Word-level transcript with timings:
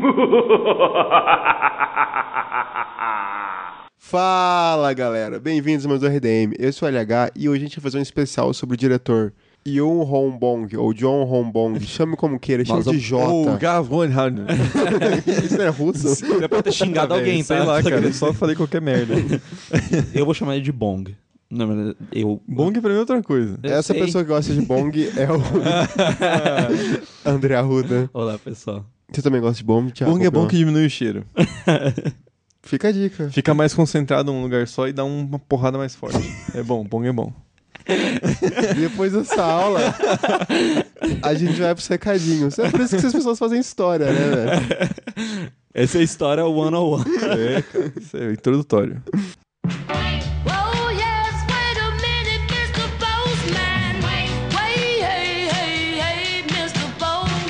Fala 3.98 4.92
galera, 4.94 5.38
bem-vindos 5.38 5.84
ao 5.84 5.92
meu 5.92 6.00
RDM. 6.00 6.54
Eu 6.58 6.72
sou 6.72 6.88
o 6.88 6.90
LH 6.90 7.32
e 7.36 7.46
hoje 7.48 7.60
a 7.60 7.64
gente 7.66 7.76
vai 7.78 7.82
fazer 7.84 7.98
um 7.98 8.02
especial 8.02 8.52
sobre 8.54 8.74
o 8.74 8.76
diretor 8.76 9.32
Yoon 9.68 10.00
Hong 10.02 10.38
Bong, 10.38 10.74
ou 10.76 10.94
John 10.94 11.22
Hong 11.30 11.52
Bong, 11.52 11.78
chame 11.80 12.16
como 12.16 12.40
queira, 12.40 12.64
chame 12.64 12.82
de 12.82 12.88
Oh, 12.88 12.94
J. 12.94 13.56
Gavon 13.58 14.06
Isso 15.44 15.58
não 15.58 15.64
é 15.64 15.68
russo? 15.68 16.08
Você 16.08 16.48
pode 16.48 16.62
ter 16.62 16.72
xingado 16.72 17.12
alguém, 17.20 17.42
sei 17.42 17.58
tá? 17.58 17.64
lá, 17.64 17.82
cara, 17.82 18.00
eu 18.00 18.14
só 18.14 18.32
falei 18.32 18.56
qualquer 18.56 18.80
merda. 18.80 19.14
Eu 20.14 20.24
vou 20.24 20.32
chamar 20.32 20.56
ele 20.56 20.64
de 20.64 20.72
Bong. 20.72 21.14
Não, 21.50 21.66
mas 21.66 21.94
eu. 22.12 22.40
Bong 22.46 22.80
pra 22.80 22.90
mim 22.90 22.96
é 22.96 23.00
outra 23.00 23.20
coisa. 23.24 23.58
Eu 23.62 23.72
Essa 23.72 23.92
sei. 23.92 24.00
pessoa 24.00 24.22
que 24.22 24.30
gosta 24.30 24.54
de 24.54 24.60
Bong 24.62 24.92
é 25.16 25.26
o 25.30 25.42
André 27.28 27.56
Arruda. 27.56 28.08
Olá, 28.14 28.38
pessoal. 28.38 28.86
Você 29.12 29.22
também 29.22 29.40
gosta 29.40 29.56
de 29.56 29.64
Bong, 29.64 29.90
Thiago? 29.90 30.12
Bong 30.12 30.24
é 30.24 30.30
bom 30.30 30.46
que 30.46 30.56
diminui 30.56 30.86
o 30.86 30.90
cheiro. 30.90 31.24
Fica 32.62 32.88
a 32.88 32.92
dica. 32.92 33.28
Fica 33.30 33.54
mais 33.54 33.74
concentrado 33.74 34.32
num 34.32 34.42
lugar 34.42 34.68
só 34.68 34.86
e 34.86 34.92
dá 34.92 35.04
uma 35.04 35.38
porrada 35.38 35.78
mais 35.78 35.94
forte. 35.94 36.18
É 36.54 36.62
bom, 36.62 36.84
Bong 36.84 37.08
é 37.08 37.12
bom. 37.12 37.32
Depois 38.78 39.12
dessa 39.12 39.42
aula, 39.42 39.80
a 41.22 41.34
gente 41.34 41.60
vai 41.60 41.74
pros 41.74 41.88
recadinhos. 41.88 42.58
É 42.58 42.70
por 42.70 42.80
isso 42.80 42.90
que 42.90 42.96
essas 42.96 43.12
pessoas 43.12 43.38
fazem 43.38 43.58
história, 43.58 44.06
né, 44.06 44.12
velho? 44.12 45.52
Essa 45.72 45.98
é 45.98 46.00
a 46.00 46.04
história 46.04 46.44
101. 46.44 47.00
É, 47.32 47.62
cara, 47.62 47.92
isso 47.96 48.16
é 48.16 48.32
introdutório. 48.32 49.02
Oh. 49.66 50.80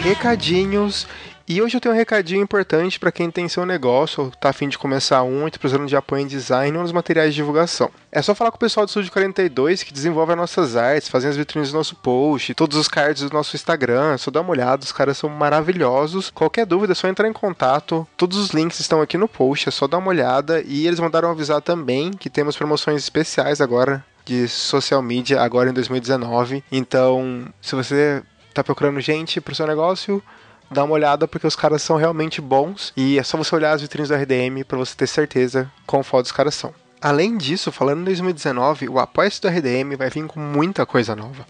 Recadinhos. 0.03 1.07
E 1.51 1.60
hoje 1.60 1.76
eu 1.76 1.80
tenho 1.80 1.93
um 1.93 1.98
recadinho 1.98 2.40
importante 2.40 2.96
para 3.01 3.10
quem 3.10 3.29
tem 3.29 3.48
seu 3.48 3.66
negócio 3.66 4.23
ou 4.23 4.30
tá 4.30 4.51
afim 4.51 4.68
de 4.68 4.79
começar 4.79 5.24
um 5.24 5.48
e 5.48 5.51
tá 5.51 5.59
precisando 5.59 5.88
de 5.88 5.96
apoio 5.96 6.23
em 6.23 6.26
design 6.29 6.76
ou 6.76 6.84
nos 6.84 6.93
materiais 6.93 7.30
de 7.30 7.40
divulgação. 7.40 7.90
É 8.12 8.23
só 8.23 8.37
falar 8.37 8.52
com 8.52 8.56
o 8.56 8.60
pessoal 8.60 8.87
do 8.87 8.88
Estúdio 8.88 9.10
42 9.10 9.82
que 9.82 9.93
desenvolve 9.93 10.30
as 10.30 10.38
nossas 10.38 10.76
artes, 10.76 11.09
fazem 11.09 11.28
as 11.28 11.37
vitrines 11.37 11.73
do 11.73 11.76
nosso 11.76 11.96
post, 11.96 12.54
todos 12.54 12.78
os 12.78 12.87
cards 12.87 13.28
do 13.28 13.34
nosso 13.34 13.56
Instagram. 13.56 14.15
É 14.15 14.16
Só 14.16 14.30
dá 14.30 14.43
uma 14.43 14.52
olhada, 14.52 14.84
os 14.84 14.93
caras 14.93 15.18
são 15.18 15.28
maravilhosos. 15.28 16.30
Qualquer 16.30 16.65
dúvida 16.65 16.93
é 16.93 16.95
só 16.95 17.09
entrar 17.09 17.26
em 17.26 17.32
contato. 17.32 18.06
Todos 18.16 18.38
os 18.38 18.51
links 18.51 18.78
estão 18.78 19.02
aqui 19.02 19.18
no 19.18 19.26
post, 19.26 19.68
é 19.68 19.73
só 19.73 19.88
dar 19.88 19.98
uma 19.98 20.10
olhada. 20.10 20.62
E 20.65 20.87
eles 20.87 21.01
mandaram 21.01 21.32
avisar 21.32 21.60
também 21.60 22.12
que 22.12 22.30
temos 22.30 22.56
promoções 22.56 23.02
especiais 23.02 23.60
agora 23.60 24.04
de 24.24 24.46
social 24.46 25.02
media 25.02 25.43
agora 25.43 25.68
em 25.68 25.73
2019. 25.73 26.62
Então, 26.71 27.46
se 27.60 27.74
você 27.74 28.23
tá 28.54 28.62
procurando 28.62 29.01
gente 29.01 29.40
pro 29.40 29.52
seu 29.54 29.66
negócio, 29.66 30.23
dá 30.71 30.85
uma 30.85 30.95
olhada 30.95 31.26
porque 31.26 31.46
os 31.46 31.57
caras 31.57 31.82
são 31.82 31.96
realmente 31.96 32.40
bons 32.40 32.93
e 32.96 33.18
é 33.18 33.23
só 33.23 33.37
você 33.37 33.54
olhar 33.54 33.73
as 33.73 33.82
vitrines 33.82 34.09
do 34.09 34.15
RDM 34.15 34.65
para 34.66 34.79
você 34.79 34.95
ter 34.95 35.07
certeza 35.07 35.71
quão 35.87 36.02
foda 36.02 36.27
os 36.27 36.32
caras 36.32 36.54
são. 36.54 36.73
Além 37.01 37.37
disso, 37.37 37.73
falando 37.73 38.02
em 38.02 38.04
2019, 38.04 38.88
o 38.88 38.99
Apoia-se 38.99 39.40
do 39.40 39.49
RDM 39.49 39.96
vai 39.96 40.10
vir 40.10 40.27
com 40.27 40.38
muita 40.38 40.85
coisa 40.85 41.16
nova. 41.16 41.46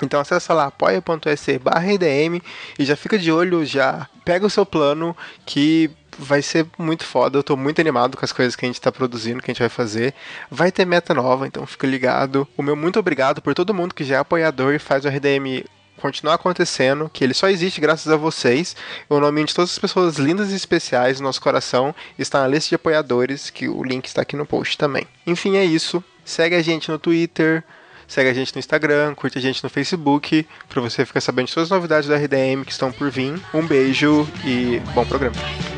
Então 0.00 0.20
acessa 0.20 0.54
lá 0.54 0.66
apoia.se 0.66 1.58
barra 1.58 1.92
RDM 1.92 2.40
e 2.78 2.84
já 2.84 2.94
fica 2.94 3.18
de 3.18 3.32
olho, 3.32 3.64
já 3.66 4.08
pega 4.24 4.46
o 4.46 4.50
seu 4.50 4.64
plano 4.64 5.16
que 5.44 5.90
vai 6.16 6.40
ser 6.42 6.66
muito 6.78 7.04
foda. 7.04 7.38
Eu 7.38 7.42
tô 7.42 7.56
muito 7.56 7.80
animado 7.80 8.16
com 8.16 8.24
as 8.24 8.32
coisas 8.32 8.54
que 8.54 8.64
a 8.64 8.68
gente 8.68 8.80
tá 8.80 8.92
produzindo, 8.92 9.42
que 9.42 9.50
a 9.50 9.54
gente 9.54 9.60
vai 9.60 9.68
fazer. 9.68 10.14
Vai 10.48 10.70
ter 10.70 10.84
meta 10.84 11.12
nova, 11.12 11.46
então 11.46 11.66
fica 11.66 11.86
ligado. 11.86 12.46
O 12.56 12.62
meu 12.62 12.76
muito 12.76 12.98
obrigado 12.98 13.42
por 13.42 13.54
todo 13.54 13.74
mundo 13.74 13.94
que 13.94 14.04
já 14.04 14.16
é 14.16 14.18
apoiador 14.18 14.74
e 14.74 14.78
faz 14.78 15.04
o 15.04 15.08
RDM 15.08 15.64
continuar 15.98 16.34
acontecendo, 16.34 17.10
que 17.12 17.22
ele 17.22 17.34
só 17.34 17.48
existe 17.48 17.80
graças 17.80 18.10
a 18.12 18.16
vocês. 18.16 18.74
O 19.08 19.20
nome 19.20 19.44
de 19.44 19.54
todas 19.54 19.70
as 19.70 19.78
pessoas 19.78 20.16
lindas 20.16 20.50
e 20.52 20.56
especiais 20.56 21.20
no 21.20 21.26
nosso 21.26 21.40
coração 21.40 21.94
está 22.18 22.40
na 22.40 22.48
lista 22.48 22.70
de 22.70 22.74
apoiadores, 22.76 23.50
que 23.50 23.68
o 23.68 23.82
link 23.82 24.06
está 24.06 24.22
aqui 24.22 24.36
no 24.36 24.46
post 24.46 24.78
também. 24.78 25.06
Enfim, 25.26 25.56
é 25.56 25.64
isso. 25.64 26.02
Segue 26.24 26.54
a 26.54 26.62
gente 26.62 26.90
no 26.90 26.98
Twitter, 26.98 27.64
segue 28.06 28.30
a 28.30 28.34
gente 28.34 28.54
no 28.54 28.58
Instagram, 28.58 29.14
curte 29.14 29.38
a 29.38 29.40
gente 29.40 29.62
no 29.62 29.70
Facebook, 29.70 30.46
para 30.68 30.80
você 30.80 31.04
ficar 31.04 31.20
sabendo 31.20 31.46
de 31.46 31.54
todas 31.54 31.70
as 31.70 31.76
novidades 31.76 32.08
do 32.08 32.14
RDM 32.14 32.64
que 32.64 32.72
estão 32.72 32.90
por 32.90 33.10
vir. 33.10 33.40
Um 33.52 33.66
beijo 33.66 34.28
e 34.44 34.80
bom 34.94 35.04
programa. 35.04 35.77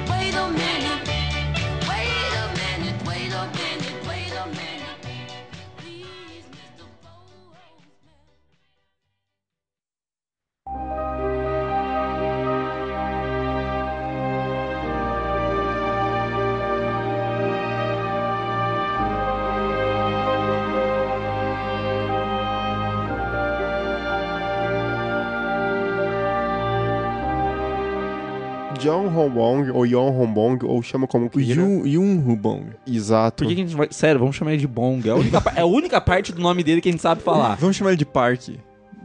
John 29.11 29.19
Hombong, 29.27 29.71
ou 29.73 29.87
Yon 29.87 30.09
Hombong, 30.21 30.59
ou 30.65 30.83
chama 30.83 31.07
como 31.07 31.29
queira. 31.29 31.61
Yun, 31.61 31.87
Yun 31.87 32.25
Hubong. 32.27 32.67
Exato. 32.87 33.43
Por 33.45 33.49
que, 33.49 33.55
que 33.55 33.61
a 33.63 33.65
gente 33.67 33.77
vai. 33.77 33.89
Sério, 33.91 34.19
vamos 34.21 34.37
chamar 34.37 34.53
ele 34.53 34.61
de 34.61 34.67
Bong. 34.69 35.07
É 35.09 35.13
a 35.13 35.17
única, 35.17 35.41
pa- 35.41 35.53
é 35.57 35.61
a 35.61 35.67
única 35.67 36.01
parte 36.01 36.33
do 36.33 36.41
nome 36.41 36.63
dele 36.63 36.81
que 36.81 36.89
a 36.89 36.93
gente 36.93 37.03
sabe 37.03 37.23
falar. 37.23 37.57
Vamos 37.57 37.77
chamar 37.77 37.91
ele 37.91 37.99
de 37.99 38.07
Parque. 38.07 38.59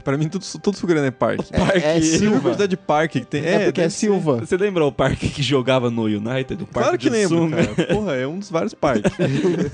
Pra 0.04 0.20
mim, 0.20 0.30
tudo, 0.30 0.46
todo 0.62 0.76
sul-coreano 0.78 1.08
é 1.08 1.12
Parque. 1.12 1.52
Parque. 1.52 1.80
é 1.80 1.96
A 1.96 2.02
Silva. 2.02 2.40
quantidade 2.40 2.70
de 2.70 2.78
parque 2.78 3.22
que 3.22 3.26
tem. 3.26 3.44
É, 3.44 3.54
porque 3.66 3.82
é 3.82 3.84
deve 3.86 3.90
ser. 3.90 4.06
Silva. 4.06 4.38
Você 4.46 4.56
lembrou 4.56 4.88
o 4.88 4.92
parque 4.92 5.28
que 5.30 5.42
jogava 5.42 5.90
no 5.90 6.04
United? 6.04 6.62
O 6.62 6.68
parque 6.68 6.72
Claro 6.74 6.98
que 7.00 7.10
lembro, 7.10 7.38
sunga? 7.40 7.66
cara. 7.66 7.88
Porra, 7.88 8.14
é 8.14 8.28
um 8.28 8.38
dos 8.38 8.52
vários 8.52 8.76
parques. 8.76 9.12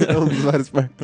é 0.08 0.18
um 0.18 0.26
dos 0.26 0.38
vários 0.38 0.70
parques. 0.70 0.96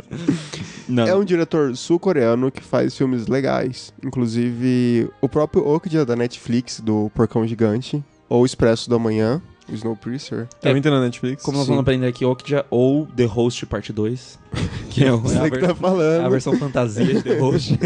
Não. 0.88 1.06
É 1.06 1.14
um 1.14 1.26
diretor 1.26 1.76
sul-coreano 1.76 2.50
que 2.50 2.64
faz 2.64 2.98
filmes 2.98 3.28
legais. 3.28 3.94
Inclusive, 4.02 5.10
o 5.22 5.28
próprio 5.28 5.68
Okja 5.68 6.06
da 6.06 6.16
Netflix, 6.16 6.80
do 6.80 7.12
Porcão 7.14 7.46
Gigante, 7.46 8.02
ou 8.30 8.46
Expresso 8.46 8.90
da 8.90 8.98
Manhã, 9.00 9.42
o 9.70 9.74
Snowpiercer. 9.74 10.48
Também 10.62 10.82
tem 10.82 10.92
na 10.92 11.02
Netflix. 11.02 11.44
Como 11.44 11.58
nós 11.58 11.68
vamos 11.68 11.82
aprender 11.82 12.08
aqui, 12.08 12.24
Okja 12.26 12.66
ou 12.70 13.06
The 13.08 13.26
Host 13.26 13.66
Parte 13.66 13.92
2. 13.94 14.40
Que 14.90 15.04
é, 15.04 15.14
o- 15.14 15.22
é 15.32 15.38
a, 15.46 15.50
que 15.52 15.60
tá 15.60 15.76
falando. 15.76 16.22
é 16.22 16.26
a 16.26 16.30
versão 16.30 16.58
fantasia 16.58 17.06
de 17.06 17.22
The 17.22 17.38
Host. 17.40 17.78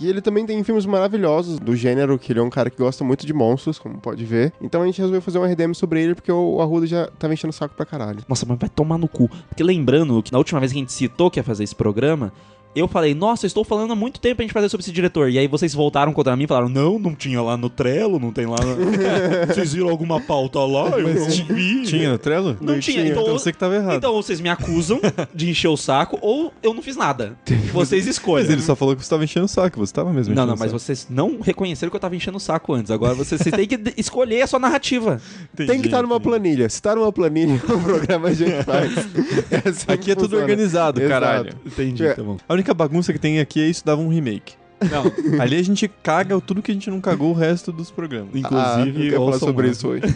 E 0.00 0.06
ele 0.08 0.20
também 0.20 0.44
tem 0.46 0.62
filmes 0.62 0.84
maravilhosos 0.86 1.58
do 1.58 1.74
gênero, 1.74 2.18
que 2.18 2.30
ele 2.32 2.38
é 2.38 2.42
um 2.42 2.50
cara 2.50 2.68
que 2.70 2.76
gosta 2.76 3.02
muito 3.02 3.26
de 3.26 3.32
monstros, 3.32 3.78
como 3.80 3.98
pode 3.98 4.24
ver. 4.24 4.52
Então 4.60 4.82
a 4.82 4.86
gente 4.86 4.98
resolveu 4.98 5.20
fazer 5.22 5.38
um 5.38 5.44
RDM 5.44 5.72
sobre 5.74 6.02
ele, 6.02 6.14
porque 6.14 6.30
o 6.30 6.60
Arruda 6.60 6.86
já 6.86 7.06
tava 7.18 7.32
enchendo 7.34 7.50
o 7.50 7.52
saco 7.54 7.74
pra 7.74 7.84
caralho. 7.86 8.20
Nossa, 8.28 8.44
mas 8.46 8.58
vai 8.58 8.68
tomar 8.68 8.96
no 8.98 9.08
cu. 9.08 9.28
Porque 9.48 9.62
lembrando 9.64 10.22
que 10.22 10.30
na 10.30 10.38
última 10.38 10.60
vez 10.60 10.70
que 10.70 10.78
a 10.78 10.82
gente 10.82 10.92
citou 10.92 11.30
que 11.30 11.40
ia 11.40 11.42
fazer 11.44 11.64
esse 11.64 11.74
programa, 11.74 12.32
eu 12.78 12.88
falei, 12.88 13.14
nossa, 13.14 13.44
eu 13.44 13.48
estou 13.48 13.64
falando 13.64 13.92
há 13.92 13.96
muito 13.96 14.20
tempo 14.20 14.36
pra 14.36 14.44
gente 14.44 14.52
fazer 14.52 14.68
sobre 14.68 14.82
esse 14.84 14.92
diretor. 14.92 15.30
E 15.30 15.38
aí 15.38 15.46
vocês 15.48 15.74
voltaram 15.74 16.12
contra 16.12 16.34
mim 16.36 16.44
e 16.44 16.46
falaram, 16.46 16.68
não, 16.68 16.98
não 16.98 17.14
tinha 17.14 17.40
lá 17.42 17.56
no 17.56 17.68
Trello, 17.68 18.18
não 18.18 18.32
tem 18.32 18.46
lá. 18.46 18.56
na- 18.58 19.46
vocês 19.52 19.72
viram 19.72 19.88
alguma 19.88 20.20
pauta 20.20 20.58
lá? 20.60 20.90
Eu 20.98 21.14
não 21.14 21.24
vi. 21.28 21.82
Tinha 21.84 22.10
no 22.12 22.18
Trello? 22.18 22.56
Não 22.60 22.78
tinha, 22.78 23.06
então- 23.06 23.22
Então 23.22 23.32
você 23.38 23.52
que 23.52 23.58
tava 23.58 23.74
errado. 23.76 23.96
Então 23.96 24.12
ou 24.14 24.22
vocês 24.22 24.40
me 24.40 24.48
acusam 24.48 25.00
de 25.34 25.50
encher 25.50 25.68
o 25.68 25.76
saco, 25.76 26.18
ou 26.22 26.52
eu 26.62 26.72
não 26.74 26.82
fiz 26.82 26.96
nada. 26.96 27.36
Vocês 27.72 28.06
escolhem. 28.06 28.44
Mas 28.44 28.52
ele 28.52 28.62
só 28.62 28.74
falou 28.76 28.94
que 28.96 29.02
você 29.04 29.10
tava 29.10 29.24
enchendo 29.24 29.46
o 29.46 29.48
saco, 29.48 29.78
você 29.78 29.92
tava 29.92 30.12
mesmo 30.12 30.34
Não, 30.34 30.42
enchendo 30.42 30.46
não, 30.48 30.56
o 30.56 30.58
mas 30.58 30.72
vocês 30.72 31.06
não 31.10 31.40
reconheceram 31.40 31.90
que 31.90 31.96
eu 31.96 32.00
tava 32.00 32.14
enchendo 32.16 32.36
o 32.36 32.40
saco 32.40 32.72
antes. 32.72 32.90
Agora 32.90 33.14
vocês, 33.14 33.40
vocês 33.40 33.54
têm 33.54 33.66
que 33.66 33.78
escolher 33.96 34.42
a 34.42 34.46
sua 34.46 34.58
narrativa. 34.58 35.20
Entendi, 35.54 35.70
tem 35.70 35.80
que 35.80 35.86
estar 35.88 36.02
numa 36.02 36.16
entendi. 36.16 36.28
planilha. 36.28 36.68
Se 36.68 36.80
tá 36.82 36.94
numa 36.94 37.12
planilha, 37.12 37.54
o 37.68 37.80
programa 37.80 38.28
a 38.28 38.32
gente 38.34 38.62
faz. 38.64 38.92
É 39.50 39.68
assim 39.68 39.84
Aqui 39.88 40.10
é 40.10 40.14
tudo 40.14 40.24
funciona. 40.30 40.42
organizado, 40.42 41.00
Exato. 41.00 41.08
caralho. 41.20 41.52
Entendi, 41.64 42.04
É. 42.04 42.14
tá 42.14 42.22
bom. 42.22 42.36
A 42.48 42.54
única 42.54 42.67
bagunça 42.74 43.12
que 43.12 43.18
tem 43.18 43.40
aqui 43.40 43.60
é 43.60 43.66
isso 43.66 43.84
dava 43.84 44.00
um 44.00 44.08
remake. 44.08 44.54
Não, 44.90 45.10
Ali 45.42 45.56
a 45.56 45.62
gente 45.62 45.88
caga 46.02 46.40
tudo 46.40 46.62
que 46.62 46.70
a 46.70 46.74
gente 46.74 46.88
não 46.88 47.00
cagou 47.00 47.30
o 47.30 47.34
resto 47.34 47.72
dos 47.72 47.90
programas. 47.90 48.30
Ah, 48.44 48.80
eu 48.80 48.86
inclusive, 48.86 49.16
falar 49.16 49.38
sobre 49.38 49.68
isso 49.68 49.88
hoje. 49.88 50.04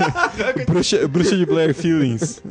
Bruxa, 0.66 1.08
Bruxa 1.08 1.36
de 1.36 1.46
Blair 1.46 1.74
Feelings. 1.74 2.42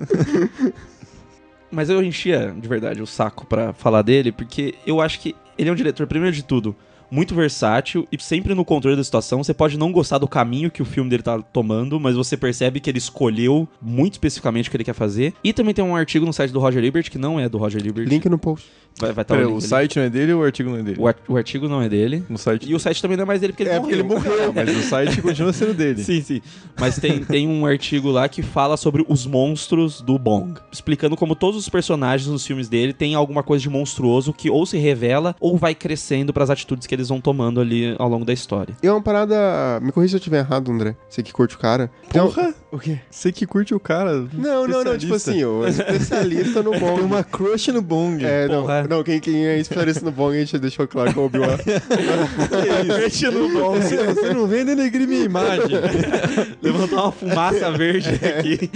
Mas 1.71 1.89
eu 1.89 2.03
enchia, 2.03 2.53
de 2.57 2.67
verdade, 2.67 3.01
o 3.01 3.07
saco 3.07 3.45
pra 3.45 3.73
falar 3.73 4.01
dele, 4.01 4.31
porque 4.31 4.75
eu 4.85 5.01
acho 5.01 5.19
que 5.19 5.35
ele 5.57 5.69
é 5.69 5.71
um 5.71 5.75
diretor, 5.75 6.07
primeiro 6.07 6.35
de 6.35 6.43
tudo, 6.43 6.75
muito 7.11 7.33
versátil 7.35 8.07
e 8.11 8.21
sempre 8.21 8.53
no 8.53 8.65
controle 8.65 8.95
da 8.97 9.03
situação. 9.03 9.43
Você 9.43 9.53
pode 9.53 9.77
não 9.77 9.91
gostar 9.91 10.17
do 10.17 10.27
caminho 10.27 10.71
que 10.71 10.81
o 10.81 10.85
filme 10.85 11.09
dele 11.09 11.23
tá 11.23 11.39
tomando, 11.41 11.99
mas 11.99 12.15
você 12.15 12.35
percebe 12.35 12.79
que 12.79 12.89
ele 12.89 12.97
escolheu 12.97 13.67
muito 13.81 14.13
especificamente 14.13 14.67
o 14.67 14.71
que 14.71 14.77
ele 14.77 14.83
quer 14.83 14.93
fazer. 14.93 15.33
E 15.43 15.53
também 15.53 15.73
tem 15.73 15.83
um 15.83 15.95
artigo 15.95 16.25
no 16.25 16.33
site 16.33 16.51
do 16.51 16.59
Roger 16.59 16.83
Ebert, 16.83 17.09
que 17.09 17.17
não 17.17 17.39
é 17.39 17.47
do 17.49 17.57
Roger 17.57 17.85
Ebert. 17.85 18.07
Link 18.07 18.27
no 18.29 18.37
post. 18.37 18.67
Vai 18.97 19.09
estar 19.09 19.25
tá 19.25 19.35
Pera, 19.35 19.47
o, 19.47 19.51
o 19.51 19.53
link 19.55 19.63
ali. 19.63 19.67
site 19.69 19.97
não 19.97 20.03
é 20.05 20.09
dele 20.09 20.31
ou 20.33 20.41
o 20.41 20.45
artigo 20.45 20.69
não 20.69 20.77
é 20.77 20.83
dele? 20.83 20.97
O, 20.99 21.07
ar- 21.07 21.15
o 21.27 21.35
artigo 21.35 21.67
não 21.67 21.81
é 21.81 21.89
dele. 21.89 22.23
No 22.29 22.37
site. 22.37 22.69
E 22.69 22.73
o 22.73 22.79
site 22.79 23.01
também 23.01 23.17
não 23.17 23.23
é 23.23 23.27
mais 23.27 23.41
dele, 23.41 23.51
porque 23.51 23.63
ele 23.63 23.71
É, 23.71 23.79
morreu. 23.79 24.05
porque 24.05 24.27
ele 24.27 24.31
morreu. 24.37 24.53
Mas 24.55 24.69
o 24.77 24.81
site 24.89 25.21
continua 25.21 25.51
sendo 25.51 25.73
dele. 25.73 26.01
Sim, 26.01 26.21
sim. 26.21 26.41
Mas 26.79 26.97
tem, 26.97 27.21
tem 27.23 27.45
um 27.47 27.65
artigo 27.65 28.09
lá 28.09 28.29
que 28.29 28.41
fala 28.41 28.77
sobre 28.77 29.05
os 29.09 29.25
monstros 29.25 29.99
do 29.99 30.17
Bong. 30.17 30.53
Explicando 30.71 31.17
como 31.17 31.35
todos 31.35 31.59
os 31.59 31.67
personagens 31.67 32.29
nos 32.29 32.45
filmes 32.47 32.69
dele 32.69 32.93
têm 32.93 33.15
alguma 33.15 33.43
coisa 33.43 33.61
de 33.61 33.69
monstruoso 33.69 34.31
que 34.31 34.49
ou 34.49 34.65
se 34.65 34.77
revela 34.77 35.35
ou 35.41 35.57
vai 35.57 35.75
crescendo 35.75 36.31
pras 36.31 36.49
atitudes 36.49 36.87
que 36.87 36.94
que 36.95 37.01
eles 37.01 37.09
vão 37.09 37.19
tomando 37.19 37.59
ali 37.59 37.93
ao 37.99 38.07
longo 38.07 38.23
da 38.25 38.31
história. 38.33 38.75
E 38.81 38.87
é 38.87 38.91
uma 38.91 39.01
parada. 39.01 39.35
Me 39.81 39.91
corrija 39.91 40.11
se 40.11 40.15
eu 40.15 40.19
estiver 40.19 40.39
errado, 40.39 40.71
André. 40.71 40.95
Você 41.09 41.21
que 41.21 41.33
curte 41.33 41.55
o 41.55 41.59
cara. 41.59 41.91
Porra! 42.09 42.53
O 42.71 42.79
quê? 42.79 42.99
Você 43.09 43.31
que 43.31 43.45
curte 43.45 43.73
o 43.75 43.79
cara. 43.79 44.25
Não, 44.33 44.67
não, 44.67 44.83
não. 44.83 44.97
Tipo 44.97 45.13
assim, 45.15 45.43
o 45.43 45.67
especialista 45.67 46.63
no 46.63 46.71
bong. 46.79 46.95
Tem 46.95 47.03
uma 47.05 47.23
crush 47.23 47.67
no 47.71 47.81
Bong. 47.81 48.23
É, 48.25 48.47
não, 48.47 48.61
Porra. 48.61 48.87
não 48.87 49.03
quem, 49.03 49.19
quem 49.19 49.45
é 49.45 49.57
especialista 49.59 50.03
no 50.05 50.11
bong, 50.11 50.35
a 50.35 50.39
gente 50.39 50.57
deixou 50.57 50.87
claro 50.87 51.11
que 51.13 51.19
é 51.19 51.21
o 51.21 51.25
Obi-Wan. 51.25 51.57
Crush 52.99 53.21
no 53.23 53.49
Bong. 53.49 53.79
Você, 53.79 53.97
você 54.05 54.33
não 54.33 54.47
vem 54.47 54.65
denegrir 54.65 55.07
minha 55.07 55.23
imagem. 55.23 55.65
Levantar 56.61 57.03
uma 57.03 57.11
fumaça 57.11 57.71
verde 57.71 58.09
aqui. 58.09 58.69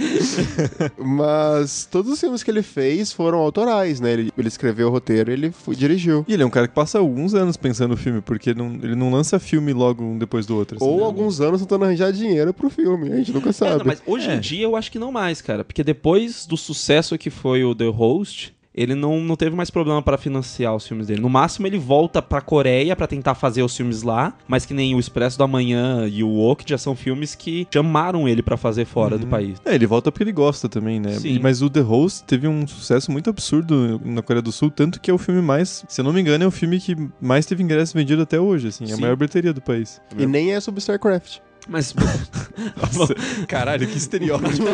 Mas 0.98 1.86
todos 1.90 2.12
os 2.12 2.20
filmes 2.20 2.42
que 2.42 2.50
ele 2.50 2.62
fez 2.62 3.12
foram 3.12 3.38
autorais, 3.38 4.00
né? 4.00 4.12
Ele, 4.12 4.32
ele 4.36 4.48
escreveu 4.48 4.88
o 4.88 4.90
roteiro 4.90 5.30
e 5.30 5.34
ele 5.34 5.50
foi- 5.50 5.74
dirigiu. 5.74 6.24
E 6.28 6.34
ele 6.34 6.42
é 6.42 6.46
um 6.46 6.50
cara 6.50 6.66
que 6.68 6.74
passa 6.74 6.98
alguns 6.98 7.34
anos 7.34 7.56
pensando 7.56 7.90
no 7.90 7.96
filme, 7.96 8.09
porque 8.22 8.52
não- 8.54 8.74
ele 8.82 8.94
não 8.94 9.10
lança 9.12 9.38
filme 9.38 9.72
logo 9.72 10.02
um 10.04 10.18
depois 10.18 10.46
do 10.46 10.56
outro. 10.56 10.76
assim, 10.76 10.84
Ou 10.84 10.98
né? 10.98 11.04
alguns 11.04 11.40
anos 11.40 11.60
tentando 11.60 11.84
arranjar 11.84 12.12
dinheiro 12.12 12.52
pro 12.52 12.68
filme, 12.70 13.12
a 13.12 13.16
gente 13.16 13.32
nunca 13.32 13.50
É, 13.50 13.52
sabe. 13.52 13.78
não, 13.78 13.86
mas 13.86 14.02
hoje 14.06 14.28
É. 14.30 14.34
em 14.34 14.40
dia 14.40 14.64
eu 14.64 14.74
acho 14.76 14.90
que 14.90 14.98
não 14.98 15.12
mais, 15.12 15.40
cara. 15.40 15.64
Porque 15.64 15.84
depois 15.84 16.46
do 16.46 16.56
sucesso 16.56 17.16
que 17.16 17.30
foi 17.30 17.64
o 17.64 17.74
The 17.74 17.86
Host, 17.88 18.52
ele 18.74 18.94
não, 18.94 19.20
não 19.20 19.36
teve 19.36 19.54
mais 19.54 19.70
problema 19.70 20.00
pra 20.02 20.16
financiar 20.16 20.74
os 20.74 20.86
filmes 20.86 21.06
dele. 21.08 21.20
No 21.20 21.28
máximo 21.28 21.66
ele 21.66 21.78
volta 21.78 22.22
pra 22.22 22.40
Coreia 22.40 22.94
pra 22.94 23.06
tentar 23.06 23.34
fazer 23.34 23.62
os 23.62 23.76
filmes 23.76 24.02
lá, 24.02 24.34
mas 24.46 24.64
que 24.64 24.72
nem 24.72 24.94
o 24.94 25.00
Expresso 25.00 25.38
da 25.38 25.46
Manhã 25.46 26.06
e 26.08 26.22
o 26.22 26.38
Ok 26.40 26.64
já 26.68 26.78
são 26.78 26.94
filmes 26.94 27.34
que 27.34 27.66
chamaram 27.72 28.28
ele 28.28 28.42
pra 28.42 28.56
fazer 28.56 28.84
fora 28.84 29.18
do 29.18 29.26
país. 29.26 29.60
É, 29.64 29.74
ele 29.74 29.86
volta 29.86 30.12
porque 30.12 30.22
ele 30.22 30.32
gosta 30.32 30.68
também, 30.68 31.00
né? 31.00 31.12
Sim. 31.12 31.38
Mas 31.40 31.62
o 31.62 31.70
The 31.70 31.80
Host 31.80 32.24
teve 32.24 32.46
um 32.46 32.66
sucesso 32.66 33.10
muito 33.10 33.28
absurdo 33.28 34.00
na 34.04 34.22
Coreia 34.22 34.42
do 34.42 34.52
Sul, 34.52 34.70
tanto 34.70 35.00
que 35.00 35.10
é 35.10 35.14
o 35.14 35.18
filme 35.18 35.42
mais, 35.42 35.84
se 35.88 36.00
eu 36.00 36.04
não 36.04 36.12
me 36.12 36.20
engano, 36.20 36.44
é 36.44 36.46
o 36.46 36.50
filme 36.50 36.78
que 36.78 36.96
mais 37.20 37.46
teve 37.46 37.62
ingresso 37.62 37.94
vendido 37.94 38.22
até 38.22 38.38
hoje, 38.38 38.68
assim, 38.68 38.90
é 38.90 38.94
a 38.94 38.96
maior 38.96 39.16
bilheteria 39.16 39.52
do 39.52 39.60
país. 39.60 40.00
E 40.16 40.26
nem 40.26 40.52
é 40.52 40.60
sobre 40.60 40.80
StarCraft. 40.80 41.38
Mas, 41.68 41.94
Nossa, 42.96 43.14
caralho, 43.46 43.86
que 43.86 43.96
estereótipo. 43.96 44.64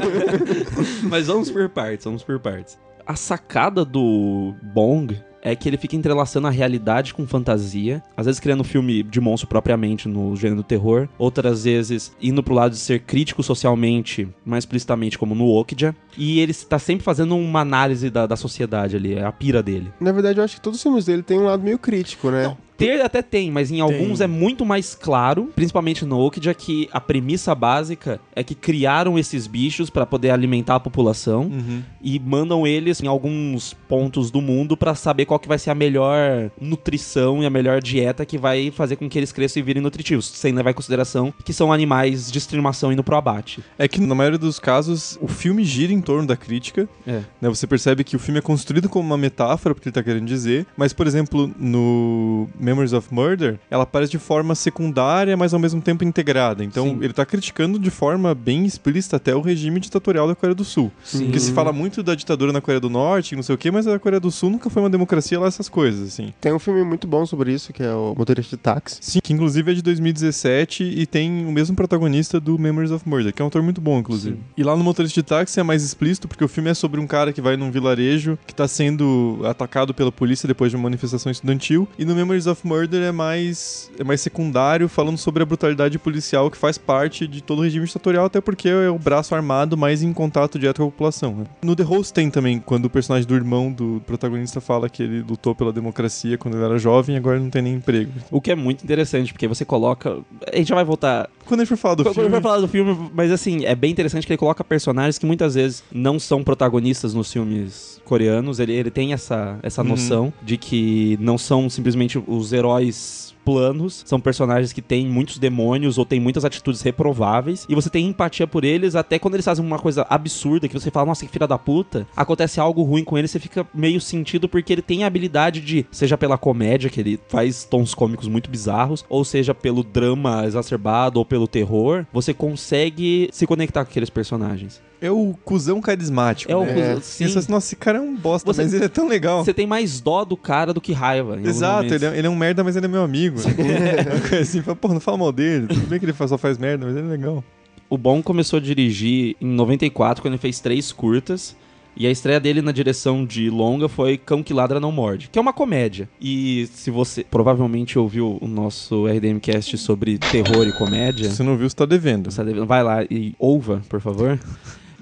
mas 1.09 1.27
vamos 1.27 1.51
por 1.51 1.69
partes, 1.69 2.05
vamos 2.05 2.23
por 2.23 2.39
partes. 2.39 2.79
A 3.07 3.15
sacada 3.15 3.85
do 3.85 4.53
Bong 4.61 5.17
é 5.41 5.55
que 5.55 5.69
ele 5.69 5.77
fica 5.77 5.95
entrelaçando 5.95 6.49
a 6.49 6.51
realidade 6.51 7.15
com 7.15 7.25
fantasia, 7.25 8.03
às 8.17 8.27
vezes 8.27 8.41
criando 8.41 8.63
um 8.63 8.65
filme 8.65 9.05
de 9.05 9.21
monstro 9.21 9.49
propriamente 9.49 10.09
no 10.09 10.35
gênero 10.35 10.57
do 10.57 10.65
terror, 10.65 11.09
outras 11.17 11.63
vezes 11.63 12.13
indo 12.21 12.43
pro 12.43 12.53
lado 12.53 12.73
de 12.73 12.79
ser 12.79 13.03
crítico 13.03 13.45
socialmente, 13.45 14.29
mais 14.45 14.63
explicitamente 14.63 15.17
como 15.17 15.37
no 15.37 15.47
Okja, 15.47 15.95
e 16.17 16.41
ele 16.41 16.51
está 16.53 16.79
sempre 16.79 17.05
fazendo 17.05 17.37
uma 17.37 17.61
análise 17.61 18.11
da, 18.11 18.27
da 18.27 18.37
sociedade 18.37 18.97
ali, 18.97 19.15
é 19.15 19.25
a 19.25 19.33
pira 19.33 19.63
dele. 19.63 19.93
Na 20.01 20.13
verdade, 20.13 20.39
eu 20.39 20.45
acho 20.45 20.57
que 20.57 20.61
todos 20.61 20.79
os 20.79 20.83
filmes 20.83 21.05
dele 21.05 21.23
têm 21.23 21.39
um 21.39 21.45
lado 21.45 21.63
meio 21.63 21.79
crítico, 21.79 22.31
né? 22.31 22.57
Ter 22.77 23.01
até 23.01 23.23
tem, 23.23 23.51
mas 23.51 23.71
em 23.71 23.81
alguns 23.81 24.21
é 24.21 24.27
muito 24.27 24.63
mais 24.63 24.95
claro, 24.95 25.51
principalmente 25.57 26.05
no 26.05 26.19
Okja, 26.21 26.53
que 26.53 26.91
a 26.93 27.01
premissa 27.01 27.55
básica 27.55 28.21
é 28.35 28.45
que 28.45 28.55
criaram 28.55 29.19
esses 29.19 29.47
bichos 29.47 29.89
pra 29.89 30.05
poder 30.05 30.29
alimentar 30.29 30.75
a 30.75 30.81
população 30.81 31.45
Uhum. 31.45 31.83
e 32.03 32.19
mandam 32.21 32.67
eles 32.67 33.03
em 33.03 33.07
alguns 33.07 33.73
pontos 33.89 34.31
do 34.31 34.43
mundo 34.43 34.77
pra 34.77 34.95
saber 34.95 35.25
qual 35.25 35.41
que 35.41 35.49
vai 35.49 35.59
ser 35.59 35.71
a 35.71 35.75
melhor 35.75 36.51
nutrição 36.61 37.43
e 37.43 37.47
a 37.47 37.51
melhor 37.51 37.81
dieta 37.81 38.27
que 38.27 38.37
vai 38.37 38.71
fazer 38.71 38.97
com 38.97 39.09
que 39.09 39.19
eles 39.19 39.33
cresçam 39.33 39.61
e 39.61 39.65
virem 39.65 39.83
nutritivos, 39.83 40.27
sem 40.29 40.53
levar 40.53 40.71
em 40.71 40.75
consideração 40.75 41.33
que 41.47 41.55
são 41.55 41.73
animais 41.73 42.31
de 42.31 42.37
estimação 42.37 42.93
indo 42.93 43.03
pro 43.03 43.17
abate. 43.17 43.61
É 43.79 43.89
que 43.89 44.03
na 44.03 44.15
maioria 44.15 44.39
dos 44.39 44.59
casos 44.59 45.19
o 45.23 45.29
filme 45.29 45.65
gira 45.65 45.95
em 45.95 46.01
torno 46.07 46.27
da 46.27 46.37
crítica, 46.37 46.89
É. 47.07 47.23
né? 47.41 47.49
Você 47.49 47.67
percebe 47.67 48.05
que 48.05 48.15
o 48.15 48.19
filme 48.19 48.39
é 48.39 48.43
construído 48.43 48.89
como 48.89 49.05
uma 49.07 49.19
metáfora 49.19 49.75
porque 49.75 49.89
ele 49.89 49.95
tá 49.95 50.03
querendo 50.03 50.25
dizer, 50.27 50.65
mas 50.77 50.93
por 50.93 51.07
exemplo, 51.07 51.51
no 51.59 52.49
Memories 52.59 52.93
of 52.93 53.13
Murder, 53.13 53.59
ela 53.71 53.83
aparece 53.83 54.13
de 54.13 54.19
forma 54.19 54.55
secundária, 54.55 55.37
mas 55.37 55.53
ao 55.53 55.61
mesmo 55.61 55.81
tempo 55.83 56.05
integrada. 56.05 56.63
Então, 56.65 56.91
Sim. 56.91 56.99
ele 57.03 57.13
tá 57.13 57.27
criticando 57.27 57.79
de 57.79 57.91
forma 57.91 58.35
bem 58.35 58.65
explícita 58.65 59.17
até 59.17 59.35
o 59.35 59.41
regime 59.41 59.81
ditatorial 59.81 60.29
da 60.29 60.35
Coreia 60.35 60.55
do 60.55 60.65
Sul. 60.65 60.93
Sim. 61.05 61.25
Porque 61.25 61.41
se 61.41 61.53
fala 61.53 61.73
muito 61.73 62.03
da 62.03 62.15
ditadura 62.15 62.53
na 62.53 62.61
Coreia 62.61 62.81
do 62.81 62.89
Norte, 62.89 63.35
não 63.35 63.43
sei 63.43 63.55
o 63.55 63.59
quê, 63.59 63.71
mas 63.71 63.87
a 63.87 63.99
Coreia 63.99 64.21
do 64.21 64.31
Sul 64.31 64.51
nunca 64.51 64.71
foi 64.71 64.83
uma 64.83 64.91
democracia 64.91 65.39
lá 65.41 65.47
essas 65.49 65.69
coisas, 65.69 66.09
assim. 66.09 66.33
Tem 66.41 66.53
um 66.53 66.59
filme 66.59 66.85
muito 66.85 67.07
bom 67.07 67.27
sobre 67.27 67.53
isso, 67.53 67.73
que 67.73 67.83
é 67.83 67.93
o 67.93 68.15
Motorista 68.17 68.57
de 68.57 68.63
Táxi. 68.63 68.99
Sim, 69.01 69.19
que 69.23 69.33
inclusive 69.33 69.73
é 69.73 69.75
de 69.75 69.83
2017 69.83 70.85
e 70.85 71.07
tem 71.07 71.45
o 71.47 71.53
mesmo 71.53 71.75
protagonista 71.75 72.39
do 72.41 72.59
Memories 72.59 72.91
of 72.91 73.09
Murder, 73.09 73.33
que 73.33 73.41
é 73.43 73.45
um 73.45 73.49
ator 73.49 73.63
muito 73.63 73.81
bom, 73.81 73.99
inclusive. 73.99 74.37
Sim. 74.37 74.43
E 74.57 74.63
lá 74.63 74.77
no 74.77 74.85
Motorista 74.85 75.21
de 75.21 75.25
Táxi 75.27 75.59
é 75.61 75.63
mais 75.63 75.83
explícito, 75.97 76.29
porque 76.29 76.45
o 76.45 76.49
filme 76.49 76.71
é 76.71 76.75
sobre 76.75 77.01
um 77.01 77.07
cara 77.07 77.33
que 77.33 77.41
vai 77.41 77.57
num 77.57 77.71
vilarejo 77.71 78.39
que 78.47 78.55
tá 78.55 78.69
sendo 78.69 79.41
atacado 79.45 79.95
pela 79.95 80.13
polícia 80.13 80.47
depois 80.47 80.71
de 80.71 80.77
uma 80.77 80.83
manifestação 80.85 81.33
estudantil. 81.33 81.89
E 81.99 82.05
no 82.05 82.15
Memories 82.15 82.47
of 82.47 82.67
Murder 82.67 83.03
é 83.03 83.13
mais, 83.13 83.91
é 83.99 84.05
mais 84.05 84.21
secundário, 84.21 84.89
falando 84.89 85.17
sobre 85.17 85.43
a 85.43 85.47
brutalidade 85.47 85.99
policial 85.99 86.51
que 86.51 86.57
faz 86.57 86.77
parte 86.77 87.27
de 87.27 87.43
todo 87.43 87.61
o 87.61 87.63
regime 87.63 87.87
ditatorial, 87.87 88.27
até 88.27 88.41
porque 88.41 88.69
é 88.69 88.91
o 88.91 88.99
braço 88.99 89.35
armado 89.35 89.77
mais 89.77 90.03
em 90.03 90.13
contato 90.13 90.59
direto 90.59 90.79
com 90.79 90.89
a 90.89 90.91
população. 90.91 91.35
né? 91.35 91.45
No 91.63 91.75
The 91.75 91.83
Host 91.83 92.13
tem 92.13 92.31
também, 92.31 92.61
quando 92.61 92.85
o 92.85 92.91
personagem 92.91 93.27
do 93.27 93.35
irmão 93.35 93.73
do 93.73 94.03
protagonista 94.07 94.61
fala 94.61 94.89
que 94.89 95.03
ele 95.03 95.23
lutou 95.23 95.55
pela 95.55 95.73
democracia 95.73 96.37
quando 96.37 96.57
ele 96.57 96.65
era 96.65 96.79
jovem 96.79 97.15
e 97.15 97.19
agora 97.19 97.41
não 97.41 97.49
tem 97.49 97.63
nem 97.63 97.75
emprego. 97.75 98.13
O 98.31 98.41
que 98.41 98.51
é 98.51 98.55
muito 98.55 98.85
interessante, 98.85 99.33
porque 99.33 99.49
você 99.49 99.65
coloca. 99.65 100.19
A 100.53 100.57
gente 100.57 100.69
já 100.69 100.75
vai 100.75 100.85
voltar 100.85 101.29
Quando 101.47 101.61
a 101.61 101.65
gente 101.65 101.71
for 101.71 101.77
falar 101.77 101.95
do 101.95 102.03
Quando 102.05 102.15
filme... 102.15 102.29
vai 102.31 102.41
falar 102.41 102.61
do 102.61 102.69
filme, 102.69 103.11
mas 103.15 103.31
assim, 103.31 103.65
é 103.65 103.75
bem 103.75 103.91
interessante 103.91 104.27
que 104.27 104.33
ele 104.33 104.39
coloca 104.39 104.63
personagens 104.63 105.19
que 105.19 105.27
muitas 105.27 105.55
vezes 105.55 105.83
não 105.93 106.19
são 106.19 106.43
protagonistas 106.43 107.15
nos 107.15 107.33
filmes 107.33 108.01
coreanos. 108.05 108.59
Ele, 108.59 108.73
ele 108.73 108.91
tem 108.91 109.13
essa, 109.13 109.59
essa 109.63 109.83
Uhum. 109.83 109.89
noção 109.89 110.33
de 110.43 110.57
que 110.57 111.17
não 111.21 111.39
são 111.39 111.69
simplesmente 111.71 112.23
os 112.27 112.53
heróis 112.53 113.35
planos, 113.47 114.03
são 114.05 114.19
personagens 114.21 114.73
que 114.73 114.83
têm 114.83 115.07
muitos 115.07 115.39
demônios 115.39 115.99
ou 115.99 116.05
têm 116.05 116.19
muitas 116.19 116.45
atitudes 116.45 116.83
reprováveis, 116.83 117.65
e 117.69 117.75
você 117.77 117.89
tem 117.89 118.07
empatia 118.09 118.45
por 118.47 118.65
eles 118.65 118.97
até 118.97 119.21
quando 119.21 119.35
eles 119.35 119.45
fazem 119.45 119.65
uma 119.65 119.79
coisa 119.79 120.05
absurda 120.11 120.67
que 120.67 120.75
você 120.75 120.91
fala, 120.91 121.07
nossa, 121.07 121.25
que 121.25 121.31
filha 121.31 121.47
da 121.47 121.57
puta, 121.57 122.07
acontece 122.17 122.59
algo 122.59 122.83
ruim 122.83 123.05
com 123.05 123.17
ele, 123.17 123.29
você 123.29 123.39
fica 123.39 123.65
meio 123.73 124.01
sentido 124.01 124.49
porque 124.49 124.73
ele 124.73 124.83
tem 124.83 125.05
a 125.05 125.07
habilidade 125.07 125.61
de, 125.61 125.87
seja 125.93 126.19
pela 126.19 126.37
comédia, 126.37 126.91
que 126.91 126.99
ele 126.99 127.21
faz 127.29 127.63
tons 127.65 127.95
cômicos 127.95 128.27
muito 128.27 128.51
bizarros, 128.51 129.05
ou 129.09 129.25
seja 129.25 129.55
pelo 129.55 129.85
drama 129.85 130.45
exacerbado 130.45 131.21
ou 131.21 131.25
pelo 131.25 131.47
terror, 131.47 132.05
você 132.13 132.35
consegue 132.35 133.29
se 133.33 133.47
conectar 133.47 133.85
com 133.85 133.91
aqueles 133.91 134.11
personagens. 134.11 134.81
É 134.99 135.11
o 135.11 135.35
cuzão 135.45 135.79
carismático. 135.81 136.51
É 136.51 136.57
o 136.57 136.65
né? 136.65 136.73
cuzão- 136.73 136.97
É. 136.97 137.01
sim. 137.03 137.25
Assim, 137.27 137.53
Nossa, 137.53 137.67
esse 137.67 137.77
cara 137.77 137.99
é 137.99 138.01
um 138.01 138.17
bosta, 138.17 138.51
Você- 138.51 138.63
mas 138.63 138.73
ele 138.73 138.87
é 138.87 138.89
tão 138.89 139.07
legal. 139.07 139.45
Você 139.45 139.53
tem 139.53 139.67
mais 139.67 140.01
dó 140.01 140.25
do 140.25 140.39
cara 140.39 140.73
do 140.73 140.81
que 140.81 140.93
raiva. 140.95 141.39
Exato, 141.45 141.93
ele 141.95 142.07
é, 142.07 142.19
ele 142.19 142.27
é 142.27 142.31
um 142.31 142.35
merda, 142.35 142.65
mas 142.65 142.77
ele 142.77 142.87
é 142.87 142.89
meu 142.89 143.03
amigo. 143.03 143.36
Coisa 144.29 144.41
assim, 144.41 144.63
fala, 144.63 144.77
porra, 144.77 144.95
não 144.95 145.01
fala 145.01 145.19
mal 145.19 145.33
dele. 145.33 145.67
Tudo 145.69 145.87
bem 145.87 145.99
que 145.99 146.05
ele 146.07 146.13
só 146.13 146.39
faz 146.39 146.59
merda, 146.59 146.87
mas 146.87 146.97
ele 146.97 147.07
é 147.07 147.11
legal. 147.11 147.45
O 147.89 147.97
Bom 147.97 148.23
começou 148.23 148.59
a 148.59 148.61
dirigir 148.63 149.37
em 149.41 149.47
94, 149.47 150.23
quando 150.23 150.35
ele 150.35 150.41
fez 150.41 150.59
três 150.61 150.91
curtas. 150.93 151.57
E 151.99 152.07
a 152.07 152.11
estreia 152.11 152.39
dele 152.39 152.61
na 152.61 152.73
direção 152.73 153.25
de 153.25 153.49
longa 153.49 153.89
foi 153.89 154.19
Cão 154.19 154.43
que 154.43 154.53
Ladra 154.53 154.79
Não 154.79 154.93
Morde, 154.93 155.31
que 155.33 155.39
é 155.39 155.41
uma 155.41 155.53
comédia. 155.55 156.07
E 156.21 156.69
se 156.75 156.91
você 156.91 157.25
provavelmente 157.25 157.99
ouviu 157.99 158.37
o 158.39 158.47
nosso 158.47 159.07
RDMcast 159.07 159.79
sobre 159.79 160.19
terror 160.19 160.67
e 160.69 160.73
comédia, 160.73 161.31
Se 161.31 161.37
você 161.37 161.43
não 161.43 161.57
viu, 161.57 161.67
você 161.71 161.75
tá 161.77 161.87
devendo. 161.87 162.31
você 162.31 162.45
deve- 162.45 162.67
vai 162.67 162.83
lá 162.85 163.03
e 163.05 163.35
ouva, 163.39 163.81
por 163.89 163.99
favor. 163.99 164.39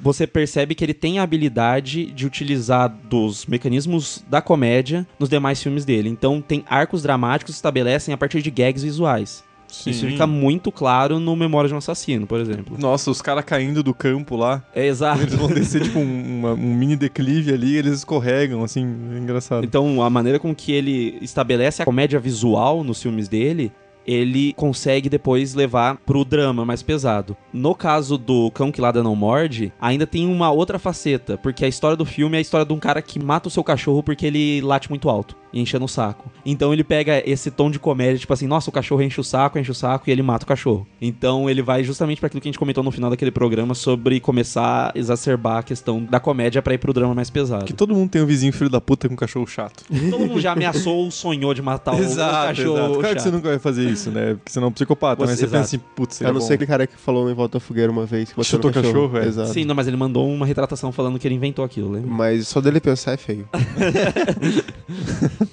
Você 0.04 0.26
percebe 0.26 0.74
que 0.74 0.84
ele 0.84 0.92
tem 0.92 1.18
a 1.18 1.22
habilidade 1.22 2.04
de 2.06 2.26
utilizar 2.26 2.94
dos 3.08 3.46
mecanismos 3.46 4.22
da 4.28 4.42
comédia 4.42 5.06
nos 5.18 5.30
demais 5.30 5.62
filmes 5.62 5.86
dele. 5.86 6.10
Então 6.10 6.42
tem 6.42 6.62
arcos 6.68 7.02
dramáticos 7.02 7.54
que 7.54 7.56
estabelecem 7.56 8.12
a 8.12 8.16
partir 8.18 8.42
de 8.42 8.50
gags 8.50 8.82
visuais. 8.84 9.42
Isso 9.86 10.06
fica 10.06 10.24
muito 10.26 10.70
claro 10.70 11.18
no 11.18 11.34
Memória 11.34 11.66
de 11.68 11.74
um 11.74 11.78
Assassino, 11.78 12.26
por 12.28 12.38
exemplo. 12.38 12.76
Nossa, 12.78 13.10
os 13.10 13.20
caras 13.22 13.44
caindo 13.44 13.82
do 13.82 13.92
campo 13.94 14.36
lá. 14.36 14.62
É 14.74 14.86
exato. 14.86 15.22
Eles 15.22 15.34
vão 15.34 15.48
descer, 15.48 15.82
tipo, 15.82 15.98
um, 15.98 16.38
uma- 16.38 16.52
um 16.52 16.74
mini 16.74 16.94
declive 16.96 17.52
ali, 17.52 17.76
eles 17.76 17.94
escorregam, 17.94 18.62
assim, 18.62 18.86
é 19.14 19.18
engraçado. 19.18 19.64
Então, 19.64 20.00
a 20.00 20.08
maneira 20.08 20.38
com 20.38 20.54
que 20.54 20.70
ele 20.70 21.18
estabelece 21.22 21.82
a 21.82 21.84
comédia 21.84 22.20
visual 22.20 22.84
nos 22.84 23.02
filmes 23.02 23.26
dele, 23.26 23.72
ele 24.06 24.52
consegue 24.54 25.08
depois 25.08 25.54
levar 25.54 25.96
pro 25.96 26.24
drama 26.24 26.64
mais 26.64 26.82
pesado. 26.82 27.36
No 27.52 27.74
caso 27.74 28.18
do 28.18 28.50
Cão 28.50 28.70
que 28.70 28.80
Lada 28.80 29.02
Não 29.02 29.16
Morde, 29.16 29.72
ainda 29.80 30.06
tem 30.06 30.26
uma 30.26 30.50
outra 30.50 30.78
faceta, 30.78 31.38
porque 31.38 31.64
a 31.64 31.68
história 31.68 31.96
do 31.96 32.04
filme 32.04 32.36
é 32.36 32.38
a 32.38 32.42
história 32.42 32.66
de 32.66 32.72
um 32.72 32.78
cara 32.78 33.02
que 33.02 33.22
mata 33.22 33.48
o 33.48 33.50
seu 33.50 33.64
cachorro 33.64 34.02
porque 34.02 34.26
ele 34.26 34.60
late 34.60 34.90
muito 34.90 35.08
alto 35.08 35.43
e 35.54 35.60
enchendo 35.60 35.84
o 35.84 35.88
saco. 35.88 36.30
Então 36.44 36.72
ele 36.72 36.82
pega 36.84 37.22
esse 37.24 37.50
tom 37.50 37.70
de 37.70 37.78
comédia, 37.78 38.18
tipo 38.18 38.32
assim, 38.32 38.46
nossa, 38.46 38.68
o 38.68 38.72
cachorro 38.72 39.00
enche 39.02 39.20
o 39.20 39.24
saco, 39.24 39.58
enche 39.58 39.70
o 39.70 39.74
saco 39.74 40.10
e 40.10 40.12
ele 40.12 40.20
mata 40.22 40.44
o 40.44 40.48
cachorro. 40.48 40.86
Então 41.00 41.48
ele 41.48 41.62
vai 41.62 41.84
justamente 41.84 42.18
para 42.20 42.26
aquilo 42.26 42.40
que 42.42 42.48
a 42.48 42.50
gente 42.50 42.58
comentou 42.58 42.82
no 42.82 42.90
final 42.90 43.08
daquele 43.08 43.30
programa 43.30 43.74
sobre 43.74 44.18
começar 44.20 44.92
a 44.94 44.98
exacerbar 44.98 45.58
a 45.58 45.62
questão 45.62 46.02
da 46.04 46.18
comédia 46.18 46.60
pra 46.60 46.74
ir 46.74 46.78
pro 46.78 46.92
drama 46.92 47.14
mais 47.14 47.30
pesado. 47.30 47.64
Que 47.64 47.72
todo 47.72 47.94
mundo 47.94 48.10
tem 48.10 48.20
um 48.20 48.26
vizinho 48.26 48.52
filho 48.52 48.68
da 48.68 48.80
puta 48.80 49.06
com 49.08 49.14
um 49.14 49.16
cachorro 49.16 49.46
chato. 49.46 49.84
Todo 50.10 50.26
mundo 50.26 50.40
já 50.40 50.52
ameaçou 50.52 50.96
ou 50.96 51.10
sonhou 51.10 51.54
de 51.54 51.62
matar 51.62 51.94
o- 51.94 51.98
o 51.98 52.16
cachorro. 52.16 52.74
Claro 52.74 52.98
que 53.00 53.08
chato. 53.08 53.20
você 53.22 53.30
nunca 53.30 53.48
vai 53.50 53.58
fazer 53.60 53.88
isso, 53.88 54.10
né? 54.10 54.34
Porque 54.34 54.50
você 54.50 54.58
não 54.58 54.66
é 54.66 54.70
um 54.70 54.72
psicopata, 54.72 55.22
Você- 55.24 55.30
mas 55.30 55.38
você 55.38 55.44
exato. 55.44 55.62
pensa 55.62 55.76
assim, 55.76 55.84
putz, 55.94 56.16
A 56.16 56.18
seria 56.18 56.32
não 56.32 56.40
bom. 56.40 56.46
ser 56.46 56.54
aquele 56.54 56.66
cara 56.68 56.86
que 56.86 56.96
falou 56.96 57.30
em 57.30 57.34
Volta 57.34 57.58
à 57.58 57.60
Fogueira 57.60 57.92
uma 57.92 58.04
vez. 58.04 58.32
Que 58.32 58.42
Chutou 58.44 58.70
no 58.70 58.74
cachorro, 58.74 58.92
cachorro, 59.08 59.18
é. 59.18 59.26
Exato. 59.28 59.52
Sim, 59.52 59.64
não, 59.64 59.74
mas 59.74 59.86
ele 59.86 59.96
mandou 59.96 60.28
uma 60.28 60.44
retratação 60.46 60.90
falando 60.90 61.18
que 61.18 61.28
ele 61.28 61.34
inventou 61.36 61.64
aquilo, 61.64 61.90
lembra? 61.92 62.10
Mas 62.10 62.48
só 62.48 62.60
dele 62.60 62.80
pensar 62.80 63.12
é 63.12 63.16
feio. 63.16 63.48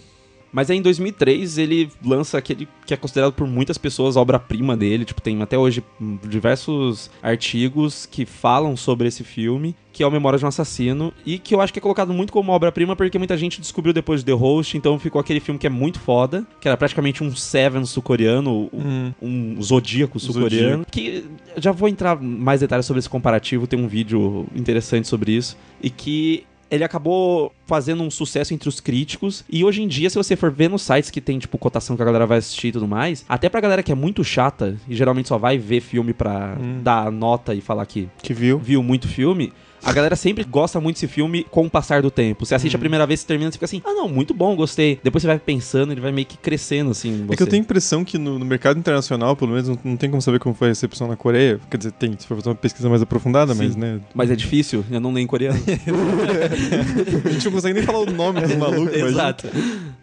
Mas 0.51 0.69
aí 0.69 0.77
em 0.77 0.81
2003 0.81 1.57
ele 1.57 1.89
lança 2.03 2.37
aquele 2.37 2.67
que 2.85 2.93
é 2.93 2.97
considerado 2.97 3.33
por 3.33 3.47
muitas 3.47 3.77
pessoas 3.77 4.17
a 4.17 4.21
obra-prima 4.21 4.75
dele. 4.75 5.05
Tipo, 5.05 5.21
tem 5.21 5.41
até 5.41 5.57
hoje 5.57 5.83
hum, 5.99 6.17
diversos 6.27 7.09
artigos 7.21 8.05
que 8.05 8.25
falam 8.25 8.75
sobre 8.75 9.07
esse 9.07 9.23
filme, 9.23 9.75
que 9.93 10.03
é 10.03 10.07
o 10.07 10.11
Memória 10.11 10.37
de 10.37 10.45
um 10.45 10.47
Assassino, 10.47 11.13
e 11.25 11.37
que 11.37 11.55
eu 11.55 11.61
acho 11.61 11.71
que 11.71 11.79
é 11.79 11.81
colocado 11.81 12.13
muito 12.13 12.33
como 12.33 12.51
obra-prima 12.51 12.95
porque 12.95 13.17
muita 13.17 13.37
gente 13.37 13.61
descobriu 13.61 13.93
depois 13.93 14.21
de 14.21 14.25
The 14.25 14.33
Host, 14.33 14.77
então 14.77 14.99
ficou 14.99 15.19
aquele 15.19 15.39
filme 15.39 15.59
que 15.59 15.67
é 15.67 15.69
muito 15.69 15.99
foda, 15.99 16.45
que 16.59 16.67
era 16.67 16.77
praticamente 16.77 17.23
um 17.23 17.35
Seven 17.35 17.85
sul-coreano, 17.85 18.69
um, 18.73 19.13
um 19.21 19.61
Zodíaco 19.61 20.19
sul-coreano, 20.19 20.85
que 20.89 21.25
já 21.57 21.71
vou 21.71 21.87
entrar 21.87 22.19
mais 22.21 22.61
detalhes 22.61 22.85
sobre 22.85 22.99
esse 22.99 23.09
comparativo, 23.09 23.67
tem 23.67 23.79
um 23.79 23.87
vídeo 23.87 24.45
interessante 24.55 25.07
sobre 25.07 25.31
isso, 25.31 25.57
e 25.81 25.89
que 25.89 26.45
ele 26.71 26.83
acabou 26.85 27.51
fazendo 27.67 28.01
um 28.01 28.09
sucesso 28.09 28.53
entre 28.53 28.69
os 28.69 28.79
críticos. 28.79 29.43
E 29.49 29.63
hoje 29.63 29.81
em 29.83 29.87
dia, 29.87 30.09
se 30.09 30.15
você 30.15 30.35
for 30.37 30.49
ver 30.49 30.69
nos 30.69 30.81
sites 30.81 31.11
que 31.11 31.19
tem, 31.19 31.37
tipo, 31.37 31.57
cotação 31.57 31.95
que 31.97 32.01
a 32.01 32.05
galera 32.05 32.25
vai 32.25 32.37
assistir 32.37 32.69
e 32.69 32.71
tudo 32.71 32.87
mais, 32.87 33.25
até 33.27 33.49
pra 33.49 33.59
galera 33.59 33.83
que 33.83 33.91
é 33.91 33.95
muito 33.95 34.23
chata 34.23 34.77
e 34.87 34.95
geralmente 34.95 35.27
só 35.27 35.37
vai 35.37 35.57
ver 35.57 35.81
filme 35.81 36.13
pra 36.13 36.55
dar 36.81 37.11
nota 37.11 37.53
e 37.53 37.59
falar 37.61 37.85
que 37.85 38.07
Que 38.23 38.33
viu? 38.33 38.57
viu 38.57 38.81
muito 38.81 39.07
filme. 39.07 39.51
A 39.83 39.91
galera 39.93 40.15
sempre 40.15 40.43
gosta 40.43 40.79
muito 40.79 40.95
desse 40.95 41.07
filme 41.07 41.45
com 41.49 41.65
o 41.65 41.69
passar 41.69 42.01
do 42.01 42.11
tempo. 42.11 42.45
Você 42.45 42.53
assiste 42.53 42.75
a 42.75 42.79
primeira 42.79 43.05
vez, 43.05 43.19
você 43.21 43.27
termina 43.27 43.49
e 43.49 43.53
fica 43.53 43.65
assim: 43.65 43.81
ah, 43.85 43.93
não, 43.93 44.07
muito 44.07 44.33
bom, 44.33 44.55
gostei. 44.55 44.99
Depois 45.03 45.21
você 45.21 45.27
vai 45.27 45.39
pensando, 45.39 45.91
ele 45.91 46.01
vai 46.01 46.11
meio 46.11 46.27
que 46.27 46.37
crescendo, 46.37 46.91
assim. 46.91 47.25
É 47.29 47.35
que 47.35 47.43
eu 47.43 47.47
tenho 47.47 47.61
a 47.61 47.65
impressão 47.65 48.03
que 48.03 48.17
no, 48.17 48.37
no 48.37 48.45
mercado 48.45 48.77
internacional, 48.79 49.35
pelo 49.35 49.51
menos, 49.51 49.67
não, 49.67 49.79
não 49.83 49.97
tem 49.97 50.09
como 50.09 50.21
saber 50.21 50.39
como 50.39 50.53
foi 50.53 50.67
a 50.67 50.71
recepção 50.71 51.07
na 51.07 51.15
Coreia. 51.15 51.59
Quer 51.69 51.77
dizer, 51.77 51.91
tem, 51.93 52.15
se 52.17 52.27
for 52.27 52.35
fazer 52.35 52.49
uma 52.49 52.55
pesquisa 52.55 52.89
mais 52.89 53.01
aprofundada, 53.01 53.55
mas, 53.55 53.73
Sim. 53.73 53.79
né? 53.79 53.99
Mas 54.13 54.29
é 54.29 54.35
difícil, 54.35 54.85
eu 54.91 54.99
não 54.99 55.13
leio 55.13 55.23
em 55.23 55.27
coreano. 55.27 55.59
A 57.25 57.29
gente 57.29 57.45
não 57.45 57.51
consegue 57.51 57.73
nem 57.73 57.83
falar 57.83 57.99
o 57.99 58.11
nome 58.11 58.41
dos 58.41 58.55
malucos, 58.55 58.93
imagina. 58.97 59.35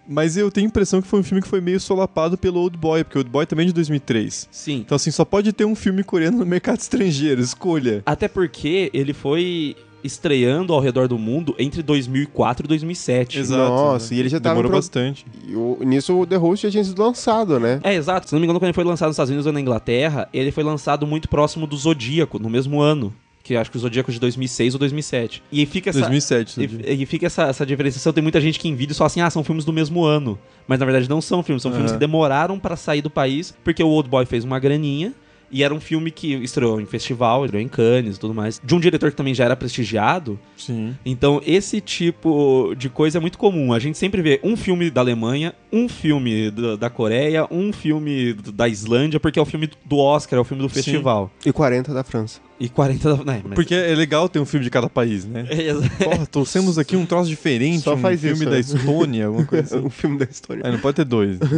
Mas 0.08 0.36
eu 0.38 0.50
tenho 0.50 0.66
a 0.66 0.70
impressão 0.70 1.02
que 1.02 1.06
foi 1.08 1.20
um 1.20 1.22
filme 1.22 1.42
que 1.42 1.48
foi 1.48 1.60
meio 1.60 1.78
solapado 1.78 2.38
pelo 2.38 2.60
Old 2.60 2.78
Boy, 2.78 3.04
porque 3.04 3.18
o 3.18 3.20
Old 3.20 3.30
Boy 3.30 3.44
também 3.44 3.64
é 3.64 3.66
de 3.66 3.74
2003. 3.74 4.48
Sim. 4.50 4.76
Então, 4.78 4.96
assim, 4.96 5.10
só 5.10 5.24
pode 5.24 5.52
ter 5.52 5.64
um 5.66 5.74
filme 5.74 6.02
coreano 6.02 6.38
no 6.38 6.46
mercado 6.46 6.78
estrangeiro, 6.80 7.40
escolha. 7.42 8.02
Até 8.06 8.26
porque 8.26 8.90
ele 8.94 9.12
foi 9.12 9.76
estreando 10.02 10.72
ao 10.72 10.80
redor 10.80 11.08
do 11.08 11.18
mundo 11.18 11.54
entre 11.58 11.82
2004 11.82 12.64
e 12.64 12.68
2007. 12.68 13.38
Exato. 13.40 13.58
Nossa, 13.60 14.10
né? 14.10 14.16
e 14.16 14.20
ele 14.20 14.28
já 14.28 14.38
tava 14.40 14.54
Demorou 14.54 14.70
em 14.70 14.72
pro- 14.72 14.78
bastante. 14.78 15.26
E 15.46 15.54
o- 15.56 15.78
nisso 15.84 16.18
o 16.18 16.24
The 16.26 16.36
Host 16.36 16.66
já 16.66 16.70
tinha 16.70 16.84
sido 16.84 17.02
lançado, 17.02 17.58
né? 17.60 17.80
É, 17.82 17.94
exato. 17.94 18.28
Se 18.28 18.32
não 18.32 18.40
me 18.40 18.46
engano, 18.46 18.58
quando 18.60 18.68
ele 18.68 18.72
foi 18.74 18.84
lançado 18.84 19.08
nos 19.08 19.14
Estados 19.14 19.30
Unidos 19.30 19.46
ou 19.46 19.52
na 19.52 19.60
Inglaterra, 19.60 20.28
ele 20.32 20.50
foi 20.52 20.62
lançado 20.64 21.06
muito 21.06 21.28
próximo 21.28 21.66
do 21.66 21.76
Zodíaco, 21.76 22.38
no 22.38 22.48
mesmo 22.48 22.80
ano. 22.80 23.12
Que 23.49 23.57
acho 23.57 23.71
que 23.71 23.78
o 23.78 23.81
Zodíaco 23.81 24.11
é 24.11 24.12
de 24.12 24.21
2006 24.21 24.75
ou 24.75 24.78
2007. 24.78 25.43
E 25.50 25.64
fica 25.64 25.88
essa... 25.88 26.00
2007. 26.00 26.52
Zodíaco. 26.57 26.87
E, 26.87 27.02
e 27.02 27.07
fica 27.07 27.25
essa, 27.25 27.45
essa 27.45 27.64
diferenciação. 27.64 28.12
Tem 28.12 28.23
muita 28.23 28.43
gente 28.43 28.59
que 28.59 28.69
em 28.69 28.75
vídeo 28.75 28.95
só 28.95 29.07
assim, 29.07 29.23
ah, 29.23 29.31
são 29.31 29.43
filmes 29.43 29.64
do 29.64 29.73
mesmo 29.73 30.05
ano. 30.05 30.38
Mas 30.67 30.78
na 30.78 30.85
verdade 30.85 31.09
não 31.09 31.23
são 31.23 31.43
filmes, 31.43 31.62
são 31.62 31.73
filmes 31.73 31.90
Aham. 31.90 31.99
que 31.99 32.00
demoraram 32.07 32.59
pra 32.59 32.76
sair 32.76 33.00
do 33.00 33.09
país, 33.09 33.55
porque 33.64 33.83
o 33.83 33.88
Old 33.88 34.07
Boy 34.07 34.26
fez 34.26 34.45
uma 34.45 34.59
graninha. 34.59 35.14
E 35.50 35.62
era 35.64 35.73
um 35.75 35.81
filme 35.81 36.11
que 36.11 36.35
estreou 36.35 36.78
em 36.81 36.85
festival, 36.87 37.45
estreou 37.45 37.62
em 37.64 37.69
Cannes 37.69 38.17
e 38.17 38.21
tudo 38.21 38.35
mais. 38.35 38.61
De 38.62 38.75
um 38.75 38.81
diretor 38.81 39.11
que 39.11 39.17
também 39.17 39.35
já 39.35 39.45
era 39.45 39.57
prestigiado. 39.57 40.38
Sim. 40.57 40.95
Então, 41.07 41.40
esse 41.47 41.81
tipo 41.81 42.75
de 42.76 42.88
coisa 42.90 43.17
é 43.19 43.21
muito 43.21 43.38
comum. 43.38 43.73
A 43.73 43.78
gente 43.78 43.97
sempre 43.97 44.21
vê 44.21 44.38
um 44.45 44.57
filme 44.57 44.90
da 44.90 45.00
Alemanha, 45.00 45.55
um 45.73 45.88
filme 45.88 46.50
da, 46.50 46.76
da 46.76 46.90
Coreia, 46.90 47.47
um 47.50 47.73
filme 47.73 48.35
da 48.35 48.69
Islândia, 48.69 49.19
porque 49.19 49.38
é 49.38 49.43
o 49.43 49.47
filme 49.47 49.71
do 49.87 49.97
Oscar, 49.97 50.38
é 50.38 50.40
o 50.43 50.45
filme 50.45 50.62
do 50.62 50.69
Sim. 50.69 50.75
festival. 50.75 51.31
E 51.47 51.52
40 51.52 51.95
da 51.95 52.05
França. 52.05 52.40
E 52.61 52.69
40 52.69 53.17
da. 53.17 53.25
Né, 53.25 53.40
mas- 53.45 53.55
Porque 53.55 53.75
é 53.75 53.95
legal 53.95 54.28
ter 54.28 54.40
um 54.40 54.45
filme 54.45 54.64
de 54.64 54.71
cada 54.71 54.88
país, 54.90 55.25
né? 55.25 55.47
É, 55.49 55.62
exa- 55.71 55.88
Porra, 56.05 56.26
trouxemos 56.26 56.76
aqui 56.76 56.97
um 56.97 57.07
troço 57.07 57.31
diferente, 57.31 57.83
Só 57.85 57.95
um 57.95 57.99
faz 57.99 58.21
filme 58.21 58.35
isso, 58.35 58.45
da 58.45 58.50
né? 58.50 58.61
Estônia, 58.61 59.26
alguma 59.26 59.47
coisa 59.47 59.64
assim. 59.78 59.87
o 59.87 59.88
filme 59.88 60.19
da 60.19 60.25
história. 60.25 60.62
É, 60.67 60.71
não 60.73 60.78
pode 60.78 60.97
ter 60.97 61.05
dois. 61.05 61.38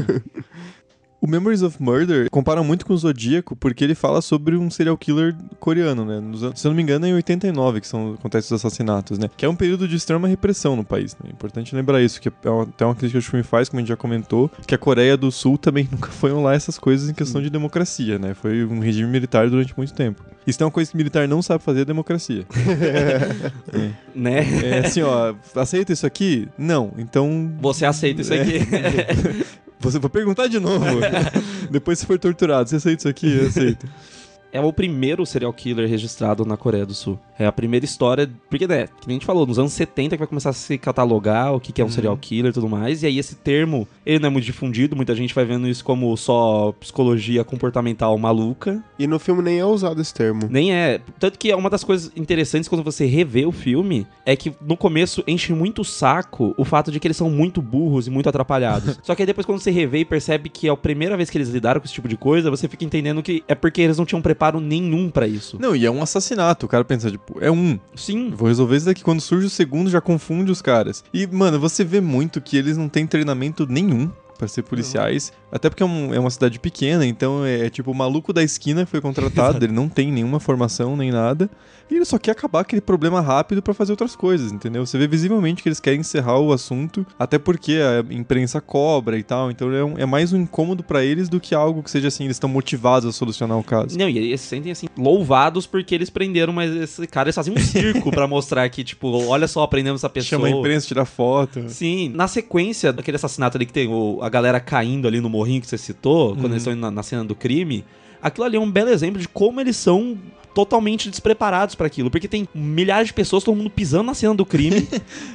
O 1.23 1.27
Memories 1.27 1.61
of 1.63 1.77
Murder 1.83 2.31
compara 2.31 2.63
muito 2.63 2.87
com 2.87 2.95
o 2.95 2.97
Zodíaco 2.97 3.55
porque 3.55 3.85
ele 3.85 3.95
fala 3.95 4.23
sobre 4.23 4.57
um 4.57 4.71
serial 4.71 4.97
killer 4.97 5.37
coreano, 5.59 6.03
né? 6.03 6.19
Nos 6.19 6.41
se 6.59 6.67
eu 6.67 6.71
não 6.71 6.77
me 6.77 6.83
engano, 6.83 7.05
é 7.05 7.11
em 7.11 7.15
89 7.15 7.81
que 7.83 7.87
são, 7.87 8.15
acontecem 8.15 8.47
os 8.55 8.65
assassinatos, 8.65 9.19
né? 9.19 9.29
Que 9.37 9.45
é 9.45 9.49
um 9.49 9.55
período 9.55 9.87
de 9.87 9.97
extrema 9.97 10.27
repressão 10.27 10.75
no 10.77 10.83
país, 10.85 11.15
né? 11.23 11.29
É 11.29 11.33
importante 11.33 11.77
lembrar 11.77 12.01
isso, 12.01 12.19
que 12.21 12.29
é 12.29 12.49
uma- 12.49 12.63
até 12.63 12.87
uma 12.87 12.95
crítica 12.95 13.21
que 13.21 13.27
o 13.27 13.31
filme 13.31 13.43
faz, 13.45 13.69
como 13.69 13.81
a 13.81 13.83
gente 13.83 13.89
já 13.91 13.97
comentou, 13.99 14.51
que 14.67 14.75
a 14.75 14.79
Coreia 14.79 15.15
do 15.15 15.31
Sul 15.31 15.59
também 15.59 15.87
nunca 15.93 16.09
foi 16.11 16.33
lá 16.33 16.55
essas 16.55 16.79
coisas 16.79 17.11
em 17.11 17.15
questão 17.15 17.43
de 17.43 17.51
democracia, 17.51 18.19
né? 18.19 18.33
Foi 18.33 18.65
um 18.65 18.79
regime 18.81 19.11
militar 19.11 19.51
durante 19.51 19.75
muito 19.77 19.93
tempo. 19.93 20.25
Isso 20.47 20.63
é 20.63 20.65
uma 20.65 20.73
coisa 20.73 20.91
que 20.91 20.97
o 20.97 20.99
militar 20.99 21.29
não 21.29 21.43
sabe 21.43 21.63
fazer, 21.63 21.83
é 21.83 21.85
democracia. 21.85 22.47
né? 24.15 24.39
É 24.65 24.79
assim, 24.87 25.03
ó, 25.03 25.35
aceita 25.55 25.93
isso 25.93 26.07
aqui? 26.07 26.49
Não. 26.57 26.93
Então 26.97 27.53
Você 27.61 27.85
aceita 27.85 28.23
isso 28.23 28.33
aqui. 28.33 28.61
Você 29.81 29.99
vai 29.99 30.11
perguntar 30.11 30.47
de 30.47 30.61
novo. 30.61 30.85
Depois 31.71 31.99
se 31.99 32.07
for 32.07 32.19
torturado, 32.19 32.69
você 32.69 32.77
aceita 32.77 33.01
isso 33.01 33.09
aqui? 33.09 33.35
Eu 33.35 33.49
aceito. 33.49 33.89
é 34.53 34.61
o 34.61 34.73
primeiro 34.73 35.25
serial 35.25 35.53
killer 35.53 35.89
registrado 35.89 36.45
na 36.45 36.57
Coreia 36.57 36.87
do 36.87 36.95
Sul. 36.95 37.19
É 37.39 37.47
a 37.47 37.53
primeira 37.53 37.85
história. 37.85 38.31
Porque, 38.49 38.67
né, 38.67 38.87
que 38.87 39.07
nem 39.07 39.17
a 39.17 39.19
gente 39.19 39.27
falou, 39.27 39.47
nos 39.47 39.59
anos 39.59 39.73
70 39.73 40.17
que 40.17 40.19
vai 40.19 40.27
começar 40.27 40.51
a 40.51 40.53
se 40.53 40.77
catalogar 40.79 41.55
o 41.55 41.61
que, 41.61 41.73
que 41.73 41.81
é 41.81 41.85
um 41.85 41.91
serial 41.91 42.17
killer 42.17 42.51
e 42.51 42.55
tudo 42.55 42.69
mais. 42.69 43.03
E 43.03 43.07
aí 43.07 43.19
esse 43.19 43.37
termo, 43.37 43.89
ele 44.05 44.19
não 44.19 44.29
é 44.29 44.31
muito 44.31 44.45
difundido, 44.45 44.97
muita 44.97 45.15
gente 45.15 45.35
vai 45.35 45.45
vendo 45.45 45.69
isso 45.69 45.85
como 45.85 46.15
só 46.17 46.73
psicologia 46.73 47.45
comportamental 47.45 48.17
maluca. 48.19 48.83
E 48.99 49.07
no 49.07 49.19
filme 49.19 49.43
nem 49.43 49.59
é 49.59 49.65
usado 49.65 50.01
esse 50.01 50.13
termo. 50.13 50.49
Nem 50.51 50.75
é. 50.75 51.01
Tanto 51.19 51.39
que 51.39 51.51
é 51.51 51.57
uma 51.57 51.71
das 51.71 51.85
coisas 51.85 52.13
interessantes 52.17 52.69
quando 52.69 52.83
você 52.83 53.07
revê 53.07 53.47
o 53.47 53.53
filme 53.53 54.07
é 54.27 54.37
que 54.37 54.53
no 54.61 54.77
começo 54.77 55.23
enche 55.27 55.53
muito 55.53 55.83
o 55.83 55.85
saco 55.85 56.55
o 56.57 56.65
fato 56.65 56.91
de 56.91 57.01
que 57.01 57.07
eles 57.07 57.17
são 57.17 57.31
muito 57.31 57.63
burros 57.63 58.07
e 58.07 58.11
muito 58.11 58.29
atrapalhados. 58.29 58.99
Só 59.03 59.15
que 59.15 59.23
aí 59.23 59.27
depois 59.27 59.47
quando 59.47 59.61
você 59.61 59.71
revê 59.71 59.99
e 59.99 60.05
percebe 60.05 60.49
que 60.49 60.69
é 60.69 60.71
a 60.71 60.77
primeira 60.77 61.17
vez 61.17 61.31
que 61.31 61.39
eles 61.39 61.49
lidaram 61.49 61.81
com 61.81 61.85
esse 61.87 61.95
tipo 61.95 62.09
de 62.09 62.17
coisa, 62.17 62.51
você 62.51 62.69
fica 62.69 62.85
entendendo 62.85 63.23
que 63.23 63.43
é 63.49 63.55
porque 63.55 63.81
eles 63.81 63.99
não 63.99 64.05
tinham 64.05 64.21
preparo 64.41 64.59
nenhum 64.59 65.11
pra 65.11 65.27
isso. 65.29 65.59
Não, 65.61 65.77
e 65.77 65.85
é 65.85 65.91
um 65.91 66.03
assassinato. 66.03 66.65
O 66.65 66.69
cara 66.69 66.83
pensa, 66.83 67.11
tipo, 67.11 67.37
é 67.43 67.51
um. 67.51 67.79
Sim. 67.95 68.31
Vou 68.35 68.49
resolver 68.49 68.77
isso 68.79 68.87
daqui. 68.87 69.03
Quando 69.05 69.21
surge 69.21 69.47
o 69.47 69.51
segundo, 69.51 69.91
já 69.91 70.01
confunde 70.01 70.51
os 70.51 70.63
caras. 70.63 71.05
E, 71.13 71.27
mano, 71.27 71.61
você 71.61 71.85
vê 71.85 72.01
muito 72.01 72.41
que 72.41 72.57
eles 72.57 72.79
não 72.79 72.89
têm 72.89 73.07
treinamento 73.07 73.67
nenhum 73.69 74.11
pra 74.39 74.49
ser 74.49 74.63
policiais. 74.63 75.31
Até 75.53 75.69
porque 75.69 75.83
é, 75.83 75.87
um- 75.87 76.15
é 76.15 76.19
uma 76.19 76.31
cidade 76.31 76.59
pequena, 76.59 77.05
então 77.05 77.45
é, 77.45 77.67
é 77.67 77.71
tipo 77.71 77.91
o 77.91 77.95
maluco 77.95 78.33
da 78.33 78.43
esquina 78.43 78.87
que 78.87 78.91
foi 78.91 79.01
contratado, 79.03 79.59
ele 79.67 79.73
não 79.75 79.87
tem 79.91 80.11
nenhuma 80.11 80.41
formação 80.41 80.97
nem 80.97 81.11
nada. 81.13 81.51
E 81.91 81.97
ele 81.97 82.05
só 82.05 82.19
quer 82.19 82.31
acabar 82.33 82.61
aquele 82.61 82.81
problema 82.81 83.21
rápido 83.21 83.61
pra 83.61 83.75
fazer 83.75 83.93
outras 83.93 84.15
coisas, 84.15 84.53
entendeu? 84.53 84.87
Você 84.87 84.97
vê 84.97 85.09
visivelmente 85.09 85.63
que 85.63 85.69
eles 85.69 85.81
querem 85.81 86.01
encerrar 86.01 86.39
o 86.39 86.53
assunto, 86.53 87.05
até 87.19 87.39
porque 87.39 87.79
a 87.81 88.15
imprensa 88.15 88.61
cobra 88.61 89.19
e 89.19 89.23
tal. 89.23 89.51
Então 89.51 89.73
é, 89.73 89.83
um- 89.85 89.99
é 89.99 90.07
mais 90.07 90.33
um 90.33 90.41
incômodo 90.41 90.83
pra 90.85 91.05
eles 91.05 91.29
do 91.29 91.41
que 91.41 91.55
algo 91.55 91.83
que 91.83 91.91
seja 91.91 92.09
assim, 92.09 92.25
eles 92.25 92.37
estão 92.37 92.49
motivados 92.49 93.09
a 93.09 93.13
solucionar 93.13 93.59
o 93.59 93.65
caso. 93.65 93.99
Não, 93.99 94.09
e 94.09 94.17
eles 94.19 94.41
se 94.41 94.47
sentem 94.47 94.71
assim, 94.71 94.87
louvados 94.97 95.67
porque 95.67 95.95
eles 95.95 96.11
prenderam, 96.11 96.53
mas 96.53 96.71
esse 96.75 97.07
cara 97.09 97.27
eles 97.29 97.35
fazem 97.35 97.53
um 97.53 97.59
circo 97.59 98.11
pra 98.11 98.27
mostrar 98.29 98.69
que, 98.69 98.85
tipo, 98.85 99.09
olha 99.27 99.49
só, 99.49 99.67
prendemos 99.67 100.01
essa 100.01 100.09
pessoa. 100.09 100.41
Chama 100.43 100.47
a 100.47 100.59
imprensa, 100.59 100.87
tira 100.87 101.05
foto. 101.05 101.69
Sim, 101.69 102.11
na 102.15 102.29
sequência 102.29 102.93
daquele 102.93 103.17
assassinato 103.17 103.57
ali 103.57 103.67
que 103.67 103.73
tem 103.73 103.89
o- 103.89 104.21
a 104.23 104.29
galera 104.29 104.61
caindo 104.61 105.09
ali 105.09 105.21
no 105.21 105.29
morrinho 105.29 105.61
que 105.61 105.67
você 105.67 105.77
citou, 105.79 106.35
quando 106.37 106.53
eles 106.53 106.59
estão 106.59 106.73
indo 106.73 106.81
na, 106.83 106.91
na 106.91 107.03
cena 107.03 107.25
do 107.25 107.35
crime, 107.35 107.85
aquilo 108.23 108.45
ali 108.47 108.57
é 108.57 108.61
um 108.61 108.71
belo 108.71 108.91
exemplo 108.91 109.21
de 109.21 109.27
como 109.27 109.61
eles 109.61 109.77
são 109.77 110.17
totalmente 110.55 111.09
despreparados 111.11 111.75
pra 111.75 111.87
aquilo, 111.87 112.11
porque 112.11 112.29
tem 112.29 112.49
milhares 112.55 113.09
de 113.09 113.15
pessoas, 113.15 113.45
todo 113.45 113.57
mundo 113.57 113.71
pisando 113.71 114.05
na 114.05 114.15
cena 114.15 114.35
do 114.35 114.45
crime, 114.45 114.81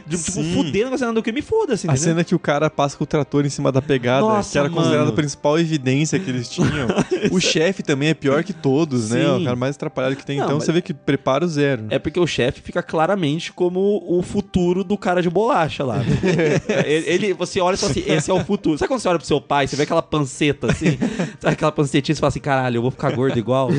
de, 0.05 0.17
tipo, 0.23 0.31
Sim. 0.41 0.53
fudendo 0.53 0.89
com 0.89 0.95
a 0.95 0.97
cena 0.97 1.13
do 1.13 1.23
crime 1.23 1.39
e 1.39 1.41
foda-se, 1.41 1.89
A 1.89 1.95
cena 1.95 2.23
que 2.23 2.35
o 2.35 2.39
cara 2.39 2.69
passa 2.69 2.97
com 2.97 3.03
o 3.03 3.07
trator 3.07 3.45
em 3.45 3.49
cima 3.49 3.71
da 3.71 3.81
pegada, 3.81 4.21
Nossa, 4.21 4.51
que 4.51 4.57
era 4.57 4.69
considerada 4.69 4.99
mano. 5.05 5.11
a 5.11 5.15
principal 5.15 5.57
evidência 5.59 6.19
que 6.19 6.29
eles 6.29 6.49
tinham. 6.49 6.87
o 7.31 7.39
chefe 7.39 7.81
também 7.83 8.09
é 8.09 8.13
pior 8.13 8.43
que 8.43 8.53
todos, 8.53 9.09
né? 9.11 9.23
Sim. 9.25 9.41
O 9.41 9.43
cara 9.43 9.55
mais 9.55 9.75
atrapalhado 9.75 10.15
que 10.15 10.25
tem. 10.25 10.37
Não, 10.37 10.45
então 10.45 10.59
você 10.59 10.71
vê 10.71 10.81
que 10.81 10.93
preparo 10.93 11.47
zero. 11.47 11.85
É 11.89 11.97
porque 11.99 12.19
o 12.19 12.27
chefe 12.27 12.61
fica 12.61 12.81
claramente 12.83 13.51
como 13.53 14.03
o 14.07 14.21
futuro 14.21 14.83
do 14.83 14.97
cara 14.97 15.21
de 15.21 15.29
bolacha 15.29 15.83
lá. 15.83 15.97
ele, 16.85 17.09
ele- 17.09 17.33
você 17.33 17.59
olha 17.59 17.75
e 17.75 17.77
fala 17.77 17.91
assim, 17.91 18.03
esse 18.05 18.29
é 18.29 18.33
o 18.33 18.43
futuro. 18.43 18.77
Sabe 18.77 18.87
quando 18.89 18.99
você 18.99 19.07
olha 19.07 19.17
pro 19.17 19.27
seu 19.27 19.41
pai, 19.41 19.67
você 19.67 19.75
vê 19.75 19.83
aquela 19.83 20.01
panceta 20.01 20.71
assim, 20.71 20.97
sabe 21.39 21.53
aquela 21.53 21.71
pancetinha 21.71 22.13
e 22.13 22.15
você 22.15 22.19
fala 22.21 22.29
assim, 22.29 22.39
caralho, 22.39 22.77
eu 22.77 22.81
vou 22.81 22.91
ficar 22.91 23.11
gordo 23.11 23.37
igual? 23.37 23.69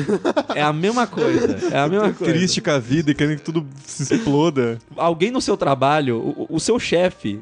É 0.55 0.61
a 0.61 0.73
mesma 0.73 1.05
coisa. 1.07 1.26
É 1.71 1.79
a 1.79 1.87
mesma 1.87 2.13
coisa. 2.13 2.33
Triste 2.33 2.61
com 2.61 2.71
a 2.71 2.79
vida 2.79 3.11
e 3.11 3.15
querendo 3.15 3.37
que 3.37 3.43
tudo 3.43 3.65
se 3.85 4.13
exploda. 4.15 4.77
Alguém 4.95 5.31
no 5.31 5.41
seu 5.41 5.57
trabalho, 5.57 6.17
o, 6.17 6.47
o 6.49 6.59
seu 6.59 6.79
chefe, 6.79 7.39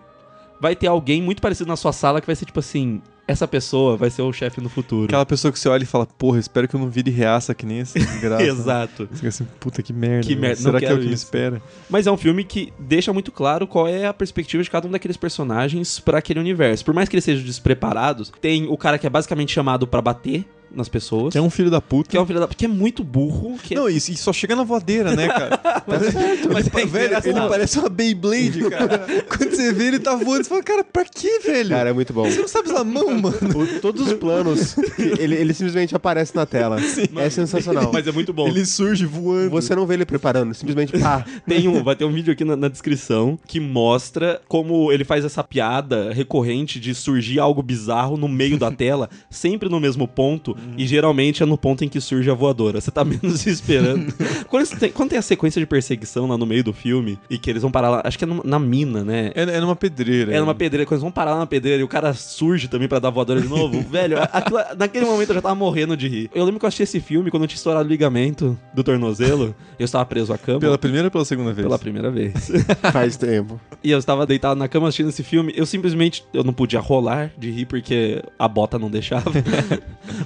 vai 0.60 0.76
ter 0.76 0.88
alguém 0.88 1.22
muito 1.22 1.42
parecido 1.42 1.68
na 1.68 1.76
sua 1.76 1.92
sala 1.94 2.22
que 2.22 2.28
vai 2.28 2.36
ser 2.36 2.46
tipo 2.46 2.60
assim, 2.60 3.02
essa 3.28 3.48
pessoa 3.48 3.98
vai 3.98 4.10
ser 4.10 4.22
o 4.22 4.32
chefe 4.32 4.62
no 4.62 4.70
futuro. 4.70 5.06
Aquela 5.06 5.26
pessoa 5.26 5.52
que 5.52 5.60
você 5.60 5.68
olha 5.68 5.84
e 5.84 5.86
fala, 5.86 6.06
porra, 6.06 6.40
espero 6.40 6.68
que 6.68 6.76
eu 6.76 6.80
não 6.80 6.90
vire 6.90 7.10
reaça 7.10 7.54
que 7.56 7.66
nem 7.66 7.80
esse 7.80 7.98
desgraça. 8.00 8.44
Exato. 8.44 9.08
Você 9.08 9.16
fica 9.16 9.28
assim, 9.30 9.48
puta 9.60 9.82
que 9.82 9.92
merda. 9.92 10.28
Que 10.28 10.36
merda, 10.36 10.62
Será 10.62 10.80
que 10.80 10.86
é 10.86 10.94
o 10.94 11.00
que 11.00 11.06
me 11.06 11.14
isso. 11.14 11.26
espera? 11.26 11.62
Mas 11.90 12.06
é 12.08 12.12
um 12.12 12.18
filme 12.18 12.44
que 12.44 12.72
deixa 12.80 13.12
muito 13.12 13.32
claro 13.32 13.66
qual 13.68 13.88
é 13.88 14.06
a 14.06 14.14
perspectiva 14.14 14.62
de 14.64 14.70
cada 14.70 14.88
um 14.88 14.92
daqueles 14.92 15.18
personagens 15.18 16.00
pra 16.00 16.20
aquele 16.20 16.40
universo. 16.40 16.86
Por 16.86 16.94
mais 16.94 17.10
que 17.10 17.16
eles 17.16 17.24
sejam 17.24 17.44
despreparados, 17.44 18.32
tem 18.40 18.68
o 18.68 18.78
cara 18.78 18.98
que 18.98 19.08
é 19.08 19.10
basicamente 19.10 19.52
chamado 19.52 19.88
pra 19.88 20.02
bater 20.02 20.46
nas 20.72 20.90
pessoas. 20.90 21.32
Que 21.32 21.38
é 21.38 21.42
um 21.42 21.50
filho 21.50 21.70
da 21.70 21.82
puta. 21.82 22.10
Que 22.10 22.18
é 22.18 22.22
um 22.22 22.26
filho 22.26 22.40
da... 22.40 22.48
Que 22.48 22.66
é 22.66 22.68
muito 22.68 23.04
burro. 23.04 23.58
Que 23.62 23.74
é- 23.74 23.78
Não, 23.78 23.90
e, 23.90 23.98
e 23.98 24.00
só 24.02 24.32
chega 24.34 24.56
na 24.56 24.64
voadeira, 24.64 25.16
né, 25.16 25.28
cara? 25.28 25.60
mas 25.88 26.68
Ele- 26.68 26.82
é 26.82 26.86
velho, 26.86 27.16
ele 27.26 27.40
parece 27.50 27.80
uma 27.80 27.90
Beyblade, 27.90 28.62
cara. 28.70 29.06
Quando 29.28 29.52
você 29.56 29.72
vê 29.74 29.88
ele 29.88 30.00
tá 30.00 30.16
voando, 30.16 30.44
você 30.44 30.50
fala, 30.50 30.64
cara, 30.64 30.84
pra 30.84 31.06
quê, 31.06 31.40
velho? 31.44 31.70
Cara, 31.70 31.90
é 31.90 31.94
muito 31.94 32.14
bom. 32.14 32.24
Você 32.30 32.42
não 32.42 32.48
sabe 32.48 32.70
usar 32.70 32.80
a 32.82 32.84
mão, 32.84 33.10
mano. 33.20 33.38
O- 33.56 33.80
todos 33.80 34.08
os 34.08 34.14
planos, 34.14 34.76
ele, 35.20 35.36
ele 35.36 35.54
simplesmente 35.54 35.96
aparece 35.96 36.36
na 36.36 36.46
tela. 36.46 36.78
É 37.18 37.30
sensacional. 37.30 37.92
Mas 37.94 38.08
é 38.08 38.12
muito 38.12 38.34
bom. 38.34 38.48
Ele 38.48 38.66
surge 38.66 39.06
voando. 39.06 39.50
Você 39.52 39.76
não 39.76 39.86
vê 39.86 39.94
ele 39.96 40.06
preparando, 40.06 40.54
simplesmente 40.54 40.98
pá. 40.98 41.26
Tem 41.48 41.68
um, 41.68 41.84
vai 41.84 41.96
ter 41.96 42.06
um 42.06 42.12
vídeo 42.12 42.34
aqui 42.34 42.44
na, 42.44 42.56
na 42.56 42.68
descrição 42.68 43.38
que 43.48 43.60
mostra 43.60 44.42
como 44.48 44.92
ele 44.92 45.04
faz 45.04 45.24
essa 45.26 45.44
piada 45.44 46.12
recorrente 46.12 46.80
de 46.80 46.94
surgir 46.96 47.40
algo 47.40 47.62
bizarro 47.62 48.18
no 48.18 48.28
meio 48.28 48.58
da 48.58 48.72
tela, 48.72 49.10
sempre 49.30 49.70
no 49.70 49.80
mesmo 49.80 50.08
ponto, 50.08 50.56
e 50.78 50.86
geralmente 50.88 51.42
é 51.44 51.46
no 51.46 51.58
ponto 51.58 51.84
em 51.84 51.90
que 51.90 52.00
surge 52.02 52.30
a 52.30 52.34
voadora. 52.34 52.80
Você 52.82 52.92
tá 52.92 53.04
menos 53.06 53.46
esperando. 53.46 54.14
quando, 54.50 54.68
tem, 54.78 54.92
quando 54.92 55.10
tem 55.12 55.20
a 55.20 55.22
sequência 55.22 55.60
de 55.60 55.66
perseguição 55.66 56.28
lá 56.28 56.38
no 56.38 56.46
meio 56.46 56.64
do 56.64 56.74
filme, 56.74 57.18
e 57.30 57.38
que 57.38 57.50
eles 57.50 57.62
vão 57.62 57.72
parar 57.72 57.90
lá, 57.90 58.02
acho 58.04 58.18
que 58.18 58.24
é 58.24 58.28
numa- 58.28 58.44
na 58.44 58.60
mina, 58.60 59.04
né? 59.04 59.32
É, 59.36 59.42
é 59.44 59.60
numa 59.62 59.76
pedreira. 59.76 60.34
É 60.34 60.40
numa 60.40 60.56
pedreira, 60.56 60.86
quando 60.86 60.94
eles 60.98 61.02
vão 61.04 61.12
parar 61.12 61.32
lá 61.34 61.40
na 61.40 61.46
pedreira 61.46 61.82
e 61.82 61.84
o 61.84 61.88
cara 61.88 62.14
surge 62.14 62.68
também 62.68 62.88
pra 62.88 63.00
dar 63.00 63.10
voadora 63.10 63.42
de 63.42 63.48
novo, 63.48 63.82
velho, 63.90 64.18
aquilo- 64.32 64.60
naquele 64.78 65.06
momento 65.06 65.30
eu 65.30 65.36
já 65.36 65.42
tava 65.42 65.56
morrendo 65.56 65.96
de 65.98 66.08
rir. 66.08 66.30
Eu 66.34 66.44
lembro 66.46 66.60
que 66.60 66.66
eu 66.66 66.68
assisti 66.68 66.84
esse 66.84 67.00
filme 67.00 67.30
quando 67.32 67.44
eu 67.44 67.48
tinha 67.48 67.58
estourado 67.58 67.86
o 67.88 67.92
ligamento 67.92 68.58
do 68.74 68.84
tornozelo, 68.84 69.56
eu 69.80 69.86
estava 69.86 70.06
preso 70.06 70.34
à 70.34 70.38
cama. 70.38 70.60
Pela 70.60 70.78
primeira 70.78 71.08
ou 71.08 71.12
pela 71.12 71.26
segunda 71.26 71.52
vez? 71.54 71.66
pela 71.66 71.80
primeira 71.80 72.12
vez. 72.12 72.52
Faz 72.92 73.18
tempo. 73.18 73.60
E 73.84 73.92
eu 73.92 73.98
estava 74.00 74.26
deitado 74.26 74.58
na 74.58 74.68
cama 74.68 74.88
assistindo 74.88 75.10
esse 75.10 75.24
filme. 75.24 75.54
Eu 75.56 75.66
simplesmente. 75.66 76.24
Eu 76.34 76.44
não 76.44 76.54
podia 76.54 76.80
rolar 76.80 77.32
de 77.38 77.50
rir 77.52 77.66
porque 77.66 78.22
a 78.38 78.48
bota 78.48 78.78
não 78.80 78.90
deixava. 78.90 79.32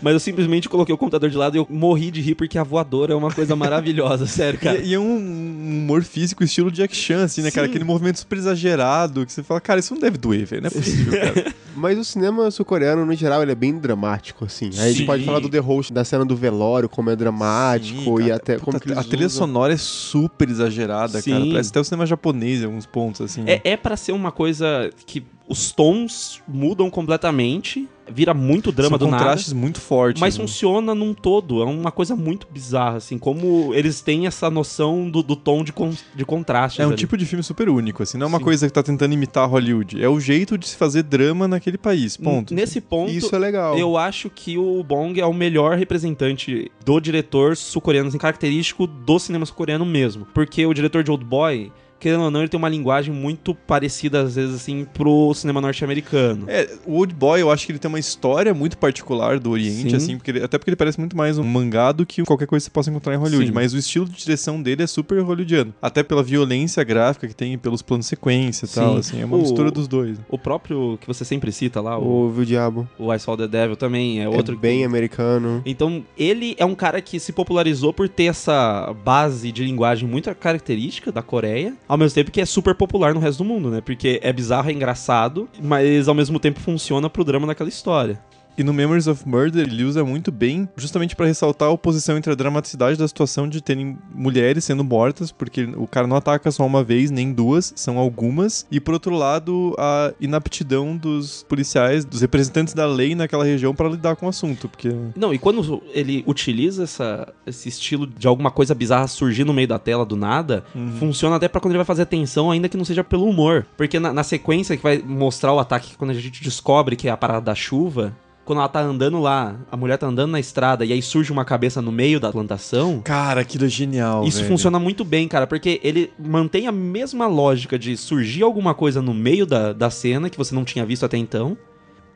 Mas 0.02 0.14
eu 0.14 0.19
simplesmente 0.20 0.70
coloquei 0.70 0.94
o 0.94 0.98
computador 0.98 1.30
de 1.30 1.38
lado 1.38 1.56
e 1.56 1.60
eu 1.60 1.68
morri 1.70 2.12
de 2.12 2.22
rir 2.22 2.36
porque 2.36 2.58
a 2.58 2.64
voadora 2.64 3.14
é 3.14 3.16
uma 3.16 3.32
coisa 3.32 3.56
maravilhosa, 3.56 4.26
sério, 4.28 4.60
cara. 4.60 4.80
E, 4.80 4.90
e 4.90 4.94
é 4.94 5.00
um 5.00 5.18
humor 5.18 6.04
físico 6.04 6.44
estilo 6.44 6.72
Jack 6.72 6.96
Chan, 6.96 7.24
assim, 7.24 7.42
né, 7.42 7.52
cara? 7.52 7.68
Sim. 7.68 7.72
Aquele 7.72 7.86
movimento 7.86 8.20
super 8.20 8.38
exagerado 8.38 9.26
que 9.26 9.32
você 9.32 9.44
fala, 9.44 9.62
cara, 9.62 9.80
isso 9.80 9.94
não 9.94 10.02
deve 10.02 10.18
doer, 10.18 10.46
velho. 10.46 10.62
Não 10.64 10.68
é 10.68 10.72
possível, 10.72 11.20
cara. 11.20 11.54
Mas 11.76 11.98
o 11.98 12.04
cinema 12.04 12.52
sul-coreano, 12.52 13.06
no 13.06 13.14
geral, 13.14 13.42
ele 13.42 13.52
é 13.54 13.56
bem 13.56 13.78
dramático, 13.78 14.44
assim. 14.44 14.70
Aí 14.78 14.90
a 14.90 14.92
gente 14.92 15.06
pode 15.06 15.24
falar 15.24 15.40
do 15.40 15.48
The 15.48 15.60
Host, 15.60 15.94
da 15.94 16.04
cena 16.04 16.26
do 16.26 16.36
velório, 16.36 16.90
como 16.90 17.10
é 17.10 17.16
dramático 17.16 18.18
Sim, 18.18 18.24
e 18.24 18.24
cara. 18.24 18.36
até 18.36 18.54
Puta, 18.58 18.66
como 18.66 18.80
que 18.80 18.92
A 18.92 19.04
trilha 19.04 19.28
usam. 19.28 19.48
sonora 19.48 19.74
é 19.74 19.78
super 19.78 20.50
exagerada, 20.50 21.22
cara. 21.22 21.22
Sim. 21.22 21.52
Parece 21.52 21.70
até 21.70 21.80
o 21.80 21.84
cinema 21.84 22.06
japonês 22.06 22.62
em 22.62 22.66
alguns 22.66 22.86
pontos, 22.86 23.22
assim. 23.22 23.44
É, 23.48 23.62
é 23.64 23.78
para 23.78 23.96
ser 23.96 24.12
uma 24.12 24.32
coisa 24.32 24.90
que 25.06 25.24
os 25.50 25.72
tons 25.72 26.42
mudam 26.48 26.92
completamente, 26.92 27.90
vira 28.08 28.36
muito 28.36 28.72
drama 28.72 28.92
São 28.92 29.00
do 29.00 29.08
nada. 29.08 29.24
contrastes 29.24 29.52
muito 29.52 29.82
fortes. 29.82 30.22
Mas 30.22 30.38
né? 30.38 30.44
funciona 30.44 30.94
num 30.94 31.12
todo, 31.12 31.64
é 31.64 31.66
uma 31.66 31.92
coisa 31.92 32.16
muito 32.16 32.48
bizarra, 32.52 32.98
assim, 32.98 33.18
como 33.18 33.74
eles 33.74 34.00
têm 34.00 34.28
essa 34.28 34.48
noção 34.52 35.10
do, 35.10 35.24
do 35.24 35.36
tom 35.36 35.64
de, 35.64 35.74
con 35.74 35.92
de 36.16 36.24
contraste. 36.24 36.84
É 36.84 36.88
um 36.88 36.94
tipo 36.94 37.18
de 37.18 37.26
filme 37.26 37.42
super 37.44 37.68
único, 37.68 38.04
assim. 38.04 38.18
Não 38.18 38.26
é 38.26 38.30
uma 38.30 38.38
Sim. 38.38 38.44
coisa 38.44 38.68
que 38.68 38.74
tá 38.74 38.84
tentando 38.84 39.12
imitar 39.12 39.50
Hollywood. 39.50 40.02
É 40.02 40.08
o 40.08 40.20
jeito 40.20 40.56
de 40.56 40.68
se 40.68 40.76
fazer 40.76 41.02
drama 41.02 41.48
naquele 41.48 41.80
país, 41.80 42.16
ponto. 42.16 42.54
Nesse 42.54 42.80
ponto, 42.80 43.12
Isso 43.12 43.36
é 43.36 43.40
legal. 43.40 43.76
Eu 43.76 43.98
acho 43.98 44.30
que 44.30 44.56
o 44.56 44.84
Bong 44.84 45.20
é 45.20 45.26
o 45.26 45.34
melhor 45.34 45.78
representante 45.78 46.72
do 46.86 47.00
diretor 47.00 47.58
sul-coreano, 47.58 48.10
assim, 48.10 48.20
característico 48.20 48.86
do 48.86 49.18
cinema 49.18 49.48
sul-coreano 49.48 49.86
mesmo. 49.86 50.28
Porque 50.32 50.64
o 50.64 50.74
diretor 50.76 51.04
de 51.04 51.10
Old 51.10 51.26
Boy, 51.26 51.72
querendo 52.00 52.24
ou 52.24 52.32
não, 52.32 52.40
ele 52.42 52.50
tem 52.50 52.58
uma 52.58 52.70
linguagem 52.70 53.14
muito 53.14 53.54
parecida, 53.54 54.22
às 54.22 54.36
vezes, 54.36 54.56
assim, 54.56 54.86
pro 54.94 55.34
cinema 55.34 55.60
norte-americano. 55.62 56.46
É, 56.48 56.70
o 56.86 56.94
Old 56.98 57.14
Boy, 57.14 57.42
eu 57.42 57.52
acho 57.52 57.66
que 57.66 57.72
ele 57.72 57.80
tem 57.80 57.90
uma 57.90 58.00
história 58.00 58.54
muito 58.54 58.78
particular 58.78 59.40
do 59.40 59.52
Oriente, 59.52 59.90
Sim. 59.92 59.96
assim, 59.96 60.18
porque 60.18 60.32
ele- 60.32 60.44
até 60.44 60.58
porque 60.58 60.70
ele 60.70 60.76
parece 60.76 61.00
muito 61.00 61.16
mais 61.18 61.38
um 61.38 61.44
mangá 61.44 61.92
do 61.92 62.06
que 62.06 62.24
qualquer 62.24 62.46
coisa 62.48 62.64
que 62.64 62.70
você 62.70 62.74
possa 62.74 62.90
encontrar 62.90 63.14
em 63.14 63.18
Hollywood. 63.18 63.48
Sim. 63.48 63.54
Mas 63.54 63.74
o 63.74 63.78
estilo 63.78 64.06
de 64.08 64.18
direção 64.18 64.62
dele 64.62 64.84
é 64.84 64.88
super 64.88 65.22
hollywoodiano. 65.22 65.74
Até 65.82 66.04
pela 66.04 66.24
violência 66.24 66.84
gráfica 66.84 67.28
que 67.28 67.36
tem, 67.36 67.58
pelos 67.58 67.82
planos 67.82 68.06
sequência 68.06 68.66
e 68.66 68.70
tal, 68.70 68.94
Sim. 68.94 69.00
assim. 69.00 69.22
É 69.22 69.26
uma 69.26 69.38
O- 69.38 69.42
mistura 69.42 69.70
dos 69.72 69.88
dois. 69.88 70.18
O 70.30 70.38
próprio 70.38 70.98
que 71.02 71.08
você 71.08 71.26
sempre 71.26 71.52
cita 71.52 71.82
lá, 71.82 71.98
o, 71.98 72.04
Ouve 72.06 72.42
o 72.42 72.46
diabo. 72.46 72.88
o 72.98 73.14
I 73.14 73.20
Saw 73.20 73.36
the 73.38 73.48
Devil 73.48 73.76
também, 73.76 74.22
é 74.22 74.28
outro 74.30 74.54
é 74.54 74.56
que- 74.56 74.62
bem 74.62 74.86
americano. 74.86 75.62
Então, 75.66 76.04
ele 76.18 76.56
é 76.58 76.66
um 76.66 76.76
cara 76.76 77.02
que 77.02 77.20
se 77.20 77.32
popularizou 77.32 77.92
por 77.94 78.08
ter 78.08 78.26
essa 78.26 78.94
base 79.04 79.52
de 79.52 79.64
linguagem 79.64 80.08
muito 80.08 80.30
característica 80.36 81.12
da 81.12 81.22
Coreia, 81.22 81.74
ao 81.90 81.98
mesmo 81.98 82.14
tempo 82.14 82.30
que 82.30 82.40
é 82.40 82.46
super 82.46 82.76
popular 82.76 83.16
no 83.16 83.20
resto 83.20 83.40
do 83.40 83.46
mundo, 83.46 83.72
né? 83.72 83.82
Porque 83.82 84.20
é 84.22 84.32
bizarro, 84.32 84.70
é 84.70 84.74
engraçado, 84.74 85.50
mas 85.60 86.08
ao 86.08 86.14
mesmo 86.14 86.40
tempo 86.40 86.60
funciona 86.60 87.10
pro 87.10 87.24
drama 87.24 87.48
daquela 87.48 87.68
história. 87.68 88.22
E 88.60 88.64
no 88.64 88.74
Memories 88.74 89.08
of 89.08 89.26
Murder 89.26 89.66
ele 89.66 89.86
usa 89.86 90.04
muito 90.04 90.34
bem, 90.34 90.68
justamente 90.76 91.16
pra 91.16 91.26
ressaltar 91.26 91.70
a 91.70 91.72
oposição 91.72 92.18
entre 92.18 92.34
a 92.34 92.36
dramaticidade 92.36 92.98
da 92.98 93.08
situação 93.08 93.48
de 93.48 93.62
terem 93.62 93.98
mulheres 94.14 94.66
sendo 94.66 94.84
mortas, 94.84 95.32
porque 95.32 95.64
o 95.78 95.88
cara 95.88 96.06
não 96.06 96.18
ataca 96.18 96.52
só 96.52 96.66
uma 96.66 96.84
vez, 96.84 97.10
nem 97.10 97.32
duas, 97.32 97.72
são 97.74 97.98
algumas. 97.98 98.68
E 98.70 98.82
por 98.82 98.94
outro 98.94 99.16
lado, 99.16 99.74
a 99.80 100.14
inaptidão 100.20 100.98
dos 100.98 101.46
policiais, 101.48 102.04
dos 102.04 102.20
representantes 102.20 102.74
da 102.74 102.86
lei 102.86 103.16
naquela 103.16 103.46
região 103.46 103.74
pra 103.74 103.88
lidar 103.88 104.18
com 104.18 104.26
o 104.26 104.30
assunto, 104.30 104.68
porque 104.68 104.94
Não, 105.16 105.34
e 105.34 105.40
quando 105.40 105.82
ele 105.94 106.22
utiliza 106.28 106.84
essa, 106.84 107.34
esse 107.48 107.70
estilo 107.70 108.06
de 108.06 108.28
alguma 108.28 108.52
coisa 108.52 108.76
bizarra 108.76 109.08
surgir 109.08 109.46
no 109.46 109.54
meio 109.54 109.70
da 109.70 109.80
tela 109.80 110.06
do 110.06 110.18
nada, 110.18 110.66
funciona 111.00 111.38
até 111.38 111.48
pra 111.48 111.62
quando 111.62 111.72
ele 111.72 111.78
vai 111.78 111.86
fazer 111.86 112.02
atenção, 112.02 112.52
ainda 112.52 112.68
que 112.68 112.76
não 112.76 112.84
seja 112.84 113.06
pelo 113.06 113.24
humor. 113.24 113.66
Porque 113.78 114.02
na, 114.02 114.12
na 114.12 114.24
sequência 114.24 114.76
que 114.76 114.84
vai 114.84 114.98
mostrar 114.98 115.54
o 115.54 115.60
ataque, 115.60 115.96
quando 115.96 116.12
a 116.12 116.14
gente 116.14 116.44
descobre 116.44 116.98
que 116.98 117.08
é 117.08 117.12
a 117.12 117.16
parada 117.16 117.40
da 117.40 117.56
chuva, 117.56 118.14
quando 118.50 118.62
ela 118.62 118.68
tá 118.68 118.80
andando 118.80 119.20
lá, 119.20 119.58
a 119.72 119.78
mulher 119.78 119.96
tá 120.00 120.08
andando 120.08 120.32
na 120.32 120.40
estrada 120.40 120.84
e 120.84 120.92
aí 120.92 121.04
surge 121.04 121.32
uma 121.32 121.46
cabeça 121.46 121.84
no 121.84 121.92
meio 121.92 122.20
da 122.20 122.32
plantação. 122.32 123.00
Cara, 123.04 123.42
aquilo 123.42 123.66
é 123.66 123.70
genial. 123.70 124.24
Isso 124.24 124.40
velho. 124.40 124.50
funciona 124.50 124.80
muito 124.80 125.06
bem, 125.06 125.28
cara, 125.28 125.46
porque 125.46 125.80
ele 125.84 126.12
mantém 126.18 126.66
a 126.66 126.72
mesma 126.72 127.28
lógica 127.28 127.78
de 127.78 127.96
surgir 127.96 128.42
alguma 128.42 128.74
coisa 128.74 129.04
no 129.04 129.14
meio 129.14 129.46
da, 129.46 129.72
da 129.72 129.92
cena 129.92 130.32
que 130.32 130.38
você 130.38 130.56
não 130.56 130.66
tinha 130.66 130.84
visto 130.84 131.06
até 131.06 131.16
então. 131.16 131.56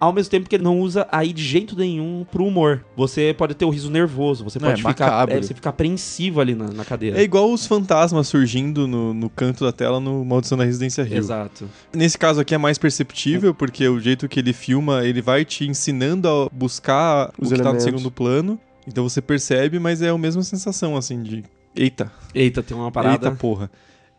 Ao 0.04 0.12
mesmo 0.12 0.30
tempo 0.30 0.50
que 0.50 0.56
ele 0.56 0.64
não 0.64 0.80
usa 0.82 1.08
aí 1.12 1.32
de 1.32 1.42
jeito 1.44 1.78
nenhum 1.78 2.26
pro 2.30 2.44
humor. 2.46 2.84
Você 2.96 3.34
pode 3.38 3.54
ter 3.54 3.64
o 3.66 3.70
riso 3.70 3.90
nervoso, 3.90 4.44
você 4.44 4.58
É, 4.58 4.62
pode 4.62 4.78
ficar, 4.82 4.92
macabro. 5.06 5.36
é, 5.36 5.42
você 5.42 5.54
fica 5.54 5.70
apreensivo 5.70 6.42
ali 6.42 6.54
na, 6.56 6.68
na 6.68 6.84
cadeira. 6.84 7.18
É 7.20 7.24
igual 7.24 7.52
os 7.52 7.66
fantasmas 7.66 8.28
surgindo 8.28 8.88
no, 8.88 9.14
no 9.14 9.30
canto 9.30 9.64
da 9.64 9.72
tela 9.72 10.00
no 10.00 10.26
Maldição 10.26 10.58
da 10.58 10.64
Residência 10.66 11.04
Rio. 11.04 11.18
Exato. 11.18 11.70
Nesse 11.94 12.18
caso 12.18 12.42
aqui 12.42 12.54
é 12.54 12.58
mais 12.58 12.78
perceptível, 12.78 13.54
porque 13.54 13.88
o 13.88 14.00
jeito 14.00 14.28
que 14.28 14.40
ele 14.40 14.52
filma, 14.54 15.06
ele 15.06 15.22
vai 15.22 15.46
te 15.46 15.66
ensinando 15.68 16.28
a 16.28 16.50
buscar 16.52 17.32
Os 17.40 17.50
o 17.50 17.52
que 17.52 17.58
tá 17.58 17.64
no 17.64 17.70
elementos. 17.70 17.84
segundo 17.84 18.12
plano. 18.12 18.60
Então 18.86 19.08
você 19.08 19.22
percebe, 19.22 19.80
mas 19.80 20.02
é 20.02 20.10
a 20.10 20.18
mesma 20.18 20.44
sensação, 20.44 20.98
assim, 20.98 21.24
de... 21.24 21.44
Eita, 21.76 22.12
Eita, 22.36 22.62
tem 22.62 22.76
uma 22.76 22.92
parada. 22.92 23.28
eita 23.28 23.32
porra. 23.38 23.72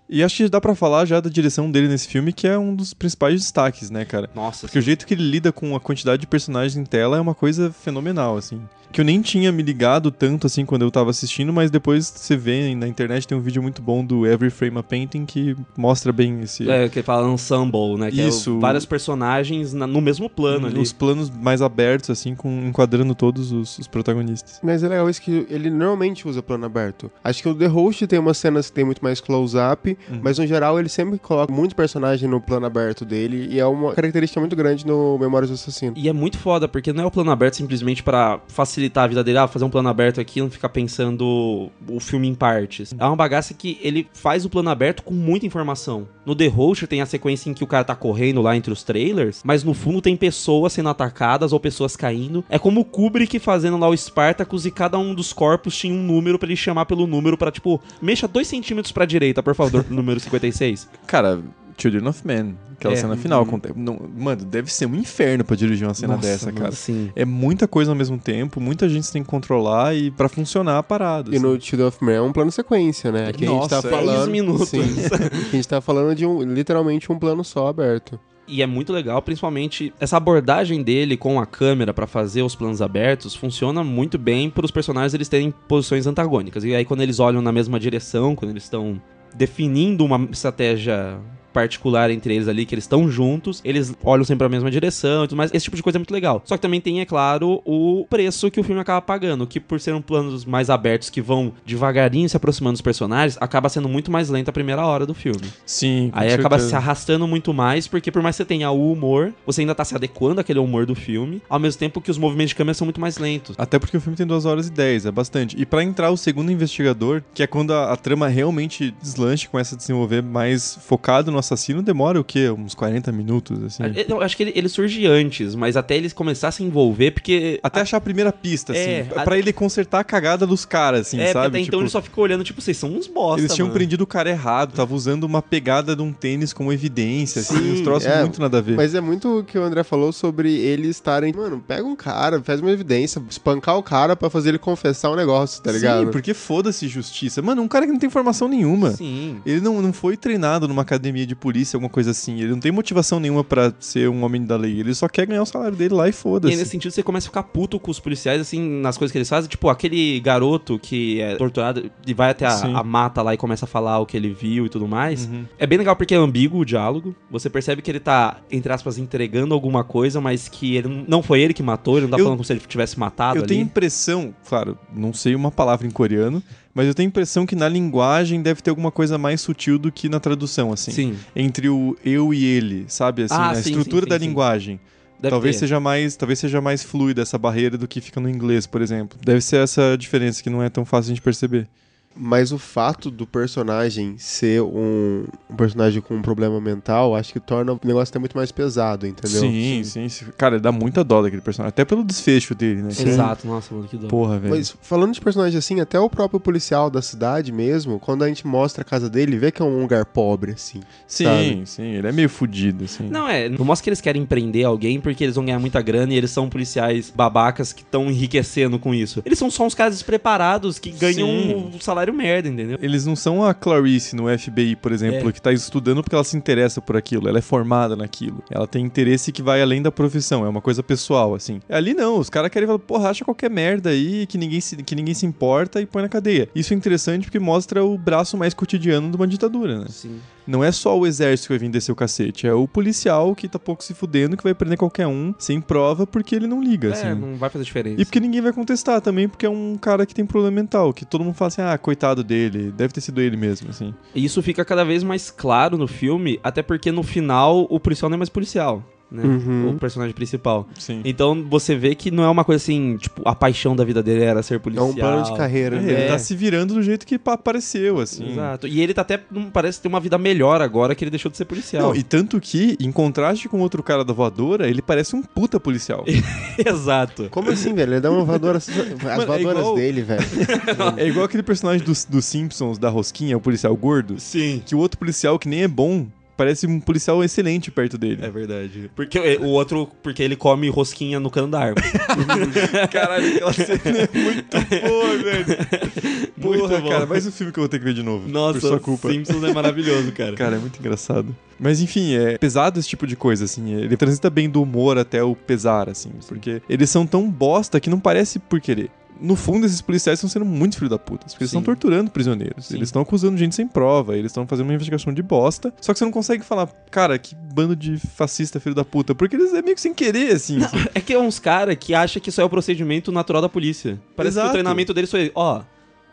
E 0.09 0.23
acho 0.23 0.37
que 0.37 0.49
dá 0.49 0.61
pra 0.61 0.75
falar 0.75 1.05
já 1.07 1.19
da 1.21 1.31
direção 1.31 1.71
dele 1.71 1.89
nesse 1.89 2.09
filme, 2.09 2.33
que 2.33 2.47
é 2.47 2.59
um 2.59 2.75
dos 2.75 2.93
principais 2.93 3.41
destaques, 3.41 3.91
né, 3.91 4.05
cara? 4.05 4.29
Nossa, 4.35 4.67
Porque 4.67 4.79
o 4.79 4.83
jeito 4.83 5.07
que 5.07 5.15
ele 5.15 5.23
lida 5.29 5.51
com 5.51 5.75
a 5.75 5.81
quantidade 5.81 6.21
de 6.21 6.27
personagens 6.27 6.77
em 6.77 6.85
tela 6.85 7.17
é 7.17 7.21
uma 7.21 7.35
coisa 7.35 7.73
fenomenal, 7.73 8.37
assim. 8.37 8.61
Que 8.93 9.01
eu 9.01 9.05
nem 9.05 9.21
tinha 9.21 9.51
me 9.51 9.61
ligado 9.61 10.09
tanto, 10.13 10.47
assim, 10.47 10.65
quando 10.65 10.83
eu 10.83 10.91
tava 10.91 11.11
assistindo, 11.11 11.53
mas 11.53 11.69
depois 11.69 12.07
você 12.07 12.37
vê 12.37 12.73
na 12.77 12.87
internet, 12.87 13.27
tem 13.27 13.37
um 13.37 13.41
vídeo 13.41 13.61
muito 13.61 13.83
bom 13.83 14.05
do 14.05 14.25
Every 14.25 14.51
Frame 14.53 14.79
a 14.79 14.85
Painting 14.85 15.25
que 15.27 15.57
mostra 15.77 16.13
bem 16.13 16.43
esse... 16.43 16.71
É, 16.71 16.89
que 16.89 17.03
fala 17.03 17.29
ensemble, 17.29 17.97
né? 17.99 18.09
Que 18.13 18.23
Isso. 18.23 18.51
é 18.51 18.53
o- 18.53 18.61
vários 18.61 18.87
personagens 18.87 19.73
na- 19.73 19.89
no 19.89 20.01
mesmo 20.01 20.31
plano 20.31 20.69
ali. 20.69 20.79
Os 20.79 20.93
planos 20.93 21.29
mais 21.29 21.61
abertos, 21.61 22.09
assim, 22.09 22.37
com, 22.37 22.67
enquadrando 22.69 23.17
todos 23.17 23.51
os, 23.51 23.81
os 23.81 23.89
protagonistas. 23.89 24.61
Mas 24.63 24.85
é 24.85 24.89
legal 24.89 25.11
isso 25.11 25.21
que 25.21 25.45
ele 25.51 25.71
normalmente 25.71 26.29
usa 26.29 26.41
plano 26.41 26.65
aberto. 26.65 27.11
Acho 27.25 27.43
que 27.43 27.49
o 27.49 27.55
The 27.55 27.67
Host 27.67 28.07
tem 28.07 28.21
umas 28.21 28.39
cenas 28.39 28.69
que 28.69 28.75
tem 28.75 28.85
muito 28.85 29.03
mais 29.03 29.21
close-up, 29.21 29.99
Uhum. 30.09 30.21
mas 30.23 30.39
no 30.39 30.47
geral 30.47 30.79
ele 30.79 30.89
sempre 30.89 31.19
coloca 31.19 31.53
muito 31.53 31.75
personagem 31.75 32.29
no 32.29 32.41
plano 32.41 32.67
aberto 32.67 33.05
dele, 33.05 33.49
e 33.51 33.59
é 33.59 33.67
uma 33.67 33.93
característica 33.93 34.41
muito 34.41 34.57
grande 34.57 34.87
no 34.87 35.19
Memórias 35.19 35.51
do 35.51 35.55
Assassino. 35.55 35.95
E 35.97 36.09
é 36.09 36.13
muito 36.13 36.39
foda, 36.39 36.69
porque 36.69 36.93
não 36.93 37.05
é 37.05 37.07
o 37.07 37.11
plano 37.11 37.31
aberto 37.31 37.55
simplesmente 37.55 38.03
pra 38.03 38.41
facilitar 38.49 39.05
a 39.05 39.07
vida 39.07 39.25
dele, 39.25 39.39
ah, 39.39 39.49
fazer 39.49 39.65
um 39.65 39.71
plano 39.71 39.89
aberto 39.89 40.21
aqui 40.21 40.39
e 40.39 40.43
não 40.43 40.51
ficar 40.51 40.69
pensando 40.69 41.71
o 41.89 42.01
filme 42.01 42.29
em 42.29 42.35
partes. 42.35 42.95
É 42.99 43.05
uma 43.05 43.17
bagaça 43.17 43.55
que 43.55 43.79
ele 43.83 44.07
faz 44.13 44.45
o 44.45 44.51
plano 44.51 44.71
aberto 44.71 45.03
com 45.03 45.15
muita 45.15 45.47
informação. 45.47 46.07
No 46.25 46.35
The 46.35 46.47
Host 46.49 46.87
tem 46.87 47.03
a 47.03 47.07
sequência 47.07 47.51
em 47.51 47.55
que 47.55 47.65
o 47.65 47.67
cara 47.67 47.85
tá 47.85 47.95
correndo 47.95 48.41
lá 48.41 48.57
entre 48.57 48.73
os 48.73 48.83
trailers, 48.83 49.41
mas 49.45 49.63
no 49.63 49.75
fundo 49.75 50.01
tem 50.01 50.17
pessoas 50.17 50.73
sendo 50.73 50.89
atacadas 50.89 51.53
ou 51.53 51.61
pessoas 51.61 51.97
caindo. 51.97 52.45
É 52.49 52.59
como 52.59 52.81
o 52.81 52.85
Kubrick 52.85 53.39
fazendo 53.39 53.77
lá 53.79 53.89
o 53.89 53.97
Spartacus 53.97 54.67
e 54.67 54.71
cada 54.71 54.99
um 54.99 55.15
dos 55.15 55.33
corpos 55.33 55.77
tinha 55.77 55.95
um 55.95 56.03
número 56.03 56.39
pra 56.39 56.47
ele 56.47 56.57
chamar 56.57 56.87
pelo 56.87 57.07
número 57.07 57.37
pra, 57.37 57.51
tipo, 57.51 57.81
mexa 58.01 58.27
dois 58.27 58.47
centímetros 58.47 58.93
pra 58.93 59.05
direita, 59.05 59.43
por 59.43 59.55
favor, 59.55 59.84
número 59.89 60.19
56. 60.21 60.89
Cara, 61.07 61.41
Children 61.77 62.07
of 62.09 62.25
Men, 62.25 62.57
aquela 62.73 62.95
É, 62.95 62.97
cena 62.97 63.17
final. 63.17 63.41
uhum. 63.43 63.47
conte- 63.51 63.73
não- 63.75 63.99
mano, 64.17 64.45
deve 64.45 64.73
ser 64.73 64.87
um 64.87 64.95
inferno 64.95 65.43
pra 65.45 65.57
dirigir 65.57 65.87
uma 65.89 65.95
cena 65.95 66.15
Nossa, 66.15 66.29
dessa, 66.29 66.47
mano, 66.47 66.59
cara. 66.59 66.73
Sim. 66.73 67.11
É 67.17 67.25
muita 67.25 67.67
coisa 67.67 67.91
ao 67.91 67.97
mesmo 67.97 68.17
tempo, 68.17 68.61
muita 68.61 68.89
gente 68.89 69.11
tem 69.11 69.23
que 69.25 69.29
controlar 69.29 69.95
e 69.97 70.11
pra 70.13 70.29
funcionar 70.29 70.79
a 70.79 70.83
parada. 70.85 71.31
E 71.33 71.37
assim. 71.37 71.45
no 71.45 71.61
Children 71.61 71.89
of 71.89 71.99
Man 72.05 72.13
é 72.13 72.21
um 72.21 72.33
plano 72.33 72.53
sequência, 72.53 73.11
né? 73.11 73.29
Aqui 73.29 73.45
a 73.45 73.49
gente 73.49 73.57
Nossa, 73.59 73.83
tá 73.83 73.89
é. 73.89 73.91
falando. 73.91 74.17
10 74.19 74.29
minutos. 74.29 74.69
Sim. 74.69 74.83
Aqui 74.83 75.35
a 75.53 75.57
gente 75.57 75.67
tá 75.69 75.81
falando 75.81 76.15
de 76.15 76.25
um, 76.25 76.43
literalmente 76.43 77.11
um 77.11 77.19
plano 77.19 77.43
só 77.43 77.67
aberto. 77.67 78.21
E 78.47 78.61
é 78.63 78.67
muito 78.67 78.93
legal, 78.93 79.21
principalmente 79.23 79.93
essa 79.99 80.19
abordagem 80.19 80.83
dele 80.83 81.17
com 81.17 81.41
a 81.41 81.47
câmera 81.47 81.95
pra 81.95 82.07
fazer 82.07 82.43
os 82.43 82.55
planos 82.55 82.83
abertos 82.83 83.35
funciona 83.35 83.83
muito 83.83 84.19
bem 84.19 84.51
para 84.51 84.67
os 84.67 84.71
personagens 84.71 85.15
eles 85.15 85.31
terem 85.31 85.51
posições 85.67 86.07
antagônicas. 86.07 86.63
E 86.63 86.75
aí 86.75 86.85
quando 86.85 87.01
eles 87.01 87.19
olham 87.21 87.41
na 87.41 87.51
mesma 87.51 87.81
direção, 87.81 88.37
quando 88.37 88.51
eles 88.51 88.65
estão 88.65 89.01
definindo 89.35 90.05
uma 90.05 90.29
estratégia 90.31 91.19
particular 91.55 92.11
entre 92.11 92.35
eles 92.35 92.49
ali, 92.49 92.67
que 92.67 92.75
eles 92.75 92.85
estão 92.85 93.09
juntos, 93.09 93.63
eles 93.65 93.95
olham 94.03 94.25
sempre 94.25 94.41
pra 94.41 94.49
mesma 94.49 94.71
direção 94.71 95.25
e 95.25 95.29
tudo 95.29 95.39
mais. 95.39 95.51
Esse 95.55 95.65
tipo 95.65 95.77
de 95.77 95.83
coisa 95.83 95.97
é 95.97 96.01
muito 96.01 96.13
legal. 96.13 96.43
Só 96.45 96.57
que 96.57 96.61
também 96.63 96.81
tem, 96.81 97.01
é 97.01 97.07
claro, 97.07 97.63
o 97.65 98.05
preço 98.11 98.51
que 98.51 98.61
o 98.61 98.65
filme 98.65 98.81
acaba 98.81 99.01
pagando, 99.01 99.47
que 99.47 99.61
por 99.61 99.81
ser 99.81 99.95
um 99.95 100.03
planos 100.03 100.45
mais 100.45 100.69
abertos 100.69 101.09
que 101.09 101.23
vão 101.23 101.53
devagarinho 101.65 102.29
se 102.29 102.37
aproximando 102.37 102.73
dos 102.75 102.81
personagens, 102.83 103.39
acaba 103.41 103.69
sendo 103.69 103.89
muito 103.89 104.11
mais 104.11 104.29
lenta 104.29 104.51
a 104.51 104.53
primeira 104.53 104.85
hora 104.85 105.07
do 105.07 105.15
filme. 105.15 105.47
Sim, 105.65 106.11
Aí 106.13 106.33
acaba 106.33 106.59
se 106.59 106.65
certeza. 106.65 106.77
arrastando 106.77 107.27
muito 107.29 107.55
mais, 107.55 107.87
porque 107.87 108.11
por 108.11 108.21
mais 108.21 108.35
que 108.37 108.43
você 108.43 108.45
tenha 108.45 108.71
o 108.71 108.93
humor, 108.93 109.33
você 109.47 109.61
ainda 109.61 109.75
tá 109.75 109.85
se 109.85 109.95
adequando 109.95 110.41
àquele 110.41 110.59
humor 110.59 110.85
do 110.85 110.95
filme, 110.95 111.41
ao 111.49 111.61
mesmo 111.61 111.79
tempo 111.79 112.01
que 112.01 112.11
os 112.11 112.19
movimentos 112.19 112.51
de 112.51 112.57
câmera 112.57 112.75
são 112.75 112.85
muito 112.85 113.01
mais 113.01 113.17
lentos. 113.19 113.55
Até 113.57 113.79
porque 113.79 113.97
o 113.97 114.01
filme 114.01 114.17
tem 114.17 114.27
2 114.27 114.45
horas 114.45 114.67
e 114.67 114.71
10, 114.73 115.07
é 115.07 115.11
bastante. 115.13 115.57
E 115.59 115.65
pra 115.65 115.83
entrar 115.85 116.11
o 116.11 116.17
segundo 116.17 116.51
investigador, 116.51 117.23
que 117.33 117.43
é 117.43 117.47
quando 117.47 117.73
a, 117.73 117.93
a 117.93 117.97
trama 117.97 118.27
realmente 118.29 118.93
deslanche, 119.01 119.49
começa 119.49 119.75
a 119.75 119.79
desenvolver 119.79 120.23
mais 120.23 120.79
focado 120.87 121.31
no 121.31 121.39
assassino, 121.45 121.83
demora 121.83 122.19
o 122.21 122.25
quê? 122.25 122.51
Uns 122.51 122.75
40 122.75 123.13
minutos, 123.13 123.63
assim. 123.63 123.83
Eu 124.09 124.21
acho 124.21 124.37
que 124.37 124.43
ele, 124.43 124.53
ele 124.55 124.69
surge 124.69 125.07
antes, 125.07 125.55
mas 125.55 125.77
até 125.77 125.97
eles 125.97 126.13
começar 126.13 126.49
a 126.49 126.53
se 126.53 126.63
envolver, 126.63 127.11
porque. 127.13 127.59
Até 127.63 127.81
achar 127.81 127.99
a 127.99 128.01
primeira 128.01 128.33
pista, 128.33 128.73
assim. 128.73 128.81
É, 128.81 129.09
a- 129.15 129.23
pra 129.23 129.39
ele 129.39 129.53
consertar 129.53 130.01
a 130.01 130.05
cagada 130.05 130.47
dos 130.47 130.65
caras, 130.65 131.03
assim, 131.09 131.21
é, 131.21 131.33
sabe? 131.33 131.47
até 131.49 131.59
então 131.59 131.65
Tipo, 131.75 131.83
ele 131.83 131.89
só 131.91 132.01
ficou 132.03 132.25
olhando, 132.25 132.45
tipo, 132.45 132.61
vocês 132.61 132.77
são 132.77 132.91
uns 132.91 133.07
bosta. 133.07 133.41
Eles 133.41 133.55
tinham 133.55 133.67
mano. 133.67 133.75
prendido 133.79 134.03
o 134.03 134.07
cara 134.07 134.31
errado, 134.31 134.73
tava 134.73 134.95
usando 134.95 135.25
uma 135.25 135.43
pegada 135.43 135.95
de 135.97 136.03
um 136.03 136.13
tênis 136.13 136.53
como 136.53 136.73
evidência, 136.73 137.41
assim, 137.41 137.57
Sim, 137.57 137.73
uns 137.75 137.81
troços 137.81 138.09
é, 138.09 138.21
muito 138.21 138.41
nada 138.41 138.59
a 138.59 138.61
ver. 138.61 138.77
Mas 138.77 138.95
é 138.95 139.01
muito 139.01 139.39
o 139.41 139.45
que 139.45 139.59
o 139.59 139.63
André 139.63 139.83
falou 139.83 140.13
sobre 140.13 140.53
eles 140.53 140.91
estarem. 140.97 141.33
Mano, 141.33 141.63
pega 141.67 141.85
um 141.85 141.97
cara, 141.97 142.41
faz 142.43 142.61
uma 142.61 142.71
evidência, 142.71 143.23
espancar 143.29 143.77
o 143.77 143.83
cara 143.83 144.15
pra 144.17 144.31
fazer 144.31 144.51
ele 144.51 144.59
confessar 144.59 145.11
um 145.11 145.17
negócio, 145.17 145.63
tá 145.63 145.73
ligado? 145.73 146.07
Sim, 146.07 146.11
porque 146.13 146.33
foda-se 146.35 146.87
justiça. 146.89 147.43
Mano, 147.43 147.63
um 147.63 147.69
cara 147.69 147.87
que 147.87 147.93
não 147.93 147.99
tem 147.99 148.11
formação 148.11 148.49
nenhuma. 148.49 148.93
Sim. 148.93 149.41
Ele 149.45 149.61
não, 149.61 149.81
não 149.83 149.93
foi 149.93 150.17
treinado 150.17 150.69
numa 150.69 150.83
academia 150.83 151.27
de 151.27 151.34
polícia, 151.35 151.77
alguma 151.77 151.91
coisa 151.91 152.11
assim. 152.13 152.41
Ele 152.41 152.51
não 152.51 152.61
tem 152.61 152.71
motivação 152.73 153.19
nenhuma 153.21 153.43
pra 153.45 153.73
ser 153.81 154.09
um 154.09 154.23
homem 154.25 154.45
da 154.45 154.57
lei. 154.57 154.81
Ele 154.81 154.95
só 154.95 155.09
quer 155.09 155.27
ganhar 155.27 155.43
o 155.43 155.47
salário 155.47 155.77
dele 155.77 155.95
lá 155.95 156.07
e 156.07 156.11
E 156.11 156.13
foda-se. 156.13 156.55
nesse 156.57 156.71
sentido, 156.71 156.91
você 156.93 157.03
começa 157.03 157.27
a 157.27 157.31
ficar 157.31 157.43
puto 157.45 157.79
com 157.81 157.91
os 157.91 157.99
policiais, 158.01 158.41
assim, 158.41 158.61
nas 158.81 158.97
coisas 158.99 159.13
que 159.13 159.19
eles 159.19 159.29
fazem. 159.29 159.49
Tipo, 159.49 159.69
aquele 159.69 160.21
garoto 160.21 160.79
que 160.79 161.21
é 161.21 161.37
torturado 161.37 161.91
e 162.07 162.15
vai 162.15 162.31
até 162.31 162.47
a, 162.47 162.79
a 162.79 162.83
mata 162.85 163.23
lá 163.23 163.35
e 163.35 163.37
começa 163.37 163.65
a 163.65 163.69
falar 163.69 163.99
o 163.99 164.07
que 164.07 164.17
ele 164.17 164.31
viu 164.33 164.67
e 164.67 164.69
tudo 164.69 164.87
mais. 164.89 165.27
Uhum. 165.27 165.45
É 165.59 165.67
bem 165.67 165.79
legal 165.79 165.97
porque 165.97 166.15
é 166.15 166.19
ambíguo 166.19 166.61
o 166.61 166.65
diálogo. 166.65 167.15
Você 167.31 167.49
percebe 167.51 167.83
que 167.83 167.91
ele 167.91 168.01
tá, 168.01 168.39
entre 168.51 168.73
aspas, 168.73 168.99
entregando 168.99 169.55
alguma 169.55 169.85
coisa, 169.85 170.21
mas 170.21 170.49
que 170.49 170.77
ele 170.77 171.05
não 171.09 171.23
foi 171.23 171.41
ele 171.41 171.55
que 171.55 171.63
matou, 171.63 171.97
ele 171.99 172.07
não 172.07 172.11
tá 172.11 172.19
Eu- 172.19 172.25
falando 172.25 172.37
como 172.39 172.45
se 172.45 172.53
ele 172.53 172.61
tivesse 172.61 172.99
matado 172.99 173.39
Eu 173.39 173.43
ali. 173.43 173.49
tenho 173.49 173.63
impressão, 173.63 174.35
claro, 174.49 174.79
não 174.95 175.13
sei 175.13 175.35
uma 175.35 175.51
palavra 175.51 175.87
em 175.87 175.91
coreano, 175.91 176.43
mas 176.75 176.87
eu 176.89 176.95
tenho 176.95 177.07
impressão 177.07 177.47
que 177.47 177.55
na 177.55 177.69
linguagem 177.69 178.43
deve 178.43 178.61
ter 178.61 178.71
alguma 178.71 178.91
coisa 178.91 179.17
mais 179.17 179.41
sutil 179.41 179.79
do 179.79 179.93
que 179.93 180.09
na 180.09 180.19
tradução, 180.19 180.73
assim. 180.73 180.91
Sim. 180.91 181.17
Entre 181.35 181.69
o 181.69 181.97
eu 182.05 182.35
e 182.35 182.45
ele, 182.45 182.85
sabe? 182.89 183.23
Assim, 183.23 183.35
Ah, 183.35 183.51
a 183.51 183.55
sim, 183.55 183.71
estrutura 183.71 184.05
sim, 184.05 184.09
da 184.11 184.19
linguagem. 184.19 184.81
Deve 185.21 185.31
talvez 185.31 185.57
ter. 185.57 185.61
seja 185.61 185.79
mais, 185.81 186.17
talvez 186.17 186.39
seja 186.39 186.61
mais 186.61 186.83
fluida 186.83 187.23
essa 187.23 187.39
barreira 187.39 187.79
do 187.79 187.87
que 187.89 188.01
fica 188.01 188.21
no 188.21 188.29
inglês, 188.29 188.67
por 188.67 188.83
exemplo. 188.83 189.19
Deve 189.25 189.41
ser 189.41 189.57
essa 189.57 189.97
diferença 189.97 190.43
que 190.43 190.51
não 190.51 190.63
é 190.63 190.69
tão 190.69 190.85
fácil 190.85 191.15
de 191.15 191.23
perceber. 191.23 191.67
Mas 192.17 192.53
o 192.53 192.59
fato 192.59 193.11
do 193.11 193.27
personagem 193.27 194.17
ser 194.19 194.63
um, 194.63 195.25
um 195.51 195.57
personagem 195.57 196.01
com 196.01 196.15
um 196.15 196.23
problema 196.23 196.61
mental, 196.61 197.15
acho 197.15 197.33
que 197.33 197.41
torna 197.41 197.73
o 197.73 197.81
negócio 197.85 198.13
até 198.13 198.19
muito 198.19 198.37
mais 198.37 198.53
pesado, 198.53 199.07
entendeu? 199.07 199.41
Sim, 199.41 199.83
sim, 199.85 200.09
sim. 200.09 200.27
Cara, 200.37 200.61
dá 200.61 200.71
muita 200.71 201.03
dó 201.03 201.23
daquele 201.23 201.43
personagem. 201.43 201.71
Até 201.71 201.85
pelo 201.85 202.05
desfecho 202.05 202.55
dele, 202.55 202.83
né? 202.83 202.89
Exato, 202.91 203.47
nossa, 203.47 203.75
mano, 203.75 203.89
que 203.89 203.97
dó. 203.97 204.09
Porra, 204.09 204.39
velho. 204.39 204.55
Mas 204.55 204.77
falando 204.81 205.13
de 205.13 205.21
personagem 205.21 205.59
assim, 205.59 205.81
até 205.81 205.99
o 205.99 206.09
próprio 206.09 206.39
policial 206.39 206.89
da 206.89 207.03
cidade 207.03 207.51
mesmo, 207.51 207.99
quando 207.99 208.23
a 208.23 208.29
gente 208.29 208.47
mostra 208.47 208.83
a 208.83 208.85
casa 208.85 209.11
dele, 209.11 209.37
vê 209.37 209.51
que 209.51 209.61
é 209.61 209.65
um 209.65 209.81
lugar 209.81 210.05
pobre, 210.05 210.53
assim. 210.53 210.81
Sim, 211.07 211.25
sabe? 211.25 211.63
sim. 211.67 211.83
Ele 211.83 212.07
é 212.07 212.13
meio 212.13 212.29
fudido, 212.29 212.85
assim. 212.85 213.09
Não, 213.09 213.29
é, 213.29 213.49
não 213.49 213.65
mostra 213.65 213.85
que 213.85 213.91
eles 213.91 214.01
querem 214.01 214.25
prender 214.25 214.65
alguém 214.65 215.01
porque 215.01 215.25
eles 215.25 215.35
vão 215.35 215.45
ganhar 215.45 215.59
muita 215.59 215.83
grana 215.83 216.13
e 216.13 216.17
eles 216.17 216.31
são 216.31 216.49
policiais 216.49 217.13
babacas 217.15 217.73
que 217.73 217.83
estão 217.83 218.11
enriquecendo 218.11 218.79
com 218.79 218.95
isso. 218.95 219.23
Eles 219.25 219.39
são 219.39 219.51
só 219.51 219.67
uns 219.67 219.75
caras 219.75 219.95
despreparados 219.95 220.79
que 220.79 220.91
ganham 220.91 221.29
Sim. 221.29 221.71
um 221.75 221.81
salário 221.81 222.04
merda, 222.13 222.49
entendeu? 222.49 222.79
Eles 222.81 223.07
não 223.07 223.17
são 223.17 223.45
a 223.45 223.55
Clarice 223.55 224.15
no 224.17 224.25
FBI, 224.39 224.77
por 224.77 224.93
exemplo, 224.93 225.29
É. 225.29 225.33
que 225.33 225.41
tá 225.41 225.53
estudando 225.53 226.03
porque 226.03 226.15
ela 226.15 226.25
se 226.25 226.37
interessa 226.37 226.81
por 226.81 226.97
aquilo, 226.97 227.29
ela 227.29 227.39
é 227.39 227.43
formada 227.43 227.97
naquilo. 227.97 228.43
Ela 228.51 228.67
tem 228.67 228.85
interesse 228.85 229.33
que 229.33 229.43
vai 229.43 229.63
além 229.63 229.81
da 229.83 229.91
profissão, 229.93 230.45
é 230.45 230.49
uma 230.49 230.61
coisa 230.61 230.83
pessoal, 230.83 231.35
assim. 231.35 231.61
Ali 231.69 231.95
não, 231.95 232.19
os 232.19 232.29
caras 232.31 232.51
querem 232.51 232.67
falar, 232.67 232.79
porra, 232.79 233.11
acha 233.11 233.25
qualquer 233.25 233.51
merda 233.51 233.91
aí 233.91 234.27
que 234.27 234.37
ninguém, 234.39 234.61
se, 234.61 234.77
que 234.77 234.95
ninguém 234.95 235.15
se 235.15 235.27
importa 235.27 235.81
e 235.81 235.87
põe 235.87 236.03
na 236.03 236.09
cadeia. 236.09 236.49
Isso 236.55 236.73
é 236.73 236.77
interessante 236.77 237.25
porque 237.25 237.39
mostra 237.39 237.85
o 237.85 237.97
braço 237.97 238.37
mais 238.37 238.55
cotidiano 238.55 239.11
de 239.11 239.17
uma 239.17 239.27
ditadura, 239.27 239.79
né? 239.81 239.87
Sim. 239.89 240.19
Não 240.47 240.63
é 240.63 240.71
só 240.71 240.99
o 240.99 241.07
exército 241.07 241.49
que 241.55 241.59
vai 241.59 241.69
descer 241.71 241.91
o 241.91 241.97
cacete, 241.97 242.47
é 242.47 242.53
o 242.53 242.69
policial 242.69 243.35
que 243.35 243.49
tá 243.49 243.59
pouco 243.59 243.83
se 243.83 243.95
fudendo, 243.95 244.37
que 244.37 244.45
vai 244.45 244.53
prender 244.55 244.77
qualquer 244.77 245.07
um 245.07 245.35
sem 245.39 245.59
prova 245.59 246.07
porque 246.07 246.35
ele 246.37 246.47
não 246.47 246.63
liga, 246.63 246.89
É, 246.89 246.93
assim. 246.93 247.15
não 247.19 247.37
vai 247.37 247.49
fazer 247.49 247.65
diferença. 247.65 248.03
E 248.03 248.05
porque 248.05 248.21
ninguém 248.21 248.43
vai 248.43 248.53
contestar 248.53 249.01
também, 249.01 249.27
porque 249.27 249.47
é 249.47 249.49
um 249.49 249.79
cara 249.81 250.05
que 250.05 250.15
tem 250.15 250.27
problema 250.27 250.55
mental, 250.55 250.93
que 250.93 251.07
todo 251.07 251.25
mundo 251.25 251.35
fala 251.35 251.49
assim, 251.49 251.63
ah, 251.63 251.79
coitado 251.95 252.25
dele, 252.25 252.73
deve 252.73 252.93
ter 252.93 253.01
sido 253.01 253.21
ele 253.21 253.37
mesmo, 253.37 253.71
assim. 253.71 253.95
Isso 254.15 254.43
fica 254.43 254.65
cada 254.65 254.85
vez 254.85 255.03
mais 255.03 255.31
claro 255.31 255.79
no 255.79 255.87
filme, 255.87 256.41
até 256.43 256.63
porque 256.63 256.91
no 256.91 257.03
final 257.03 257.67
o 257.71 257.79
policial 257.79 258.11
não 258.11 258.17
é 258.17 258.19
mais 258.19 258.29
policial, 258.29 258.83
né? 259.15 259.23
Uhum. 259.25 259.71
O 259.71 259.79
personagem 259.79 260.15
principal. 260.15 260.69
Sim. 260.79 261.01
Então 261.05 261.45
você 261.49 261.75
vê 261.77 261.95
que 261.95 262.11
não 262.11 262.25
é 262.25 262.29
uma 262.29 262.45
coisa 262.45 262.63
assim, 262.63 262.97
tipo, 262.99 263.23
a 263.25 263.35
paixão 263.35 263.75
da 263.77 263.85
vida 263.85 264.03
dele 264.03 264.25
era 264.25 264.43
ser 264.43 264.57
É 264.57 264.59
policial. 264.59 264.89
um 264.89 264.95
plano 264.95 265.23
de 265.25 265.37
carreira, 265.37 265.77
É, 265.77 265.81
né? 265.81 265.93
Ele 265.93 266.09
tá 266.09 266.19
se 266.19 266.35
virando 266.35 266.75
do 266.75 266.83
jeito 266.83 267.07
que 267.07 267.19
pa- 267.19 267.35
apareceu, 267.35 268.01
assim. 268.01 268.33
Exato. 268.33 268.67
E 268.67 268.81
ele 268.81 268.93
tá 268.93 269.03
até, 269.03 269.21
parece 269.53 269.81
ter 269.81 269.89
uma 269.89 270.01
vida 270.01 270.19
melhor 270.19 270.61
agora 270.61 270.95
que 270.95 271.05
ele 271.05 271.11
deixou 271.11 271.31
de 271.31 271.37
ser 271.37 271.45
policial. 271.45 271.83
Não, 271.89 271.95
e 271.97 272.03
tanto 272.03 272.41
que, 272.41 272.77
em 272.81 272.91
contraste 272.91 273.49
com 273.49 273.59
o 273.59 273.61
outro 273.61 273.83
cara 273.83 274.05
da 274.05 274.13
voadora, 274.13 274.69
ele 274.69 274.83
parece 274.83 275.15
um 275.17 275.23
puta 275.23 275.59
policial. 275.61 276.05
Exato. 276.59 277.29
Como 277.31 277.51
assim, 277.51 277.73
velho? 277.75 277.95
Ele 277.95 278.01
dá 278.01 278.11
uma 278.11 278.25
voadora. 278.25 278.59
As 278.59 278.69
é 278.69 278.83
voadoras 279.27 279.41
igual- 279.41 279.75
dele, 279.75 280.03
velho. 280.03 280.23
é 280.97 281.07
igual 281.07 281.25
aquele 281.25 281.43
personagem 281.43 281.85
dos, 281.85 282.05
dos 282.05 282.25
Simpsons, 282.25 282.79
da 282.79 282.89
Rosquinha, 282.89 283.37
o 283.37 283.41
policial 283.41 283.75
gordo, 283.77 284.19
Sim. 284.19 284.63
que 284.65 284.75
o 284.75 284.79
outro 284.79 284.99
policial, 284.99 285.39
que 285.39 285.49
nem 285.49 285.63
é 285.63 285.69
bom, 285.69 286.07
parece 286.37 286.67
um 286.67 286.81
policial 286.81 287.23
excelente 287.23 287.71
perto 287.71 287.97
dele. 287.97 288.19
É 288.23 288.31
verdade. 288.31 288.91
Porque 288.95 289.19
o 289.41 289.47
outro, 289.47 289.89
porque 290.03 290.23
ele 290.23 290.37
come 290.37 290.69
rosquinha 290.69 291.19
no 291.21 291.31
cano 291.31 291.49
da 291.49 291.61
árvore. 291.61 291.87
Caralho, 292.91 293.35
aquela 293.35 293.53
cena 293.53 293.81
é 293.85 294.19
muito 294.19 294.89
boa, 294.89 295.17
velho. 295.19 295.45
Muito 296.37 296.59
Porra, 296.59 296.79
bom. 296.79 296.89
cara, 296.91 297.07
mais 297.07 297.27
um 297.27 297.33
filme 297.33 297.51
que 297.51 297.59
eu 297.59 297.63
vou 297.63 297.69
ter 297.69 297.79
que 297.79 297.85
ver 297.85 297.95
de 297.95 298.03
novo. 298.03 298.29
Nossa, 298.29 298.61
por 298.61 298.69
sua 298.69 298.81
culpa. 298.81 299.11
Simpsons 299.11 299.43
é 299.45 299.53
maravilhoso, 299.55 300.13
cara. 300.13 300.35
Cara, 300.35 300.57
é 300.57 300.59
muito 300.59 300.79
engraçado. 300.79 301.35
Mas 301.59 301.81
enfim, 301.81 302.15
é 302.15 302.37
pesado 302.37 302.79
esse 302.79 302.89
tipo 302.89 303.07
de 303.07 303.17
coisa, 303.17 303.45
assim. 303.47 303.73
Ele 303.73 303.97
transita 303.97 304.29
bem 304.29 304.51
do 304.51 304.61
humor 304.61 304.99
até 304.99 305.23
o 305.23 305.35
pesar, 305.35 305.89
assim. 305.89 306.11
Porque 306.29 306.61
eles 306.69 306.91
são 306.91 307.07
tão 307.07 307.31
bosta 307.31 307.81
que 307.81 307.89
não 307.89 307.99
parece 307.99 308.39
por 308.39 308.61
querer. 308.61 308.91
No 309.21 309.37
fundo, 309.37 309.65
esses 309.67 309.81
policiais 309.81 310.19
estão 310.19 310.29
sendo 310.29 310.45
muito 310.45 310.77
filho 310.77 310.91
da 310.91 310.99
puta. 310.99 311.27
Porque 311.27 311.45
eles 311.45 311.51
estão 311.51 311.63
torturando 311.63 312.11
prisioneiros. 312.11 312.67
Sim. 312.67 312.77
Eles 312.77 312.89
estão 312.89 313.03
acusando 313.03 313.37
gente 313.37 313.55
sem 313.55 313.67
prova. 313.67 314.17
Eles 314.17 314.31
estão 314.31 314.47
fazendo 314.47 314.67
uma 314.67 314.75
investigação 314.75 315.13
de 315.13 315.23
bosta. 315.23 315.73
Só 315.81 315.93
que 315.93 315.99
você 315.99 316.05
não 316.05 316.13
consegue 316.13 316.45
falar, 316.45 316.67
cara, 316.91 317.19
que 317.19 317.35
bando 317.35 317.77
de 317.77 317.99
fascista 317.99 318.59
filho 318.61 318.75
da 318.75 318.85
puta. 318.85 319.15
Porque 319.15 319.37
eles 319.37 319.55
é 319.55 319.63
meio 319.63 319.75
que 319.75 319.81
sem 319.81 319.95
querer, 319.95 320.33
assim. 320.33 320.59
É 320.95 321.01
que 321.01 321.13
é 321.13 321.19
uns 321.19 321.39
caras 321.39 321.77
que 321.79 321.95
acham 321.95 322.21
que 322.21 322.29
isso 322.29 322.41
é 322.41 322.45
o 322.45 322.51
procedimento 322.51 323.11
natural 323.13 323.43
da 323.43 323.49
polícia. 323.49 323.99
Parece 324.17 324.35
que 324.35 324.41
Exato. 324.41 324.49
o 324.49 324.53
treinamento 324.53 324.95
deles 324.95 325.11
foi, 325.11 325.31
ó, 325.35 325.63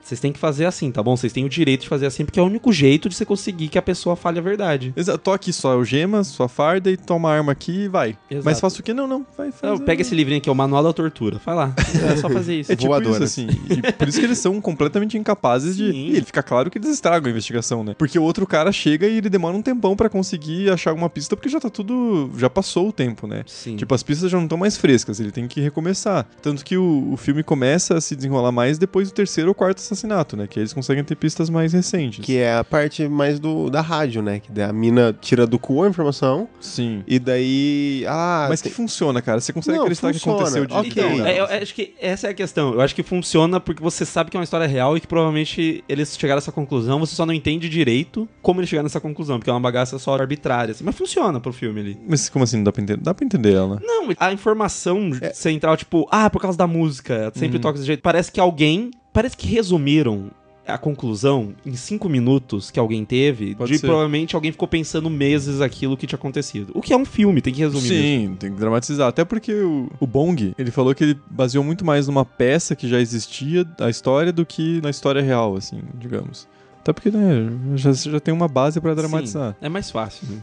vocês 0.03 0.19
têm 0.19 0.31
que 0.31 0.39
fazer 0.39 0.65
assim, 0.65 0.91
tá 0.91 1.01
bom? 1.01 1.15
Vocês 1.15 1.31
têm 1.31 1.45
o 1.45 1.49
direito 1.49 1.81
de 1.81 1.89
fazer 1.89 2.05
assim, 2.05 2.25
porque 2.25 2.39
é 2.39 2.43
o 2.43 2.45
único 2.45 2.71
jeito 2.71 3.07
de 3.07 3.15
você 3.15 3.25
conseguir 3.25 3.67
que 3.67 3.77
a 3.77 3.81
pessoa 3.81 4.15
fale 4.15 4.39
a 4.39 4.41
verdade. 4.41 4.93
Exato. 4.95 5.17
Tô 5.19 5.31
aqui 5.31 5.53
só 5.53 5.73
algema, 5.73 6.23
sua 6.23 6.47
farda 6.47 6.89
e 6.89 6.97
toma 6.97 7.29
a 7.29 7.33
arma 7.35 7.51
aqui 7.51 7.83
e 7.83 7.87
vai. 7.87 8.17
Exato. 8.29 8.45
Mas 8.45 8.59
faço 8.59 8.81
o 8.81 8.83
quê? 8.83 8.93
Não, 8.93 9.07
não. 9.07 9.25
Vai 9.37 9.51
fazer. 9.51 9.73
Não, 9.73 9.79
pega 9.79 10.01
esse 10.01 10.15
livrinho 10.15 10.39
aqui, 10.39 10.49
é 10.49 10.51
o 10.51 10.55
Manual 10.55 10.83
da 10.83 10.93
Tortura. 10.93 11.39
Vai 11.45 11.55
lá. 11.55 11.73
É 12.11 12.17
só 12.17 12.29
fazer 12.29 12.59
isso. 12.59 12.71
É 12.71 12.75
tipo 12.75 12.87
Voadoras. 12.87 13.15
isso, 13.17 13.41
assim. 13.41 13.47
E 13.69 13.91
por 13.93 14.07
isso 14.07 14.19
que 14.19 14.25
eles 14.25 14.39
são 14.39 14.59
completamente 14.59 15.17
incapazes 15.17 15.75
de. 15.77 15.91
Sim. 15.91 16.07
E 16.07 16.15
ele 16.17 16.25
fica 16.25 16.41
claro 16.43 16.69
que 16.69 16.77
eles 16.77 16.89
estragam 16.89 17.27
a 17.27 17.31
investigação, 17.31 17.83
né? 17.83 17.95
Porque 17.97 18.17
o 18.17 18.23
outro 18.23 18.45
cara 18.47 18.71
chega 18.71 19.07
e 19.07 19.17
ele 19.17 19.29
demora 19.29 19.55
um 19.55 19.61
tempão 19.61 19.95
pra 19.95 20.09
conseguir 20.09 20.69
achar 20.69 20.91
alguma 20.91 21.09
pista, 21.09 21.35
porque 21.35 21.49
já 21.49 21.59
tá 21.59 21.69
tudo. 21.69 22.31
Já 22.37 22.49
passou 22.49 22.89
o 22.89 22.91
tempo, 22.91 23.27
né? 23.27 23.43
Sim. 23.45 23.75
Tipo, 23.75 23.93
as 23.93 24.03
pistas 24.03 24.31
já 24.31 24.37
não 24.37 24.45
estão 24.45 24.57
mais 24.57 24.77
frescas, 24.77 25.19
ele 25.19 25.31
tem 25.31 25.47
que 25.47 25.61
recomeçar. 25.61 26.27
Tanto 26.41 26.63
que 26.65 26.77
o, 26.77 27.11
o 27.11 27.17
filme 27.17 27.43
começa 27.43 27.95
a 27.95 28.01
se 28.01 28.15
desenrolar 28.15 28.51
mais 28.51 28.77
depois 28.77 29.09
do 29.09 29.13
terceiro 29.13 29.49
ou 29.49 29.55
quarto 29.55 29.79
assassinato, 29.93 30.35
né? 30.37 30.47
Que 30.47 30.59
eles 30.59 30.73
conseguem 30.73 31.03
ter 31.03 31.15
pistas 31.15 31.49
mais 31.49 31.73
recentes. 31.73 32.23
Que 32.23 32.37
é 32.37 32.55
a 32.57 32.63
parte 32.63 33.07
mais 33.07 33.39
do, 33.39 33.69
da 33.69 33.81
rádio, 33.81 34.21
né? 34.21 34.39
Que 34.39 34.61
a 34.61 34.71
mina 34.73 35.15
tira 35.19 35.45
do 35.45 35.59
cu 35.59 35.83
a 35.83 35.87
informação 35.89 36.47
Sim. 36.59 37.03
e 37.07 37.19
daí. 37.19 38.05
Ah, 38.07 38.47
Mas 38.49 38.61
que 38.61 38.69
tem- 38.69 38.75
funciona, 38.75 39.21
cara. 39.21 39.39
Você 39.39 39.53
consegue 39.53 39.77
Não, 39.77 39.83
acreditar 39.85 40.11
funciona. 40.13 40.37
que 40.37 40.43
aconteceu 40.43 40.65
de 40.65 40.73
Ok. 40.73 40.91
Então, 40.91 41.17
Não, 41.17 41.25
é, 41.25 41.39
eu 41.39 41.45
acho 41.45 41.73
que 41.75 41.93
essa 41.99 42.27
é 42.27 42.29
a 42.31 42.33
questão. 42.33 42.73
Eu 42.73 42.81
acho 42.81 42.95
que 42.95 43.03
funciona 43.03 43.59
porque 43.59 43.81
você 43.81 44.05
sabe 44.05 44.29
que 44.31 44.37
é 44.37 44.39
uma 44.39 44.43
história 44.43 44.67
real 44.67 44.95
e 44.97 44.99
que 44.99 45.07
provavelmente 45.07 45.83
eles 45.87 46.17
chegaram 46.17 46.37
a 46.37 46.41
essa 46.41 46.51
conclusão, 46.51 46.99
você 46.99 47.15
só 47.15 47.25
não 47.25 47.33
entende 47.33 47.67
direito 47.69 48.27
como 48.41 48.59
eles 48.59 48.69
chegaram 48.69 48.85
nessa 48.85 48.99
conclusão, 48.99 49.37
porque 49.37 49.49
é 49.49 49.53
uma 49.53 49.59
bagaça 49.59 49.97
só 49.99 50.13
arbitrária. 50.13 50.71
assim. 50.71 50.83
Mas 50.83 50.95
funciona 50.95 51.39
pro 51.39 51.51
filme 51.53 51.79
ali. 51.79 51.97
Mas 52.07 52.29
como 52.29 52.43
assim? 52.43 52.57
Não 52.57 52.63
dá 52.65 52.71
pra 52.71 52.81
entender? 52.83 53.01
Dá 53.01 53.13
pra 53.13 53.25
entender 53.25 53.53
ela. 53.53 53.79
Não, 53.83 54.09
a 54.19 54.31
informação 54.31 55.11
central, 55.33 55.75
tipo, 55.77 56.07
ah, 56.11 56.29
por 56.29 56.41
causa 56.41 56.57
da 56.57 56.67
música, 56.67 57.31
sempre 57.35 57.59
toca 57.59 57.73
desse 57.73 57.85
jeito. 57.87 58.01
Parece 58.01 58.31
que 58.31 58.39
alguém. 58.39 58.91
Parece 59.13 59.35
que 59.35 59.47
resumiram 59.47 60.31
a 60.65 60.77
conclusão 60.77 61.53
em 61.65 61.75
cinco 61.75 62.07
minutos 62.07 62.71
que 62.71 62.79
alguém 62.79 63.03
teve, 63.03 63.55
Pode 63.55 63.71
de 63.73 63.79
ser. 63.79 63.87
provavelmente 63.87 64.35
alguém 64.35 64.51
ficou 64.51 64.67
pensando 64.67 65.09
meses 65.09 65.59
aquilo 65.59 65.97
que 65.97 66.07
tinha 66.07 66.17
acontecido. 66.17 66.71
O 66.73 66.81
que 66.81 66.93
é 66.93 66.97
um 66.97 67.03
filme, 67.03 67.41
tem 67.41 67.53
que 67.53 67.59
resumir. 67.59 67.87
Sim, 67.87 68.35
tem 68.39 68.51
que 68.53 68.59
dramatizar. 68.59 69.07
Até 69.09 69.25
porque 69.25 69.53
o, 69.53 69.89
o 69.99 70.07
Bong, 70.07 70.53
ele 70.57 70.71
falou 70.71 70.93
que 70.95 71.03
ele 71.03 71.19
baseou 71.29 71.63
muito 71.63 71.83
mais 71.83 72.07
numa 72.07 72.23
peça 72.23 72.75
que 72.75 72.87
já 72.87 72.99
existia, 73.01 73.65
a 73.79 73.89
história, 73.89 74.31
do 74.31 74.45
que 74.45 74.79
na 74.81 74.89
história 74.89 75.21
real, 75.21 75.55
assim, 75.57 75.81
digamos. 75.99 76.47
Até 76.79 76.93
porque, 76.93 77.11
né, 77.11 77.49
já, 77.75 77.91
já 77.91 78.19
tem 78.19 78.33
uma 78.33 78.47
base 78.47 78.79
pra 78.79 78.93
dramatizar. 78.93 79.51
Sim, 79.51 79.65
é 79.65 79.69
mais 79.69 79.91
fácil. 79.91 80.27
né? 80.29 80.41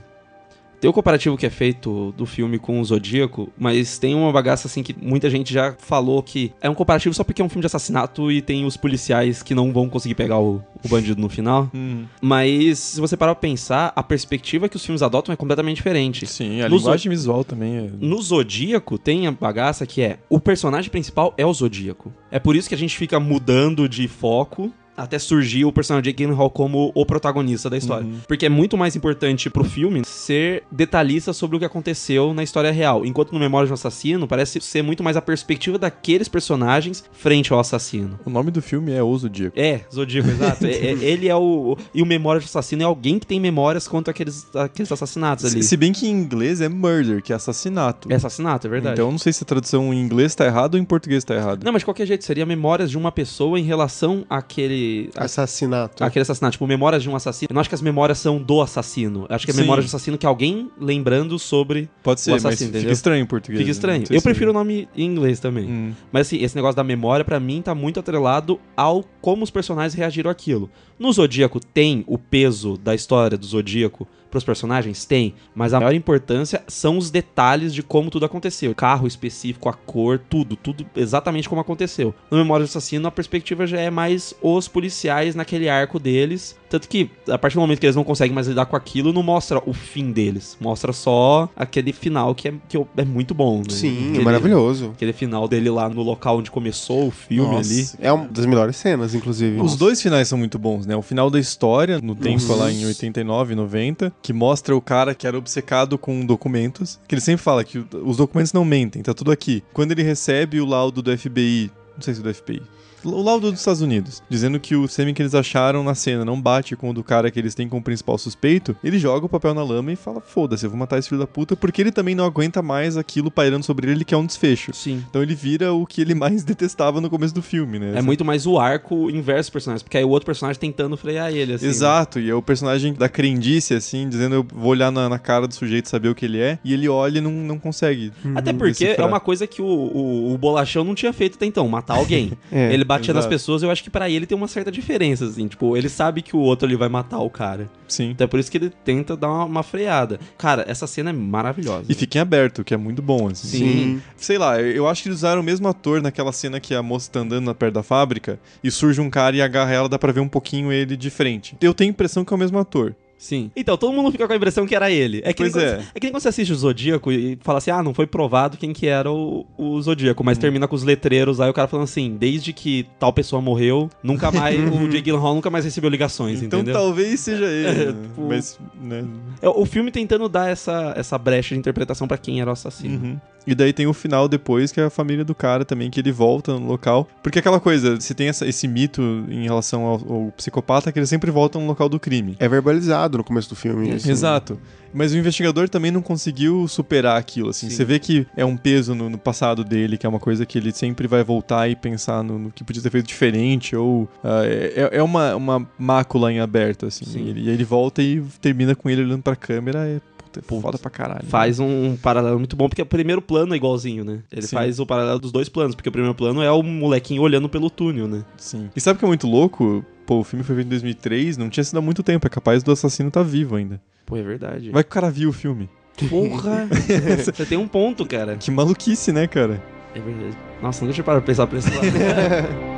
Tem 0.81 0.89
o 0.89 0.93
comparativo 0.93 1.37
que 1.37 1.45
é 1.47 1.51
feito 1.51 2.13
do 2.17 2.25
filme 2.25 2.59
com 2.59 2.81
o 2.81 2.85
Zodíaco, 2.85 3.53
mas 3.59 3.99
tem 3.99 4.15
uma 4.15 4.31
bagaça 4.33 4.69
assim 4.69 4.83
que 4.83 4.95
muita 5.01 5.29
gente 5.29 5.53
já 5.53 5.75
falou 5.79 6.23
que 6.23 6.53
é 6.61 6.71
um 6.71 6.75
comparativo 6.75 7.15
só 7.15 7.25
porque 7.25 7.43
é 7.43 7.45
um 7.45 7.49
filme 7.49 7.63
de 7.63 7.67
assassinato 7.67 8.31
e 8.31 8.41
tem 8.41 8.65
os 8.65 8.77
policiais 8.77 9.43
que 9.43 9.55
não 9.55 9.73
vão 9.73 9.89
conseguir 9.89 10.15
pegar 10.15 10.39
o, 10.39 10.63
o 10.85 10.89
bandido 10.89 11.21
no 11.21 11.29
final. 11.29 11.69
Hum, 11.79 12.07
Mas 12.21 12.79
se 12.79 13.01
você 13.01 13.17
parar 13.17 13.35
pra 13.35 13.41
pensar, 13.41 13.93
a 13.95 14.03
perspectiva 14.03 14.69
que 14.69 14.77
os 14.77 14.85
filmes 14.85 15.03
adotam 15.03 15.33
é 15.33 15.37
completamente 15.37 15.77
diferente. 15.77 16.27
sim, 16.27 16.61
a 16.61 16.69
No 16.69 16.77
linguagem 16.77 17.11
visual 17.11 17.45
também 17.45 17.77
é... 17.77 17.91
No 18.01 18.21
Zodíaco 18.21 18.99
tem 18.99 19.27
a 19.27 19.31
bagaça 19.33 19.87
que 19.87 20.01
é 20.01 20.19
o 20.29 20.41
personagem 20.41 20.91
principal 20.91 21.35
é 21.37 21.45
o 21.47 21.53
Zodíaco. 21.53 22.13
É 22.31 22.39
por 22.39 22.57
isso 22.57 22.69
que 22.69 22.75
a 22.75 22.79
gente 22.79 22.97
fica 22.97 23.21
mudando 23.21 23.89
de 23.89 24.09
foco 24.09 24.73
até 24.99 25.19
surgir 25.19 25.65
o 25.65 25.73
personagem 25.73 26.13
de 26.13 26.13
Gyllenhaal 26.13 26.51
como 26.51 26.91
o 26.95 27.07
protagonista 27.07 27.71
da 27.71 27.77
história. 27.77 28.05
Uhum. 28.07 28.19
Porque 28.27 28.47
é 28.47 28.49
muito 28.49 28.77
mais 28.77 28.97
importante 28.97 29.49
pro 29.49 29.65
filme 29.65 30.03
ser 30.05 30.65
detalhista 30.71 31.33
sobre 31.33 31.57
o 31.57 31.59
que 31.59 31.65
aconteceu 31.65 32.35
na 32.35 32.43
história 32.43 32.71
real. 32.73 33.07
Enquanto 33.07 33.33
no 33.33 33.39
Memória 33.39 33.67
de 33.67 33.73
um 33.73 33.75
Assassino 33.75 34.27
parece 34.27 34.61
ser 34.61 34.83
muito 34.83 35.03
mais 35.03 35.17
a 35.17 35.23
perspectiva 35.23 35.79
daqueles 35.79 36.29
personagens 36.29 37.05
frente 37.13 37.53
ao 37.53 37.61
assassino. 37.61 38.19
O 38.25 38.31
nome 38.31 38.51
do 38.51 38.61
filme 38.61 38.93
é 38.93 39.03
O 39.03 39.17
Zodíaco. 39.17 39.59
É, 39.59 39.83
Zodíaco, 39.95 40.29
exato. 40.29 40.67
É- 40.69 40.71
é- 40.71 40.93
ele 41.05 41.29
é 41.29 41.37
o. 41.37 41.77
E 41.95 42.03
o 42.03 42.07
Memória 42.07 42.41
de 42.41 42.47
um 42.47 42.49
Assassino 42.49 42.83
é 42.83 42.85
alguém 42.85 43.19
que 43.19 43.27
tem 43.27 43.39
memórias 43.41 43.87
quanto 43.87 44.11
aqueles, 44.11 44.47
aqueles 44.55 44.91
assassinatos 44.91 45.45
ali. 45.45 45.63
Se, 45.63 45.69
se 45.71 45.77
bem 45.77 45.93
que 45.93 46.07
em 46.07 46.11
inglês 46.11 46.61
é 46.61 46.69
murder, 46.69 47.23
que 47.23 47.33
é 47.33 47.37
assassinato. 47.37 48.11
É 48.11 48.17
assassinato, 48.17 48.67
é 48.67 48.71
verdade. 48.71 48.95
Então 48.95 49.07
eu 49.07 49.13
não 49.13 49.19
sei 49.19 49.33
se 49.33 49.43
a 49.43 49.47
tradução 49.47 49.95
em 49.95 50.01
inglês 50.01 50.35
tá 50.35 50.45
errada 50.45 50.77
ou 50.77 50.83
em 50.83 50.85
português 50.85 51.23
tá 51.25 51.35
errada. 51.35 51.65
Não, 51.65 51.73
mas 51.73 51.81
de 51.83 51.87
qualquer 51.87 52.07
jeito, 52.07 52.25
seria 52.25 52.45
memórias 52.45 52.91
de 52.91 52.99
uma 52.99 53.13
pessoa 53.13 53.59
em 53.59 53.63
relação 53.63 54.25
àquele. 54.29 54.88
Assassinato. 55.17 56.03
Aquele 56.03 56.23
assassinato, 56.23 56.53
tipo, 56.53 56.67
memórias 56.67 57.03
de 57.03 57.09
um 57.09 57.17
assassino. 57.17 57.49
Eu 57.51 57.55
não 57.55 57.61
acho 57.61 57.69
que 57.69 57.75
as 57.75 57.83
memórias 57.83 58.19
são 58.19 58.39
do 58.39 58.61
assassino. 58.61 59.27
Eu 59.29 59.35
acho 59.35 59.45
que 59.45 59.51
é 59.51 59.55
Sim. 59.55 59.61
memórias 59.61 59.85
de 59.85 59.89
um 59.89 59.93
assassino 59.97 60.19
que 60.19 60.27
é 60.27 60.29
alguém 60.29 60.71
lembrando 60.81 61.39
sobre. 61.39 61.89
Pode 62.03 62.21
ser, 62.21 62.33
mas 62.33 62.45
assassino, 62.45 62.69
fica 62.69 62.79
entendeu? 62.79 62.93
estranho 62.93 63.23
em 63.23 63.27
português. 63.27 63.59
Fica 63.59 63.69
né? 63.69 63.73
estranho. 63.73 64.05
Eu 64.11 64.23
prefiro 64.23 64.51
o 64.51 64.55
nome 64.55 64.89
em 64.97 65.05
inglês 65.05 65.41
também. 65.41 65.71
Hum. 65.71 65.93
Mas 66.13 66.27
assim, 66.27 66.43
esse 66.43 66.55
negócio 66.57 66.77
da 66.77 66.85
memória, 66.85 67.25
pra 67.25 67.39
mim, 67.41 67.63
tá 67.63 67.75
muito 67.75 68.01
atrelado 68.01 68.61
ao 68.77 69.05
como 69.21 69.45
os 69.45 69.51
personagens 69.51 69.95
reagiram 69.95 70.31
àquilo. 70.31 70.71
No 70.99 71.13
Zodíaco 71.13 71.61
tem 71.61 72.05
o 72.07 72.19
peso 72.19 72.77
da 72.77 72.95
história 72.95 73.39
do 73.39 73.47
Zodíaco 73.47 74.07
pros 74.31 74.45
personagens? 74.45 75.05
Tem. 75.05 75.35
Mas 75.55 75.73
a 75.75 75.81
maior 75.81 75.95
importância 75.95 76.63
são 76.69 76.99
os 76.99 77.11
detalhes 77.11 77.75
de 77.75 77.83
como 77.83 78.11
tudo 78.11 78.25
aconteceu. 78.27 78.71
O 78.71 78.75
carro 78.75 79.07
específico, 79.07 79.69
a 79.69 79.73
cor, 79.73 80.19
tudo. 80.29 80.57
Tudo 80.57 80.87
exatamente 80.97 81.49
como 81.49 81.61
aconteceu. 81.61 82.15
No 82.31 82.37
Memória 82.39 82.65
do 82.65 82.69
Assassino, 82.69 83.09
a 83.09 83.11
perspectiva 83.11 83.67
já 83.67 83.81
é 83.81 83.91
mais 83.91 84.35
os 84.43 84.69
policiais 84.69 85.35
naquele 85.35 85.69
arco 85.69 85.99
deles. 85.99 86.57
Tanto 86.69 86.89
que, 86.89 87.11
a 87.31 87.39
partir 87.39 87.55
do 87.57 87.61
momento 87.61 87.81
que 87.81 87.87
eles 87.87 87.97
não 87.97 88.05
conseguem 88.05 88.35
mais 88.35 88.47
lidar 88.47 88.67
com 88.67 88.77
aquilo, 88.77 89.13
não 89.13 89.23
mostra 89.23 89.63
o 89.65 89.73
fim 89.73 90.13
deles. 90.13 90.57
Mostra 90.61 90.93
só 90.93 91.49
aquele 91.57 91.93
final 91.93 92.35
que 92.35 92.49
é, 92.49 92.55
que 92.69 92.77
é 92.77 93.05
muito 93.05 93.35
bom. 93.35 93.59
Né? 93.59 93.65
Sim, 93.71 94.09
Aquele- 94.09 94.19
é 94.21 94.25
maravilhoso. 94.25 94.91
Aquele 94.95 95.13
final 95.15 95.49
dele 95.49 95.71
lá 95.71 95.89
no 95.89 96.03
local 96.03 96.39
onde 96.39 96.51
começou 96.51 97.09
o 97.09 97.11
filme 97.11 97.51
Nossa, 97.55 97.73
ali. 97.73 97.89
É 98.01 98.13
uma 98.13 98.29
das 98.29 98.45
melhores 98.45 98.77
cenas, 98.77 99.15
inclusive. 99.15 99.61
Os 99.61 99.77
dois 99.77 100.01
finais 100.03 100.29
são 100.29 100.37
muito 100.37 100.59
bons, 100.59 100.85
né? 100.87 100.95
O 100.95 101.01
final 101.03 101.31
da 101.31 101.41
história, 101.41 102.01
no 102.03 102.15
tempo 102.15 102.43
Nossa. 102.43 102.55
lá 102.55 102.71
em 102.71 102.85
89, 102.85 103.55
90, 103.55 104.13
que 104.23 104.33
mostra 104.33 104.77
o 104.77 104.81
cara 104.81 105.15
que 105.15 105.27
era 105.27 105.39
obcecado 105.39 105.97
com 105.97 106.25
documentos, 106.25 106.99
que 107.07 107.15
ele 107.15 107.23
sempre 107.23 107.43
fala 107.43 107.65
que 107.65 107.79
os 107.79 108.17
documentos 108.17 108.53
não 108.53 108.65
mentem, 108.65 109.03
tá 109.03 109.15
tudo 109.15 109.31
aqui. 109.31 109.63
Quando 109.73 109.93
ele 109.93 110.03
recebe 110.03 110.61
o 110.61 110.67
laudo 110.67 111.03
do 111.03 111.17
FBI, 111.17 111.71
não 111.95 112.03
sei 112.03 112.15
se 112.15 112.21
é 112.21 112.23
do 112.23 112.35
FBI, 112.35 112.63
o 113.05 113.23
laudo 113.23 113.51
dos 113.51 113.61
Estados 113.61 113.81
Unidos, 113.81 114.23
dizendo 114.29 114.59
que 114.59 114.75
o 114.75 114.89
sêmen 114.89 115.15
que 115.15 115.23
eles 115.23 115.35
acharam 115.35 115.83
na 115.83 115.95
cena 115.95 116.25
não 116.25 116.41
bate 116.41 116.77
com 116.77 116.91
o 116.91 116.93
do 116.93 117.05
cara 117.05 117.31
que 117.31 117.39
eles 117.39 117.55
têm 117.55 117.69
como 117.69 117.83
principal 117.83 118.19
suspeito, 118.19 118.77
ele 118.83 118.99
joga 118.99 119.27
o 119.27 119.29
papel 119.29 119.55
na 119.55 119.63
lama 119.63 119.93
e 119.93 119.97
fala: 119.97 120.21
foda-se, 120.21 120.65
eu 120.65 120.71
vou 120.71 120.79
matar 120.79 120.99
esse 120.99 121.09
filho 121.09 121.21
da 121.21 121.27
puta, 121.27 121.57
porque 121.57 121.81
ele 121.81 121.93
também 121.93 122.15
não 122.15 122.25
aguenta 122.25 122.63
mais 122.63 122.97
aquilo 122.97 123.31
pairando 123.31 123.65
sobre 123.65 123.87
ele, 123.87 123.99
ele 123.99 124.05
quer 124.05 124.17
um 124.17 124.27
desfecho. 124.27 124.73
Sim. 124.75 125.05
Então 125.09 125.23
ele 125.23 125.35
vira 125.35 125.73
o 125.73 125.87
que 125.87 126.01
ele 126.01 126.15
mais 126.15 126.43
detestava 126.45 127.01
no 127.01 127.11
começo 127.11 127.35
do 127.35 127.43
filme, 127.43 127.79
né? 127.79 127.99
É 127.99 128.03
muito 128.03 128.25
mais 128.25 128.47
o 128.47 128.59
arco 128.59 129.11
inverso 129.11 129.49
dos 129.49 129.51
personagens, 129.51 129.83
porque 129.83 129.99
aí 129.99 130.05
o 130.05 130.09
outro 130.09 130.27
personagem 130.27 130.61
tentando 130.61 130.97
frear 130.97 131.33
ele, 131.33 131.55
assim. 131.55 131.67
Exato, 131.67 132.19
e 132.19 132.29
é 132.29 132.35
o 132.35 132.43
personagem 132.43 132.93
da 132.93 133.09
crendice, 133.09 133.75
assim, 133.75 134.09
dizendo 134.09 134.35
eu 134.35 134.47
vou 134.53 134.71
olhar 134.71 134.91
na, 134.91 135.09
na 135.09 135.19
cara 135.19 135.47
do 135.47 135.55
sujeito, 135.55 135.89
saber 135.89 136.09
o 136.09 136.15
que 136.15 136.25
ele 136.25 136.39
é, 136.39 136.59
e 136.65 136.73
ele 136.73 136.89
olha 136.89 137.19
e 137.19 137.21
não, 137.21 137.33
não 137.33 137.59
consegue. 137.59 138.13
Até 138.35 138.53
porque 138.53 138.85
é 138.85 138.89
decifrar. 138.89 139.09
uma 139.09 139.21
coisa 139.21 139.47
que 139.47 139.63
o, 139.63 139.67
o, 139.67 140.35
o 140.35 140.39
Bolachão 140.39 140.85
não 140.85 140.95
tinha 140.95 141.13
feito 141.13 141.37
até 141.37 141.47
então, 141.47 141.67
matar 141.69 141.97
alguém. 141.97 142.33
É, 142.51 142.73
ele 142.73 142.85
batia 142.89 143.13
nas 143.13 143.25
exato. 143.25 143.35
pessoas, 143.35 143.63
eu 143.63 143.71
acho 143.71 143.85
que 143.85 143.91
pra 143.91 144.09
ele 144.09 144.27
tem 144.27 144.37
uma 144.37 144.49
certa 144.49 144.73
diferença, 144.73 145.27
assim. 145.27 145.47
Tipo, 145.47 145.77
ele 145.77 145.89
sabe 145.89 146.23
que 146.23 146.35
o 146.35 146.41
outro 146.41 146.67
ali 146.67 146.75
vai 146.75 146.89
matar 146.89 147.19
o 147.19 147.29
cara. 147.29 147.71
Sim. 147.87 148.11
Então 148.11 148.25
é 148.25 148.29
por 148.29 148.41
isso 148.41 148.51
que 148.51 148.57
ele 148.57 148.71
tenta 148.85 149.17
dar 149.17 149.29
uma, 149.29 149.45
uma 149.45 149.63
freada. 149.63 150.19
Cara, 150.39 150.65
essa 150.67 150.87
cena 150.87 151.11
é 151.11 151.13
maravilhosa. 151.13 151.85
E 151.89 151.95
fica 151.95 152.19
em 152.19 152.21
aberto, 152.21 152.65
que 152.65 152.73
é 152.73 152.77
muito 152.77 153.03
bom, 153.03 153.29
assim. 153.29 153.59
Sim. 153.59 154.03
Sei 154.17 154.39
lá, 154.39 154.61
eu 154.61 154.89
acho 154.89 155.03
que 155.03 155.09
eles 155.09 155.19
usaram 155.19 155.43
o 155.43 155.45
mesmo 155.45 155.69
ator 155.69 156.01
naquela 156.01 156.33
cena 156.33 156.59
que 156.59 156.75
a 156.75 156.83
moça 156.83 157.11
tá 157.11 157.21
andando 157.21 157.45
na 157.45 157.55
perto 157.55 157.75
da 157.75 157.83
fábrica 157.83 158.41
e 158.65 158.71
surge 158.71 159.01
um 159.01 159.11
cara 159.11 159.37
e 159.37 159.43
agarra 159.43 159.73
ela, 159.73 159.89
dá 159.89 159.99
pra 159.99 160.13
ver 160.13 160.21
um 160.21 160.29
pouquinho 160.29 160.73
ele 160.73 160.97
de 160.97 161.11
frente. 161.11 161.57
Eu 161.61 161.75
tenho 161.75 161.91
a 161.91 161.93
impressão 161.93 162.25
que 162.25 162.33
é 162.33 162.37
o 162.37 162.39
mesmo 162.39 162.59
ator. 162.59 162.95
Sim. 163.19 163.51
Então, 163.57 163.77
todo 163.77 163.93
mundo 163.93 164.13
fica 164.13 164.27
com 164.27 164.33
a 164.33 164.37
impressão 164.37 164.65
que 164.65 164.77
era 164.77 164.89
ele. 164.91 165.21
É 165.25 165.33
que, 165.33 165.43
nem 165.43 165.51
Pois 165.51 165.65
quando, 165.65 165.81
é. 165.81 165.83
é 165.93 165.99
que 166.01 166.07
nem 166.07 166.13
quando 166.13 166.23
você 166.23 166.29
assiste 166.29 166.53
o 166.53 166.57
Zodíaco 166.57 167.11
e 167.11 167.37
fala 167.43 167.59
assim, 167.59 167.71
ah, 167.73 167.83
não 167.83 167.93
foi 167.93 168.07
provado 168.07 168.57
quem 168.57 168.73
que 168.73 168.87
era 168.87 169.11
o, 169.11 169.45
o 169.59 169.83
Zodíaco, 169.83 170.23
Hum. 170.23 170.27
mas 170.27 170.39
termina 170.39 170.69
com 170.69 170.77
os 170.77 170.85
letreiros, 170.85 171.41
aí 171.41 171.51
o 171.51 171.53
cara 171.53 171.67
falando 171.67 171.85
assim, 171.85 172.17
desde 172.17 172.53
que 172.53 172.87
tal 172.99 173.13
pessoa 173.13 173.43
morreu, 173.43 173.91
nunca 174.03 174.31
mais, 174.33 174.57
o 174.61 174.89
Jake 174.89 175.03
Gyllenhaal 175.03 175.35
nunca 175.35 175.51
mais 175.51 175.65
recebeu 175.65 175.91
ligações, 175.91 176.43
então 176.43 176.61
entendeu? 176.61 176.81
talvez 176.81 177.19
seja 177.21 177.45
ele. 177.51 177.85
né? 177.87 177.93
tipo- 178.03 178.23
Mas, 178.29 178.59
né? 178.81 179.05
É 179.43 179.49
o 179.49 179.67
filme 179.67 179.91
tentando 179.91 180.29
dar 180.29 180.49
essa, 180.49 180.95
essa 180.97 181.19
brecha 181.19 181.55
de 181.55 181.59
interpretação 181.59 182.07
pra 182.07 182.17
quem 182.17 182.41
era 182.41 182.49
o 182.49 182.53
assassino. 182.53 183.03
Uhum. 183.05 183.21
E 183.51 183.55
daí 183.55 183.73
tem 183.73 183.87
o 183.87 183.95
final 183.95 184.29
depois, 184.29 184.71
que 184.71 184.79
é 184.81 184.85
a 184.85 184.91
família 184.91 185.25
do 185.25 185.35
cara 185.35 185.65
também, 185.65 185.89
que 185.91 185.99
ele 185.99 186.13
volta 186.13 186.53
no 186.59 186.67
local. 186.67 187.09
Porque 187.23 187.39
aquela 187.39 187.59
coisa, 187.59 187.99
se 188.01 188.13
tem 188.15 188.29
essa- 188.29 188.47
esse 188.47 188.69
mito 188.69 189.01
em 189.31 189.45
relação 189.45 189.85
ao, 189.85 189.93
ao 190.13 190.33
psicopata, 190.37 190.93
que 190.93 190.99
ele 190.99 191.07
sempre 191.07 191.31
volta 191.31 191.59
no 191.59 191.67
local 191.67 191.89
do 191.89 191.99
crime. 191.99 192.37
É 192.39 192.47
verbalizado 192.49 193.17
no 193.17 193.25
começo 193.25 193.49
do 193.49 193.57
filme. 193.57 193.93
assim. 193.93 194.11
Exato. 194.11 194.59
Mas 194.93 195.13
o 195.13 195.17
investigador 195.19 195.69
também 195.69 195.91
não 195.91 196.01
conseguiu 196.03 196.67
superar 196.69 197.17
aquilo, 197.19 197.51
assim. 197.51 197.69
Sim. 197.71 197.77
Você 197.77 197.85
vê 197.85 197.99
que 197.99 198.27
é 198.37 198.45
um 198.45 198.57
peso 198.57 198.95
no, 198.95 199.09
no 199.11 199.19
passado 199.19 199.63
dele, 199.65 199.97
que 199.99 200.05
é 200.07 200.09
uma 200.09 200.19
coisa 200.21 200.45
que 200.47 200.57
ele 200.59 200.73
sempre 200.73 201.07
vai 201.07 201.23
voltar 201.25 201.69
e 201.71 201.77
pensar 201.77 202.23
no, 202.23 202.39
no 202.39 202.51
que 202.51 202.65
podia 202.65 202.83
ter 202.83 202.91
feito 202.91 203.07
diferente, 203.07 203.75
ou... 203.77 204.09
ah, 204.25 204.43
é, 204.45 204.89
é 204.93 205.03
uma, 205.03 205.35
uma 205.37 205.69
mácula 205.79 206.33
em 206.33 206.41
aberto, 206.41 206.87
assim. 206.87 207.05
Sim. 207.05 207.25
E 207.25 207.29
ele, 207.31 207.51
ele 207.51 207.65
volta 207.65 208.03
e 208.03 208.23
termina 208.41 208.75
com 208.75 208.89
ele 208.91 209.03
olhando 209.03 209.23
pra 209.23 209.37
câmera, 209.37 209.87
é, 209.87 210.01
puta, 210.29 210.41
é 210.41 210.61
foda 210.61 210.79
pra 210.79 210.91
caralho. 210.91 211.27
Faz 211.27 211.59
um, 211.59 211.97
paralelo 211.97 212.39
muito 212.39 212.57
bom, 212.57 212.69
porque 212.69 212.83
o 212.83 212.87
primeiro 212.87 213.21
plano 213.23 213.55
é 213.55 213.57
igualzinho, 213.57 214.05
né? 214.05 214.21
Ele 214.31 214.43
Sim. 214.43 214.57
faz 214.57 214.79
o 214.79 214.87
paralelo 214.87 215.19
dos 215.19 215.33
dois 215.33 215.49
planos, 215.49 215.75
porque 215.75 215.89
o 215.89 215.93
primeiro 215.93 216.15
plano 216.15 216.43
é 216.43 216.51
o 216.51 216.63
molequinho 216.63 217.23
olhando 217.23 217.49
pelo 217.49 217.71
túnel, 217.71 218.07
né? 218.07 218.25
Sim. 218.37 218.71
E 218.75 218.81
sabe 218.81 218.97
o 218.97 218.99
que 218.99 219.05
é 219.05 219.09
muito 219.09 219.27
louco? 219.27 219.85
Pô, 220.07 220.21
o 220.21 220.25
filme 220.25 220.45
foi 220.45 220.55
feito 220.57 220.69
em 220.69 220.71
2003, 220.71 221.37
não 221.37 221.51
tinha 221.51 221.65
sido 221.65 221.79
há 221.79 221.83
muito 221.83 222.03
tempo, 222.03 222.27
é 222.27 222.31
capaz 222.31 222.63
do 222.63 222.73
assassino 222.73 223.09
estar 223.09 223.23
vivo 223.23 223.57
ainda. 223.57 223.81
Pô, 224.07 224.17
é 224.17 224.23
verdade. 224.23 224.71
Vai 224.71 224.83
que 224.83 224.89
o 224.89 224.93
cara 224.93 225.11
viu 225.11 225.31
o 225.31 225.33
filme. 225.33 225.69
Porra! 226.09 226.69
Você 227.23 227.45
tem 227.45 227.59
um 227.59 227.69
ponto, 227.69 228.07
cara. 228.07 228.37
Que 228.37 228.51
maluquice, 228.51 229.13
né, 229.13 229.27
cara? 229.27 229.63
É 229.95 230.01
verdade. 230.01 230.37
Nossa, 230.63 230.81
não 230.81 230.89
deixa 230.89 231.01
eu 231.01 231.05
parar 231.05 231.21
pra 231.21 231.27
pensar 231.27 231.47
pra 231.47 231.59
esse 231.59 231.71
lado. 231.71 231.83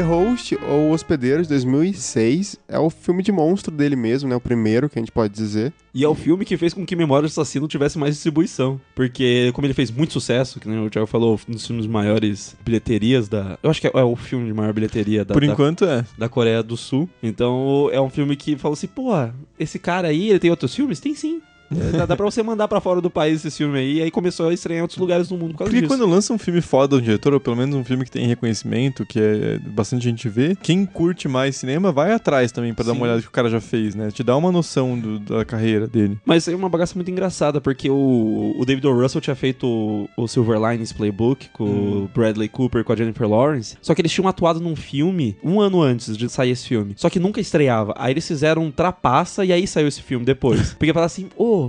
The 0.00 0.06
Host, 0.06 0.56
ou 0.66 0.92
Hospedeiro, 0.92 1.42
de 1.42 1.48
2006, 1.50 2.56
é 2.66 2.78
o 2.78 2.88
filme 2.88 3.22
de 3.22 3.30
monstro 3.30 3.70
dele 3.70 3.94
mesmo, 3.94 4.30
né? 4.30 4.34
O 4.34 4.40
primeiro, 4.40 4.88
que 4.88 4.98
a 4.98 5.02
gente 5.02 5.12
pode 5.12 5.34
dizer. 5.34 5.74
E 5.92 6.02
é 6.02 6.08
o 6.08 6.14
filme 6.14 6.44
que 6.46 6.56
fez 6.56 6.72
com 6.72 6.86
que 6.86 6.96
Memória 6.96 7.28
do 7.28 7.30
Assassino 7.30 7.68
tivesse 7.68 7.98
mais 7.98 8.14
distribuição. 8.14 8.80
Porque, 8.94 9.50
como 9.52 9.66
ele 9.66 9.74
fez 9.74 9.90
muito 9.90 10.14
sucesso, 10.14 10.58
que 10.58 10.66
nem 10.66 10.78
o 10.82 10.88
Thiago 10.88 11.06
falou, 11.06 11.38
um 11.46 11.52
dos 11.52 11.66
filmes 11.66 11.86
maiores 11.86 12.56
bilheterias 12.64 13.28
da. 13.28 13.58
Eu 13.62 13.68
acho 13.68 13.78
que 13.78 13.88
é, 13.88 13.90
é 13.92 14.02
o 14.02 14.16
filme 14.16 14.46
de 14.46 14.54
maior 14.54 14.72
bilheteria 14.72 15.22
da, 15.22 15.34
Por 15.34 15.44
da- 15.44 15.52
enquanto 15.52 15.84
é. 15.84 16.02
da 16.16 16.30
Coreia 16.30 16.62
do 16.62 16.78
Sul. 16.78 17.06
Então 17.22 17.90
é 17.92 18.00
um 18.00 18.08
filme 18.08 18.36
que 18.36 18.56
falou 18.56 18.72
assim: 18.72 18.86
pô, 18.86 19.10
esse 19.58 19.78
cara 19.78 20.08
aí, 20.08 20.30
ele 20.30 20.38
tem 20.38 20.50
outros 20.50 20.74
filmes? 20.74 20.98
Tem 20.98 21.14
sim. 21.14 21.42
É, 21.70 21.96
dá, 21.98 22.06
dá 22.06 22.16
pra 22.16 22.24
você 22.24 22.42
mandar 22.42 22.66
pra 22.68 22.80
fora 22.80 23.00
do 23.00 23.08
país 23.10 23.44
esse 23.44 23.58
filme 23.58 23.78
aí. 23.78 23.94
E 23.98 24.02
aí 24.02 24.10
começou 24.10 24.48
a 24.48 24.54
estrear 24.54 24.78
em 24.78 24.82
outros 24.82 24.98
lugares 24.98 25.28
do 25.28 25.36
mundo 25.36 25.52
por 25.52 25.58
causa 25.58 25.70
Porque 25.70 25.86
disso. 25.86 25.92
quando 25.98 26.08
lança 26.10 26.32
um 26.32 26.38
filme 26.38 26.60
foda 26.60 26.96
do 26.96 27.02
diretor, 27.02 27.32
ou 27.34 27.40
pelo 27.40 27.56
menos 27.56 27.74
um 27.74 27.84
filme 27.84 28.04
que 28.04 28.10
tem 28.10 28.26
reconhecimento, 28.26 29.04
que 29.06 29.20
é 29.20 29.58
bastante 29.58 30.02
gente 30.04 30.28
vê, 30.28 30.56
quem 30.62 30.84
curte 30.84 31.28
mais 31.28 31.56
cinema 31.56 31.92
vai 31.92 32.12
atrás 32.12 32.50
também 32.52 32.74
pra 32.74 32.84
dar 32.84 32.92
Sim. 32.92 32.96
uma 32.98 33.04
olhada 33.06 33.22
que 33.22 33.28
o 33.28 33.30
cara 33.30 33.48
já 33.48 33.60
fez, 33.60 33.94
né? 33.94 34.10
Te 34.10 34.22
dá 34.22 34.36
uma 34.36 34.50
noção 34.50 34.98
do- 34.98 35.18
da 35.20 35.44
carreira 35.44 35.86
dele. 35.86 36.18
Mas 36.24 36.46
é 36.48 36.54
uma 36.54 36.68
bagaça 36.68 36.94
muito 36.94 37.10
engraçada, 37.10 37.60
porque 37.60 37.88
o, 37.90 38.54
o 38.58 38.64
David 38.64 38.86
O. 38.86 38.92
Russell 39.00 39.20
tinha 39.20 39.36
feito 39.36 39.66
o, 39.66 40.08
o 40.16 40.26
Silver 40.28 40.58
Linings 40.60 40.92
Playbook 40.92 41.48
com 41.52 41.64
o 41.64 42.10
Bradley 42.14 42.48
Cooper, 42.48 42.82
com 42.84 42.92
a 42.92 42.96
Jennifer 42.96 43.28
Lawrence. 43.28 43.76
Só 43.80 43.94
que 43.94 44.00
eles 44.00 44.12
tinham 44.12 44.26
atuado 44.28 44.60
num 44.60 44.74
filme 44.74 45.36
um 45.44 45.60
ano 45.60 45.80
antes 45.82 46.16
de 46.16 46.28
sair 46.28 46.50
esse 46.50 46.66
filme. 46.66 46.94
Só 46.96 47.08
que 47.08 47.18
nunca 47.20 47.40
estreava. 47.40 47.94
Aí 47.96 48.12
eles 48.12 48.26
fizeram 48.26 48.64
um 48.64 48.70
trapaça 48.70 49.44
e 49.44 49.52
aí 49.52 49.66
saiu 49.66 49.86
esse 49.88 50.02
filme 50.02 50.24
depois. 50.24 50.74
Porque 50.78 50.92
falaram 50.92 51.06
assim, 51.06 51.28
ô. 51.36 51.59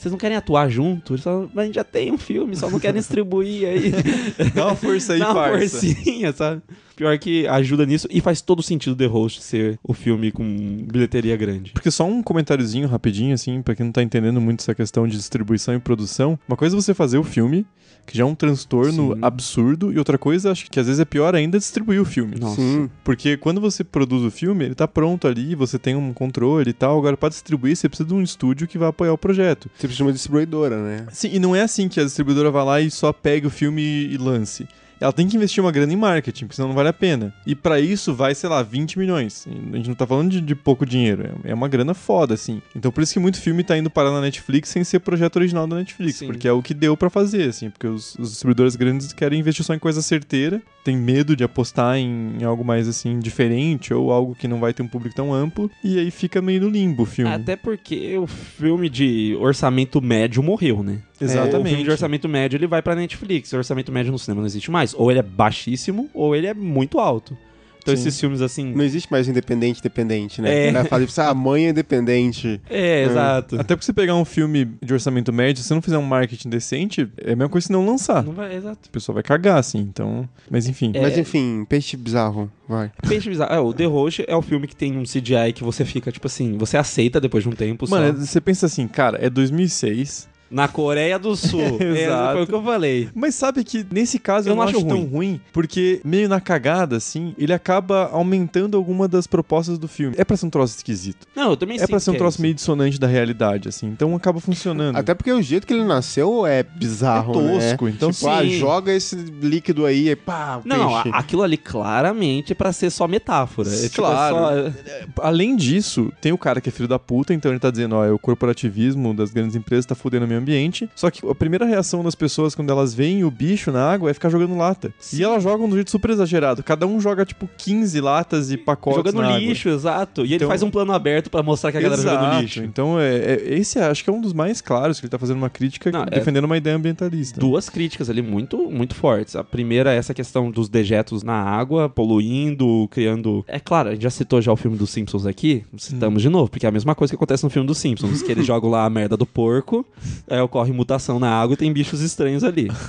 Vocês 0.00 0.12
não 0.12 0.18
querem 0.18 0.36
atuar 0.36 0.68
junto? 0.68 1.14
Mas 1.52 1.62
a 1.62 1.66
gente 1.66 1.74
já 1.74 1.84
tem 1.84 2.10
um 2.10 2.18
filme, 2.18 2.56
só 2.56 2.70
não 2.70 2.80
querem 2.80 3.00
distribuir 3.00 3.68
aí. 3.68 3.92
Dá 4.54 4.66
uma 4.68 4.76
força 4.76 5.12
aí, 5.12 5.18
Dá 5.18 5.26
uma 5.26 5.34
parça. 5.34 5.80
forcinha, 5.80 6.32
sabe? 6.32 6.62
Pior 7.00 7.18
que 7.18 7.46
ajuda 7.46 7.86
nisso 7.86 8.06
e 8.10 8.20
faz 8.20 8.42
todo 8.42 8.62
sentido 8.62 8.94
The 8.94 9.06
Host 9.06 9.42
ser 9.42 9.78
o 9.82 9.94
filme 9.94 10.30
com 10.30 10.84
bilheteria 10.86 11.34
grande. 11.34 11.70
Porque 11.72 11.90
só 11.90 12.06
um 12.06 12.22
comentáriozinho 12.22 12.86
rapidinho, 12.86 13.32
assim, 13.32 13.62
pra 13.62 13.74
quem 13.74 13.86
não 13.86 13.90
tá 13.90 14.02
entendendo 14.02 14.38
muito 14.38 14.60
essa 14.60 14.74
questão 14.74 15.08
de 15.08 15.16
distribuição 15.16 15.74
e 15.74 15.78
produção. 15.78 16.38
Uma 16.46 16.58
coisa 16.58 16.76
é 16.76 16.78
você 16.78 16.92
fazer 16.92 17.16
o 17.16 17.24
filme, 17.24 17.64
que 18.06 18.18
já 18.18 18.22
é 18.22 18.26
um 18.26 18.34
transtorno 18.34 19.14
Sim. 19.14 19.18
absurdo, 19.22 19.90
e 19.90 19.96
outra 19.96 20.18
coisa, 20.18 20.50
acho 20.50 20.70
que 20.70 20.78
às 20.78 20.88
vezes 20.88 21.00
é 21.00 21.06
pior 21.06 21.34
ainda 21.34 21.56
distribuir 21.56 22.02
o 22.02 22.04
filme. 22.04 22.36
Nossa. 22.38 22.60
Sim. 22.60 22.90
Porque 23.02 23.38
quando 23.38 23.62
você 23.62 23.82
produz 23.82 24.22
o 24.22 24.30
filme, 24.30 24.66
ele 24.66 24.74
tá 24.74 24.86
pronto 24.86 25.26
ali, 25.26 25.54
você 25.54 25.78
tem 25.78 25.96
um 25.96 26.12
controle 26.12 26.68
e 26.68 26.74
tal. 26.74 26.98
Agora, 26.98 27.16
pra 27.16 27.30
distribuir, 27.30 27.76
você 27.76 27.88
precisa 27.88 28.10
de 28.10 28.14
um 28.14 28.20
estúdio 28.20 28.68
que 28.68 28.76
vai 28.76 28.90
apoiar 28.90 29.14
o 29.14 29.18
projeto. 29.18 29.70
Você 29.74 29.86
precisa 29.86 29.96
de 29.96 30.02
uma 30.02 30.12
distribuidora, 30.12 30.76
né? 30.82 31.06
Sim, 31.10 31.30
e 31.32 31.38
não 31.38 31.56
é 31.56 31.62
assim 31.62 31.88
que 31.88 31.98
a 31.98 32.04
distribuidora 32.04 32.50
vai 32.50 32.64
lá 32.66 32.78
e 32.78 32.90
só 32.90 33.10
pega 33.10 33.46
o 33.46 33.50
filme 33.50 33.80
e 33.80 34.18
lance. 34.18 34.68
Ela 35.00 35.12
tem 35.12 35.28
que 35.28 35.36
investir 35.36 35.62
uma 35.62 35.72
grana 35.72 35.92
em 35.92 35.96
marketing, 35.96 36.44
porque 36.44 36.56
senão 36.56 36.68
não 36.68 36.76
vale 36.76 36.88
a 36.88 36.92
pena. 36.92 37.34
E 37.46 37.54
pra 37.54 37.80
isso 37.80 38.14
vai, 38.14 38.34
sei 38.34 38.48
lá, 38.48 38.62
20 38.62 38.98
milhões. 38.98 39.46
A 39.48 39.76
gente 39.76 39.88
não 39.88 39.94
tá 39.94 40.06
falando 40.06 40.30
de, 40.30 40.40
de 40.40 40.54
pouco 40.54 40.86
dinheiro, 40.86 41.24
é 41.44 41.50
é 41.50 41.54
uma 41.54 41.68
grana 41.68 41.92
foda, 41.94 42.34
assim. 42.34 42.62
Então 42.74 42.90
por 42.92 43.02
isso 43.02 43.12
que 43.12 43.18
muito 43.18 43.40
filme 43.40 43.64
tá 43.64 43.76
indo 43.76 43.90
parar 43.90 44.12
na 44.12 44.20
Netflix 44.20 44.68
sem 44.68 44.84
ser 44.84 45.00
projeto 45.00 45.36
original 45.36 45.66
da 45.66 45.76
Netflix, 45.76 46.18
Sim. 46.18 46.26
porque 46.26 46.46
é 46.46 46.52
o 46.52 46.62
que 46.62 46.72
deu 46.72 46.96
pra 46.96 47.10
fazer, 47.10 47.48
assim. 47.48 47.70
Porque 47.70 47.86
os, 47.86 48.14
os 48.16 48.30
distribuidores 48.30 48.76
grandes 48.76 49.12
querem 49.12 49.40
investir 49.40 49.64
só 49.64 49.74
em 49.74 49.78
coisa 49.78 50.00
certeira, 50.00 50.62
tem 50.84 50.96
medo 50.96 51.34
de 51.34 51.42
apostar 51.42 51.96
em, 51.96 52.36
em 52.40 52.44
algo 52.44 52.64
mais, 52.64 52.88
assim, 52.88 53.18
diferente 53.18 53.92
ou 53.92 54.12
algo 54.12 54.34
que 54.34 54.46
não 54.46 54.60
vai 54.60 54.72
ter 54.72 54.82
um 54.82 54.88
público 54.88 55.14
tão 55.14 55.34
amplo, 55.34 55.70
e 55.82 55.98
aí 55.98 56.10
fica 56.10 56.40
meio 56.40 56.62
no 56.62 56.68
limbo 56.68 57.02
o 57.02 57.06
filme. 57.06 57.32
Até 57.32 57.56
porque 57.56 58.16
o 58.16 58.26
filme 58.26 58.88
de 58.88 59.36
orçamento 59.40 60.00
médio 60.00 60.42
morreu, 60.42 60.82
né? 60.82 61.00
É, 61.20 61.24
o 61.24 61.26
Exatamente. 61.26 61.68
filme 61.68 61.84
de 61.84 61.90
orçamento 61.90 62.28
médio 62.28 62.56
ele 62.56 62.66
vai 62.66 62.80
pra 62.80 62.94
Netflix. 62.94 63.52
O 63.52 63.56
orçamento 63.56 63.92
médio 63.92 64.10
no 64.10 64.18
cinema 64.18 64.40
não 64.40 64.46
existe 64.46 64.70
mais. 64.70 64.94
Ou 64.94 65.10
ele 65.10 65.20
é 65.20 65.22
baixíssimo, 65.22 66.08
ou 66.14 66.34
ele 66.34 66.46
é 66.46 66.54
muito 66.54 66.98
alto. 66.98 67.36
Então 67.82 67.96
Sim. 67.96 68.02
esses 68.08 68.20
filmes 68.20 68.40
assim. 68.40 68.72
Não 68.72 68.84
existe 68.84 69.10
mais 69.10 69.26
independente 69.28 69.82
dependente, 69.82 70.40
né? 70.40 70.66
É. 70.66 70.70
Assim, 70.70 71.20
ah, 71.20 71.30
a 71.30 71.34
mãe 71.34 71.66
é 71.66 71.70
independente. 71.70 72.60
É, 72.68 73.04
exato. 73.04 73.56
Até 73.58 73.74
porque 73.74 73.86
você 73.86 73.92
pegar 73.92 74.14
um 74.14 74.24
filme 74.24 74.68
de 74.82 74.92
orçamento 74.92 75.32
médio, 75.32 75.62
se 75.62 75.68
você 75.68 75.74
não 75.74 75.82
fizer 75.82 75.98
um 75.98 76.02
marketing 76.02 76.48
decente, 76.48 77.08
é 77.18 77.32
a 77.32 77.36
mesma 77.36 77.48
coisa 77.48 77.66
se 77.66 77.72
não 77.72 77.84
lançar. 77.84 78.22
Não 78.22 78.32
vai, 78.32 78.54
exato. 78.54 78.88
O 78.88 78.90
pessoal 78.90 79.14
vai 79.14 79.22
cagar, 79.22 79.58
assim, 79.58 79.78
então. 79.78 80.28
Mas 80.50 80.68
enfim. 80.68 80.92
É. 80.94 81.00
Mas 81.00 81.16
enfim, 81.16 81.64
peixe 81.68 81.96
bizarro, 81.96 82.50
vai. 82.68 82.90
Peixe 83.08 83.28
bizarro. 83.28 83.52
É, 83.54 83.58
o 83.60 83.72
The 83.72 83.86
Roach 83.86 84.24
é 84.26 84.36
o 84.36 84.42
filme 84.42 84.66
que 84.66 84.76
tem 84.76 84.96
um 84.98 85.04
CGI 85.04 85.52
que 85.54 85.64
você 85.64 85.84
fica, 85.84 86.12
tipo 86.12 86.26
assim, 86.26 86.56
você 86.58 86.76
aceita 86.76 87.20
depois 87.20 87.42
de 87.42 87.48
um 87.48 87.52
tempo 87.52 87.88
Mano, 87.88 88.18
só. 88.18 88.26
você 88.26 88.40
pensa 88.40 88.66
assim, 88.66 88.86
cara, 88.86 89.18
é 89.20 89.30
2006. 89.30 90.28
Na 90.50 90.66
Coreia 90.66 91.18
do 91.18 91.36
Sul. 91.36 91.60
é, 91.80 92.04
Exato. 92.06 92.32
foi 92.34 92.42
o 92.42 92.46
que 92.46 92.54
eu 92.54 92.62
falei. 92.62 93.08
Mas 93.14 93.34
sabe 93.34 93.62
que 93.62 93.86
nesse 93.90 94.18
caso 94.18 94.48
eu, 94.48 94.52
Eu 94.52 94.56
não 94.56 94.62
acho 94.62 94.76
acho 94.78 94.86
tão 94.86 95.04
ruim, 95.04 95.40
porque 95.52 96.00
meio 96.04 96.28
na 96.28 96.40
cagada, 96.40 96.96
assim, 96.96 97.34
ele 97.38 97.52
acaba 97.52 98.08
aumentando 98.12 98.76
alguma 98.76 99.06
das 99.06 99.26
propostas 99.26 99.78
do 99.78 99.86
filme. 99.86 100.16
É 100.18 100.24
pra 100.24 100.36
ser 100.36 100.46
um 100.46 100.50
troço 100.50 100.76
esquisito. 100.76 101.26
Não, 101.36 101.50
eu 101.50 101.56
também 101.56 101.78
É 101.80 101.86
pra 101.86 102.00
ser 102.00 102.10
um 102.10 102.14
que 102.14 102.18
troço 102.18 102.36
isso. 102.36 102.42
meio 102.42 102.54
dissonante 102.54 102.98
da 102.98 103.06
realidade, 103.06 103.68
assim. 103.68 103.86
Então 103.86 104.14
acaba 104.16 104.40
funcionando. 104.40 104.96
Até 104.96 105.14
porque 105.14 105.32
o 105.32 105.40
jeito 105.40 105.66
que 105.66 105.72
ele 105.72 105.84
nasceu 105.84 106.44
é 106.46 106.62
bizarro, 106.62 107.32
É 107.32 107.58
tosco, 107.70 107.84
né? 107.86 107.92
então 107.94 108.10
tipo, 108.10 108.28
ah, 108.28 108.42
sim. 108.42 108.50
joga 108.58 108.92
esse 108.92 109.14
líquido 109.16 109.86
aí, 109.86 110.08
aí 110.08 110.16
pá, 110.16 110.60
o 110.64 110.68
Não, 110.68 110.96
a- 110.96 111.02
peixe. 111.04 111.16
aquilo 111.18 111.42
ali 111.42 111.56
claramente 111.56 112.52
é 112.52 112.54
pra 112.54 112.72
ser 112.72 112.90
só 112.90 113.06
metáfora. 113.06 113.68
É, 113.72 113.82
tipo, 113.88 113.96
Claro. 114.02 114.36
é 114.36 114.70
só- 114.70 115.22
Além 115.22 115.54
disso, 115.56 116.12
tem 116.20 116.32
o 116.32 116.38
cara 116.38 116.60
que 116.60 116.68
é 116.68 116.72
filho 116.72 116.88
da 116.88 116.98
puta, 116.98 117.32
então 117.34 117.50
ele 117.52 117.60
tá 117.60 117.70
dizendo, 117.70 117.94
ó, 117.96 118.04
é 118.04 118.10
o 118.10 118.18
corporativismo 118.18 119.14
das 119.14 119.30
grandes 119.30 119.54
empresas 119.54 119.86
tá 119.86 119.94
fudendo 119.94 120.24
o 120.24 120.28
meio 120.28 120.39
ambiente. 120.40 120.88
Só 120.94 121.10
que 121.10 121.26
a 121.28 121.34
primeira 121.34 121.64
reação 121.64 122.02
das 122.02 122.14
pessoas 122.14 122.54
quando 122.54 122.70
elas 122.70 122.92
veem 122.94 123.24
o 123.24 123.30
bicho 123.30 123.70
na 123.70 123.82
água 123.90 124.10
é 124.10 124.14
ficar 124.14 124.28
jogando 124.28 124.56
lata. 124.56 124.92
E 125.12 125.22
elas 125.22 125.42
jogam 125.42 125.66
de 125.66 125.72
um 125.72 125.76
jeito 125.76 125.90
super 125.90 126.10
exagerado. 126.10 126.62
Cada 126.62 126.86
um 126.86 127.00
joga, 127.00 127.24
tipo, 127.24 127.48
15 127.56 128.00
latas 128.00 128.50
e 128.50 128.56
pacotes 128.56 128.96
jogando 128.98 129.20
na 129.22 129.28
água. 129.28 129.38
lixo, 129.40 129.68
exato. 129.68 130.22
E 130.22 130.24
ele 130.26 130.34
Então- 130.36 130.48
faz 130.48 130.62
um 130.62 130.70
plano 130.70 130.92
aberto 130.92 131.30
pra 131.30 131.42
mostrar 131.42 131.70
que 131.72 131.78
a 131.78 131.80
galera 131.80 132.00
Exato. 132.00 132.40
lixo. 132.40 132.62
Então, 132.62 132.98
é, 132.98 133.16
é- 133.16 133.54
esse 133.58 133.78
acho 133.78 134.02
que 134.02 134.10
é 134.10 134.12
um 134.12 134.20
dos 134.20 134.32
mais 134.32 134.60
claros 134.60 134.98
que 134.98 135.06
ele 135.06 135.10
tá 135.10 135.18
fazendo 135.18 135.36
uma 135.36 135.50
crítica 135.50 135.90
Não, 135.90 136.02
é- 136.02 136.06
defendendo 136.06 136.44
uma 136.44 136.56
ideia 136.56 136.76
ambientalista. 136.76 137.38
Duas 137.40 137.68
críticas 137.68 138.08
ali 138.10 138.22
muito, 138.22 138.70
muito 138.70 138.94
fortes. 138.94 139.36
A 139.36 139.44
primeira 139.44 139.92
é 139.94 139.96
essa 139.96 140.14
questão 140.14 140.50
dos 140.50 140.68
dejetos 140.68 141.22
na 141.22 141.34
água, 141.34 141.88
poluindo, 141.88 142.88
criando. 142.90 143.44
É 143.46 143.58
claro, 143.58 143.88
a 143.88 143.92
gente 143.92 144.02
já 144.02 144.10
citou 144.10 144.40
já 144.40 144.52
o 144.52 144.56
filme 144.56 144.76
dos 144.76 144.90
Simpsons 144.90 145.26
aqui, 145.26 145.64
citamos 145.76 146.22
de 146.22 146.28
novo, 146.28 146.50
porque 146.50 146.66
é 146.66 146.68
a 146.68 146.72
mesma 146.72 146.94
coisa 146.94 147.10
que 147.12 147.14
acontece 147.16 147.44
no 147.44 147.50
filme 147.50 147.66
dos 147.66 147.78
Simpsons, 147.78 148.22
que 148.22 148.30
eles 148.32 148.44
jogam 148.46 148.70
lá 148.70 148.84
a 148.84 148.90
merda 148.90 149.16
do 149.16 149.26
porco, 149.26 149.84
aí 150.30 150.40
ocorre 150.40 150.72
mutação 150.72 151.18
na 151.18 151.30
água 151.30 151.54
e 151.54 151.56
tem 151.56 151.72
bichos 151.72 152.00
estranhos 152.00 152.44
ali. 152.44 152.68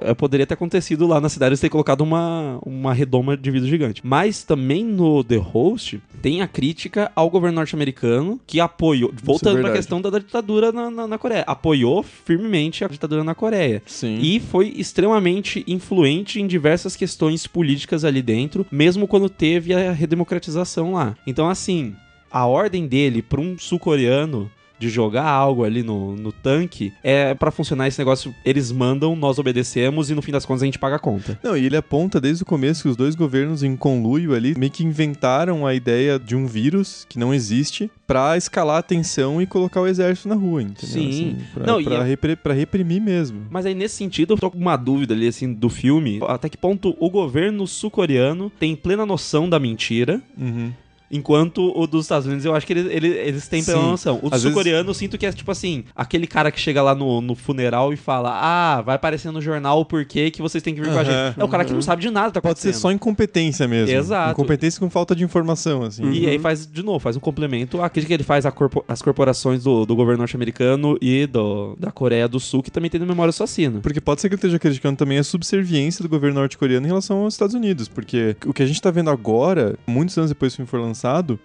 É, 0.00 0.12
poderia 0.12 0.44
ter 0.44 0.54
acontecido 0.54 1.06
lá 1.06 1.20
na 1.20 1.28
cidade 1.28 1.50
eles 1.50 1.60
terem 1.60 1.70
colocado 1.70 2.00
uma, 2.00 2.58
uma 2.66 2.92
redoma 2.92 3.36
de 3.36 3.50
vidro 3.52 3.68
gigante. 3.68 4.02
Mas 4.04 4.42
também 4.42 4.84
no 4.84 5.22
The 5.22 5.36
Host 5.36 6.02
tem 6.20 6.42
a 6.42 6.48
crítica 6.48 7.10
ao 7.14 7.30
governo 7.30 7.54
norte-americano 7.54 8.38
que 8.46 8.58
apoiou. 8.58 9.12
Voltando 9.22 9.52
pra 9.52 9.62
verdade. 9.62 9.78
questão 9.78 10.00
da, 10.00 10.10
da 10.10 10.18
ditadura 10.18 10.72
na, 10.72 10.90
na, 10.90 11.06
na 11.06 11.18
Coreia. 11.18 11.44
Apoiou 11.46 12.02
firmemente 12.02 12.84
a 12.84 12.88
ditadura 12.88 13.22
na 13.22 13.34
Coreia. 13.34 13.80
Sim. 13.86 14.18
E 14.20 14.40
foi 14.40 14.74
extremamente 14.76 15.64
influente 15.68 16.40
em 16.40 16.46
diversas 16.48 16.96
questões 16.96 17.46
políticas 17.46 18.04
ali 18.04 18.22
dentro, 18.22 18.66
mesmo 18.70 19.06
quando 19.06 19.30
teve 19.30 19.72
a 19.72 19.92
redemocratização 19.92 20.94
lá. 20.94 21.16
Então, 21.26 21.48
assim, 21.48 21.94
a 22.30 22.44
ordem 22.44 22.86
dele 22.86 23.22
para 23.22 23.40
um 23.40 23.56
sul-coreano 23.56 24.50
de 24.78 24.88
jogar 24.88 25.24
algo 25.24 25.64
ali 25.64 25.82
no, 25.82 26.14
no 26.16 26.32
tanque 26.32 26.92
é 27.02 27.34
pra 27.34 27.50
funcionar 27.50 27.88
esse 27.88 27.98
negócio. 27.98 28.34
Eles 28.44 28.70
mandam, 28.70 29.16
nós 29.16 29.38
obedecemos 29.38 30.10
e 30.10 30.14
no 30.14 30.22
fim 30.22 30.32
das 30.32 30.44
contas 30.44 30.62
a 30.62 30.66
gente 30.66 30.78
paga 30.78 30.96
a 30.96 30.98
conta. 30.98 31.38
Não, 31.42 31.56
e 31.56 31.64
ele 31.66 31.76
aponta 31.76 32.20
desde 32.20 32.42
o 32.42 32.46
começo 32.46 32.82
que 32.82 32.88
os 32.88 32.96
dois 32.96 33.14
governos 33.14 33.62
em 33.62 33.76
conluio 33.76 34.34
ali 34.34 34.54
meio 34.58 34.70
que 34.72 34.84
inventaram 34.84 35.66
a 35.66 35.74
ideia 35.74 36.18
de 36.18 36.34
um 36.36 36.46
vírus 36.46 37.06
que 37.08 37.18
não 37.18 37.32
existe 37.32 37.90
pra 38.06 38.36
escalar 38.36 38.78
a 38.78 38.82
tensão 38.82 39.40
e 39.42 39.46
colocar 39.46 39.80
o 39.80 39.86
exército 39.86 40.28
na 40.28 40.34
rua, 40.34 40.62
entendeu? 40.62 40.88
Sim. 40.88 41.08
Assim, 41.08 41.36
pra, 41.54 41.66
Não, 41.66 41.82
pra 41.82 41.94
é- 41.96 42.02
repre- 42.04 42.36
pra 42.36 42.54
reprimir 42.54 43.00
mesmo. 43.00 43.42
Mas 43.50 43.66
aí, 43.66 43.74
nesse 43.74 43.96
sentido, 43.96 44.34
eu 44.34 44.38
tô 44.38 44.50
com 44.50 44.58
uma 44.58 44.76
dúvida 44.76 45.12
ali, 45.14 45.26
assim, 45.26 45.52
do 45.52 45.68
filme. 45.68 46.20
Até 46.28 46.48
que 46.48 46.56
ponto 46.56 46.96
o 47.00 47.10
governo 47.10 47.66
sul-coreano 47.66 48.50
tem 48.60 48.76
plena 48.76 49.04
noção 49.06 49.48
da 49.48 49.58
mentira 49.58 50.20
Uhum. 50.38 50.70
Enquanto 51.10 51.72
o 51.78 51.86
dos 51.86 52.04
Estados 52.06 52.26
Unidos, 52.26 52.44
eu 52.44 52.54
acho 52.54 52.66
que 52.66 52.72
eles, 52.72 52.86
eles, 52.90 53.16
eles 53.16 53.48
têm 53.48 53.62
pela 53.64 53.80
noção. 53.90 54.18
O 54.22 54.30
sul-coreano, 54.38 54.90
eu 54.90 54.94
sinto 54.94 55.16
que 55.16 55.24
é 55.26 55.32
tipo 55.32 55.50
assim: 55.50 55.84
aquele 55.94 56.26
cara 56.26 56.50
que 56.50 56.60
chega 56.60 56.82
lá 56.82 56.94
no, 56.94 57.20
no 57.20 57.34
funeral 57.34 57.92
e 57.92 57.96
fala: 57.96 58.30
Ah, 58.32 58.82
vai 58.82 58.96
aparecer 58.96 59.30
no 59.30 59.40
jornal 59.40 59.80
o 59.80 59.84
porquê 59.84 60.30
que 60.30 60.42
vocês 60.42 60.62
têm 60.62 60.74
que 60.74 60.80
vir 60.80 60.92
com 60.92 60.98
a 60.98 61.04
gente. 61.04 61.38
É 61.40 61.44
o 61.44 61.48
cara 61.48 61.64
que 61.64 61.72
não 61.72 61.82
sabe 61.82 62.02
de 62.02 62.10
nada, 62.10 62.32
tá 62.32 62.40
Pode 62.40 62.58
ser 62.58 62.72
só 62.72 62.90
incompetência 62.90 63.68
mesmo. 63.68 63.94
Exato. 63.94 64.32
Incompetência 64.32 64.80
com 64.80 64.90
falta 64.90 65.14
de 65.14 65.22
informação, 65.24 65.82
assim. 65.82 66.10
E 66.10 66.28
aí 66.28 66.38
faz, 66.38 66.66
de 66.66 66.82
novo, 66.82 66.98
faz 66.98 67.16
um 67.16 67.20
complemento 67.20 67.80
à 67.80 67.88
crítica 67.88 68.08
que 68.08 68.14
ele 68.14 68.24
faz 68.24 68.44
às 68.44 68.52
corpo- 68.54 68.84
corporações 69.02 69.62
do, 69.62 69.86
do 69.86 69.94
governo 69.94 70.18
norte-americano 70.18 70.98
e 71.00 71.26
do, 71.26 71.76
da 71.78 71.90
Coreia 71.92 72.26
do 72.26 72.40
Sul, 72.40 72.62
que 72.62 72.70
também 72.70 72.90
tem 72.90 73.00
memória 73.00 73.30
assassina. 73.30 73.80
Porque 73.80 74.00
pode 74.00 74.20
ser 74.20 74.28
que 74.28 74.34
ele 74.34 74.38
esteja 74.38 74.58
criticando 74.58 74.96
também 74.96 75.18
a 75.18 75.24
subserviência 75.24 76.02
do 76.02 76.08
governo 76.08 76.40
norte-coreano 76.40 76.84
em 76.86 76.88
relação 76.88 77.18
aos 77.18 77.34
Estados 77.34 77.54
Unidos. 77.54 77.86
Porque 77.88 78.36
o 78.44 78.52
que 78.52 78.62
a 78.62 78.66
gente 78.66 78.80
tá 78.82 78.90
vendo 78.90 79.10
agora, 79.10 79.76
muitos 79.86 80.16
anos 80.18 80.30
depois 80.30 80.52
que 80.52 80.54
o 80.54 80.66
filme 80.66 80.68
for 80.70 80.80
lançado, 80.80 80.95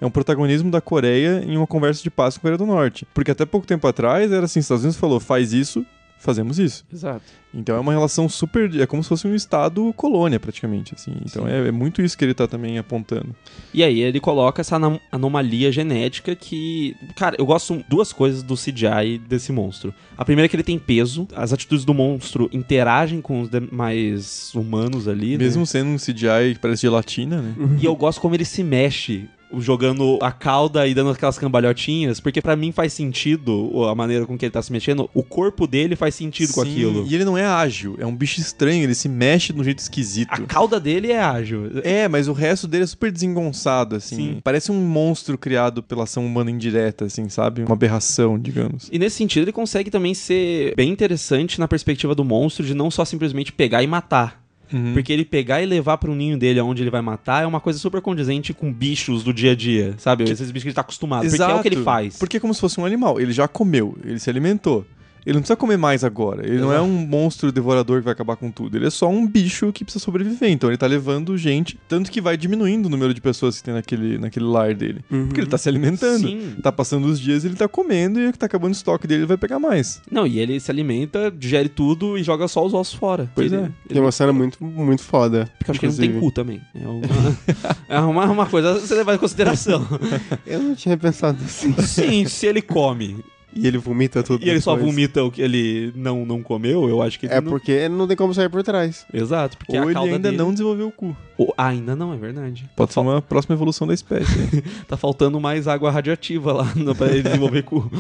é 0.02 0.06
um 0.06 0.12
protagonismo 0.12 0.70
da 0.72 0.82
Coreia 0.82 1.44
em 1.46 1.58
uma 1.58 1.68
conversa 1.68 2.02
de 2.04 2.10
paz 2.10 2.36
com 2.36 2.40
a 2.40 2.42
Coreia 2.42 2.58
do 2.58 2.66
Norte. 2.66 3.06
Porque 3.14 3.32
até 3.32 3.46
pouco 3.46 3.66
tempo 3.68 3.88
atrás 3.88 4.32
era 4.32 4.46
assim: 4.46 4.60
os 4.60 4.66
Estados 4.66 4.84
Unidos 4.84 5.00
falou, 5.00 5.20
faz 5.20 5.54
isso, 5.54 5.86
fazemos 6.20 6.60
isso. 6.60 6.86
Exato. 6.94 7.24
Então 7.54 7.76
é 7.76 7.80
uma 7.82 7.92
relação 7.92 8.30
super. 8.30 8.74
É 8.80 8.86
como 8.86 9.04
se 9.04 9.10
fosse 9.10 9.28
um 9.28 9.36
estado 9.36 9.92
colônia, 9.98 10.40
praticamente. 10.40 10.94
Assim. 10.96 11.12
Então 11.26 11.46
é, 11.46 11.68
é 11.68 11.72
muito 11.72 12.02
isso 12.02 12.18
que 12.18 12.24
ele 12.24 12.34
tá 12.34 12.48
também 12.48 12.78
apontando. 12.78 13.36
E 13.74 13.84
aí 13.84 14.00
ele 14.00 14.22
coloca 14.22 14.62
essa 14.62 14.78
anom- 14.78 15.00
anomalia 15.12 15.70
genética 15.70 16.34
que. 16.34 16.96
Cara, 17.18 17.36
eu 17.38 17.46
gosto 17.46 17.84
duas 17.90 18.14
coisas 18.14 18.42
do 18.42 18.56
CGI 18.56 19.18
desse 19.28 19.52
monstro. 19.52 19.94
A 20.18 20.24
primeira 20.24 20.46
é 20.46 20.48
que 20.48 20.56
ele 20.56 20.64
tem 20.64 20.80
peso, 20.80 21.28
as 21.36 21.52
atitudes 21.52 21.84
do 21.84 21.94
monstro 21.94 22.50
interagem 22.54 23.20
com 23.20 23.42
os 23.42 23.50
demais 23.50 24.54
humanos 24.56 25.08
ali. 25.10 25.32
né? 25.32 25.44
Mesmo 25.44 25.66
sendo 25.66 25.90
um 25.90 25.98
CGI 25.98 26.54
que 26.54 26.60
parece 26.60 26.84
gelatina, 26.84 27.42
né? 27.42 27.54
E 27.82 27.84
eu 27.84 27.96
gosto 27.96 28.22
como 28.22 28.34
ele 28.36 28.46
se 28.46 28.64
mexe. 28.64 29.28
Jogando 29.60 30.18
a 30.22 30.32
cauda 30.32 30.88
e 30.88 30.94
dando 30.94 31.10
aquelas 31.12 31.38
cambalhotinhas, 31.38 32.20
porque 32.20 32.42
pra 32.42 32.56
mim 32.56 32.72
faz 32.72 32.94
sentido 32.94 33.72
a 33.90 33.96
maneira 33.96 34.26
com 34.26 34.38
que 34.38 34.46
ele 34.46 34.52
tá 34.52 34.62
se 34.62 34.72
mexendo. 34.72 35.10
O 35.14 35.24
corpo 35.24 35.68
dele 35.68 35.96
faz 35.96 36.16
sentido 36.16 36.54
com 36.54 36.64
Sim, 36.64 36.72
aquilo. 36.72 37.06
E 37.08 37.16
ele 37.16 37.26
não 37.26 37.38
é 37.38 37.46
ágil, 37.46 37.96
é 38.00 38.06
um 38.06 38.16
bicho 38.16 38.40
estranho, 38.40 38.84
ele 38.84 38.96
se 38.96 39.10
mexe 39.10 39.54
de 39.54 39.60
um 39.60 39.64
jeito 39.64 39.80
esquisito. 39.80 40.32
A 40.32 40.42
cauda 40.42 40.80
dele 40.80 41.12
é 41.12 41.20
ágil. 41.20 41.82
É, 41.84 42.08
mas 42.08 42.28
o 42.28 42.34
resto 42.34 42.68
dele 42.68 42.84
é 42.84 42.88
super 42.88 43.12
desengonçado, 43.12 43.96
assim. 43.96 44.16
Sim. 44.16 44.40
Parece 44.44 44.72
um 44.72 44.82
monstro 44.82 45.38
criado 45.38 45.84
pela 45.84 46.04
ação 46.04 46.26
humana 46.26 46.52
indireta, 46.52 47.06
assim, 47.06 47.30
sabe? 47.30 47.64
Uma 47.64 47.74
aberração, 47.74 48.40
digamos. 48.40 48.90
E 48.92 49.00
nesse 49.00 49.18
sentido, 49.18 49.44
ele 49.44 49.52
consegue 49.52 49.90
também 49.90 50.14
ser 50.14 50.74
bem 50.76 50.90
interessante 50.90 51.60
na 51.60 51.68
perspectiva 51.68 52.16
do 52.16 52.24
monstro 52.24 52.66
de 52.66 52.74
não 52.74 52.90
só 52.90 53.06
simplesmente 53.06 53.52
pegar 53.52 53.84
e 53.84 53.88
matar. 53.88 54.41
Uhum. 54.72 54.94
Porque 54.94 55.12
ele 55.12 55.26
pegar 55.26 55.62
e 55.62 55.66
levar 55.66 55.98
pro 55.98 56.16
ninho 56.16 56.38
dele 56.38 56.60
aonde 56.60 56.82
ele 56.82 56.90
vai 56.90 57.02
matar 57.02 57.44
é 57.44 57.46
uma 57.46 57.60
coisa 57.60 57.78
super 57.78 58.02
condizente 58.02 58.54
com 58.54 58.72
bichos 58.72 59.24
do 59.24 59.34
dia 59.34 59.52
a 59.52 59.56
dia, 59.56 59.96
sabe? 59.98 60.24
Esses 60.24 60.52
bichos 60.52 60.64
que 60.64 60.70
ele 60.70 60.76
tá 60.76 60.82
acostumado. 60.82 61.28
Porque 61.28 61.42
é 61.42 61.56
o 61.56 61.62
que 61.62 61.68
ele 61.68 61.84
faz. 61.84 62.18
Porque 62.18 62.38
é 62.38 62.40
como 62.40 62.54
se 62.54 62.62
fosse 62.62 62.80
um 62.80 62.86
animal. 62.86 63.20
Ele 63.20 63.32
já 63.32 63.48
comeu, 63.48 63.98
ele 64.04 64.20
se 64.20 64.30
alimentou. 64.30 64.86
Ele 65.26 65.36
não 65.36 65.42
precisa 65.42 65.56
comer 65.56 65.78
mais 65.78 66.04
agora. 66.04 66.46
Ele 66.48 66.60
não 66.60 66.74
é 66.74 66.82
um 66.82 66.90
monstro 67.06 67.52
devorador 67.52 68.00
que 68.00 68.06
vai 68.06 68.14
acabar 68.14 68.36
com 68.36 68.50
tudo. 68.50 68.76
Ele 68.78 68.88
é 68.88 68.90
só 68.90 69.08
um 69.10 69.28
bicho 69.28 69.72
que 69.72 69.84
precisa 69.84 70.04
sobreviver. 70.04 70.50
Então 70.50 70.70
ele 70.70 70.78
tá 70.78 70.88
levando 70.88 71.38
gente. 71.38 71.80
Tanto 71.88 72.12
que 72.12 72.20
vai 72.22 72.36
diminuindo 72.38 72.88
o 72.88 72.90
número 72.90 73.14
de 73.14 73.22
pessoas 73.22 73.58
que 73.58 73.64
tem 73.64 73.74
naquele, 73.74 74.18
naquele 74.18 74.46
lar 74.46 74.74
dele. 74.74 75.02
Porque 75.08 75.40
ele 75.42 75.48
tá 75.50 75.58
se 75.58 75.70
alimentando. 75.70 76.28
Sim. 76.28 76.56
Tá 76.64 76.72
passando 76.72 77.06
os 77.06 77.20
dias, 77.20 77.46
ele 77.46 77.56
tá 77.56 77.68
comendo 77.68 78.20
e 78.20 78.28
o 78.28 78.32
que 78.32 78.40
tá 78.40 78.46
acabando 78.48 78.72
o 78.74 78.76
estoque 78.76 79.06
dele, 79.08 79.22
ele 79.22 79.28
vai 79.28 79.38
pegar 79.38 79.60
mais. 79.60 80.02
Não, 80.12 80.26
e 80.26 80.40
ele 80.40 80.60
se 80.60 80.72
alimenta, 80.72 81.32
digere 81.32 81.70
tudo 81.70 82.18
e 82.18 82.24
joga 82.24 82.48
só 82.48 82.66
os 82.66 82.74
ossos 82.74 82.94
fora. 82.96 83.30
Pois 83.36 83.52
Ele- 83.52 83.62
é. 83.64 83.72
ele- 83.90 84.00
é 84.00 84.02
uma 84.02 84.12
cena 84.12 84.34
muito, 84.34 84.64
muito 84.64 85.04
foda. 85.04 85.50
Porque 85.60 85.70
eu 85.70 85.74
acho 85.74 85.80
que 85.80 85.86
ele 85.86 85.92
não 85.94 85.98
tem 86.00 86.10
inclusive. 86.10 86.32
cu 86.32 86.34
também. 86.34 86.62
É 86.76 86.88
uma, 86.88 87.02
é 87.90 88.00
uma, 88.00 88.26
uma 88.26 88.46
coisa 88.48 88.72
a 88.72 88.80
você 88.80 88.96
levar 88.96 89.16
em 89.16 89.18
consideração. 89.20 89.88
Eu 90.48 90.60
não 90.62 90.76
tinha 90.76 90.98
pensado 90.98 91.38
assim. 91.44 91.74
Sim, 91.82 92.26
se 92.26 92.46
ele 92.48 92.62
come 92.62 93.18
E 93.54 93.68
ele 93.68 93.78
vomita 93.78 94.24
tudo. 94.24 94.46
e 94.46 94.50
ele 94.50 94.62
só 94.62 94.76
depois. 94.76 94.94
vomita 94.94 95.24
o 95.24 95.30
que 95.32 95.42
ele 95.42 95.92
não, 95.96 96.26
não 96.26 96.42
comeu, 96.42 96.88
eu 96.88 97.02
acho 97.02 97.20
que 97.20 97.26
ele 97.26 97.34
É 97.34 97.42
não... 97.42 97.52
porque 97.52 97.90
não 97.90 98.08
tem 98.08 98.16
como 98.16 98.34
sair 98.34 98.50
por 98.50 98.64
trás. 98.64 99.06
Exato, 99.14 99.58
porque 99.58 99.76
a 99.76 99.82
Ou 99.84 99.90
ele 99.90 100.00
ainda 100.00 100.20
dele- 100.20 100.38
não 100.38 100.52
desenvolveu 100.52 100.88
o 100.88 100.92
cu. 100.92 101.16
Ou- 101.38 101.54
ah, 101.58 101.68
ainda 101.68 101.96
não, 101.96 102.14
é 102.14 102.18
verdade. 102.18 102.70
Pode 102.76 102.94
ser 102.94 103.00
uma 103.02 103.22
próxima 103.22 103.54
evolução 103.56 103.86
da 103.88 103.94
espécie. 103.94 104.32
Tá 104.88 104.96
faltando 104.96 105.40
mais 105.40 105.68
água 105.68 105.92
radioativa 105.92 106.54
lá 106.54 106.72
no- 106.76 106.96
pra 106.96 107.08
ele 107.08 107.24
desenvolver 107.24 107.64
cu. 107.64 107.92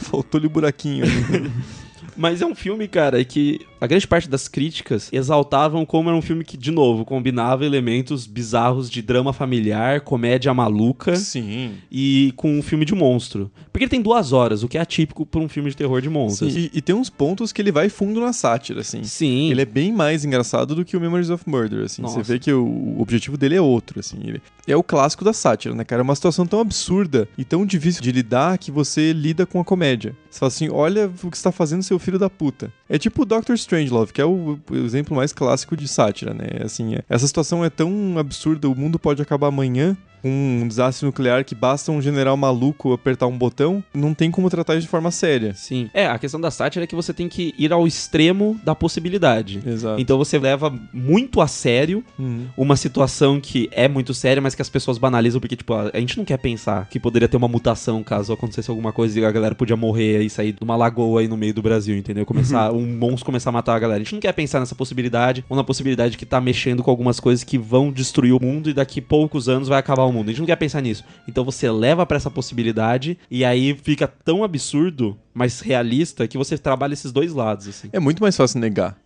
Faltou-lhe 0.00 0.46
o 0.46 0.50
buraquinho. 0.50 1.04
Mas 2.16 2.40
é 2.40 2.46
um 2.46 2.54
filme, 2.54 2.88
cara, 2.88 3.22
que 3.24 3.60
a 3.80 3.86
grande 3.86 4.06
parte 4.06 4.28
das 4.28 4.48
críticas 4.48 5.08
exaltavam 5.12 5.84
como 5.84 6.08
era 6.08 6.16
um 6.16 6.22
filme 6.22 6.44
que, 6.44 6.56
de 6.56 6.70
novo, 6.70 7.04
combinava 7.04 7.64
elementos 7.64 8.26
bizarros 8.26 8.90
de 8.90 9.02
drama 9.02 9.32
familiar, 9.32 10.00
comédia 10.00 10.52
maluca 10.54 11.16
Sim. 11.16 11.74
e 11.90 12.32
com 12.36 12.58
um 12.58 12.62
filme 12.62 12.84
de 12.84 12.94
monstro. 12.94 13.50
Porque 13.72 13.84
ele 13.84 13.90
tem 13.90 14.00
duas 14.00 14.32
horas, 14.32 14.62
o 14.62 14.68
que 14.68 14.78
é 14.78 14.80
atípico 14.80 15.26
pra 15.26 15.40
um 15.40 15.48
filme 15.48 15.70
de 15.70 15.76
terror 15.76 16.00
de 16.00 16.08
monstros. 16.08 16.56
E, 16.56 16.70
e 16.72 16.80
tem 16.80 16.94
uns 16.94 17.10
pontos 17.10 17.52
que 17.52 17.60
ele 17.60 17.70
vai 17.70 17.88
fundo 17.88 18.20
na 18.20 18.32
sátira, 18.32 18.80
assim. 18.80 19.04
Sim. 19.04 19.50
Ele 19.50 19.60
é 19.60 19.66
bem 19.66 19.92
mais 19.92 20.24
engraçado 20.24 20.74
do 20.74 20.84
que 20.84 20.96
o 20.96 21.00
Memories 21.00 21.30
of 21.30 21.48
Murder, 21.48 21.84
assim. 21.84 22.02
Nossa. 22.02 22.22
Você 22.22 22.32
vê 22.32 22.38
que 22.38 22.52
o, 22.52 22.64
o 22.64 23.00
objetivo 23.00 23.36
dele 23.36 23.56
é 23.56 23.60
outro, 23.60 24.00
assim. 24.00 24.18
Ele 24.24 24.40
é 24.66 24.76
o 24.76 24.82
clássico 24.82 25.24
da 25.24 25.32
sátira, 25.32 25.74
né, 25.74 25.84
cara? 25.84 26.00
É 26.00 26.04
uma 26.04 26.14
situação 26.14 26.46
tão 26.46 26.60
absurda 26.60 27.28
e 27.36 27.44
tão 27.44 27.66
difícil 27.66 28.02
de 28.02 28.10
lidar 28.10 28.58
que 28.58 28.70
você 28.70 29.12
lida 29.12 29.44
com 29.44 29.60
a 29.60 29.64
comédia. 29.64 30.16
Você 30.30 30.38
fala 30.38 30.48
assim, 30.48 30.68
olha 30.70 31.10
o 31.22 31.30
que 31.30 31.38
você 31.38 31.44
tá 31.44 31.52
fazendo, 31.52 31.82
seu 31.82 31.98
filho 31.98 32.18
da 32.18 32.28
puta. 32.28 32.72
É 32.88 32.98
tipo 32.98 33.22
o 33.22 33.24
Doctor 33.24 33.54
Strangelove, 33.56 34.12
que 34.12 34.20
é 34.20 34.24
o, 34.24 34.58
o 34.70 34.74
exemplo 34.76 35.16
mais 35.16 35.32
clássico 35.32 35.76
de 35.76 35.88
sátira, 35.88 36.32
né? 36.32 36.46
Assim, 36.64 36.94
é- 36.94 37.02
essa 37.08 37.26
situação 37.26 37.64
é 37.64 37.70
tão 37.70 38.16
absurda, 38.18 38.68
o 38.68 38.74
mundo 38.74 38.98
pode 38.98 39.20
acabar 39.20 39.48
amanhã 39.48 39.96
com 40.26 40.62
um 40.62 40.66
desastre 40.66 41.06
nuclear 41.06 41.44
que 41.44 41.54
basta 41.54 41.92
um 41.92 42.02
general 42.02 42.36
maluco 42.36 42.92
apertar 42.92 43.28
um 43.28 43.38
botão, 43.38 43.82
não 43.94 44.12
tem 44.12 44.28
como 44.28 44.50
tratar 44.50 44.74
isso 44.74 44.82
de 44.82 44.88
forma 44.88 45.12
séria. 45.12 45.54
Sim. 45.54 45.88
É, 45.94 46.08
a 46.08 46.18
questão 46.18 46.40
da 46.40 46.50
sátira 46.50 46.82
é 46.82 46.86
que 46.86 46.96
você 46.96 47.14
tem 47.14 47.28
que 47.28 47.54
ir 47.56 47.72
ao 47.72 47.86
extremo 47.86 48.58
da 48.64 48.74
possibilidade. 48.74 49.62
Exato. 49.64 50.00
Então 50.00 50.18
você 50.18 50.36
leva 50.36 50.74
muito 50.92 51.40
a 51.40 51.46
sério 51.46 52.02
Uhum. 52.18 52.46
uma 52.56 52.76
situação 52.76 53.40
que 53.40 53.68
é 53.70 53.86
muito 53.86 54.12
séria, 54.14 54.40
mas 54.40 54.54
que 54.54 54.62
as 54.62 54.68
pessoas 54.68 54.98
banalizam 54.98 55.40
porque, 55.40 55.54
tipo, 55.54 55.72
a 55.74 55.90
gente 55.98 56.16
não 56.16 56.24
quer 56.24 56.38
pensar 56.38 56.88
que 56.88 56.98
poderia 56.98 57.28
ter 57.28 57.36
uma 57.36 57.48
mutação 57.48 58.02
caso 58.02 58.32
acontecesse 58.32 58.70
alguma 58.70 58.92
coisa 58.92 59.20
e 59.20 59.24
a 59.24 59.30
galera 59.30 59.54
podia 59.54 59.76
morrer 59.76 60.22
e 60.22 60.30
sair 60.30 60.52
de 60.52 60.62
uma 60.62 60.76
lagoa 60.76 61.20
aí 61.20 61.28
no 61.28 61.36
meio 61.36 61.54
do 61.54 61.62
Brasil, 61.62 61.96
entendeu? 61.96 62.26
Começar, 62.26 62.72
um 62.74 62.86
monstro 62.86 63.24
começar 63.26 63.50
a 63.50 63.52
matar 63.52 63.76
a 63.76 63.78
galera. 63.78 64.00
A 64.00 64.04
gente 64.04 64.14
não 64.14 64.20
quer 64.20 64.32
pensar 64.32 64.58
nessa 64.60 64.74
possibilidade 64.74 65.44
ou 65.48 65.56
na 65.56 65.62
possibilidade 65.62 66.16
que 66.16 66.26
tá 66.26 66.40
mexendo 66.40 66.82
com 66.82 66.90
algumas 66.90 67.20
coisas 67.20 67.44
que 67.44 67.58
vão 67.58 67.92
destruir 67.92 68.32
o 68.32 68.40
mundo 68.42 68.70
e 68.70 68.74
daqui 68.74 69.00
poucos 69.00 69.48
anos 69.48 69.68
vai 69.68 69.78
acabar 69.78 70.04
o 70.04 70.12
mundo. 70.12 70.15
A 70.22 70.26
gente 70.26 70.38
não 70.38 70.46
quer 70.46 70.56
pensar 70.56 70.80
nisso. 70.80 71.04
Então 71.28 71.44
você 71.44 71.70
leva 71.70 72.04
pra 72.06 72.16
essa 72.16 72.30
possibilidade 72.30 73.18
e 73.30 73.44
aí 73.44 73.78
fica 73.82 74.06
tão 74.06 74.42
absurdo, 74.44 75.16
mas 75.32 75.60
realista, 75.60 76.26
que 76.26 76.38
você 76.38 76.56
trabalha 76.58 76.94
esses 76.94 77.12
dois 77.12 77.32
lados, 77.32 77.68
assim. 77.68 77.88
É 77.92 78.00
muito 78.00 78.22
mais 78.22 78.36
fácil 78.36 78.60
negar. 78.60 78.96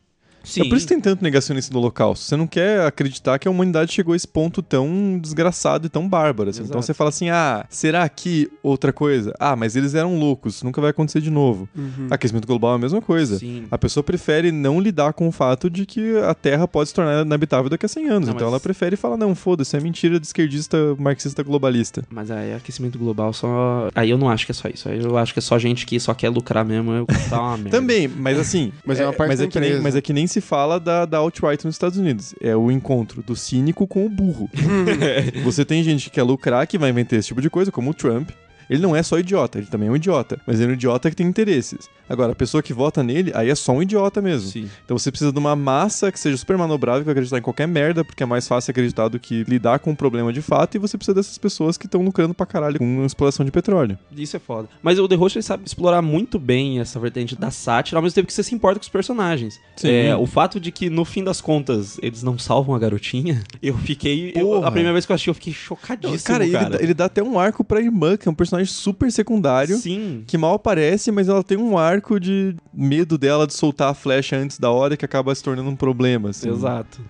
Sim. 0.43 0.62
É 0.62 0.68
por 0.68 0.76
isso 0.76 0.86
que 0.86 0.95
tem 0.95 1.01
tanto 1.01 1.22
negacionista 1.22 1.72
do 1.72 1.78
Holocausto. 1.78 2.24
Você 2.24 2.36
não 2.36 2.47
quer 2.47 2.86
acreditar 2.86 3.38
que 3.38 3.47
a 3.47 3.51
humanidade 3.51 3.93
chegou 3.93 4.12
a 4.12 4.16
esse 4.16 4.26
ponto 4.28 4.62
tão 4.62 5.18
desgraçado 5.20 5.86
e 5.86 5.88
tão 5.91 6.09
bárbaro. 6.09 6.51
assim. 6.51 6.62
Então 6.62 6.80
você 6.80 6.95
fala 6.95 7.11
assim: 7.11 7.30
ah, 7.30 7.64
será 7.68 8.09
que 8.09 8.51
outra 8.62 8.93
coisa? 8.93 9.34
Ah, 9.38 9.55
mas 9.57 9.76
eles 9.76 9.95
eram 9.95 10.18
loucos, 10.18 10.62
nunca 10.62 10.80
vai 10.80 10.91
acontecer 10.91 11.20
de 11.20 11.30
novo. 11.30 11.68
Aquecimento 12.11 12.47
global 12.47 12.72
é 12.72 12.74
a 12.76 12.78
mesma 12.78 13.01
coisa. 13.01 13.38
Sim. 13.38 13.64
A 13.70 13.78
pessoa 13.78 14.03
prefere 14.03 14.51
não 14.53 14.80
lidar 14.80 15.12
com 15.12 15.28
o 15.28 15.32
fato 15.32 15.68
de 15.70 15.84
que 15.86 16.16
a 16.18 16.34
Terra 16.34 16.66
pode 16.66 16.88
se 16.88 16.95
tornar 16.95 17.24
inabitável 17.24 17.68
daqui 17.70 17.86
a 17.86 17.88
100 17.88 18.09
anos. 18.09 18.28
Não, 18.28 18.34
então 18.34 18.47
mas- 18.47 18.53
ela 18.53 18.61
prefere 18.61 18.97
falar: 18.97 19.16
não, 19.16 19.34
foda-se, 19.34 19.76
é 19.76 19.80
mentira 19.80 20.18
de 20.18 20.26
esquerdista 20.26 20.76
marxista 20.99 21.43
globalista. 21.43 22.05
Mas 22.11 22.30
aí 22.30 22.55
aquecimento 22.55 22.99
global 22.99 23.32
só. 23.32 23.88
Aí 23.95 24.11
eu 24.11 24.18
não 24.18 24.28
acho 24.28 24.47
que 24.47 24.53
é 24.53 24.55
só 24.55 24.68
isso. 24.68 24.88
Aí 24.88 25.03
eu 25.03 25.16
acho 25.16 25.32
que 25.32 25.38
é 25.38 25.43
só 25.43 25.59
gente 25.59 25.86
que 25.86 25.99
só 26.01 26.14
quer 26.14 26.28
lucrar 26.30 26.64
mesmo. 26.64 26.93
Eu 26.93 27.07
tá 27.28 27.41
uma 27.41 27.57
merda. 27.59 27.70
Também, 27.70 28.09
mas 28.09 28.38
assim. 28.38 28.72
Mas 28.84 28.99
é 29.01 29.05
uma 29.07 29.12
parte 29.12 29.28
mas 29.28 29.38
da 29.38 29.45
é 29.45 29.49
que 29.49 29.61
nem. 29.61 29.80
Mas 29.80 29.97
é 29.97 30.01
que 30.01 30.12
nem 30.12 30.26
se 30.31 30.41
fala 30.41 30.78
da, 30.78 31.05
da 31.05 31.18
alt-right 31.18 31.64
nos 31.64 31.74
Estados 31.74 31.99
Unidos. 31.99 32.35
É 32.41 32.57
o 32.57 32.70
encontro 32.70 33.22
do 33.22 33.37
cínico 33.37 33.87
com 33.87 34.07
o 34.07 34.09
burro. 34.09 34.49
Você 35.45 35.64
tem 35.64 35.83
gente 35.83 36.05
que 36.05 36.11
quer 36.11 36.22
lucrar, 36.22 36.66
que 36.66 36.78
vai 36.78 36.91
inventar 36.91 37.18
esse 37.18 37.28
tipo 37.28 37.41
de 37.41 37.51
coisa, 37.51 37.72
como 37.72 37.91
o 37.91 37.95
Trump. 37.95 38.31
Ele 38.71 38.81
não 38.81 38.95
é 38.97 39.03
só 39.03 39.18
idiota, 39.18 39.59
ele 39.59 39.66
também 39.66 39.89
é 39.89 39.93
um 39.93 39.97
idiota. 39.97 40.41
Mas 40.47 40.61
ele 40.61 40.68
é 40.68 40.71
um 40.71 40.75
idiota 40.75 41.11
que 41.11 41.16
tem 41.16 41.27
interesses. 41.27 41.91
Agora, 42.09 42.33
a 42.33 42.35
pessoa 42.35 42.62
que 42.62 42.73
vota 42.73 43.03
nele, 43.03 43.31
aí 43.35 43.51
é 43.51 43.55
só 43.55 43.73
um 43.73 43.83
idiota 43.83 44.23
mesmo. 44.23 44.49
Sim. 44.49 44.68
Então 44.85 44.97
você 44.99 45.11
precisa 45.11 45.33
de 45.33 45.39
uma 45.39 45.55
massa 45.57 46.11
que 46.11 46.18
seja 46.18 46.37
super 46.37 46.57
manobrável, 46.57 47.01
que 47.01 47.07
vai 47.07 47.12
acreditar 47.12 47.39
em 47.39 47.43
qualquer 47.43 47.66
merda, 47.68 48.05
porque 48.05 48.23
é 48.23 48.27
mais 48.27 48.47
fácil 48.49 48.71
acreditar 48.71 49.09
do 49.09 49.18
que 49.18 49.45
lidar 49.45 49.79
com 49.81 49.91
o 49.93 49.97
problema 49.97 50.33
de 50.33 50.41
fato, 50.41 50.77
e 50.77 50.79
você 50.79 50.97
precisa 50.97 51.14
dessas 51.14 51.37
pessoas 51.39 51.77
que 51.77 51.87
estão 51.87 52.03
lucrando 52.03 52.33
pra 52.33 52.47
caralho 52.47 52.79
com 52.79 53.05
exploração 53.05 53.45
de 53.45 53.51
petróleo. 53.53 53.99
Isso 54.16 54.37
é 54.37 54.41
foda. 54.41 54.68
Mas 54.83 54.99
o 54.99 55.07
The 55.09 55.14
Host 55.16 55.39
ele 55.39 55.43
sabe 55.43 55.62
explorar 55.66 56.01
muito 56.03 56.39
bem 56.39 56.79
essa 56.81 56.99
vertente 57.01 57.37
da 57.37 57.51
sátira, 57.51 57.99
ao 57.99 58.03
mesmo 58.03 58.14
tempo 58.14 58.27
que 58.29 58.33
você 58.33 58.43
se 58.43 58.55
importa 58.55 58.79
com 58.79 58.85
os 58.85 58.89
personagens. 58.89 59.61
Sim. 59.77 59.89
É, 59.91 60.16
o 60.16 60.27
fato 60.27 60.61
de 60.61 60.71
que, 60.71 60.89
no 60.91 61.05
fim 61.05 61.25
das 61.25 61.41
contas, 61.41 61.99
eles 62.03 62.23
não 62.23 62.39
salvam 62.39 62.75
a 62.75 62.79
garotinha, 62.79 63.43
eu 63.62 63.77
fiquei. 63.79 64.33
eu- 64.35 64.64
a 64.64 64.71
primeira 64.71 64.93
vez 64.93 65.07
que 65.07 65.12
eu 65.12 65.14
assisti, 65.14 65.29
eu 65.29 65.35
fiquei 65.35 65.53
chocadíssimo. 65.53 66.23
cara, 66.25 66.45
ele, 66.45 66.53
dá- 66.59 66.79
ele 66.81 66.95
dá 66.95 67.05
até 67.07 67.23
um 67.23 67.39
arco 67.39 67.64
pra 67.64 67.81
irmã, 67.81 68.16
que 68.16 68.29
é 68.29 68.31
um 68.31 68.35
personagem 68.35 68.59
super 68.66 69.11
secundário. 69.11 69.76
Sim. 69.76 70.24
que 70.26 70.36
mal 70.38 70.54
aparece, 70.54 71.11
mas 71.11 71.28
ela 71.28 71.42
tem 71.42 71.58
um 71.58 71.76
arco 71.78 72.18
de 72.18 72.54
medo 72.72 73.16
dela 73.16 73.46
de 73.46 73.54
soltar 73.54 73.90
a 73.90 73.94
flecha 73.94 74.36
antes 74.36 74.58
da 74.58 74.70
hora 74.70 74.96
que 74.96 75.04
acaba 75.04 75.34
se 75.34 75.42
tornando 75.42 75.70
um 75.70 75.76
problema, 75.76 76.30
assim. 76.30 76.50
Exato. 76.50 77.00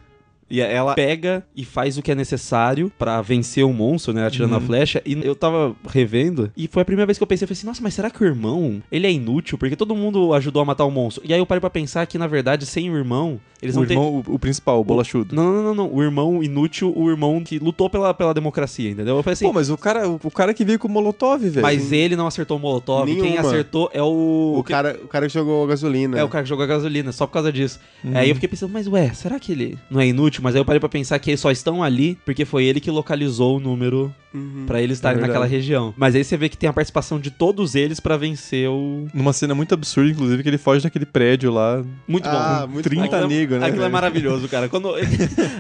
E 0.51 0.61
ela 0.61 0.95
pega 0.95 1.45
e 1.55 1.65
faz 1.65 1.97
o 1.97 2.03
que 2.03 2.11
é 2.11 2.15
necessário 2.15 2.91
pra 2.99 3.21
vencer 3.23 3.65
o 3.65 3.73
monstro, 3.73 4.13
né? 4.13 4.27
Atirando 4.27 4.51
Uhum. 4.53 4.59
a 4.59 4.61
flecha. 4.61 5.03
E 5.07 5.13
eu 5.25 5.35
tava 5.35 5.75
revendo. 5.89 6.51
E 6.57 6.67
foi 6.67 6.83
a 6.83 6.85
primeira 6.85 7.07
vez 7.07 7.17
que 7.19 7.23
eu 7.23 7.27
pensei, 7.27 7.45
eu 7.45 7.49
falei 7.49 7.59
assim, 7.59 7.67
nossa, 7.67 7.83
mas 7.83 7.95
será 7.95 8.11
que 8.11 8.23
o 8.23 8.27
irmão, 8.27 8.83
ele 8.91 9.07
é 9.07 9.13
inútil? 9.13 9.57
Porque 9.57 9.77
todo 9.77 9.95
mundo 9.95 10.35
ajudou 10.35 10.63
a 10.63 10.65
matar 10.65 10.85
o 10.85 10.91
monstro. 10.91 11.23
E 11.25 11.33
aí 11.33 11.39
eu 11.39 11.47
parei 11.47 11.61
pra 11.61 11.71
pensar 11.71 12.05
que, 12.07 12.19
na 12.19 12.27
verdade, 12.27 12.67
sem 12.67 12.91
o 12.91 12.97
irmão, 12.97 13.39
eles 13.63 13.77
o 13.77 13.81
não 13.83 13.89
irmão, 13.89 14.25
o, 14.27 14.35
o 14.35 14.39
principal, 14.39 14.81
o 14.81 14.85
bolachudo. 14.85 15.35
Não, 15.37 15.53
não, 15.53 15.63
não, 15.63 15.75
não. 15.75 15.95
O 15.95 16.03
irmão 16.03 16.43
inútil, 16.43 16.93
o 16.97 17.09
irmão 17.11 17.43
que 17.45 17.59
lutou 17.59 17.89
pela, 17.89 18.13
pela 18.13 18.35
democracia, 18.35 18.91
entendeu? 18.91 19.17
Eu 19.17 19.23
falei 19.23 19.35
assim, 19.35 19.45
Pô, 19.47 19.53
mas 19.53 19.71
o 19.71 19.77
cara, 19.79 20.09
o, 20.09 20.31
cara 20.31 20.53
que 20.55 20.65
veio 20.65 20.79
com 20.79 20.89
o 20.89 20.91
Molotov, 20.91 21.41
velho. 21.49 21.63
mas 21.63 21.93
ele 21.93 22.17
não 22.17 22.27
acertou 22.27 22.57
o 22.57 22.61
Molotov. 22.61 23.07
Quem 23.07 23.21
Nenhuma. 23.23 23.41
acertou 23.41 23.91
é 23.93 24.03
o... 24.03 24.55
O 24.59 24.65
cara, 24.65 24.99
o 25.03 25.07
cara 25.09 25.27
que 25.27 25.33
jogou 25.35 25.67
gasolina. 25.67 26.19
É 26.19 26.25
o 26.25 26.29
cara 26.29 26.43
que 26.43 26.49
jogou 26.49 26.65
a 26.65 26.69
gasolina, 26.69 27.13
só 27.13 27.27
por 27.27 27.35
causa 27.35 27.53
disso. 27.53 27.79
Uhum. 28.03 28.17
Aí 28.17 28.29
eu 28.31 28.35
fiquei 28.35 28.49
pensando, 28.49 28.73
mas 28.73 28.87
ué, 28.89 29.13
será 29.15 29.39
que 29.39 29.53
ele 29.53 29.79
não 29.91 30.01
é 30.01 30.07
inútil? 30.07 30.40
Triste, 30.41 30.43
mas 30.43 30.55
aí 30.55 30.61
eu 30.61 30.65
parei 30.65 30.81
pra 30.81 30.89
pensar 30.89 31.19
que 31.19 31.31
eles 31.31 31.41
só 31.41 31.51
estão 31.51 31.83
ali 31.83 32.19
porque 32.25 32.45
foi 32.45 32.65
ele 32.65 32.81
que 32.81 32.91
localizou 32.91 33.57
o 33.59 33.61
número 33.61 34.13
Uhum. 34.33 34.63
pra 34.65 34.81
eles 34.81 34.99
estarem 34.99 35.19
É 35.19 35.27
naquela 35.27 35.45
região. 35.45 35.93
Mas 35.97 36.15
aí 36.15 36.23
você 36.23 36.37
vê 36.37 36.49
que 36.49 36.57
tem 36.57 36.69
a 36.71 36.73
participação 36.73 37.19
de 37.19 37.33
todos 37.33 37.75
eles 37.75 37.99
pra 37.99 38.17
vencer 38.17 38.69
o. 38.71 39.09
Numa 39.13 39.33
cena 39.33 39.57
muito 39.57 39.75
absurda, 39.75 40.09
inclusive, 40.09 40.41
que 40.45 40.49
ele 40.49 40.57
foge 40.57 40.85
daquele 40.85 41.05
prédio 41.05 41.51
lá. 41.53 41.83
Muito 42.07 42.29
Ah, 42.29 42.61
bom. 42.65 42.75
muito 42.75 42.89
30 42.89 43.07
Aquilo 43.07 43.25
é- 43.25 43.27
negros, 43.27 43.61
né? 43.61 43.67
Aquilo 43.67 43.83
é 43.83 43.89
maravilhoso, 43.89 44.47
cara. 44.49 44.69
Quando 44.69 44.95
ele, 44.97 45.09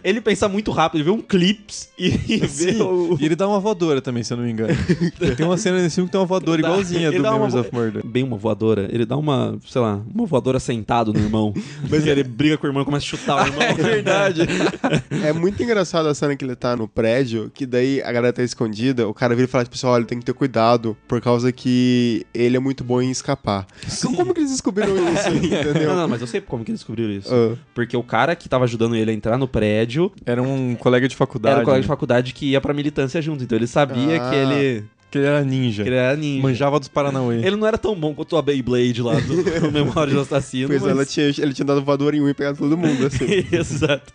ele 0.05 0.21
pensa 0.21 0.49
muito 0.49 0.71
rápido, 0.71 0.99
ele 0.99 1.05
vê 1.05 1.11
um 1.11 1.21
clips 1.21 1.89
e, 1.99 2.07
e 2.29 2.37
vê 2.47 2.47
Sim. 2.75 2.81
o. 2.83 3.17
E 3.21 3.25
ele 3.25 3.35
dá 3.35 3.49
uma 3.49 3.59
voadora 3.59 4.01
também, 4.01 4.23
se 4.23 4.33
eu 4.33 4.37
não 4.37 4.45
me 4.45 4.53
engano. 4.53 4.73
tem 5.37 5.45
uma 5.45 5.57
cena 5.59 5.83
nesse 5.83 5.97
filme 5.97 6.07
que 6.07 6.13
tem 6.13 6.21
uma 6.21 6.27
voadora 6.29 6.63
dá- 6.63 6.69
igualzinha 6.69 7.09
ele 7.09 7.17
do 7.17 7.23
dá 7.25 7.31
uma 7.31 7.47
Memories 7.49 7.55
vo- 7.55 7.61
of 7.63 7.75
Murder. 7.75 8.07
Bem 8.07 8.23
uma 8.23 8.37
voadora. 8.37 8.89
Ele 8.93 9.05
dá 9.05 9.17
uma, 9.17 9.59
sei 9.67 9.81
lá, 9.81 10.01
uma 10.15 10.27
voadora 10.27 10.61
sentado 10.61 11.13
no 11.13 11.19
irmão. 11.19 11.53
Mas 11.91 12.07
ele 12.07 12.23
briga 12.23 12.57
com 12.57 12.69
o 12.69 12.71
irmão 12.71 12.83
e 12.83 12.85
começa 12.85 13.05
a 13.05 13.09
chutar 13.09 13.43
o 13.43 13.47
irmão. 13.49 13.63
É 13.63 13.75
verdade. 13.75 14.43
É 15.25 15.33
muito 15.33 15.63
engraçado 15.63 16.07
a 16.09 16.15
cena 16.15 16.35
que 16.37 16.45
ele 16.45 16.57
tá 16.57 16.75
no 16.77 16.89
prédio, 16.89 17.51
que 17.53 17.67
daí 17.67 18.03
a 18.03 18.11
galera 18.13 18.33
tá 18.33 18.43
escondida, 18.43 19.07
o 19.09 19.15
cara 19.15 19.35
vira 19.35 19.47
e 19.47 19.51
fala 19.51 19.65
pro 19.65 19.73
pessoal, 19.73 19.95
olha, 19.95 20.05
tem 20.05 20.19
que 20.19 20.25
ter 20.25 20.33
cuidado, 20.33 20.97
por 21.07 21.21
causa 21.21 21.53
que 21.53 22.25
ele 22.33 22.57
é 22.57 22.61
muito 22.61 22.83
bom 22.83 23.01
em 23.03 23.11
escapar. 23.11 23.67
Então, 23.87 24.15
como 24.15 24.33
que 24.33 24.41
eles 24.41 24.51
descobriram 24.51 24.95
isso, 25.13 25.29
entendeu? 25.29 25.89
Não, 25.91 25.97
não, 25.97 26.09
mas 26.09 26.21
eu 26.21 26.27
sei 26.27 26.41
como 26.41 26.65
que 26.65 26.71
eles 26.71 26.81
descobriram 26.81 27.11
isso. 27.13 27.29
Ah. 27.33 27.57
Porque 27.75 27.97
o 27.97 28.03
cara 28.03 28.35
que 28.35 28.49
tava 28.49 28.65
ajudando 28.65 28.97
ele 28.97 29.11
a 29.11 29.15
entrar 29.15 29.37
no 29.39 29.47
prédio 29.49 30.13
Era 30.25 30.43
um 30.43 30.75
colega 30.75 31.07
de 31.09 31.17
faculdade. 31.17 31.55
era 31.55 31.63
o 31.63 31.65
colega 31.65 31.83
de 31.83 31.89
faculdade 31.89 32.33
que 32.35 32.47
ia 32.51 32.61
pra 32.61 32.73
militância 32.75 33.21
junto. 33.21 33.45
Então 33.45 33.57
ele 33.57 33.67
sabia 33.67 34.17
Ah. 34.23 34.31
que 34.31 34.37
ele, 34.37 34.85
Que 35.11 35.19
ele 35.19 35.27
era 35.27 35.45
ninja. 35.45 35.83
que 35.83 35.89
ele 35.89 35.97
era 35.97 36.17
ninja. 36.17 36.43
Manjava 36.43 36.79
dos 36.79 36.89
Paranauê. 36.89 37.45
Ele 37.45 37.57
não 37.57 37.67
era 37.67 37.77
tão 37.77 37.95
bom 37.95 38.15
quanto 38.15 38.37
a 38.37 38.43
Beyblade 38.43 39.03
lá 39.03 39.15
do, 39.15 39.43
do 39.61 39.73
Memória 39.73 40.13
do 40.15 40.21
Assassino. 40.21 40.69
Pois 40.69 40.83
mas... 40.83 40.91
ela 40.91 41.05
tinha, 41.05 41.27
ele 41.27 41.53
tinha 41.53 41.65
dado 41.65 41.83
voador 41.83 42.15
em 42.15 42.21
um 42.21 42.29
e 42.29 42.35
pegado 42.35 42.59
todo 42.59 42.77
mundo, 42.77 43.07
assim. 43.07 43.25
Exato. 43.51 44.13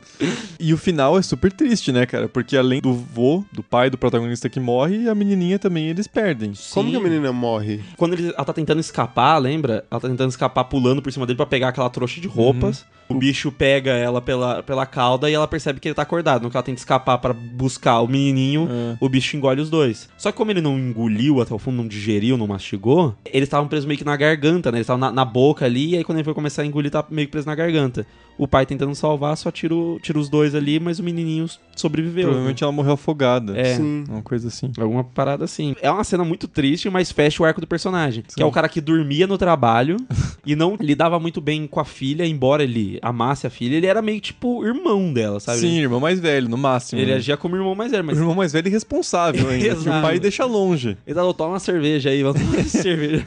E 0.60 0.74
o 0.74 0.78
final 0.78 1.18
é 1.18 1.22
super 1.22 1.52
triste, 1.52 1.92
né, 1.92 2.06
cara? 2.06 2.30
Porque 2.30 2.56
além 2.56 2.80
do 2.80 2.94
vô, 2.94 3.44
do 3.52 3.62
pai 3.62 3.90
do 3.90 3.98
protagonista 3.98 4.48
que 4.48 4.60
morre, 4.60 5.10
a 5.10 5.16
menininha 5.16 5.60
também 5.60 5.90
eles 5.90 6.08
perdem. 6.08 6.54
Como 6.72 6.88
Sim. 6.88 6.92
que 6.92 6.98
a 6.98 7.04
menina 7.04 7.34
morre? 7.34 7.82
Quando 7.98 8.14
ele, 8.14 8.30
ela 8.30 8.46
tá 8.46 8.54
tentando 8.54 8.80
escapar, 8.80 9.38
lembra? 9.38 9.86
Ela 9.92 10.00
tá 10.00 10.08
tentando 10.08 10.30
escapar 10.30 10.64
pulando 10.66 11.02
por 11.02 11.12
cima 11.12 11.26
dele 11.26 11.38
pra 11.38 11.46
pegar 11.46 11.70
aquela 11.70 11.90
trouxa 11.90 12.22
de 12.22 12.28
roupas. 12.28 12.86
O 13.08 13.14
bicho 13.14 13.52
pega 13.52 13.92
ela 13.92 14.20
pela, 14.20 14.64
pela 14.64 14.86
cauda 14.86 15.30
e 15.30 15.34
ela 15.34 15.48
percebe 15.48 15.80
que 15.80 15.88
ele 15.88 15.96
tá 15.96 16.02
acordado. 16.02 16.42
No 16.44 16.50
que 16.50 16.58
ela 16.58 16.64
tenta 16.64 16.80
escapar 16.80 17.18
pra 17.20 17.34
buscar 17.34 18.02
o 18.02 18.08
menininho, 18.08 18.68
Ah. 18.70 18.98
o 19.00 19.08
bicho 19.08 19.38
engole 19.38 19.62
os 19.62 19.70
dois. 19.70 20.10
Só 20.18 20.32
que 20.32 20.38
como 20.38 20.50
ele 20.52 20.60
não 20.62 20.78
engoliu 20.80 21.40
até 21.40 21.54
o 21.54 21.60
fundo, 21.60 21.78
não 21.78 21.88
digeriu, 21.88 22.36
não 22.36 22.48
mastigou, 22.48 23.16
eles 23.26 23.48
estavam 23.48 23.68
presos 23.68 23.86
meio 23.86 23.98
que 23.98 24.04
na 24.04 24.16
garganta, 24.18 24.72
né? 24.72 24.80
Eles 24.80 24.86
estavam 24.86 25.00
na, 25.00 25.12
na 25.12 25.24
boca 25.26 25.66
ali, 25.66 25.92
e 25.92 25.98
aí 25.98 26.04
quando 26.04 26.18
ele 26.18 26.26
foi 26.26 26.34
começar 26.34 26.64
a 26.64 26.66
engolir, 26.66 26.90
tá 26.92 27.06
meio 27.10 27.28
que 27.28 27.32
preso 27.32 27.46
na 27.48 27.54
garganta. 27.54 28.08
O 28.38 28.48
pai 28.48 28.66
tentando 28.66 28.94
salvar, 28.96 29.38
só 29.38 29.50
tira, 29.50 29.74
o- 29.74 29.98
tira 30.02 30.20
os 30.20 30.28
dois 30.28 30.54
ali, 30.56 30.78
mas 30.80 31.00
o 31.00 31.04
menininho 31.04 31.46
sobreviveu. 31.76 32.26
Provavelmente 32.26 32.64
ela 32.64 32.72
morreu 32.72 32.94
afogada. 32.94 33.58
É. 33.58 33.76
Sim. 33.76 34.04
Uma 34.10 34.22
coisa 34.24 34.48
assim. 34.50 34.72
Alguma 34.78 35.04
parada 35.06 35.46
assim. 35.46 35.74
É 35.82 35.90
uma 35.90 36.04
cena 36.04 36.26
muito 36.26 36.46
triste, 36.48 36.90
mas 36.90 37.12
fecha 37.12 37.42
o 37.42 37.46
arco 37.46 37.62
do 37.62 37.68
personagem. 37.68 38.24
Que 38.36 38.42
é 38.42 38.46
o 38.46 38.52
cara 38.52 38.68
que 38.68 38.82
dormia 38.82 39.26
no 39.28 39.38
trabalho 39.38 39.96
e 40.46 40.56
não 40.56 40.76
lidava 40.80 41.20
muito 41.20 41.42
bem 41.42 41.68
com 41.68 41.80
a 41.80 41.86
filha, 41.86 42.26
embora 42.26 42.64
ele 42.64 43.00
amasse 43.02 43.46
a 43.48 43.50
filha, 43.50 43.76
ele 43.76 43.88
era 43.88 44.02
meio 44.02 44.20
tipo 44.22 44.66
irmão 44.66 45.12
dela, 45.14 45.40
sabe? 45.40 45.60
Sim, 45.60 45.80
irmão 45.80 46.00
mais 46.00 46.20
velho, 46.20 46.48
no 46.50 46.58
máximo. 46.58 47.02
Ele 47.02 47.12
né? 47.12 47.18
agia 47.18 47.38
como 47.38 47.56
irmão 47.56 47.76
mais 47.76 47.92
velho, 47.92 48.04
O 48.04 48.06
mas. 48.08 48.18
irmão 48.18 48.36
mais 48.36 48.52
velho 48.54 48.68
e 48.68 48.72
responsável 48.72 49.50
ainda. 49.50 49.64
que 49.66 49.74
o 49.74 49.78
Exato. 49.82 50.02
pai 50.02 50.20
deixa 50.20 50.46
longe. 50.46 50.98
Ele 51.06 51.16
falou, 51.16 51.34
toma 51.34 51.54
uma 51.54 51.60
cerveja 51.60 52.10
aí, 52.10 52.24
vamos 52.24 52.42
tomar 52.42 52.64
cerveja. 52.66 53.24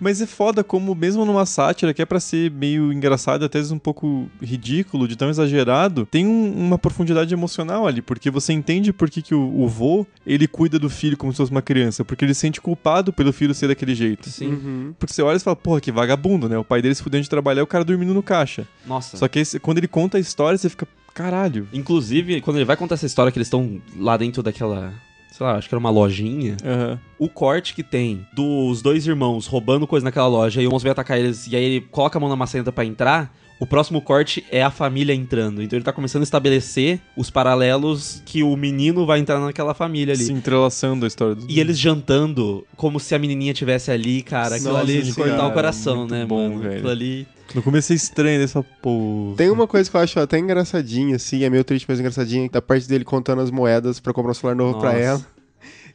Mas 0.00 0.20
é 0.20 0.26
foda 0.26 0.62
como, 0.64 0.94
mesmo 0.94 1.24
numa 1.24 1.46
sátira 1.46 1.92
que 1.94 2.02
é 2.02 2.06
pra 2.06 2.20
ser 2.20 2.50
meio 2.50 2.92
engraçado, 2.92 3.44
até 3.44 3.58
às 3.58 3.62
vezes 3.64 3.72
um 3.72 3.78
pouco 3.78 4.26
ridículo, 4.40 5.06
de 5.08 5.16
tão 5.16 5.28
exagerado, 5.30 6.06
tem 6.10 6.26
um- 6.26 6.52
uma 6.52 6.78
profundidade 6.78 7.32
emocional 7.34 7.86
ali, 7.86 8.00
porque 8.02 8.30
você 8.30 8.52
entende 8.52 8.92
por 8.92 9.10
que, 9.10 9.22
que 9.22 9.34
o, 9.34 9.60
o 9.60 9.68
vô, 9.68 10.06
ele 10.26 10.46
cuida 10.46 10.78
do 10.78 10.88
filho 10.90 11.16
como 11.16 11.32
se 11.32 11.36
fosse 11.38 11.50
uma 11.50 11.62
criança, 11.62 12.04
porque 12.04 12.24
ele 12.24 12.34
se 12.34 12.40
sente 12.40 12.60
culpado 12.60 13.12
pelo 13.12 13.32
filho 13.32 13.54
ser 13.54 13.68
daquele 13.68 13.94
jeito. 13.94 14.28
Sim. 14.28 14.48
Uhum. 14.48 14.94
Porque 14.98 15.12
você 15.12 15.22
olha 15.22 15.36
e 15.36 15.40
fala, 15.40 15.56
porra, 15.56 15.80
que 15.80 15.92
vagabundo, 15.92 16.48
né? 16.48 16.61
O 16.62 16.64
pai 16.64 16.80
dele 16.80 16.94
se 16.94 17.02
fudendo 17.02 17.22
de 17.24 17.28
trabalhar 17.30 17.60
e 17.60 17.64
o 17.64 17.66
cara 17.66 17.84
dormindo 17.84 18.14
no 18.14 18.22
caixa. 18.22 18.66
Nossa. 18.86 19.16
Só 19.16 19.28
que 19.28 19.38
esse- 19.40 19.58
quando 19.60 19.78
ele 19.78 19.88
conta 19.88 20.16
a 20.16 20.20
história, 20.20 20.56
você 20.56 20.68
fica, 20.68 20.86
caralho. 21.12 21.68
Inclusive, 21.72 22.40
quando 22.40 22.56
ele 22.56 22.64
vai 22.64 22.76
contar 22.76 22.94
essa 22.94 23.06
história 23.06 23.30
que 23.30 23.38
eles 23.38 23.46
estão 23.48 23.80
lá 23.96 24.16
dentro 24.16 24.42
daquela. 24.42 24.92
Sei 25.30 25.46
lá, 25.46 25.56
acho 25.56 25.68
que 25.68 25.74
era 25.74 25.78
uma 25.80 25.88
lojinha. 25.90 26.56
Aham. 26.64 27.00
O 27.18 27.28
corte 27.28 27.74
que 27.74 27.82
tem 27.82 28.26
dos 28.34 28.82
dois 28.82 29.06
irmãos 29.06 29.46
roubando 29.46 29.86
coisa 29.86 30.04
naquela 30.04 30.26
loja 30.28 30.60
e 30.60 30.66
o 30.66 30.70
monstro 30.70 30.84
vem 30.88 30.92
atacar 30.92 31.18
eles 31.18 31.46
e 31.46 31.56
aí 31.56 31.64
ele 31.64 31.80
coloca 31.90 32.18
a 32.18 32.20
mão 32.20 32.28
na 32.28 32.36
maçaneta 32.36 32.70
pra 32.70 32.84
entrar. 32.84 33.34
O 33.62 33.66
próximo 33.66 34.02
corte 34.02 34.44
é 34.50 34.60
a 34.60 34.72
família 34.72 35.14
entrando. 35.14 35.62
Então 35.62 35.76
ele 35.76 35.84
tá 35.84 35.92
começando 35.92 36.22
a 36.22 36.24
estabelecer 36.24 37.00
os 37.16 37.30
paralelos 37.30 38.20
que 38.26 38.42
o 38.42 38.56
menino 38.56 39.06
vai 39.06 39.20
entrar 39.20 39.38
naquela 39.38 39.72
família 39.72 40.14
ali. 40.14 40.24
Se 40.24 40.32
entrelaçando 40.32 41.04
a 41.04 41.08
história 41.08 41.36
dos 41.36 41.46
E 41.48 41.60
eles 41.60 41.78
jantando 41.78 42.66
como 42.74 42.98
se 42.98 43.14
a 43.14 43.20
menininha 43.20 43.54
tivesse 43.54 43.92
ali, 43.92 44.20
cara. 44.20 44.56
Aquilo 44.56 44.72
Nossa 44.72 44.82
ali 44.82 45.00
de 45.02 45.14
cortar 45.14 45.46
o 45.46 45.52
coração, 45.52 45.98
muito 45.98 46.10
né, 46.10 46.26
bom, 46.26 46.48
mano? 46.48 46.58
velho. 46.58 46.74
Aquilo 46.74 46.90
ali. 46.90 47.28
No 47.54 47.62
começo 47.62 47.92
é 47.92 47.94
estranho, 47.94 48.40
você 48.40 48.52
fala, 48.52 48.66
pô. 48.82 49.32
Tem 49.36 49.48
uma 49.48 49.68
coisa 49.68 49.88
que 49.88 49.96
eu 49.96 50.00
acho 50.00 50.18
até 50.18 50.40
engraçadinha, 50.40 51.14
assim, 51.14 51.44
é 51.44 51.48
meio 51.48 51.62
triste, 51.62 51.86
mas 51.88 52.00
engraçadinha, 52.00 52.48
da 52.50 52.60
parte 52.60 52.88
dele 52.88 53.04
contando 53.04 53.42
as 53.42 53.50
moedas 53.52 54.00
pra 54.00 54.12
comprar 54.12 54.32
um 54.32 54.34
celular 54.34 54.56
novo 54.56 54.80
pra 54.80 54.92
Nossa. 54.92 55.04
ela. 55.04 55.26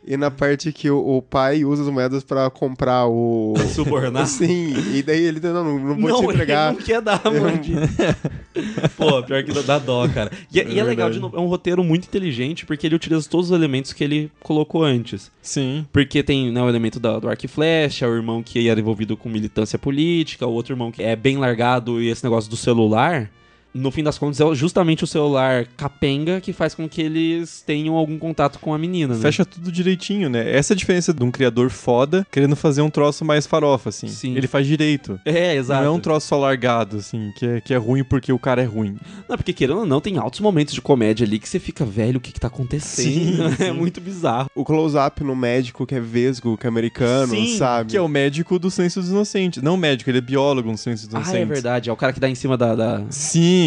E 0.10 0.16
na 0.16 0.32
parte 0.32 0.72
que 0.72 0.90
o, 0.90 1.18
o 1.18 1.22
pai 1.22 1.66
usa 1.66 1.84
as 1.84 1.90
moedas 1.90 2.24
pra 2.24 2.50
comprar 2.50 3.08
o. 3.08 3.54
Subornar. 3.76 4.26
Sim, 4.26 4.74
e 4.96 5.04
daí 5.04 5.22
ele 5.22 5.40
não, 5.42 5.54
não, 5.64 5.80
não 5.80 5.98
vou 5.98 6.20
te 6.22 6.26
entregar. 6.36 6.70
ele 6.72 6.80
não 6.80 6.86
quer 6.86 7.02
dar 7.02 7.22
mordida. 7.30 7.82
Pô, 8.96 9.22
pior 9.24 9.44
que 9.44 9.52
dá 9.64 9.78
dó, 9.78 10.08
cara. 10.08 10.32
E, 10.52 10.60
é- 10.60 10.68
e 10.70 10.80
é 10.80 10.84
legal, 10.84 11.10
de 11.10 11.20
é 11.20 11.22
um 11.40 11.48
roteiro 11.48 11.84
muito 11.84 12.06
inteligente 12.06 12.66
porque 12.66 12.88
ele 12.88 12.96
utiliza 12.96 13.28
todos 13.30 13.52
os 13.52 13.56
elementos 13.56 13.92
que 13.94 14.04
ele 14.04 14.32
colocou 14.40 14.84
antes. 14.84 15.30
Sim. 15.42 15.86
Porque 15.92 16.24
tem 16.24 16.52
né, 16.52 16.62
o 16.62 16.70
elemento 16.70 17.00
da- 17.00 17.20
do 17.20 17.28
arco 17.28 17.46
e 17.46 17.50
flecha, 17.50 18.08
o 18.08 18.16
irmão 18.16 18.42
que 18.42 18.70
era 18.70 18.80
envolvido 18.80 19.18
com 19.18 19.28
militância 19.30 19.78
política, 19.78 20.48
o 20.48 20.54
outro 20.54 20.74
irmão 20.74 20.92
que 20.92 21.04
é 21.04 21.16
bem 21.16 21.38
largado 21.38 22.02
e 22.02 22.08
esse 22.10 22.24
negócio 22.24 22.50
do 22.50 22.56
celular. 22.58 23.30
No 23.78 23.92
fim 23.92 24.04
das 24.04 24.18
contas, 24.18 24.40
é 24.40 24.56
justamente 24.56 25.04
o 25.04 25.08
celular 25.08 25.66
capenga 25.78 26.42
que 26.42 26.52
faz 26.54 26.74
com 26.74 26.88
que 26.88 27.02
eles 27.02 27.62
tenham 27.66 27.96
algum 27.96 28.18
contato 28.18 28.60
com 28.60 28.74
a 28.74 28.78
menina, 28.78 29.16
né? 29.16 29.22
Fecha 29.22 29.46
tudo 29.46 29.72
direitinho, 29.72 30.30
né? 30.30 30.52
Essa 30.56 30.74
é 30.74 30.76
a 30.76 30.78
diferença 30.78 31.14
de 31.14 31.24
um 31.24 31.32
criador 31.32 31.70
foda 31.70 32.26
querendo 32.32 32.56
fazer 32.56 32.82
um 32.82 32.90
troço 32.90 33.24
mais 33.24 33.46
farofa, 33.46 33.90
assim. 33.90 34.08
Sim. 34.08 34.36
Ele 34.36 34.48
faz 34.48 34.66
direito. 34.68 35.20
É, 35.26 35.56
exato. 35.56 35.82
Não 35.84 35.94
é 35.94 35.96
um 35.96 36.00
troço 36.00 36.28
só 36.28 36.38
largado, 36.38 36.98
assim, 36.98 37.32
que 37.38 37.46
é, 37.46 37.62
que 37.62 37.74
é 37.74 37.78
ruim 37.78 38.04
porque 38.04 38.32
o 38.32 38.40
cara 38.40 38.62
é 38.62 38.66
ruim. 38.66 38.98
Não, 39.28 39.38
porque 39.38 39.54
querendo 39.54 39.80
ou 39.80 39.86
não, 39.86 40.02
tem 40.02 40.18
altos 40.18 40.40
momentos 40.40 40.74
de 40.74 40.82
comédia 40.82 41.26
ali 41.26 41.40
que 41.40 41.48
você 41.48 41.60
fica, 41.60 41.86
velho, 41.86 42.18
o 42.18 42.22
que 42.22 42.32
que 42.32 42.40
tá 42.40 42.48
acontecendo? 42.48 43.08
Sim, 43.08 43.38
É 43.68 43.72
muito 43.72 44.00
bizarro. 44.02 44.50
O 44.56 44.64
close-up 44.64 45.24
no 45.24 45.36
médico 45.36 45.86
que 45.86 45.96
é 45.96 46.00
vesgo, 46.00 46.58
que 46.58 46.66
é 46.66 46.70
americano, 46.70 47.34
Sim, 47.36 47.58
sabe? 47.58 47.92
Que 47.92 47.98
é 47.98 48.02
o 48.02 48.08
médico 48.08 48.58
do 48.58 48.72
Silêncio 48.72 49.02
dos 49.02 49.10
Inocentes. 49.12 49.62
Não 49.62 49.78
médico, 49.78 50.10
ele 50.10 50.18
é 50.20 50.22
biólogo 50.22 50.72
no 50.72 50.78
Silêncio 50.78 51.08
dos 51.08 51.16
Ah, 51.16 51.20
Inocentes. 51.20 51.42
é 51.42 51.46
verdade. 51.46 51.90
É 51.90 51.94
o 51.94 51.96
cara 51.96 52.14
que 52.14 52.20
dá 52.20 52.30
em 52.30 52.36
cima 52.36 52.58
da. 52.58 52.76
da... 52.76 53.04
Sim. 53.10 53.67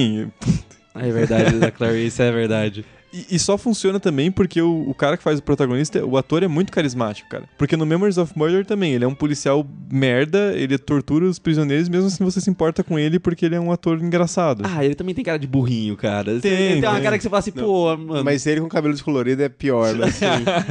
É 0.95 1.11
verdade, 1.11 1.59
da 1.59 1.71
Clarice, 1.71 2.23
é 2.23 2.33
verdade. 2.33 2.85
E, 3.13 3.35
e 3.35 3.39
só 3.39 3.59
funciona 3.59 3.99
também 3.99 4.31
porque 4.31 4.63
o, 4.63 4.89
o 4.89 4.95
cara 4.95 5.17
que 5.17 5.23
faz 5.23 5.39
o 5.39 5.43
protagonista, 5.43 6.05
o 6.05 6.17
ator 6.17 6.43
é 6.43 6.49
muito 6.49 6.71
carismático, 6.71 7.29
cara. 7.29 7.45
Porque 7.59 7.77
no 7.77 7.85
Memories 7.85 8.19
of 8.19 8.33
Murder 8.37 8.65
também, 8.65 8.93
ele 8.93 9.05
é 9.05 9.09
um 9.09 9.15
policial 9.15 9.67
merda, 9.91 10.53
ele 10.55 10.79
tortura 10.79 11.25
os 11.25 11.39
prisioneiros, 11.39 11.89
mesmo 11.89 12.07
assim 12.07 12.25
você 12.25 12.41
se 12.41 12.49
importa 12.49 12.85
com 12.85 12.99
ele 12.99 13.19
porque 13.19 13.45
ele 13.45 13.57
é 13.57 13.61
um 13.61 13.73
ator 13.73 14.01
engraçado. 14.01 14.63
Ah, 14.65 14.85
ele 14.85 14.95
também 14.95 15.15
tem 15.15 15.25
cara 15.25 15.39
de 15.39 15.47
burrinho, 15.47 15.97
cara. 15.97 16.39
Tem, 16.39 16.53
ele 16.53 16.81
tem 16.81 16.89
uma 16.89 16.95
tem. 16.95 17.03
cara 17.03 17.17
que 17.17 17.23
você 17.23 17.29
fala 17.29 17.41
assim, 17.41 17.53
pô, 17.53 17.97
mano. 17.97 18.25
Mas 18.25 18.47
ele 18.47 18.61
com 18.61 18.69
cabelo 18.69 18.95
descolorido 18.95 19.43
é 19.43 19.49
pior, 19.49 19.95
né? 19.95 20.07
Assim. 20.11 20.27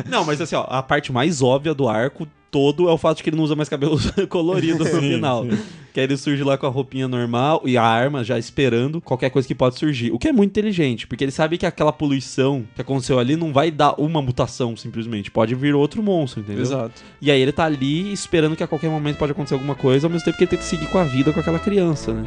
Não, 0.10 0.24
mas 0.26 0.40
assim, 0.40 0.56
ó, 0.56 0.66
a 0.68 0.84
parte 0.84 1.12
mais 1.12 1.42
óbvia 1.42 1.74
do 1.74 1.88
arco 1.88 2.28
todo 2.52 2.89
é 2.89 2.91
o 2.91 2.97
fato 2.97 3.18
de 3.18 3.24
que 3.24 3.30
ele 3.30 3.38
não 3.38 3.43
usa 3.43 3.56
mais 3.56 3.70
cabelo 3.70 3.97
colorido 4.30 4.80
no 4.80 4.86
final. 4.86 5.43
sim. 5.43 5.58
Que 5.93 6.00
aí 6.00 6.06
ele 6.06 6.18
surge 6.18 6.43
lá 6.43 6.58
com 6.58 6.68
a 6.68 6.70
roupinha 6.70 7.08
normal 7.08 7.64
e 7.66 7.76
a 7.76 7.84
arma 7.84 8.24
já 8.24 8.38
esperando 8.38 9.02
qualquer 9.02 9.30
coisa 9.32 9.47
que 9.47 9.56
pode 9.56 9.78
surgir. 9.78 10.12
O 10.12 10.20
que 10.20 10.28
é 10.28 10.32
muito 10.32 10.52
inteligente, 10.52 11.08
porque 11.08 11.24
ele 11.24 11.32
sabe 11.32 11.58
que 11.58 11.66
aquela 11.66 11.91
poluição 11.91 12.64
que 12.76 12.82
aconteceu 12.82 13.18
ali 13.18 13.36
não 13.36 13.52
vai 13.52 13.72
dar 13.72 14.00
uma 14.00 14.22
mutação 14.22 14.78
simplesmente. 14.78 15.32
Pode 15.32 15.56
vir 15.56 15.74
outro 15.74 16.04
monstro, 16.04 16.41
entendeu? 16.41 16.62
Exato. 16.62 17.02
E 17.20 17.32
aí 17.32 17.41
ele 17.41 17.52
tá 17.52 17.66
ali 17.66 18.14
esperando 18.14 18.56
que 18.56 18.64
a 18.64 18.68
qualquer 18.68 18.89
momento 18.89 19.18
pode 19.18 19.32
acontecer 19.32 19.56
alguma 19.56 19.76
coisa, 19.76 20.06
ao 20.06 20.12
mesmo 20.12 20.26
tempo 20.26 20.38
que 20.38 20.43
ele 20.43 20.52
tem 20.52 20.60
que 20.60 20.66
seguir 20.66 20.88
com 20.88 21.00
a 21.00 21.04
vida 21.04 21.34
com 21.34 21.39
aquela 21.39 21.60
criança, 21.60 22.14
né? 22.14 22.24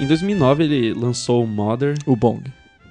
Em 0.00 0.06
2009 0.06 0.62
ele 0.62 0.94
lançou 0.94 1.42
o 1.42 1.46
Mother, 1.46 1.96
O 2.06 2.14
Bong. 2.14 2.42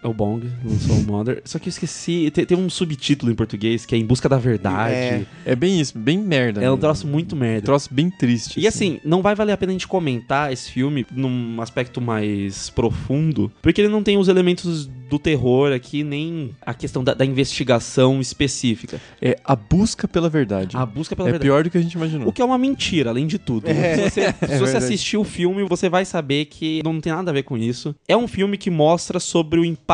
É 0.03 0.07
o 0.07 0.13
Bong, 0.13 0.47
lançou 0.63 0.95
o 0.95 1.03
Mother. 1.03 1.41
Só 1.45 1.59
que 1.59 1.67
eu 1.67 1.69
esqueci, 1.69 2.29
tem, 2.31 2.45
tem 2.45 2.57
um 2.57 2.69
subtítulo 2.69 3.31
em 3.31 3.35
português 3.35 3.85
que 3.85 3.95
é 3.95 3.97
Em 3.97 4.05
Busca 4.05 4.27
da 4.29 4.37
Verdade. 4.37 4.93
É. 4.93 5.25
É 5.45 5.55
bem 5.55 5.79
isso, 5.79 5.97
bem 5.97 6.17
merda. 6.17 6.61
É 6.63 6.69
um 6.71 6.77
troço 6.77 7.07
muito 7.07 7.35
Um 7.35 7.39
merda. 7.39 7.65
troço 7.65 7.89
bem 7.93 8.09
triste. 8.09 8.59
E 8.59 8.67
assim, 8.67 8.99
não 9.03 9.21
vai 9.21 9.35
valer 9.35 9.53
a 9.53 9.57
pena 9.57 9.71
a 9.71 9.73
gente 9.73 9.87
comentar 9.87 10.51
esse 10.51 10.71
filme 10.71 11.05
num 11.11 11.61
aspecto 11.61 11.99
mais 12.01 12.69
profundo, 12.69 13.51
porque 13.61 13.81
ele 13.81 13.89
não 13.89 14.03
tem 14.03 14.17
os 14.17 14.27
elementos 14.27 14.87
do 15.09 15.17
terror 15.17 15.71
aqui, 15.71 16.03
nem 16.03 16.51
a 16.65 16.73
questão 16.73 17.01
da, 17.03 17.13
da 17.13 17.25
investigação 17.25 18.19
específica. 18.19 18.99
É 19.21 19.37
a 19.43 19.55
busca 19.55 20.07
pela 20.07 20.29
verdade. 20.29 20.75
A 20.75 20.85
busca 20.85 21.15
pela 21.15 21.29
é 21.29 21.31
verdade. 21.31 21.47
pior 21.47 21.63
do 21.63 21.69
que 21.69 21.77
a 21.77 21.81
gente 21.81 21.93
imaginou. 21.93 22.27
O 22.27 22.31
que 22.33 22.41
é 22.41 22.45
uma 22.45 22.57
mentira, 22.57 23.09
além 23.09 23.25
de 23.25 23.37
tudo. 23.39 23.67
se 23.67 23.73
você, 23.73 24.09
se 24.09 24.31
você 24.41 24.47
verdade. 24.47 24.77
assistir 24.77 25.17
o 25.17 25.23
filme, 25.23 25.63
você 25.63 25.87
vai 25.89 26.03
saber 26.03 26.45
que 26.45 26.81
não 26.83 26.99
tem 26.99 27.13
nada 27.13 27.31
a 27.31 27.33
ver 27.33 27.43
com 27.43 27.57
isso. 27.57 27.95
É 28.07 28.17
um 28.17 28.27
filme 28.27 28.57
que 28.57 28.69
mostra 28.69 29.17
sobre 29.19 29.59
o 29.59 29.65
impacto 29.65 29.86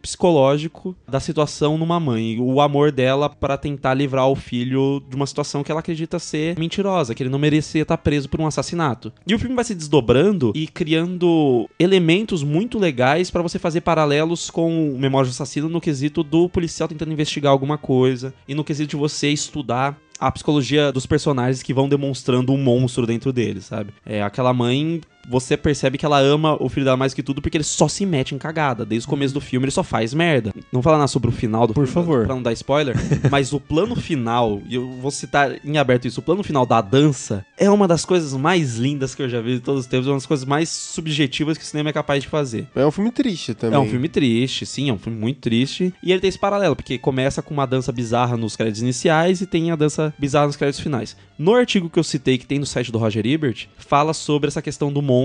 psicológico 0.00 0.96
da 1.08 1.20
situação 1.20 1.76
numa 1.76 2.00
mãe. 2.00 2.38
O 2.40 2.60
amor 2.60 2.90
dela 2.90 3.28
para 3.28 3.58
tentar 3.58 3.94
livrar 3.94 4.28
o 4.28 4.34
filho 4.34 5.02
de 5.08 5.14
uma 5.14 5.26
situação 5.26 5.62
que 5.62 5.70
ela 5.70 5.80
acredita 5.80 6.18
ser 6.18 6.58
mentirosa, 6.58 7.14
que 7.14 7.22
ele 7.22 7.30
não 7.30 7.38
merecia 7.38 7.82
estar 7.82 7.98
preso 7.98 8.28
por 8.28 8.40
um 8.40 8.46
assassinato. 8.46 9.12
E 9.26 9.34
o 9.34 9.38
filme 9.38 9.54
vai 9.54 9.64
se 9.64 9.74
desdobrando 9.74 10.52
e 10.54 10.66
criando 10.66 11.68
elementos 11.78 12.42
muito 12.42 12.78
legais 12.78 13.30
para 13.30 13.42
você 13.42 13.58
fazer 13.58 13.82
paralelos 13.82 14.50
com 14.50 14.92
o 14.92 14.98
Memória 14.98 15.28
do 15.28 15.32
Assassino 15.32 15.68
no 15.68 15.80
quesito 15.80 16.22
do 16.22 16.48
policial 16.48 16.88
tentando 16.88 17.12
investigar 17.12 17.52
alguma 17.52 17.76
coisa 17.76 18.32
e 18.48 18.54
no 18.54 18.64
quesito 18.64 18.90
de 18.90 18.96
você 18.96 19.28
estudar 19.28 19.98
a 20.20 20.30
psicologia 20.30 20.92
dos 20.92 21.06
personagens 21.06 21.62
que 21.62 21.72
vão 21.72 21.88
demonstrando 21.88 22.52
um 22.52 22.58
monstro 22.58 23.06
dentro 23.06 23.32
deles, 23.32 23.64
sabe? 23.64 23.94
É 24.04 24.22
aquela 24.22 24.52
mãe, 24.52 25.00
você 25.28 25.56
percebe 25.56 25.98
que 25.98 26.04
ela 26.06 26.18
ama 26.18 26.56
o 26.62 26.68
filho 26.68 26.84
dela 26.84 26.96
mais 26.96 27.14
que 27.14 27.22
tudo 27.22 27.40
porque 27.42 27.56
ele 27.56 27.64
só 27.64 27.88
se 27.88 28.04
mete 28.06 28.34
em 28.34 28.38
cagada. 28.38 28.84
Desde 28.84 29.06
o 29.06 29.10
começo 29.10 29.34
do 29.34 29.40
filme 29.40 29.64
ele 29.64 29.70
só 29.70 29.82
faz 29.82 30.12
merda. 30.14 30.52
Não 30.72 30.82
falar 30.82 30.98
nada 30.98 31.08
sobre 31.08 31.28
o 31.28 31.32
final 31.32 31.66
do 31.66 31.74
Por 31.74 31.86
filme, 31.86 32.06
favor. 32.06 32.26
pra 32.26 32.34
não 32.34 32.42
dar 32.42 32.52
spoiler, 32.52 32.96
mas 33.30 33.52
o 33.52 33.60
plano 33.60 33.94
final, 33.96 34.60
e 34.68 34.74
eu 34.74 34.88
vou 35.00 35.10
citar 35.10 35.52
em 35.64 35.78
aberto 35.78 36.06
isso, 36.06 36.20
o 36.20 36.22
plano 36.22 36.42
final 36.42 36.64
da 36.66 36.80
dança 36.80 37.44
é 37.58 37.70
uma 37.70 37.86
das 37.86 38.04
coisas 38.04 38.32
mais 38.34 38.76
lindas 38.76 39.14
que 39.14 39.22
eu 39.22 39.28
já 39.28 39.40
vi 39.40 39.54
de 39.54 39.60
todos 39.60 39.82
os 39.82 39.86
tempos, 39.86 40.06
é 40.06 40.10
uma 40.10 40.16
das 40.16 40.26
coisas 40.26 40.46
mais 40.46 40.68
subjetivas 40.68 41.56
que 41.56 41.64
o 41.64 41.66
cinema 41.66 41.90
é 41.90 41.92
capaz 41.92 42.22
de 42.22 42.28
fazer. 42.28 42.66
É 42.74 42.84
um 42.84 42.90
filme 42.90 43.10
triste 43.10 43.54
também. 43.54 43.76
É 43.76 43.80
um 43.80 43.88
filme 43.88 44.08
triste, 44.08 44.66
sim, 44.66 44.90
é 44.90 44.92
um 44.92 44.98
filme 44.98 45.18
muito 45.18 45.40
triste. 45.40 45.92
E 46.02 46.10
ele 46.12 46.20
tem 46.20 46.28
esse 46.28 46.38
paralelo, 46.38 46.74
porque 46.76 46.98
começa 46.98 47.42
com 47.42 47.54
uma 47.54 47.66
dança 47.66 47.92
bizarra 47.92 48.36
nos 48.36 48.56
créditos 48.56 48.82
iniciais 48.82 49.40
e 49.40 49.46
tem 49.46 49.70
a 49.70 49.76
dança 49.76 50.12
bizarra 50.18 50.46
nos 50.46 50.56
créditos 50.56 50.80
finais. 50.80 51.16
No 51.38 51.54
artigo 51.54 51.88
que 51.88 51.98
eu 51.98 52.04
citei, 52.04 52.36
que 52.36 52.46
tem 52.46 52.58
no 52.58 52.66
site 52.66 52.92
do 52.92 52.98
Roger 52.98 53.26
Ebert, 53.26 53.66
fala 53.78 54.12
sobre 54.12 54.48
essa 54.48 54.60
questão 54.60 54.92
do 54.92 55.00
monstro 55.00 55.19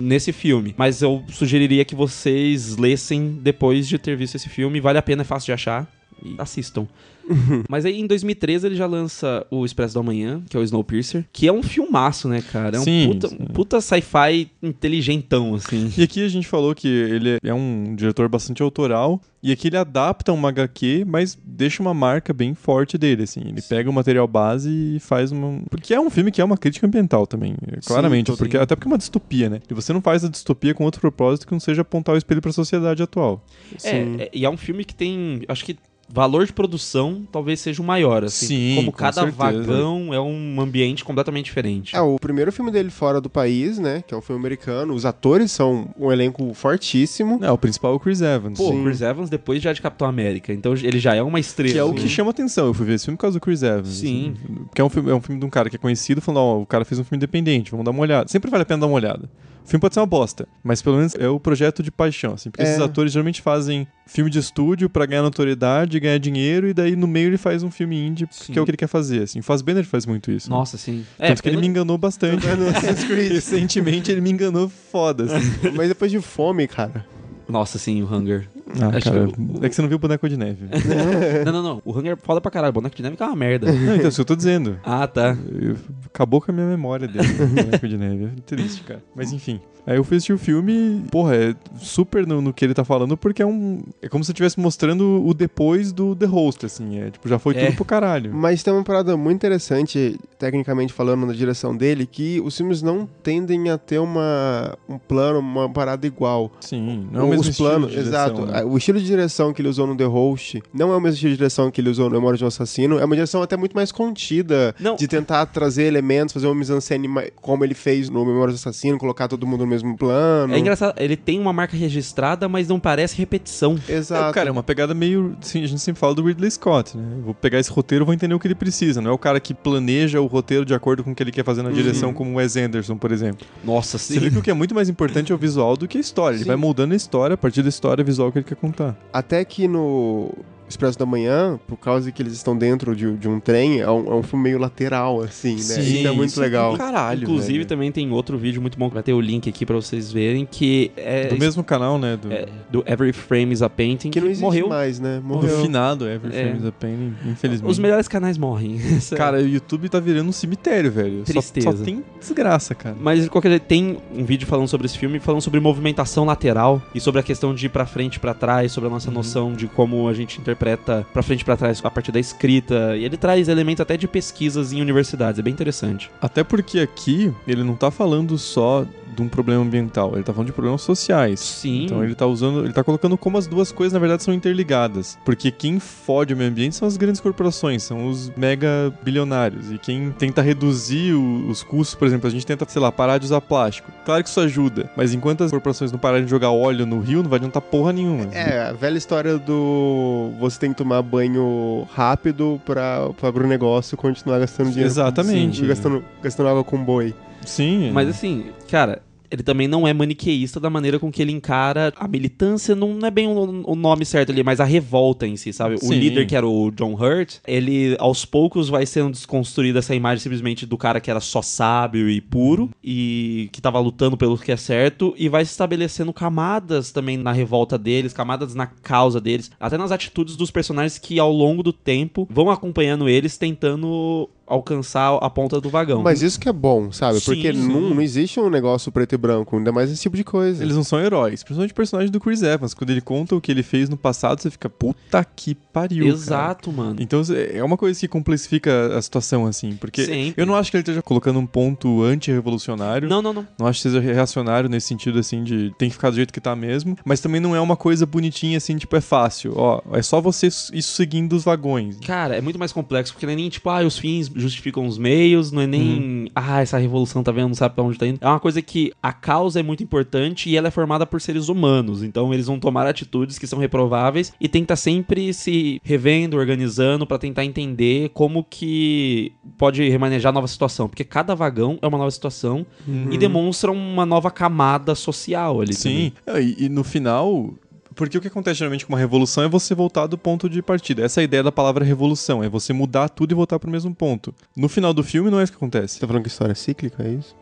nesse 0.00 0.32
filme. 0.32 0.74
Mas 0.76 1.02
eu 1.02 1.24
sugeriria 1.28 1.84
que 1.84 1.94
vocês 1.94 2.76
lessem 2.76 3.38
depois 3.42 3.88
de 3.88 3.98
ter 3.98 4.16
visto 4.16 4.36
esse 4.36 4.48
filme. 4.48 4.80
Vale 4.80 4.98
a 4.98 5.02
pena, 5.02 5.22
é 5.22 5.24
fácil 5.24 5.46
de 5.46 5.52
achar. 5.52 5.90
E 6.22 6.34
assistam. 6.38 6.86
Mas 7.68 7.84
aí 7.84 8.00
em 8.00 8.06
2013 8.06 8.66
ele 8.66 8.74
já 8.74 8.86
lança 8.86 9.46
o 9.50 9.64
Expresso 9.64 9.94
da 9.94 10.02
Manhã, 10.02 10.42
que 10.48 10.56
é 10.56 10.60
o 10.60 10.62
Snowpiercer, 10.62 11.24
que 11.32 11.46
é 11.46 11.52
um 11.52 11.62
filmaço, 11.62 12.28
né, 12.28 12.42
cara? 12.42 12.76
É 12.76 12.80
um 12.80 12.84
Sim, 12.84 13.08
puta, 13.12 13.28
sim. 13.28 13.36
um 13.40 13.46
puta 13.46 13.80
sci-fi 13.80 14.50
inteligentão, 14.62 15.54
assim. 15.54 15.92
E 15.96 16.02
aqui 16.02 16.24
a 16.24 16.28
gente 16.28 16.46
falou 16.46 16.74
que 16.74 16.88
ele 16.88 17.38
é 17.42 17.54
um 17.54 17.94
diretor 17.96 18.28
bastante 18.28 18.62
autoral. 18.62 19.20
E 19.42 19.52
aqui 19.52 19.68
ele 19.68 19.76
adapta 19.76 20.32
uma 20.32 20.48
HQ, 20.48 21.04
mas 21.06 21.38
deixa 21.44 21.82
uma 21.82 21.92
marca 21.92 22.32
bem 22.32 22.54
forte 22.54 22.96
dele, 22.96 23.24
assim. 23.24 23.42
Ele 23.44 23.60
pega 23.60 23.90
o 23.90 23.92
material 23.92 24.26
base 24.26 24.70
e 24.70 24.98
faz 24.98 25.32
uma... 25.32 25.60
Porque 25.68 25.92
é 25.92 26.00
um 26.00 26.08
filme 26.08 26.30
que 26.30 26.40
é 26.40 26.44
uma 26.44 26.56
crítica 26.56 26.86
ambiental 26.86 27.26
também, 27.26 27.54
claramente. 27.84 28.28
total. 28.28 28.38
porque, 28.38 28.56
até 28.56 28.74
porque 28.74 28.88
é 28.88 28.90
uma 28.90 28.96
distopia, 28.96 29.50
né? 29.50 29.60
E 29.70 29.74
você 29.74 29.92
não 29.92 30.00
faz 30.00 30.24
a 30.24 30.30
distopia 30.30 30.72
com 30.72 30.82
outro 30.84 30.98
propósito 30.98 31.46
que 31.46 31.52
não 31.52 31.60
seja 31.60 31.82
apontar 31.82 32.14
o 32.14 32.18
espelho 32.18 32.40
pra 32.40 32.52
sociedade 32.52 33.02
atual. 33.02 33.44
Sim. 33.76 34.16
É, 34.18 34.22
é, 34.22 34.30
e 34.32 34.46
é 34.46 34.48
um 34.48 34.56
filme 34.56 34.82
que 34.82 34.94
tem, 34.94 35.42
acho 35.46 35.62
que 35.62 35.76
valor 36.08 36.46
de 36.46 36.52
produção 36.52 37.26
talvez 37.30 37.60
seja 37.60 37.82
o 37.82 37.84
maior, 37.84 38.24
assim. 38.24 38.46
Sim, 38.46 38.74
como 38.76 38.92
com 38.92 38.98
cada 38.98 39.22
certeza. 39.22 39.36
vagão 39.36 40.12
é 40.12 40.20
um 40.20 40.60
ambiente 40.60 41.04
completamente 41.04 41.46
diferente. 41.46 41.96
É, 41.96 42.00
o 42.00 42.16
primeiro 42.18 42.52
filme 42.52 42.70
dele 42.70 42.90
fora 42.90 43.20
do 43.20 43.30
país, 43.30 43.78
né? 43.78 44.02
Que 44.06 44.14
é 44.14 44.16
um 44.16 44.20
filme 44.20 44.40
americano. 44.40 44.94
Os 44.94 45.04
atores 45.04 45.52
são 45.52 45.88
um 45.98 46.10
elenco 46.12 46.52
fortíssimo. 46.54 47.38
É, 47.42 47.50
o 47.50 47.58
principal 47.58 47.92
é 47.92 47.96
o 47.96 48.00
Chris 48.00 48.20
Evans. 48.20 48.58
Pô, 48.58 48.70
sim. 48.70 48.80
o 48.80 48.84
Chris 48.84 49.00
Evans 49.00 49.30
depois 49.30 49.62
já 49.62 49.70
é 49.70 49.74
de 49.74 49.82
Capitão 49.82 50.08
América, 50.08 50.52
então 50.52 50.74
ele 50.74 50.98
já 50.98 51.14
é 51.14 51.22
uma 51.22 51.40
estrela. 51.40 51.72
Que 51.72 51.78
é 51.78 51.84
o 51.84 51.90
assim. 51.90 51.96
que 51.96 52.08
chama 52.08 52.30
atenção. 52.30 52.66
Eu 52.66 52.74
fui 52.74 52.86
ver 52.86 52.94
esse 52.94 53.04
filme 53.04 53.16
por 53.16 53.22
causa 53.22 53.38
do 53.38 53.42
Chris 53.42 53.62
Evans. 53.62 53.88
Sim. 53.88 54.34
assim. 54.36 54.54
Porque 54.64 54.80
é 54.80 54.84
um 54.84 54.88
filme, 54.88 55.10
é 55.10 55.14
um 55.14 55.20
filme 55.20 55.40
de 55.40 55.46
um 55.46 55.50
cara 55.50 55.70
que 55.70 55.76
é 55.76 55.78
conhecido, 55.78 56.20
falando, 56.20 56.40
ó, 56.40 56.60
o 56.60 56.66
cara 56.66 56.84
fez 56.84 56.98
um 56.98 57.04
filme 57.04 57.16
independente, 57.16 57.70
vamos 57.70 57.84
dar 57.84 57.90
uma 57.90 58.00
olhada. 58.00 58.28
Sempre 58.28 58.50
vale 58.50 58.62
a 58.62 58.66
pena 58.66 58.80
dar 58.80 58.86
uma 58.86 58.96
olhada. 58.96 59.28
O 59.64 59.68
filme 59.68 59.80
pode 59.80 59.94
ser 59.94 60.00
uma 60.00 60.06
bosta, 60.06 60.46
mas 60.62 60.82
pelo 60.82 60.96
menos 60.98 61.14
é 61.14 61.26
o 61.26 61.40
projeto 61.40 61.82
de 61.82 61.90
paixão, 61.90 62.34
assim. 62.34 62.50
Porque 62.50 62.62
É. 62.62 62.68
esses 62.68 62.80
atores 62.82 63.10
geralmente 63.12 63.40
fazem 63.40 63.86
filme 64.06 64.30
de 64.30 64.38
estúdio 64.38 64.90
pra 64.90 65.06
ganhar 65.06 65.22
notoriedade, 65.22 65.98
ganhar 65.98 66.18
dinheiro, 66.18 66.68
e 66.68 66.74
daí 66.74 66.94
no 66.94 67.06
meio 67.06 67.28
ele 67.28 67.38
faz 67.38 67.62
um 67.62 67.70
filme 67.70 67.96
indie, 68.06 68.28
Sim. 68.30 68.52
que 68.52 68.58
é 68.58 68.62
o 68.62 68.64
que 68.66 68.70
ele 68.72 68.76
quer 68.76 68.86
fazer, 68.88 69.22
assim. 69.22 69.40
O 69.40 69.42
Fassbender 69.42 69.82
faz 69.84 70.04
muito 70.04 70.30
isso. 70.30 70.50
né? 70.50 70.56
Nossa, 70.56 70.76
sim. 70.76 71.04
É, 71.18 71.28
Tanto 71.28 71.42
que 71.42 71.48
ele 71.48 71.56
me 71.56 71.66
enganou 71.66 71.96
bastante. 71.96 72.44
Recentemente 73.32 74.10
ele 74.12 74.20
me 74.20 74.30
enganou 74.30 74.68
foda, 74.68 75.24
assim. 75.24 75.50
Mas 75.74 75.88
depois 75.88 76.10
de 76.10 76.20
fome, 76.20 76.66
cara. 76.68 77.06
Nossa, 77.48 77.78
sim, 77.78 78.02
o 78.02 78.06
Hunger. 78.12 78.48
Ah, 78.80 78.88
Acho 78.96 79.10
cara, 79.12 79.26
que 79.28 79.66
é 79.66 79.68
que 79.68 79.74
você 79.74 79.82
não 79.82 79.88
viu 79.88 79.96
o 79.96 80.00
Boneco 80.00 80.28
de 80.28 80.36
Neve. 80.36 80.64
não, 81.44 81.52
não, 81.52 81.62
não. 81.62 81.82
O 81.84 81.92
Hunger 81.96 82.12
é 82.12 82.16
foda 82.16 82.40
pra 82.40 82.50
caralho. 82.50 82.70
O 82.70 82.74
boneco 82.74 82.96
de 82.96 83.02
neve 83.02 83.16
é 83.20 83.24
uma 83.24 83.36
merda. 83.36 83.70
não, 83.70 83.94
então, 83.96 84.08
isso 84.08 84.16
que 84.16 84.20
eu 84.20 84.24
tô 84.24 84.34
dizendo. 84.36 84.78
ah, 84.84 85.06
tá. 85.06 85.36
Eu- 85.52 85.76
Acabou 86.06 86.40
com 86.40 86.52
a 86.52 86.54
minha 86.54 86.66
memória 86.66 87.08
dele, 87.08 87.26
o 87.42 87.46
boneco 87.48 87.88
de 87.88 87.96
neve. 87.98 88.24
É 88.26 88.40
triste, 88.46 88.82
cara. 88.84 89.02
Mas 89.16 89.32
enfim. 89.32 89.60
Aí 89.86 89.96
eu 89.96 90.04
fui 90.04 90.16
assistir 90.16 90.32
o 90.32 90.38
filme 90.38 91.04
porra, 91.10 91.34
é 91.36 91.54
super 91.76 92.26
no, 92.26 92.40
no 92.40 92.54
que 92.54 92.64
ele 92.64 92.72
tá 92.72 92.84
falando, 92.84 93.16
porque 93.18 93.42
é 93.42 93.46
um. 93.46 93.82
É 94.00 94.08
como 94.08 94.24
se 94.24 94.30
eu 94.30 94.32
estivesse 94.32 94.58
mostrando 94.58 95.22
o 95.26 95.34
depois 95.34 95.92
do 95.92 96.14
The 96.16 96.24
Host, 96.24 96.64
assim. 96.64 96.98
É, 97.00 97.10
tipo, 97.10 97.28
já 97.28 97.38
foi 97.38 97.54
É. 97.56 97.66
tudo 97.66 97.74
pro 97.76 97.84
caralho. 97.84 98.32
Mas 98.32 98.62
tem 98.62 98.72
uma 98.72 98.82
parada 98.84 99.14
muito 99.16 99.36
interessante, 99.36 100.18
tecnicamente 100.38 100.92
falando, 100.92 101.26
na 101.26 101.32
direção 101.34 101.76
dele, 101.76 102.06
que 102.06 102.40
os 102.40 102.56
filmes 102.56 102.80
não 102.80 103.06
tendem 103.22 103.68
a 103.70 103.76
ter 103.76 103.98
uma, 103.98 104.74
um 104.88 104.96
plano, 104.98 105.40
uma 105.40 105.68
parada 105.68 106.06
igual. 106.06 106.50
Sim, 106.60 107.06
não 107.12 107.20
é 107.20 107.24
o 107.24 107.28
mesmo 107.28 107.43
Os 107.50 107.56
planos, 107.56 107.90
de 107.90 107.96
direção, 107.96 108.12
exato. 108.12 108.46
né? 108.46 108.64
O 108.64 108.76
estilo 108.76 108.98
de 108.98 109.04
direção 109.06 109.52
que 109.52 109.60
ele 109.62 109.68
usou 109.68 109.86
no 109.86 109.96
The 109.96 110.04
Host 110.04 110.62
não 110.72 110.92
é 110.92 110.96
o 110.96 111.00
mesmo 111.00 111.14
estilo 111.14 111.32
de 111.32 111.36
direção 111.38 111.70
que 111.70 111.80
ele 111.80 111.90
usou 111.90 112.08
no 112.08 112.16
Memória 112.16 112.36
de 112.38 112.44
um 112.44 112.46
Assassino. 112.48 112.98
É 112.98 113.04
uma 113.04 113.14
direção 113.14 113.42
até 113.42 113.56
muito 113.56 113.74
mais 113.74 113.90
contida, 113.92 114.74
Não. 114.78 114.96
de 114.96 115.06
tentar 115.08 115.46
trazer 115.46 115.84
elementos, 115.84 116.32
fazer 116.32 116.46
uma 116.46 116.54
mise-en-scène 116.54 117.08
como 117.40 117.64
ele 117.64 117.74
fez 117.74 118.08
no 118.08 118.24
Memória 118.24 118.52
do 118.52 118.56
Assassino, 118.56 118.98
colocar 118.98 119.28
todo 119.28 119.46
mundo 119.46 119.60
no 119.60 119.66
mesmo 119.66 119.96
plano. 119.96 120.54
É 120.54 120.58
engraçado, 120.58 120.94
ele 120.98 121.16
tem 121.16 121.38
uma 121.40 121.52
marca 121.52 121.76
registrada, 121.76 122.48
mas 122.48 122.68
não 122.68 122.78
parece 122.80 123.16
repetição. 123.16 123.78
Exato. 123.88 124.30
É, 124.30 124.32
cara, 124.32 124.48
é 124.48 124.52
uma 124.52 124.62
pegada 124.62 124.94
meio. 124.94 125.36
Sim, 125.40 125.62
a 125.64 125.66
gente 125.66 125.80
sempre 125.80 126.00
fala 126.00 126.14
do 126.14 126.22
Ridley 126.22 126.50
Scott, 126.50 126.96
né? 126.96 127.04
Eu 127.18 127.22
vou 127.22 127.34
pegar 127.34 127.58
esse 127.58 127.70
roteiro 127.70 128.04
e 128.04 128.06
vou 128.06 128.14
entender 128.14 128.34
o 128.34 128.38
que 128.38 128.46
ele 128.46 128.54
precisa. 128.54 129.00
Não 129.00 129.10
é 129.10 129.14
o 129.14 129.18
cara 129.18 129.40
que 129.40 129.54
planeja 129.54 130.20
o 130.20 130.26
roteiro 130.26 130.64
de 130.64 130.74
acordo 130.74 131.02
com 131.02 131.12
o 131.12 131.14
que 131.14 131.22
ele 131.22 131.32
quer 131.32 131.44
fazer 131.44 131.62
na 131.62 131.70
direção, 131.70 132.12
como 132.12 132.30
o 132.32 132.34
Wes 132.36 132.56
Anderson, 132.56 132.96
por 132.96 133.10
exemplo. 133.12 133.46
Nossa, 133.64 133.98
Você 133.98 134.18
vê 134.20 134.30
que 134.30 134.38
o 134.38 134.42
que 134.42 134.50
é 134.50 134.54
muito 134.54 134.74
mais 134.74 134.88
importante 134.88 135.32
é 135.32 135.34
o 135.34 135.38
visual 135.38 135.76
do 135.76 135.88
que 135.88 135.98
a 135.98 136.00
história. 136.00 136.36
Ele 136.36 136.42
Sim. 136.44 136.48
vai 136.48 136.56
moldando 136.56 136.92
a 136.92 136.96
história 136.96 137.23
a 137.32 137.36
partir 137.36 137.62
da 137.62 137.68
história 137.68 138.04
visual 138.04 138.30
que 138.30 138.38
ele 138.38 138.44
quer 138.44 138.56
contar. 138.56 138.96
Até 139.12 139.44
que 139.44 139.66
no 139.66 140.30
Expresso 140.74 140.98
da 140.98 141.06
Manhã, 141.06 141.58
por 141.68 141.76
causa 141.76 142.10
que 142.10 142.20
eles 142.20 142.32
estão 142.32 142.56
dentro 142.56 142.94
de, 142.96 143.12
de 143.16 143.28
um 143.28 143.38
trem, 143.38 143.80
é 143.80 143.88
um, 143.90 144.06
é 144.12 144.14
um 144.16 144.22
filme 144.22 144.42
meio 144.44 144.58
lateral, 144.58 145.20
assim, 145.22 145.52
né? 145.54 145.56
Isso 145.60 146.06
é 146.08 146.10
muito 146.10 146.30
isso 146.30 146.40
legal. 146.40 146.72
do 146.72 146.78
Caralho. 146.78 147.22
Inclusive, 147.22 147.52
velho. 147.58 147.66
também 147.66 147.92
tem 147.92 148.10
outro 148.10 148.36
vídeo 148.36 148.60
muito 148.60 148.76
bom 148.76 148.88
que 148.88 148.94
vai 148.94 149.02
ter 149.02 149.12
o 149.12 149.20
link 149.20 149.48
aqui 149.48 149.64
pra 149.64 149.76
vocês 149.76 150.10
verem, 150.12 150.44
que 150.50 150.90
é 150.96 151.28
Do 151.28 151.38
mesmo 151.38 151.62
canal, 151.62 151.96
né? 151.98 152.16
Do, 152.16 152.32
é, 152.32 152.46
do 152.70 152.82
Every 152.86 153.12
Frame 153.12 153.52
is 153.52 153.62
a 153.62 153.70
Painting, 153.70 154.10
Que 154.10 154.20
não 154.20 154.26
existe 154.26 154.42
morreu. 154.42 154.68
mais, 154.68 154.98
né? 154.98 155.18
do 155.20 155.26
Morreu. 155.28 155.62
finado 155.62 156.08
Every 156.08 156.34
É. 156.36 156.42
Frame 156.42 156.58
is 156.58 156.66
a 156.66 156.72
Pain, 156.72 157.14
infelizmente. 157.24 157.70
Os 157.70 157.78
melhores 157.78 158.08
canais 158.08 158.36
morrem. 158.36 158.76
Essa- 158.96 159.14
Cara, 159.14 159.38
o 159.38 159.46
YouTube 159.46 159.88
tá 159.88 160.00
virando 160.00 160.28
um 160.28 160.32
cemitério, 160.32 160.90
velho. 160.90 161.18
Só- 161.18 161.32
Tristeza. 161.34 161.76
Só, 161.76 161.84
tem 161.84 162.02
desgraça, 162.18 162.74
cara. 162.74 162.96
Mas 163.00 163.22
de 163.22 163.30
qualquer 163.30 163.50
jeito, 163.50 163.62
tem 163.66 163.98
um 164.12 164.24
vídeo 164.24 164.46
falando 164.46 164.66
sobre 164.66 164.86
esse 164.86 164.98
filme, 164.98 165.20
falando 165.20 165.40
sobre 165.40 165.60
movimentação 165.60 166.24
lateral 166.24 166.82
e 166.92 167.00
sobre 167.00 167.20
a 167.20 167.22
questão 167.22 167.54
de 167.54 167.66
ir 167.66 167.68
pra 167.68 167.86
frente 167.86 168.16
e 168.16 168.18
pra 168.18 168.34
trás, 168.34 168.72
sobre 168.72 168.88
a 168.88 168.90
nossa 168.90 169.08
Uhum. 169.08 169.14
noção 169.14 169.52
de 169.52 169.68
como 169.68 170.08
a 170.08 170.14
gente 170.14 170.40
interpreta 170.40 170.63
pra 171.12 171.22
frente 171.22 171.42
e 171.42 171.44
pra 171.44 171.56
trás 171.56 171.80
a 171.84 171.90
partir 171.90 172.12
da 172.12 172.20
escrita. 172.20 172.96
E 172.96 173.04
ele 173.04 173.16
traz 173.16 173.48
elementos 173.48 173.80
até 173.80 173.96
de 173.96 174.08
pesquisas 174.08 174.72
em 174.72 174.80
universidades, 174.80 175.38
é 175.38 175.42
bem 175.42 175.52
interessante. 175.52 176.10
Até 176.20 176.42
porque 176.42 176.80
aqui 176.80 177.32
ele 177.46 177.62
não 177.62 177.74
tá 177.74 177.90
falando 177.90 178.38
só 178.38 178.86
de 179.14 179.22
um 179.22 179.28
problema 179.28 179.62
ambiental, 179.62 180.12
ele 180.14 180.22
tá 180.24 180.32
falando 180.32 180.48
de 180.48 180.52
problemas 180.52 180.82
sociais. 180.82 181.40
Sim. 181.40 181.84
Então 181.84 182.02
ele 182.04 182.14
tá 182.14 182.26
usando, 182.26 182.64
ele 182.64 182.72
tá 182.72 182.82
colocando 182.84 183.16
como 183.16 183.38
as 183.38 183.46
duas 183.46 183.70
coisas 183.72 183.92
na 183.92 183.98
verdade 183.98 184.22
são 184.22 184.34
interligadas. 184.34 185.18
Porque 185.24 185.50
quem 185.50 185.78
fode 185.78 186.34
o 186.34 186.36
meio 186.36 186.50
ambiente 186.50 186.74
são 186.76 186.86
as 186.88 186.96
grandes 186.96 187.20
corporações, 187.20 187.82
são 187.82 188.06
os 188.08 188.30
mega 188.36 188.92
bilionários. 189.02 189.70
E 189.70 189.78
quem 189.78 190.10
tenta 190.12 190.42
reduzir 190.42 191.12
o- 191.14 191.48
os 191.48 191.62
custos, 191.62 191.94
por 191.94 192.06
exemplo, 192.06 192.26
a 192.26 192.30
gente 192.30 192.44
tenta, 192.46 192.64
sei 192.68 192.80
lá, 192.82 192.90
parar 192.90 193.18
de 193.18 193.24
usar 193.26 193.40
plástico. 193.40 193.90
Claro 194.04 194.22
que 194.22 194.28
isso 194.28 194.40
ajuda, 194.40 194.90
mas 194.96 195.14
enquanto 195.14 195.44
as 195.44 195.50
corporações 195.50 195.92
não 195.92 195.98
pararem 195.98 196.24
de 196.24 196.30
jogar 196.30 196.50
óleo 196.50 196.84
no 196.86 197.00
rio, 197.00 197.22
não 197.22 197.30
vai 197.30 197.38
adiantar 197.38 197.62
porra 197.62 197.92
nenhuma. 197.92 198.28
É, 198.32 198.68
a 198.68 198.72
velha 198.72 198.98
história 198.98 199.38
do 199.38 200.32
você 200.40 200.58
tem 200.58 200.70
que 200.70 200.76
tomar 200.76 201.02
banho 201.02 201.86
rápido 201.92 202.60
pra 202.64 203.08
o 203.22 203.26
agronegócio 203.26 203.96
continuar 203.96 204.38
gastando 204.38 204.68
dinheiro. 204.70 204.88
Exatamente. 204.90 205.60
Sim, 205.60 205.66
gastando, 205.66 206.04
gastando 206.22 206.48
água 206.48 206.64
com 206.64 206.82
boi. 206.82 207.14
Sim. 207.46 207.90
Mas 207.92 208.08
assim, 208.08 208.46
cara, 208.70 209.02
ele 209.34 209.42
também 209.42 209.66
não 209.66 209.86
é 209.86 209.92
maniqueísta 209.92 210.60
da 210.60 210.70
maneira 210.70 210.98
com 210.98 211.10
que 211.10 211.20
ele 211.20 211.32
encara 211.32 211.92
a 211.96 212.06
militância, 212.06 212.74
não 212.74 212.98
é 213.04 213.10
bem 213.10 213.26
o, 213.26 213.62
o 213.64 213.74
nome 213.74 214.04
certo 214.04 214.30
ali, 214.30 214.42
mas 214.42 214.60
a 214.60 214.64
revolta 214.64 215.26
em 215.26 215.36
si, 215.36 215.52
sabe? 215.52 215.74
O 215.74 215.78
Sim. 215.78 215.94
líder 215.94 216.26
que 216.26 216.36
era 216.36 216.46
o 216.46 216.70
John 216.70 216.94
Hurt, 216.94 217.36
ele 217.46 217.96
aos 217.98 218.24
poucos 218.24 218.68
vai 218.68 218.86
sendo 218.86 219.10
desconstruída 219.10 219.80
essa 219.80 219.94
imagem 219.94 220.22
simplesmente 220.22 220.64
do 220.64 220.78
cara 220.78 221.00
que 221.00 221.10
era 221.10 221.20
só 221.20 221.42
sábio 221.42 222.08
e 222.08 222.20
puro 222.20 222.70
e 222.82 223.48
que 223.52 223.60
tava 223.60 223.78
lutando 223.80 224.16
pelo 224.16 224.38
que 224.38 224.52
é 224.52 224.56
certo 224.56 225.14
e 225.18 225.28
vai 225.28 225.44
se 225.44 225.50
estabelecendo 225.50 226.12
camadas 226.12 226.92
também 226.92 227.16
na 227.16 227.32
revolta 227.32 227.76
deles, 227.76 228.12
camadas 228.12 228.54
na 228.54 228.66
causa 228.66 229.20
deles, 229.20 229.50
até 229.58 229.76
nas 229.76 229.90
atitudes 229.90 230.36
dos 230.36 230.50
personagens 230.50 230.98
que 230.98 231.18
ao 231.18 231.32
longo 231.32 231.62
do 231.62 231.72
tempo 231.72 232.28
vão 232.30 232.50
acompanhando 232.50 233.08
eles 233.08 233.36
tentando 233.36 234.28
alcançar 234.46 235.16
a 235.20 235.30
ponta 235.30 235.60
do 235.60 235.68
vagão. 235.68 236.02
Mas 236.02 236.22
isso 236.22 236.38
que 236.38 236.48
é 236.48 236.52
bom, 236.52 236.92
sabe? 236.92 237.18
Sim, 237.20 237.24
Porque 237.26 237.52
sim. 237.52 237.68
não, 237.68 237.90
não 237.94 238.00
existe 238.02 238.38
um 238.40 238.50
negócio 238.50 238.90
preto 238.92 239.14
e 239.14 239.18
branco, 239.18 239.56
ainda 239.56 239.72
mais 239.72 239.90
esse 239.90 240.02
tipo 240.02 240.16
de 240.16 240.24
coisa. 240.24 240.62
Eles 240.62 240.76
não 240.76 240.84
são 240.84 241.00
heróis, 241.00 241.42
principalmente 241.42 241.72
o 241.72 241.74
personagem 241.74 242.10
do 242.10 242.20
Chris 242.20 242.42
Evans. 242.42 242.74
Quando 242.74 242.90
ele 242.90 243.00
conta 243.00 243.34
o 243.34 243.40
que 243.40 243.50
ele 243.50 243.62
fez 243.62 243.88
no 243.88 243.96
passado, 243.96 244.40
você 244.40 244.50
fica, 244.50 244.68
puta 244.68 245.24
que 245.24 245.54
pariu. 245.54 246.04
cara." 246.04 246.16
Exato, 246.16 246.72
mano. 246.72 246.96
Então 247.00 247.22
é 247.52 247.62
uma 247.62 247.76
coisa 247.76 247.98
que 247.98 248.08
complexifica 248.08 248.96
a 248.96 249.02
situação, 249.02 249.46
assim. 249.46 249.76
Porque 249.76 250.04
Sempre. 250.04 250.34
eu 250.40 250.46
não 250.46 250.54
acho 250.54 250.70
que 250.70 250.76
ele 250.76 250.82
esteja 250.82 251.02
colocando 251.02 251.38
um 251.38 251.46
ponto 251.46 252.02
anti-revolucionário. 252.02 253.08
Não, 253.08 253.22
não, 253.22 253.32
não. 253.32 253.46
Não 253.58 253.66
acho 253.66 253.82
que 253.82 253.88
seja 253.88 254.00
reacionário 254.00 254.68
nesse 254.68 254.88
sentido, 254.88 255.18
assim, 255.18 255.42
de 255.42 255.72
tem 255.78 255.88
que 255.88 255.94
ficar 255.94 256.10
do 256.10 256.16
jeito 256.16 256.32
que 256.32 256.40
tá 256.40 256.54
mesmo. 256.54 256.96
Mas 257.04 257.20
também 257.20 257.40
não 257.40 257.54
é 257.54 257.60
uma 257.60 257.76
coisa 257.76 258.04
bonitinha, 258.06 258.58
assim, 258.58 258.76
tipo, 258.76 258.94
é 258.96 259.00
fácil. 259.00 259.54
Ó, 259.56 259.80
é 259.92 260.02
só 260.02 260.20
você 260.20 260.46
isso 260.48 260.82
seguindo 260.94 261.34
os 261.34 261.44
vagões. 261.44 261.98
Cara, 262.04 262.36
é 262.36 262.40
muito 262.40 262.58
mais 262.58 262.72
complexo, 262.72 263.12
porque 263.12 263.26
não 263.26 263.32
é 263.32 263.36
nem 263.36 263.48
tipo, 263.48 263.68
ah, 263.70 263.82
os 263.82 263.98
fins 263.98 264.28
justificam 264.34 264.86
os 264.86 264.98
meios, 264.98 265.52
não 265.52 265.62
é 265.62 265.66
nem, 265.66 266.30
ah, 266.34 266.60
essa 266.60 266.78
revolução 266.78 267.22
tá 267.22 267.32
vendo, 267.32 267.48
não 267.48 267.54
sabe 267.54 267.74
pra 267.74 267.84
onde 267.84 267.98
tá 267.98 268.06
indo. 268.06 268.18
É 268.20 268.26
uma 268.26 268.40
coisa 268.40 268.60
que 268.60 268.92
a 269.02 269.12
causa 269.12 269.60
é 269.60 269.62
muito 269.62 269.82
importante 269.82 270.48
e 270.50 270.56
ela 270.56 270.68
é 270.68 270.70
formada 270.70 271.06
por 271.06 271.20
seres 271.20 271.48
humanos. 271.48 272.02
Então 272.02 272.32
eles 272.32 272.46
vão 272.46 272.58
tomar 272.58 272.86
atitudes 272.86 273.38
que 273.38 273.46
são 273.46 273.58
reprováveis 273.58 274.32
e 274.40 274.46
estar 274.46 274.76
sempre 274.76 275.32
se 275.32 275.80
revendo, 275.82 276.36
organizando 276.36 277.06
pra 277.06 277.18
tentar 277.18 277.44
entender 277.44 278.10
como 278.10 278.44
que 278.44 279.32
pode 279.58 279.88
remanejar 279.88 280.30
a 280.30 280.34
nova 280.34 280.48
situação. 280.48 280.88
Porque 280.88 281.04
cada 281.04 281.34
vagão 281.34 281.78
é 281.82 281.86
uma 281.86 281.98
nova 281.98 282.10
situação 282.10 282.66
e 283.10 283.18
demonstra 283.18 283.70
uma 283.70 284.06
nova 284.06 284.30
camada 284.30 284.94
social 284.94 285.60
ali. 285.60 285.74
Sim. 285.74 286.12
É, 286.26 286.40
E, 286.40 286.64
e 286.64 286.68
no 286.68 286.84
final. 286.84 287.54
Porque 287.94 288.18
o 288.18 288.20
que 288.20 288.28
acontece 288.28 288.58
geralmente 288.58 288.84
com 288.86 288.92
uma 288.92 288.98
revolução 288.98 289.44
é 289.44 289.48
você 289.48 289.74
voltar 289.74 290.06
do 290.06 290.16
ponto 290.18 290.48
de 290.48 290.60
partida. 290.62 291.02
Essa 291.04 291.20
é 291.20 291.22
a 291.22 291.24
ideia 291.24 291.42
da 291.42 291.52
palavra 291.52 291.84
revolução, 291.84 292.42
é 292.42 292.48
você 292.48 292.72
mudar 292.72 293.08
tudo 293.08 293.32
e 293.32 293.34
voltar 293.34 293.58
pro 293.58 293.70
mesmo 293.70 293.94
ponto. 293.94 294.34
No 294.56 294.68
final 294.68 294.92
do 294.92 295.02
filme 295.04 295.30
não 295.30 295.40
é 295.40 295.44
isso 295.44 295.52
que 295.52 295.56
acontece. 295.56 295.94
Você 295.94 296.00
tá 296.00 296.06
falando 296.06 296.22
que 296.22 296.28
história 296.28 296.52
é 296.52 296.54
cíclica, 296.54 297.02
é 297.02 297.10
isso? 297.10 297.34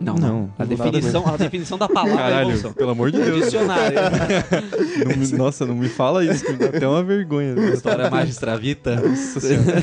Não, 0.00 0.14
Não, 0.14 0.28
não. 0.42 0.54
A 0.58 0.64
definição, 0.64 1.26
a 1.26 1.36
definição 1.36 1.76
da 1.76 1.88
palavra 1.88 2.14
é 2.14 2.16
Caralho, 2.16 2.46
revolução. 2.50 2.72
pelo 2.72 2.90
amor 2.90 3.10
de 3.10 3.18
Deus. 3.20 3.44
Dicionário. 3.46 3.98
Não 5.08 5.16
me- 5.16 5.32
nossa, 5.36 5.66
não 5.66 5.74
me 5.74 5.88
fala 5.88 6.24
isso, 6.24 6.44
que 6.44 6.52
me 6.52 6.58
dá 6.58 6.66
até 6.66 6.86
uma 6.86 7.02
vergonha. 7.02 7.54
História 7.74 8.08
magistravita. 8.08 8.96
Nossa 9.00 9.40
Senhora. 9.40 9.82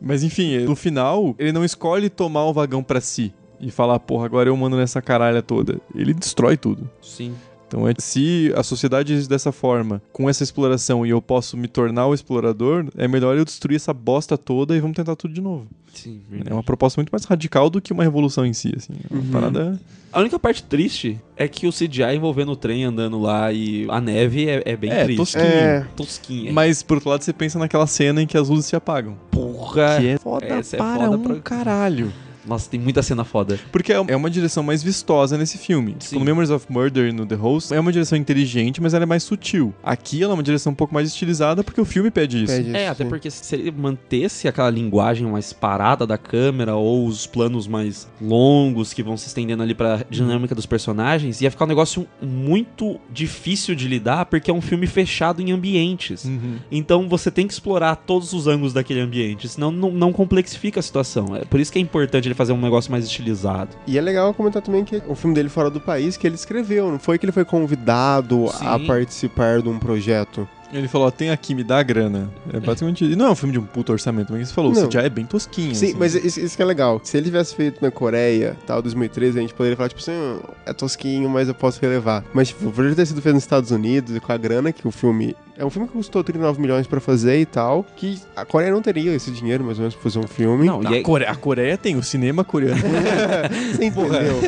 Mas 0.00 0.22
enfim, 0.22 0.58
no 0.58 0.76
final, 0.76 1.34
ele 1.38 1.50
não 1.52 1.64
escolhe 1.64 2.10
tomar 2.10 2.44
o 2.44 2.52
vagão 2.52 2.82
pra 2.82 3.00
si 3.00 3.32
e 3.58 3.70
falar, 3.70 3.98
porra, 4.00 4.26
agora 4.26 4.50
eu 4.50 4.56
mando 4.56 4.76
nessa 4.76 5.00
caralha 5.00 5.40
toda. 5.40 5.80
Ele 5.94 6.12
destrói 6.12 6.58
tudo. 6.58 6.90
Sim. 7.00 7.34
Então, 7.66 7.88
é, 7.88 7.94
se 7.98 8.52
a 8.56 8.62
sociedade 8.62 9.12
existe 9.12 9.28
dessa 9.28 9.50
forma, 9.50 10.00
com 10.12 10.28
essa 10.30 10.42
exploração, 10.44 11.04
e 11.04 11.10
eu 11.10 11.20
posso 11.20 11.56
me 11.56 11.66
tornar 11.66 12.06
o 12.06 12.14
explorador, 12.14 12.86
é 12.96 13.08
melhor 13.08 13.36
eu 13.36 13.44
destruir 13.44 13.76
essa 13.76 13.92
bosta 13.92 14.36
toda 14.38 14.76
e 14.76 14.80
vamos 14.80 14.96
tentar 14.96 15.16
tudo 15.16 15.34
de 15.34 15.40
novo. 15.40 15.66
Sim, 15.92 16.20
É 16.44 16.52
uma 16.52 16.62
proposta 16.62 17.00
muito 17.00 17.10
mais 17.10 17.24
radical 17.24 17.70
do 17.70 17.80
que 17.80 17.92
uma 17.92 18.02
revolução 18.02 18.44
em 18.44 18.52
si, 18.52 18.72
assim. 18.76 18.92
É 19.10 19.14
uma 19.14 19.32
parada... 19.32 19.80
A 20.12 20.20
única 20.20 20.38
parte 20.38 20.62
triste 20.62 21.20
é 21.36 21.48
que 21.48 21.66
o 21.66 21.72
CGI 21.72 22.14
envolvendo 22.16 22.52
o 22.52 22.56
trem 22.56 22.84
andando 22.84 23.20
lá 23.20 23.52
e 23.52 23.86
a 23.90 24.00
neve 24.00 24.48
é, 24.48 24.62
é 24.64 24.76
bem 24.76 24.90
É, 24.90 25.02
triste. 25.04 25.16
tosquinho. 25.18 25.44
É. 25.44 25.86
Tosquinha. 25.96 26.52
Mas, 26.52 26.82
por 26.84 26.94
outro 26.98 27.10
lado, 27.10 27.22
você 27.22 27.32
pensa 27.32 27.58
naquela 27.58 27.86
cena 27.88 28.22
em 28.22 28.26
que 28.26 28.36
as 28.36 28.48
luzes 28.48 28.66
se 28.66 28.76
apagam. 28.76 29.16
porra. 29.30 29.98
Que 30.00 30.06
é 30.08 30.18
foda 30.18 30.46
essa 30.46 30.76
é 30.76 30.78
para 30.78 31.04
foda 31.06 31.16
um 31.16 31.22
pra- 31.22 31.40
caralho. 31.40 32.12
Nossa, 32.46 32.68
tem 32.70 32.78
muita 32.80 33.02
cena 33.02 33.24
foda. 33.24 33.58
Porque 33.72 33.92
é 33.92 34.04
é 34.06 34.16
uma 34.16 34.28
direção 34.30 34.62
mais 34.62 34.82
vistosa 34.82 35.38
nesse 35.38 35.56
filme. 35.58 35.92
Sim. 35.92 35.98
Tipo, 35.98 36.18
no 36.18 36.24
Memories 36.24 36.50
of 36.50 36.66
Murder 36.68 37.08
e 37.08 37.12
no 37.12 37.24
The 37.24 37.34
Host, 37.34 37.72
é 37.72 37.80
uma 37.80 37.90
direção 37.92 38.18
inteligente, 38.18 38.80
mas 38.82 38.92
ela 38.94 39.04
é 39.04 39.06
mais 39.06 39.22
sutil. 39.22 39.72
Aqui 39.82 40.22
ela 40.22 40.32
é 40.32 40.34
uma 40.34 40.42
direção 40.42 40.72
um 40.72 40.74
pouco 40.74 40.92
mais 40.92 41.08
estilizada 41.08 41.64
porque 41.64 41.80
o 41.80 41.84
filme 41.84 42.10
pede 42.10 42.44
isso. 42.44 42.52
Pede 42.52 42.76
É, 42.76 42.82
isso, 42.82 42.92
até 42.92 43.04
sim. 43.04 43.08
porque 43.10 43.30
se 43.30 43.54
ele 43.54 43.70
mantesse 43.70 44.46
aquela 44.46 44.68
linguagem 44.70 45.26
mais 45.26 45.52
parada 45.52 46.06
da 46.06 46.18
câmera 46.18 46.74
ou 46.76 47.06
os 47.06 47.26
planos 47.26 47.66
mais 47.66 48.06
longos 48.20 48.92
que 48.92 49.02
vão 49.02 49.16
se 49.16 49.26
estendendo 49.28 49.62
ali 49.62 49.74
pra 49.74 50.04
dinâmica 50.10 50.54
dos 50.54 50.66
personagens, 50.66 51.40
ia 51.40 51.50
ficar 51.50 51.64
um 51.64 51.68
negócio 51.68 52.06
muito 52.20 52.98
difícil 53.12 53.74
de 53.74 53.88
lidar 53.88 54.26
porque 54.26 54.50
é 54.50 54.54
um 54.54 54.60
filme 54.60 54.86
fechado 54.86 55.40
em 55.40 55.52
ambientes. 55.52 56.24
Uhum. 56.24 56.56
Então 56.70 57.08
você 57.08 57.30
tem 57.30 57.46
que 57.46 57.52
explorar 57.52 57.96
todos 57.96 58.32
os 58.32 58.46
ângulos 58.46 58.72
daquele 58.72 59.00
ambiente, 59.00 59.48
senão 59.48 59.70
não, 59.70 59.90
não 59.90 60.12
complexifica 60.12 60.80
a 60.80 60.82
situação. 60.82 61.34
É 61.36 61.44
por 61.44 61.58
isso 61.60 61.72
que 61.72 61.78
é 61.78 61.82
importante 61.82 62.26
ele 62.28 62.33
fazer 62.34 62.52
um 62.52 62.60
negócio 62.60 62.90
mais 62.90 63.04
estilizado. 63.04 63.70
E 63.86 63.96
é 63.98 64.00
legal 64.00 64.32
comentar 64.34 64.62
também 64.62 64.84
que 64.84 65.02
o 65.08 65.14
filme 65.14 65.34
dele 65.34 65.48
fora 65.48 65.70
do 65.70 65.80
país 65.80 66.16
que 66.16 66.26
ele 66.26 66.34
escreveu, 66.34 66.90
não 66.90 66.98
foi 66.98 67.18
que 67.18 67.24
ele 67.24 67.32
foi 67.32 67.44
convidado 67.44 68.46
a 68.60 68.78
Sim. 68.78 68.86
participar 68.86 69.60
de 69.62 69.68
um 69.68 69.78
projeto. 69.78 70.48
Ele 70.72 70.88
falou, 70.88 71.06
ó, 71.06 71.10
tem 71.10 71.30
aqui, 71.30 71.54
me 71.54 71.62
dá 71.62 71.78
a 71.78 71.82
grana. 71.84 72.28
É 72.52 72.58
basicamente... 72.58 73.04
E 73.04 73.14
não 73.14 73.26
é 73.26 73.30
um 73.30 73.34
filme 73.36 73.52
de 73.52 73.60
um 73.60 73.64
puto 73.64 73.92
orçamento, 73.92 74.32
mas 74.32 74.48
você 74.48 74.54
falou, 74.54 74.72
Não. 74.72 74.82
o 74.82 74.88
CGI 74.88 74.98
é 74.98 75.08
bem 75.08 75.24
tosquinho. 75.24 75.72
Sim, 75.72 75.86
assim. 75.90 75.96
mas 75.96 76.16
isso, 76.16 76.40
isso 76.40 76.56
que 76.56 76.62
é 76.62 76.64
legal. 76.64 77.00
Se 77.04 77.16
ele 77.16 77.26
tivesse 77.26 77.54
feito 77.54 77.80
na 77.80 77.92
Coreia, 77.92 78.56
tal, 78.66 78.82
2013, 78.82 79.38
a 79.38 79.42
gente 79.42 79.54
poderia 79.54 79.76
falar, 79.76 79.88
tipo 79.88 80.00
assim, 80.00 80.10
"Ah, 80.12 80.50
é 80.66 80.72
tosquinho, 80.72 81.30
mas 81.30 81.46
eu 81.46 81.54
posso 81.54 81.80
relevar. 81.80 82.24
Mas, 82.34 82.48
tipo, 82.48 82.72
por 82.72 82.84
ele 82.84 82.96
ter 82.96 83.06
sido 83.06 83.22
feito 83.22 83.34
nos 83.34 83.44
Estados 83.44 83.70
Unidos 83.70 84.16
e 84.16 84.20
com 84.20 84.32
a 84.32 84.36
grana 84.36 84.72
que 84.72 84.88
o 84.88 84.90
filme. 84.90 85.36
É 85.56 85.64
um 85.64 85.70
filme 85.70 85.86
que 85.86 85.94
custou 85.94 86.24
39 86.24 86.60
milhões 86.60 86.84
pra 86.86 87.00
fazer 87.00 87.38
e 87.40 87.46
tal, 87.46 87.86
que 87.96 88.18
a 88.34 88.44
Coreia 88.44 88.72
não 88.72 88.82
teria 88.82 89.14
esse 89.14 89.30
dinheiro, 89.30 89.62
mais 89.62 89.78
ou 89.78 89.82
menos, 89.82 89.94
pra 89.94 90.02
fazer 90.02 90.18
um 90.18 90.26
filme. 90.26 90.66
Não, 90.66 90.82
e 90.82 90.98
A, 90.98 91.02
Coreia, 91.02 91.30
a 91.30 91.36
Coreia 91.36 91.78
tem 91.78 91.94
o 91.96 92.02
cinema 92.02 92.42
coreano. 92.42 92.80
Você 93.72 93.84
entendeu? 93.84 94.40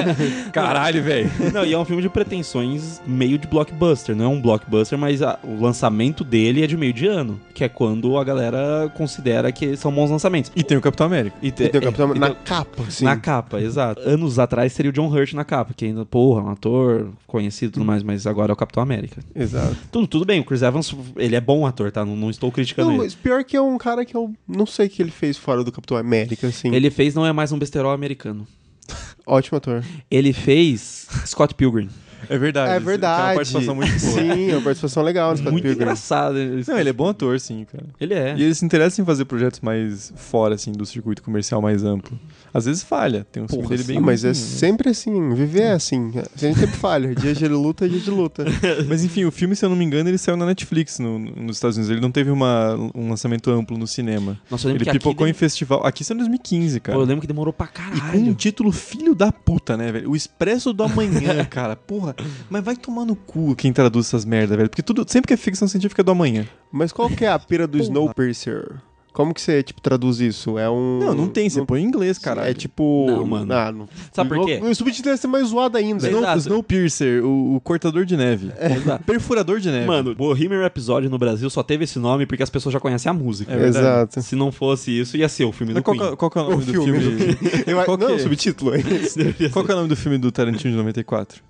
Caralho, 0.52 1.02
velho. 1.02 1.30
Não, 1.52 1.64
e 1.64 1.72
é 1.72 1.78
um 1.78 1.84
filme 1.84 2.00
de 2.02 2.08
pretensões 2.08 3.00
meio 3.06 3.38
de 3.38 3.46
blockbuster. 3.46 4.16
Não 4.16 4.24
é 4.24 4.28
um 4.28 4.40
blockbuster, 4.40 4.98
mas 4.98 5.20
a- 5.22 5.38
o 5.44 5.60
lançamento 5.62 6.24
dele 6.24 6.62
é 6.64 6.66
de 6.66 6.76
meio 6.76 6.92
de 6.92 7.06
ano. 7.06 7.38
Que 7.52 7.64
é 7.64 7.68
quando 7.68 8.16
a 8.16 8.24
galera 8.24 8.90
considera 8.96 9.52
que 9.52 9.76
são 9.76 9.92
bons 9.92 10.10
lançamentos. 10.10 10.50
E 10.56 10.62
tem 10.62 10.76
o 10.76 10.80
Capitão 10.80 11.06
América. 11.06 11.36
E, 11.42 11.50
te- 11.50 11.64
E 11.64 11.68
tem 11.68 11.80
o 11.80 11.84
Capitão 11.84 12.10
é, 12.12 12.18
na 12.18 12.28
então- 12.28 12.36
capa, 12.44 12.82
assim. 12.88 13.04
Na 13.04 13.16
capa, 13.16 13.60
exato. 13.60 14.00
Anos 14.02 14.38
atrás 14.38 14.72
seria 14.72 14.90
o 14.90 14.92
John 14.94 15.08
Hurt 15.08 15.32
na 15.34 15.44
capa, 15.44 15.74
que 15.74 15.84
ainda, 15.84 16.04
porra, 16.04 16.42
um 16.42 16.50
ator 16.50 17.08
conhecido 17.26 17.70
e 17.70 17.72
tudo 17.74 17.84
mais, 17.84 18.02
mas 18.02 18.26
agora 18.26 18.52
é 18.52 18.54
o 18.54 18.56
Capitão 18.56 18.82
América. 18.82 19.20
Exato. 19.34 19.76
Tudo, 19.92 20.06
tudo 20.06 20.24
bem, 20.24 20.40
o 20.40 20.44
Chris 20.54 20.62
Evans, 20.62 20.94
ele 21.16 21.34
é 21.34 21.40
bom 21.40 21.66
ator, 21.66 21.90
tá? 21.90 22.04
Não, 22.04 22.14
não 22.14 22.30
estou 22.30 22.52
criticando 22.52 22.88
Não, 22.88 22.94
ele. 22.96 23.04
mas 23.04 23.14
pior 23.14 23.42
que 23.42 23.56
é 23.56 23.60
um 23.60 23.76
cara 23.76 24.04
que 24.04 24.16
eu 24.16 24.32
não 24.46 24.64
sei 24.66 24.86
o 24.86 24.90
que 24.90 25.02
ele 25.02 25.10
fez 25.10 25.36
fora 25.36 25.64
do 25.64 25.72
Capitão 25.72 25.96
América, 25.96 26.46
assim. 26.46 26.72
Ele 26.72 26.90
fez 26.90 27.12
Não 27.14 27.26
é 27.26 27.32
mais 27.32 27.50
um 27.50 27.58
besterol 27.58 27.90
americano. 27.90 28.46
Ótimo 29.26 29.58
ator. 29.58 29.84
Ele 30.08 30.32
fez 30.32 31.08
Scott 31.26 31.54
Pilgrim. 31.54 31.88
É 32.28 32.38
verdade. 32.38 32.72
É 32.72 32.80
verdade. 32.80 33.20
É 33.20 33.24
uma 33.26 33.34
participação 33.34 33.74
muito 33.74 33.90
boa. 33.90 34.12
Sim, 34.12 34.50
é 34.50 34.54
uma 34.54 34.62
participação 34.62 35.02
legal 35.02 35.30
no 35.32 35.36
Scott 35.38 35.50
Muito 35.50 35.64
Pilgrim. 35.64 35.82
engraçado. 35.82 36.36
Não, 36.66 36.78
ele 36.78 36.88
é 36.88 36.92
bom 36.92 37.08
ator, 37.08 37.38
sim, 37.40 37.66
cara. 37.70 37.84
Ele 38.00 38.14
é. 38.14 38.34
E 38.36 38.42
ele 38.44 38.54
se 38.54 38.64
interessa 38.64 39.02
em 39.02 39.04
fazer 39.04 39.24
projetos 39.24 39.60
mais 39.60 40.12
fora, 40.16 40.54
assim, 40.54 40.72
do 40.72 40.86
circuito 40.86 41.22
comercial 41.22 41.60
mais 41.60 41.84
amplo. 41.84 42.18
Às 42.54 42.66
vezes 42.66 42.84
falha, 42.84 43.26
tem 43.32 43.42
um 43.42 43.48
filme 43.48 43.66
dele 43.66 43.82
bem 43.82 43.96
Não, 43.96 44.02
mas 44.04 44.22
é 44.24 44.28
ruimzinho, 44.28 44.52
né? 44.52 44.58
sempre 44.60 44.88
assim, 44.90 45.34
viver 45.34 45.62
é 45.62 45.72
assim. 45.72 46.12
A 46.14 46.38
gente 46.38 46.56
sempre 46.60 46.76
falha. 46.76 47.12
Dia 47.12 47.34
de 47.34 47.48
luta, 47.48 47.88
dia 47.88 47.98
de 47.98 48.10
luta. 48.10 48.44
Mas 48.88 49.02
enfim, 49.04 49.24
o 49.24 49.32
filme, 49.32 49.56
se 49.56 49.64
eu 49.64 49.68
não 49.68 49.76
me 49.76 49.84
engano, 49.84 50.08
ele 50.08 50.16
saiu 50.18 50.36
na 50.36 50.46
Netflix 50.46 51.00
no- 51.00 51.18
nos 51.18 51.56
Estados 51.56 51.76
Unidos. 51.76 51.90
Ele 51.90 52.00
não 52.00 52.12
teve 52.12 52.30
uma, 52.30 52.74
um 52.94 53.10
lançamento 53.10 53.50
amplo 53.50 53.76
no 53.76 53.88
cinema. 53.88 54.40
Nossa, 54.48 54.68
eu 54.68 54.72
lembro 54.72 54.84
Ele 54.84 54.90
que 54.92 54.98
pipocou 54.98 55.24
aqui 55.24 55.30
em 55.32 55.34
festival. 55.34 55.84
Aqui 55.84 56.04
saiu 56.04 56.14
em 56.14 56.18
2015, 56.18 56.78
Pô, 56.78 56.84
cara. 56.86 56.98
eu 56.98 57.04
lembro 57.04 57.20
que 57.22 57.26
demorou 57.26 57.52
pra 57.52 57.66
E 57.66 57.68
com 57.68 57.82
um 57.96 58.00
caralho. 58.12 58.34
título 58.36 58.70
filho 58.70 59.14
da 59.16 59.32
puta, 59.32 59.76
né, 59.76 59.90
velho? 59.90 60.10
O 60.10 60.14
Expresso 60.14 60.72
do 60.72 60.84
Amanhã, 60.84 61.44
cara. 61.50 61.74
Porra, 61.74 62.14
mas 62.48 62.62
vai 62.64 62.76
tomar 62.76 63.04
no 63.04 63.16
cu 63.16 63.56
quem 63.56 63.72
traduz 63.72 64.06
essas 64.06 64.24
merda, 64.24 64.56
velho. 64.56 64.68
Porque 64.68 64.82
tudo, 64.82 65.04
sempre 65.08 65.26
que 65.28 65.34
é 65.34 65.36
ficção 65.36 65.66
científica 65.66 66.02
é 66.02 66.04
do 66.04 66.12
amanhã. 66.12 66.46
Mas 66.70 66.92
qual 66.92 67.08
que 67.10 67.24
é 67.24 67.28
a 67.28 67.38
pira 67.38 67.66
do 67.66 67.78
Snowpiercer? 67.78 68.76
Como 69.14 69.32
que 69.32 69.40
você, 69.40 69.62
tipo, 69.62 69.80
traduz 69.80 70.18
isso? 70.18 70.58
É 70.58 70.68
um... 70.68 70.98
Não, 70.98 71.14
não 71.14 71.28
tem, 71.28 71.48
você 71.48 71.64
põe 71.64 71.80
em 71.80 71.84
inglês, 71.86 72.18
cara. 72.18 72.50
É 72.50 72.52
tipo... 72.52 73.06
Não, 73.06 73.24
mano. 73.24 73.54
Ah, 73.54 73.70
não. 73.70 73.88
Sabe 74.12 74.28
por 74.34 74.44
quê? 74.44 74.58
O, 74.60 74.68
o 74.68 74.74
subtítulo 74.74 75.12
deve 75.12 75.18
ser 75.20 75.28
mais 75.28 75.46
zoado 75.48 75.78
ainda. 75.78 76.06
Snow, 76.08 76.36
Snowpiercer, 76.36 77.24
o, 77.24 77.54
o 77.54 77.60
cortador 77.60 78.04
de 78.04 78.16
neve. 78.16 78.50
Exato. 78.60 79.04
Perfurador 79.04 79.60
de 79.60 79.70
neve. 79.70 79.86
Mano, 79.86 80.16
Bohemian 80.16 80.60
Rhapsody 80.62 81.08
no 81.08 81.16
Brasil 81.16 81.48
só 81.48 81.62
teve 81.62 81.84
esse 81.84 81.96
nome 82.00 82.26
porque 82.26 82.42
as 82.42 82.50
pessoas 82.50 82.72
já 82.72 82.80
conhecem 82.80 83.08
a 83.08 83.12
música. 83.12 83.52
É 83.52 83.56
verdade. 83.56 83.78
Exato. 83.86 84.20
Se 84.22 84.34
não 84.34 84.50
fosse 84.50 84.90
isso, 84.90 85.16
ia 85.16 85.28
ser 85.28 85.44
o 85.44 85.52
filme 85.52 85.72
do 85.72 85.76
Mas 85.76 85.84
qual, 85.84 85.96
Queen. 85.96 86.10
que- 86.10 86.16
qual 86.16 86.30
que 86.32 86.38
é 86.38 86.40
o 86.40 86.44
nome 86.50 86.56
O 86.56 86.66
do 86.66 86.72
filme 86.72 87.00
filme? 87.00 87.38
Eu, 87.68 87.84
Qual 87.84 87.96
não, 87.96 88.06
que 88.08 88.12
o 88.14 88.16
é? 88.16 88.18
subtítulo 88.18 88.74
é. 88.74 88.78
Qual 89.52 89.64
que 89.64 89.70
é 89.70 89.74
o 89.74 89.76
nome 89.76 89.88
do 89.88 89.96
filme 89.96 90.18
do 90.18 90.32
Tarantino 90.32 90.72
de 90.72 90.76
94? 90.76 91.40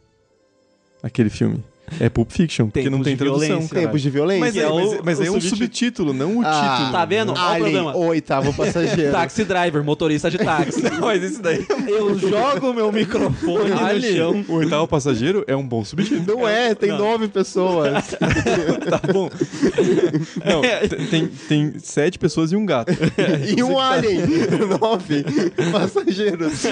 Aquele 1.02 1.30
filme. 1.30 1.64
É 2.00 2.08
Pulp 2.08 2.30
Fiction, 2.30 2.66
porque 2.66 2.80
Tempos 2.82 2.98
não 2.98 3.04
tem 3.04 3.14
de 3.14 3.18
tradução, 3.18 3.46
violência. 3.46 3.78
Tempos 3.78 4.02
de 4.02 4.10
violência. 4.10 4.40
Mas, 4.40 4.56
é, 4.56 4.60
é 4.60 4.68
mas, 4.68 4.92
o- 4.92 5.00
mas 5.04 5.18
o 5.18 5.22
é 5.24 5.30
um 5.30 5.34
subtítulo. 5.34 5.56
subtítulo, 5.58 6.12
não 6.14 6.38
o 6.38 6.42
Ah, 6.44 6.74
título. 6.76 6.92
Tá 6.92 7.04
vendo? 7.04 7.32
Olha 7.32 7.52
o 7.56 7.60
problema. 7.60 7.96
o 7.96 8.06
oitavo 8.06 8.54
passageiro. 8.54 9.12
Taxi 9.12 9.44
driver, 9.44 9.84
motorista 9.84 10.30
de 10.30 10.38
táxi. 10.38 10.82
Mas 11.00 11.22
esse 11.22 11.40
daí. 11.42 11.64
Eu 11.86 12.18
jogo 12.18 12.72
meu 12.72 12.90
microfone 12.90 13.70
no 13.70 13.84
Ali, 13.84 14.16
chão. 14.16 14.44
o 14.48 14.54
oitavo 14.54 14.88
passageiro 14.88 15.44
é 15.46 15.54
um 15.54 15.66
bom 15.66 15.84
subtítulo. 15.84 16.24
Não 16.38 16.48
é, 16.48 16.74
tem 16.74 16.88
Não. 16.88 16.98
nove 16.98 17.28
pessoas. 17.28 18.08
tá 18.88 19.00
bom. 19.12 19.30
Não, 20.44 20.62
tem, 21.10 21.26
tem 21.48 21.78
sete 21.78 22.18
pessoas 22.18 22.50
e 22.52 22.56
um 22.56 22.64
gato. 22.64 22.92
e 23.56 23.62
um 23.62 23.78
alien. 23.78 24.20
nove 24.80 25.24
passageiros. 25.70 26.62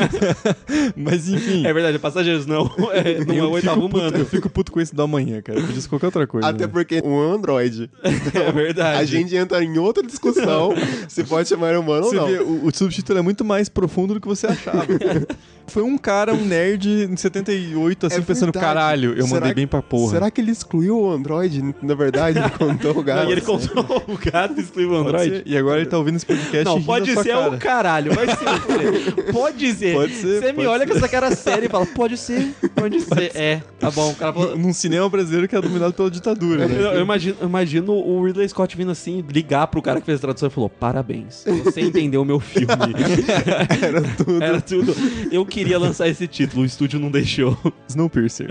Mas 0.96 1.28
enfim. 1.28 1.66
É 1.66 1.72
verdade, 1.72 1.98
passageiros 1.98 2.46
não. 2.46 2.70
É, 2.92 3.24
não 3.24 3.34
é 3.34 3.38
eu 3.38 3.44
o 3.44 3.50
oitavo 3.52 3.76
fico 3.82 3.88
puto, 3.88 3.98
humano. 4.00 4.16
Eu 4.18 4.26
fico 4.26 4.48
puto 4.50 4.72
com 4.72 4.80
esse 4.80 4.94
da 4.94 5.01
manhã, 5.06 5.40
cara. 5.42 5.60
Podia 5.60 5.80
ser 5.80 5.88
qualquer 5.88 6.06
outra 6.06 6.26
coisa. 6.26 6.48
Até 6.48 6.66
né? 6.66 6.70
porque 6.72 7.00
um 7.04 7.18
Android. 7.20 7.90
É 8.34 8.50
verdade. 8.52 8.98
A 8.98 9.04
gente 9.04 9.34
entra 9.36 9.62
em 9.62 9.78
outra 9.78 10.02
discussão 10.06 10.74
se 11.08 11.22
pode 11.24 11.48
chamar 11.48 11.76
humano 11.76 12.04
Você 12.04 12.16
ou 12.18 12.22
não. 12.22 12.28
vê, 12.28 12.38
o, 12.42 12.66
o 12.66 12.74
subtítulo 12.74 13.18
é 13.18 13.22
muito 13.22 13.44
mais 13.44 13.68
profundo 13.68 14.14
do 14.14 14.20
que 14.20 14.26
você 14.28 14.46
achava. 14.46 14.86
Foi 15.68 15.82
um 15.82 15.96
cara, 15.96 16.34
um 16.34 16.44
nerd 16.44 16.88
em 17.10 17.16
78, 17.16 18.06
assim, 18.06 18.16
É 18.16 18.20
pensando, 18.20 18.52
caralho, 18.52 19.10
eu 19.16 19.24
Será 19.26 19.28
mandei 19.36 19.48
que- 19.50 19.54
bem 19.54 19.66
pra 19.66 19.80
porra. 19.80 20.10
Será 20.12 20.30
que 20.30 20.40
ele 20.40 20.50
excluiu 20.50 20.98
o 21.00 21.10
Android? 21.10 21.74
Na 21.80 21.94
verdade, 21.94 22.38
ele 22.38 22.50
contou 22.50 22.98
o 22.98 23.02
gato. 23.02 23.22
Não, 23.22 23.28
e 23.28 23.32
ele 23.32 23.40
contou 23.40 24.02
o 24.08 24.18
gato 24.18 24.54
e 24.58 24.60
excluiu 24.60 24.88
o 24.88 24.92
Pode 25.04 25.08
Android. 25.08 25.30
ser. 25.36 25.42
E 25.46 25.56
agora 25.56 25.80
ele 25.80 25.88
tá 25.88 25.96
ouvindo 25.98 26.16
esse 26.16 26.26
podcast 26.26 26.64
Não, 26.64 26.82
pode 26.82 27.14
da 27.14 27.22
ser 27.22 27.30
é 27.30 27.38
o 27.48 27.56
caralho, 27.58 28.12
vai 28.12 28.26
ser. 28.26 29.32
Pode 29.32 29.72
ser. 29.74 29.94
Pode 29.94 30.14
ser, 30.14 30.40
Você 30.40 30.46
me 30.48 30.52
pode 30.54 30.66
olha 30.66 30.84
ser. 30.86 30.90
com 30.92 30.98
essa 30.98 31.08
cara 31.08 31.34
séria 31.34 31.66
e 31.66 31.68
fala, 31.68 31.86
pode 31.86 32.16
ser, 32.16 32.52
pode 32.74 33.00
ser. 33.00 33.30
É, 33.34 33.62
tá 33.78 33.90
bom. 33.90 34.10
O 34.10 34.14
cara 34.16 34.32
falou. 34.32 34.56
Num 34.58 34.72
cinema 34.92 35.08
brasileiro 35.08 35.48
que 35.48 35.56
é 35.56 35.60
dominado 35.60 35.94
pela 35.94 36.10
ditadura, 36.10 36.64
Eu, 36.64 36.68
né? 36.68 36.96
eu 36.98 37.00
imagino, 37.00 37.36
eu 37.40 37.48
imagino 37.48 37.92
o 37.92 38.22
Ridley 38.24 38.46
Scott 38.48 38.76
vindo 38.76 38.90
assim, 38.90 39.24
ligar 39.30 39.66
pro 39.68 39.80
cara 39.80 40.00
que 40.00 40.06
fez 40.06 40.18
a 40.18 40.20
tradução 40.20 40.48
e 40.48 40.50
falou: 40.50 40.68
Parabéns, 40.68 41.44
você 41.64 41.80
entendeu 41.80 42.20
o 42.22 42.24
meu 42.24 42.38
filme. 42.38 42.66
Era 43.82 44.02
tudo. 44.16 44.42
Era 44.42 44.60
tudo. 44.60 44.94
Eu 45.30 45.46
queria 45.46 45.78
lançar 45.78 46.08
esse 46.08 46.26
título, 46.26 46.62
o 46.62 46.64
estúdio 46.66 47.00
não 47.00 47.10
deixou. 47.10 47.56
Snowpiercer. 47.88 48.48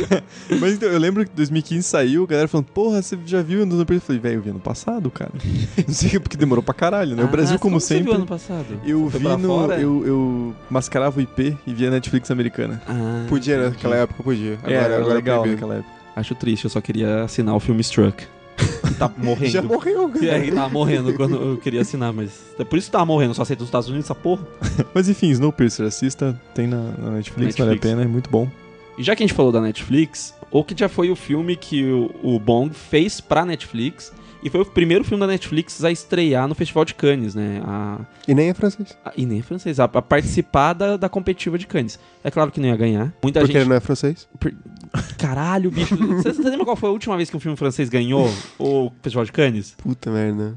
Mas 0.60 0.74
então, 0.74 0.88
eu 0.88 0.98
lembro 0.98 1.24
que 1.24 1.30
2015 1.34 1.82
saiu, 1.82 2.24
a 2.24 2.26
galera 2.26 2.48
falando, 2.48 2.66
porra, 2.66 3.02
você 3.02 3.18
já 3.26 3.42
viu 3.42 3.60
o 3.60 3.62
Snowpiercer? 3.62 3.96
Eu 4.02 4.06
falei, 4.06 4.20
velho, 4.20 4.34
eu 4.38 4.42
vi 4.42 4.50
ano 4.50 4.60
passado, 4.60 5.10
cara. 5.10 5.32
Não 5.86 5.94
sei 5.94 6.18
porque 6.18 6.36
demorou 6.36 6.62
pra 6.62 6.74
caralho, 6.74 7.14
né? 7.16 7.22
o 7.24 7.28
Brasil, 7.28 7.58
como, 7.58 7.78
Você 7.80 7.88
sempre. 7.94 8.04
viu 8.04 8.14
ano 8.14 8.26
passado? 8.26 8.66
Eu 8.84 9.10
Foi 9.10 9.20
vi 9.20 9.26
no. 9.28 9.48
fora? 9.48 9.80
Eu, 9.80 10.06
eu 10.06 10.54
mascarava 10.70 11.18
o 11.18 11.22
IP 11.22 11.56
e 11.66 11.74
via 11.74 11.90
Netflix 11.90 12.30
americana. 12.30 12.80
Ah, 12.88 13.26
Podia, 13.28 13.68
naquela 13.70 13.96
época 13.96 14.22
podia. 14.22 14.54
Agora, 14.54 14.72
é, 14.72 14.76
era 14.76 14.96
agora 14.96 15.14
legal 15.14 15.46
naquela 15.46 15.74
época. 15.76 15.81
Acho 16.14 16.34
triste, 16.34 16.64
eu 16.64 16.70
só 16.70 16.80
queria 16.80 17.24
assinar 17.24 17.54
o 17.54 17.60
filme 17.60 17.80
Struck. 17.80 18.24
Tá 18.98 19.10
morrendo. 19.16 19.50
Já 19.50 19.62
morreu, 19.62 20.08
cara. 20.08 20.26
É, 20.26 20.50
tava 20.50 20.68
morrendo 20.68 21.14
quando 21.14 21.36
eu 21.36 21.56
queria 21.56 21.80
assinar, 21.80 22.12
mas. 22.12 22.54
É 22.58 22.64
por 22.64 22.78
isso 22.78 22.88
que 22.88 22.92
tava 22.92 23.06
morrendo, 23.06 23.34
só 23.34 23.42
aceita 23.42 23.60
nos 23.62 23.68
Estados 23.68 23.88
Unidos 23.88 24.06
essa 24.06 24.14
porra. 24.14 24.46
Mas 24.94 25.08
enfim, 25.08 25.30
Snowpiercer, 25.30 25.86
assista, 25.86 26.38
tem 26.54 26.66
na, 26.66 26.76
na 26.76 27.10
Netflix, 27.12 27.56
vale 27.56 27.70
a 27.70 27.72
Netflix. 27.72 27.80
pena, 27.80 28.02
é 28.02 28.06
muito 28.06 28.30
bom. 28.30 28.48
E 28.96 29.02
já 29.02 29.16
que 29.16 29.22
a 29.22 29.26
gente 29.26 29.34
falou 29.34 29.50
da 29.50 29.60
Netflix, 29.60 30.34
o 30.50 30.62
que 30.62 30.78
já 30.78 30.88
foi 30.88 31.10
o 31.10 31.16
filme 31.16 31.56
que 31.56 31.84
o, 31.84 32.10
o 32.22 32.38
Bong 32.38 32.72
fez 32.74 33.20
pra 33.20 33.44
Netflix. 33.44 34.12
E 34.42 34.50
foi 34.50 34.60
o 34.62 34.66
primeiro 34.66 35.04
filme 35.04 35.20
da 35.20 35.26
Netflix 35.26 35.84
a 35.84 35.90
estrear 35.92 36.48
no 36.48 36.54
Festival 36.54 36.84
de 36.84 36.94
Cannes, 36.94 37.34
né? 37.34 37.62
A, 37.64 38.00
E 38.26 38.34
nem 38.34 38.48
é 38.48 38.54
francês. 38.54 38.96
a- 39.04 39.12
e 39.16 39.24
nem 39.24 39.38
é 39.38 39.42
francês, 39.42 39.78
a, 39.78 39.84
a 39.84 40.02
participar 40.02 40.72
da, 40.72 40.96
da 40.96 41.08
competitiva 41.08 41.56
de 41.56 41.66
Cannes. 41.66 41.98
É 42.24 42.30
claro 42.30 42.50
que 42.50 42.58
não 42.60 42.68
ia 42.68 42.76
ganhar. 42.76 43.12
Muita 43.22 43.38
Porque 43.40 43.52
gente. 43.52 43.62
ele 43.62 43.68
não 43.68 43.76
é 43.76 43.80
francês. 43.80 44.26
Caralho, 45.18 45.70
bicho. 45.70 45.96
Você, 46.16 46.32
você 46.32 46.50
lembra 46.50 46.64
qual 46.64 46.76
foi 46.76 46.88
a 46.88 46.92
última 46.92 47.16
vez 47.16 47.30
que 47.30 47.36
um 47.36 47.40
filme 47.40 47.56
francês 47.56 47.88
ganhou 47.88 48.28
o 48.58 48.90
Festival 49.02 49.24
de 49.24 49.32
Cannes? 49.32 49.74
Puta 49.78 50.10
merda. 50.10 50.54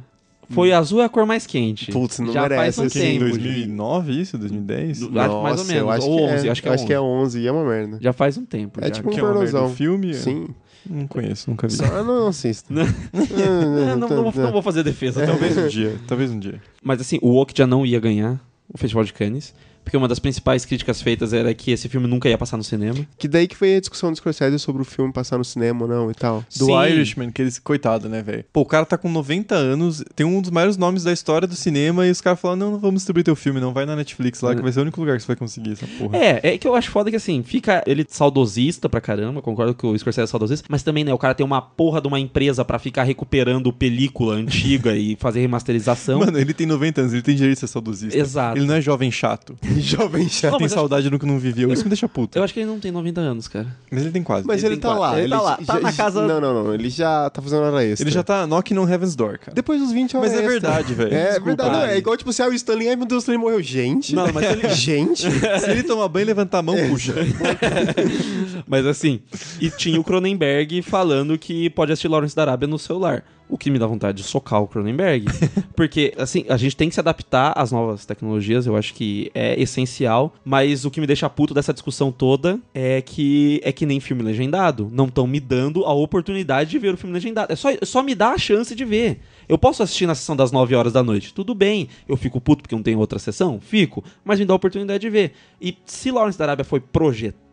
Foi 0.50 0.72
Azul 0.72 1.02
é 1.02 1.06
a 1.06 1.10
cor 1.10 1.26
mais 1.26 1.48
quente. 1.48 1.92
Putz, 1.92 2.20
não 2.20 2.32
já 2.32 2.44
merece, 2.44 2.78
faz 2.78 2.78
um 2.80 2.84
assim, 2.84 3.00
Em 3.00 3.20
tempo. 3.20 3.30
2009, 3.32 4.12
isso? 4.22 4.38
2010? 4.38 5.00
Do- 5.00 5.06
acho 5.06 5.14
mais 5.16 5.34
ou 5.34 5.42
Nossa, 5.42 5.64
menos. 5.66 5.76
eu 5.82 5.90
acho 5.90 6.08
ou 6.08 6.18
que 6.18 6.24
11, 6.24 6.48
é. 6.48 6.52
acho 6.52 6.62
que 6.62 6.68
é 6.68 6.72
11. 6.72 6.76
Acho 6.76 6.88
que 6.88 6.94
é 6.94 7.02
11 7.02 7.40
e 7.40 7.48
é 7.48 7.52
uma 7.52 7.66
merda. 7.66 7.98
Já 8.00 8.14
faz 8.14 8.38
um 8.38 8.46
tempo. 8.46 8.80
É 8.80 8.88
já. 8.88 8.92
tipo 8.92 9.10
um 9.10 9.14
é 9.14 9.20
pornozão. 9.20 9.70
filme? 9.74 10.14
Sim. 10.14 10.48
Não 10.90 11.08
conheço, 11.08 11.50
nunca 11.50 11.68
vi. 11.68 11.74
Só 11.76 12.04
não 12.04 12.28
assisto. 12.28 12.72
Não. 12.74 12.84
É, 12.84 13.96
não, 13.96 14.08
não 14.10 14.32
vou- 14.32 14.44
não 14.44 14.52
vou 14.52 14.62
fazer 14.62 14.84
defesa, 14.84 15.26
talvez. 15.26 15.54
Talvez 15.56 15.58
um 15.66 15.68
dia, 15.80 15.96
talvez 16.08 16.32
um 16.32 16.40
dia. 16.40 16.62
Mas 16.84 17.02
assim, 17.02 17.18
o 17.22 17.30
Wok 17.30 17.54
já 17.58 17.66
não 17.66 17.86
ia 17.86 18.00
ganhar 18.00 18.40
o 18.74 18.78
Festival 18.78 19.04
de 19.04 19.14
Cannes. 19.14 19.54
Porque 19.86 19.96
uma 19.96 20.08
das 20.08 20.18
principais 20.18 20.66
críticas 20.66 21.00
feitas 21.00 21.32
era 21.32 21.54
que 21.54 21.72
esse 21.72 21.88
filme 21.88 22.08
nunca 22.08 22.28
ia 22.28 22.38
passar 22.38 22.58
no 22.58 22.64
cinema. 22.64 23.08
Que 23.18 23.28
daí 23.28 23.48
que 23.48 23.56
foi 23.56 23.76
a 23.76 23.80
discussão 23.80 24.12
do 24.12 24.18
Scorsese 24.18 24.58
sobre 24.60 24.82
o 24.82 24.86
filme 24.86 25.14
passar 25.14 25.38
no 25.38 25.46
cinema 25.46 25.84
ou 25.84 25.88
não 25.88 26.12
e 26.12 26.14
tal. 26.16 26.44
Do 26.58 26.66
Sim. 26.66 26.86
Irishman, 26.86 27.32
que 27.32 27.44
eles, 27.44 27.60
coitado, 27.60 28.10
né, 28.10 28.22
velho? 28.22 28.44
Pô, 28.52 28.62
o 28.62 28.66
cara 28.66 28.86
tá 28.86 28.98
com 28.98 29.08
90 29.08 29.54
anos, 29.56 30.04
tem 30.16 30.26
um 30.26 30.42
dos 30.42 30.50
maiores 30.50 30.76
nomes 30.76 31.04
da 31.04 31.14
história 31.14 31.48
do 31.48 31.56
cinema, 31.56 32.06
e 32.08 32.12
os 32.12 32.20
caras 32.20 32.40
falam: 32.40 32.58
não, 32.58 32.72
não 32.72 32.80
vamos 32.80 32.96
distribuir 32.96 33.24
teu 33.24 33.36
filme, 33.36 33.62
não 33.62 33.72
vai 33.72 33.86
na 33.86 33.96
Netflix 33.96 34.42
lá, 34.42 34.56
que 34.56 34.62
vai 34.62 34.72
ser 34.72 34.80
o 34.80 34.82
único 34.82 35.00
lugar 35.00 35.18
que 35.18 35.24
você 35.24 35.28
vai 35.28 35.36
conseguir 35.36 35.74
essa 35.74 35.88
porra. 36.00 36.18
É, 36.18 36.40
é 36.56 36.58
que 36.58 36.68
eu 36.68 36.76
acho 36.76 36.90
foda 36.90 37.12
que 37.12 37.16
assim, 37.16 37.44
fica 37.44 37.84
ele 37.86 38.06
saudosista 38.10 38.90
pra 38.90 39.00
caramba, 39.00 39.42
concordo 39.42 39.76
que 39.76 39.86
o 39.86 39.98
Scorsese 39.98 40.24
é 40.24 40.28
saudosista, 40.28 40.66
mas 40.68 40.82
também, 40.82 41.04
né, 41.04 41.14
o 41.14 41.18
cara 41.18 41.36
tem 41.36 41.46
uma 41.46 41.62
porra 41.62 42.02
de 42.02 42.08
uma 42.08 42.20
empresa 42.20 42.66
pra 42.66 42.80
ficar 42.80 43.04
recuperando 43.04 43.72
película 43.72 44.36
antiga 44.36 44.96
e 44.98 45.16
fazer 45.16 45.42
remasterização. 45.42 46.20
Mano, 46.20 46.40
ele 46.40 46.54
tem 46.54 46.66
90 46.66 47.02
anos, 47.02 47.14
ele 47.14 47.22
tem 47.22 47.36
direito 47.36 47.56
de 47.56 47.60
ser 47.60 47.68
saudosista. 47.68 48.18
Exato. 48.18 48.58
Ele 48.58 48.66
não 48.66 48.76
é 48.76 48.82
jovem 48.82 49.12
chato. 49.12 49.56
Jovem 49.82 50.28
chato. 50.30 50.52
Não, 50.52 50.58
tem 50.60 50.66
mas 50.66 50.72
eu 50.72 50.78
saudade 50.78 51.10
do 51.10 51.18
que 51.20 51.26
não 51.26 51.38
viveu. 51.40 51.72
Isso 51.72 51.84
me 51.84 51.90
deixa 51.90 52.08
puto. 52.08 52.38
Eu 52.38 52.44
acho 52.44 52.54
que 52.54 52.60
ele 52.60 52.68
não 52.70 52.80
tem 52.80 52.92
90 52.92 53.22
anos, 53.22 53.48
cara. 53.48 53.68
Mas 53.92 54.02
ele 54.02 54.12
tem 54.12 54.24
quase. 54.24 54.46
Mas 54.48 54.64
Ele 54.64 54.74
ele, 54.76 54.82
tem 54.82 54.90
tá 54.92 54.98
quatro. 54.98 55.16
lá. 55.18 55.22
Ele 55.22 55.30
tá 55.30 55.42
lá, 55.42 55.58
tá 55.66 55.80
na 55.80 55.94
casa- 55.94 56.26
Não, 56.28 56.40
não, 56.42 56.64
não. 56.66 56.74
Ele 56.74 56.90
já 56.90 57.30
tá 57.30 57.42
fazendo 57.42 57.64
hora 57.64 57.84
extra. 57.86 58.04
Ele 58.08 58.12
já 58.14 58.24
tá 58.24 58.46
knocking 58.48 58.78
on 58.78 58.88
Heaven's 58.90 59.16
Door, 59.16 59.40
cara. 59.40 59.54
Depois 59.54 59.80
dos 59.82 59.92
20 59.92 60.16
horas 60.18 60.32
Mas 60.32 60.40
é 60.40 60.44
extra. 60.44 60.60
verdade, 60.60 60.94
velho. 60.94 61.14
É 61.14 61.24
Desculpa. 61.26 61.46
verdade. 61.46 61.70
Não, 61.72 61.86
é 61.86 61.98
igual, 61.98 62.18
tipo, 62.18 62.32
se 62.34 62.42
ah, 62.42 62.48
o 62.48 62.54
Stanley... 62.54 62.90
Ai, 62.90 62.96
meu 62.96 63.06
Deus, 63.06 63.20
o 63.20 63.24
Stanley 63.24 63.40
morreu. 63.42 63.62
Gente. 63.62 64.16
Não, 64.16 64.32
mas 64.34 64.44
ele- 64.52 64.70
Gente. 64.76 65.22
Se 65.60 65.70
ele 65.70 65.84
tomar 65.84 66.08
banho 66.08 66.24
e 66.24 66.28
levantar 66.28 66.60
a 66.60 66.62
mão, 66.62 66.76
puxa. 66.90 67.14
Mas 68.68 68.86
assim, 68.86 69.20
e 69.60 69.70
tinha 69.70 70.00
o 70.00 70.04
Cronenberg 70.04 70.82
falando 70.82 71.38
que 71.38 71.70
pode 71.70 71.92
assistir 71.92 72.08
Lawrence 72.08 72.36
da 72.36 72.42
Arábia 72.44 72.68
no 72.68 72.80
celular. 72.80 73.24
O 73.48 73.58
que 73.58 73.70
me 73.70 73.78
dá 73.78 73.86
vontade 73.86 74.18
de 74.18 74.24
socar 74.24 74.62
o 74.62 74.68
Cronenberg. 74.68 75.26
Porque, 75.76 76.14
assim, 76.18 76.46
a 76.50 76.58
gente 76.58 76.76
tem 76.76 76.90
que 76.90 76.96
se 76.96 77.00
adaptar 77.00 77.54
às 77.56 77.72
novas 77.72 78.06
tecnologias, 78.06 78.66
eu 78.66 78.76
acho 78.76 78.94
que 78.94 79.32
é 79.34 79.60
essencial. 79.62 80.34
Mas 80.44 80.86
o 80.86 80.92
que 80.92 81.00
me 81.00 81.08
deixa 81.08 81.30
puto 81.30 81.54
dessa 81.54 81.74
discussão 81.74 82.12
toda 82.12 82.60
é 82.74 83.02
que 83.02 83.62
é 83.64 83.72
que 83.72 83.86
nem 83.86 84.00
filme 84.00 84.24
legendado. 84.24 84.90
Não 84.92 85.06
estão 85.06 85.28
me 85.28 85.40
dando 85.40 85.86
a 85.86 85.94
oportunidade 85.94 86.72
de 86.72 86.80
ver 86.80 86.94
o 86.94 86.98
filme 86.98 87.14
legendado. 87.14 87.54
É 87.54 87.56
só, 87.56 87.70
só 87.84 88.02
me 88.02 88.16
dá 88.16 88.30
a 88.30 88.38
chance 88.38 88.76
de 88.76 88.86
ver. 88.86 89.20
Eu 89.48 89.58
posso 89.58 89.84
assistir 89.84 90.08
na 90.08 90.16
sessão 90.16 90.36
das 90.36 90.52
9 90.52 90.76
horas 90.76 90.94
da 90.94 91.04
noite. 91.04 91.34
Tudo 91.34 91.54
bem. 91.54 91.88
Eu 92.08 92.18
fico 92.18 92.42
puto 92.42 92.64
porque 92.64 92.76
não 92.76 92.84
tem 92.84 92.96
outra 92.96 93.20
sessão? 93.20 93.60
Fico. 93.60 94.04
Mas 94.24 94.40
me 94.40 94.46
dá 94.46 94.54
a 94.54 94.58
oportunidade 94.58 95.02
de 95.02 95.10
ver. 95.10 95.34
E 95.62 95.78
se 95.86 96.12
Lawrence 96.12 96.38
da 96.38 96.46
Arábia 96.46 96.66
foi 96.66 96.80
projetado 96.80 97.45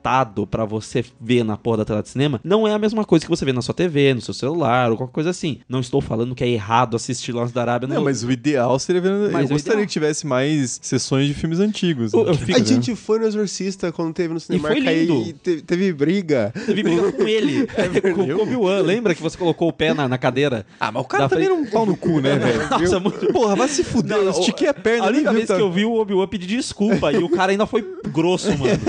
pra 0.50 0.64
você 0.64 1.05
ver 1.20 1.44
na 1.44 1.57
porra 1.57 1.78
da 1.78 1.84
tela 1.84 2.03
de 2.03 2.09
cinema, 2.09 2.40
não 2.42 2.66
é 2.66 2.72
a 2.72 2.78
mesma 2.78 3.05
coisa 3.05 3.24
que 3.24 3.30
você 3.30 3.44
vê 3.44 3.53
na 3.53 3.62
sua 3.62 3.74
TV, 3.74 4.14
no 4.14 4.20
seu 4.20 4.34
celular 4.34 4.90
ou 4.90 4.96
qualquer 4.96 5.12
coisa 5.12 5.30
assim. 5.30 5.61
Não 5.68 5.80
estou 5.80 6.00
falando 6.00 6.34
que 6.34 6.42
é 6.44 6.48
errado 6.48 6.96
assistir 6.96 7.32
Lawrence 7.32 7.55
da 7.55 7.61
Arábia 7.62 7.88
no... 7.88 7.94
Não, 7.94 8.05
mas 8.05 8.22
o 8.24 8.30
ideal 8.30 8.78
seria 8.78 9.00
ver. 9.00 9.30
Mas 9.30 9.42
eu 9.50 9.55
o 9.55 9.59
gostaria 9.59 9.74
ideal- 9.78 9.86
que 9.86 9.92
tivesse 9.92 10.26
mais 10.26 10.78
sessões 10.82 11.26
de 11.28 11.34
filmes 11.34 11.61
antigos. 11.61 12.12
Eu 12.12 12.24
né? 12.26 12.34
fico- 12.34 12.59
A 12.59 12.62
gente 12.64 12.94
foi 12.96 13.18
no 13.18 13.26
Exorcista 13.26 13.92
quando 13.92 14.12
teve 14.12 14.34
no 14.34 14.40
cinema. 14.40 14.68
foi 14.68 14.80
lindo. 14.80 15.22
E 15.28 15.32
teve, 15.32 15.62
teve 15.62 15.92
briga. 15.92 16.53
Teve 16.66 16.82
briga 16.82 17.12
com 17.12 17.22
ele, 17.28 17.66
com 18.14 18.20
o 18.22 18.42
Obi-Wan. 18.42 18.80
Lembra 18.82 19.14
que 19.14 19.22
você 19.22 19.36
colocou 19.36 19.68
o 19.68 19.72
pé 19.72 19.94
na, 19.94 20.09
na 20.09 20.18
cadeira? 20.18 20.66
Ah, 20.80 20.90
mas 20.90 21.03
o 21.03 21.07
cara 21.07 21.28
também 21.28 21.46
frente- 21.46 21.59
era 21.61 21.68
um 21.68 21.70
pau 21.70 21.86
no 21.86 21.96
cu, 21.96 22.20
né, 22.20 22.36
velho? 22.38 22.68
Nossa, 22.70 23.00
muito... 23.00 23.26
Porra, 23.32 23.57
vai 23.57 23.68
se 23.68 23.84
fuder. 23.84 24.16
Não, 24.16 24.24
eu 24.24 24.30
estiquei 24.30 24.68
a 24.68 24.74
perna. 24.74 25.07
A 25.07 25.09
única 25.11 25.32
vez 25.32 25.46
tá- 25.48 25.57
que 25.57 25.62
eu 25.62 25.70
vi 25.70 25.84
o 25.84 25.94
Obi-Wan 25.94 26.26
pedir 26.28 26.46
desculpa 26.46 27.12
e 27.12 27.18
o 27.18 27.28
cara 27.28 27.53
ainda 27.53 27.66
foi 27.66 27.84
grosso, 28.12 28.48
mano. 28.59 28.72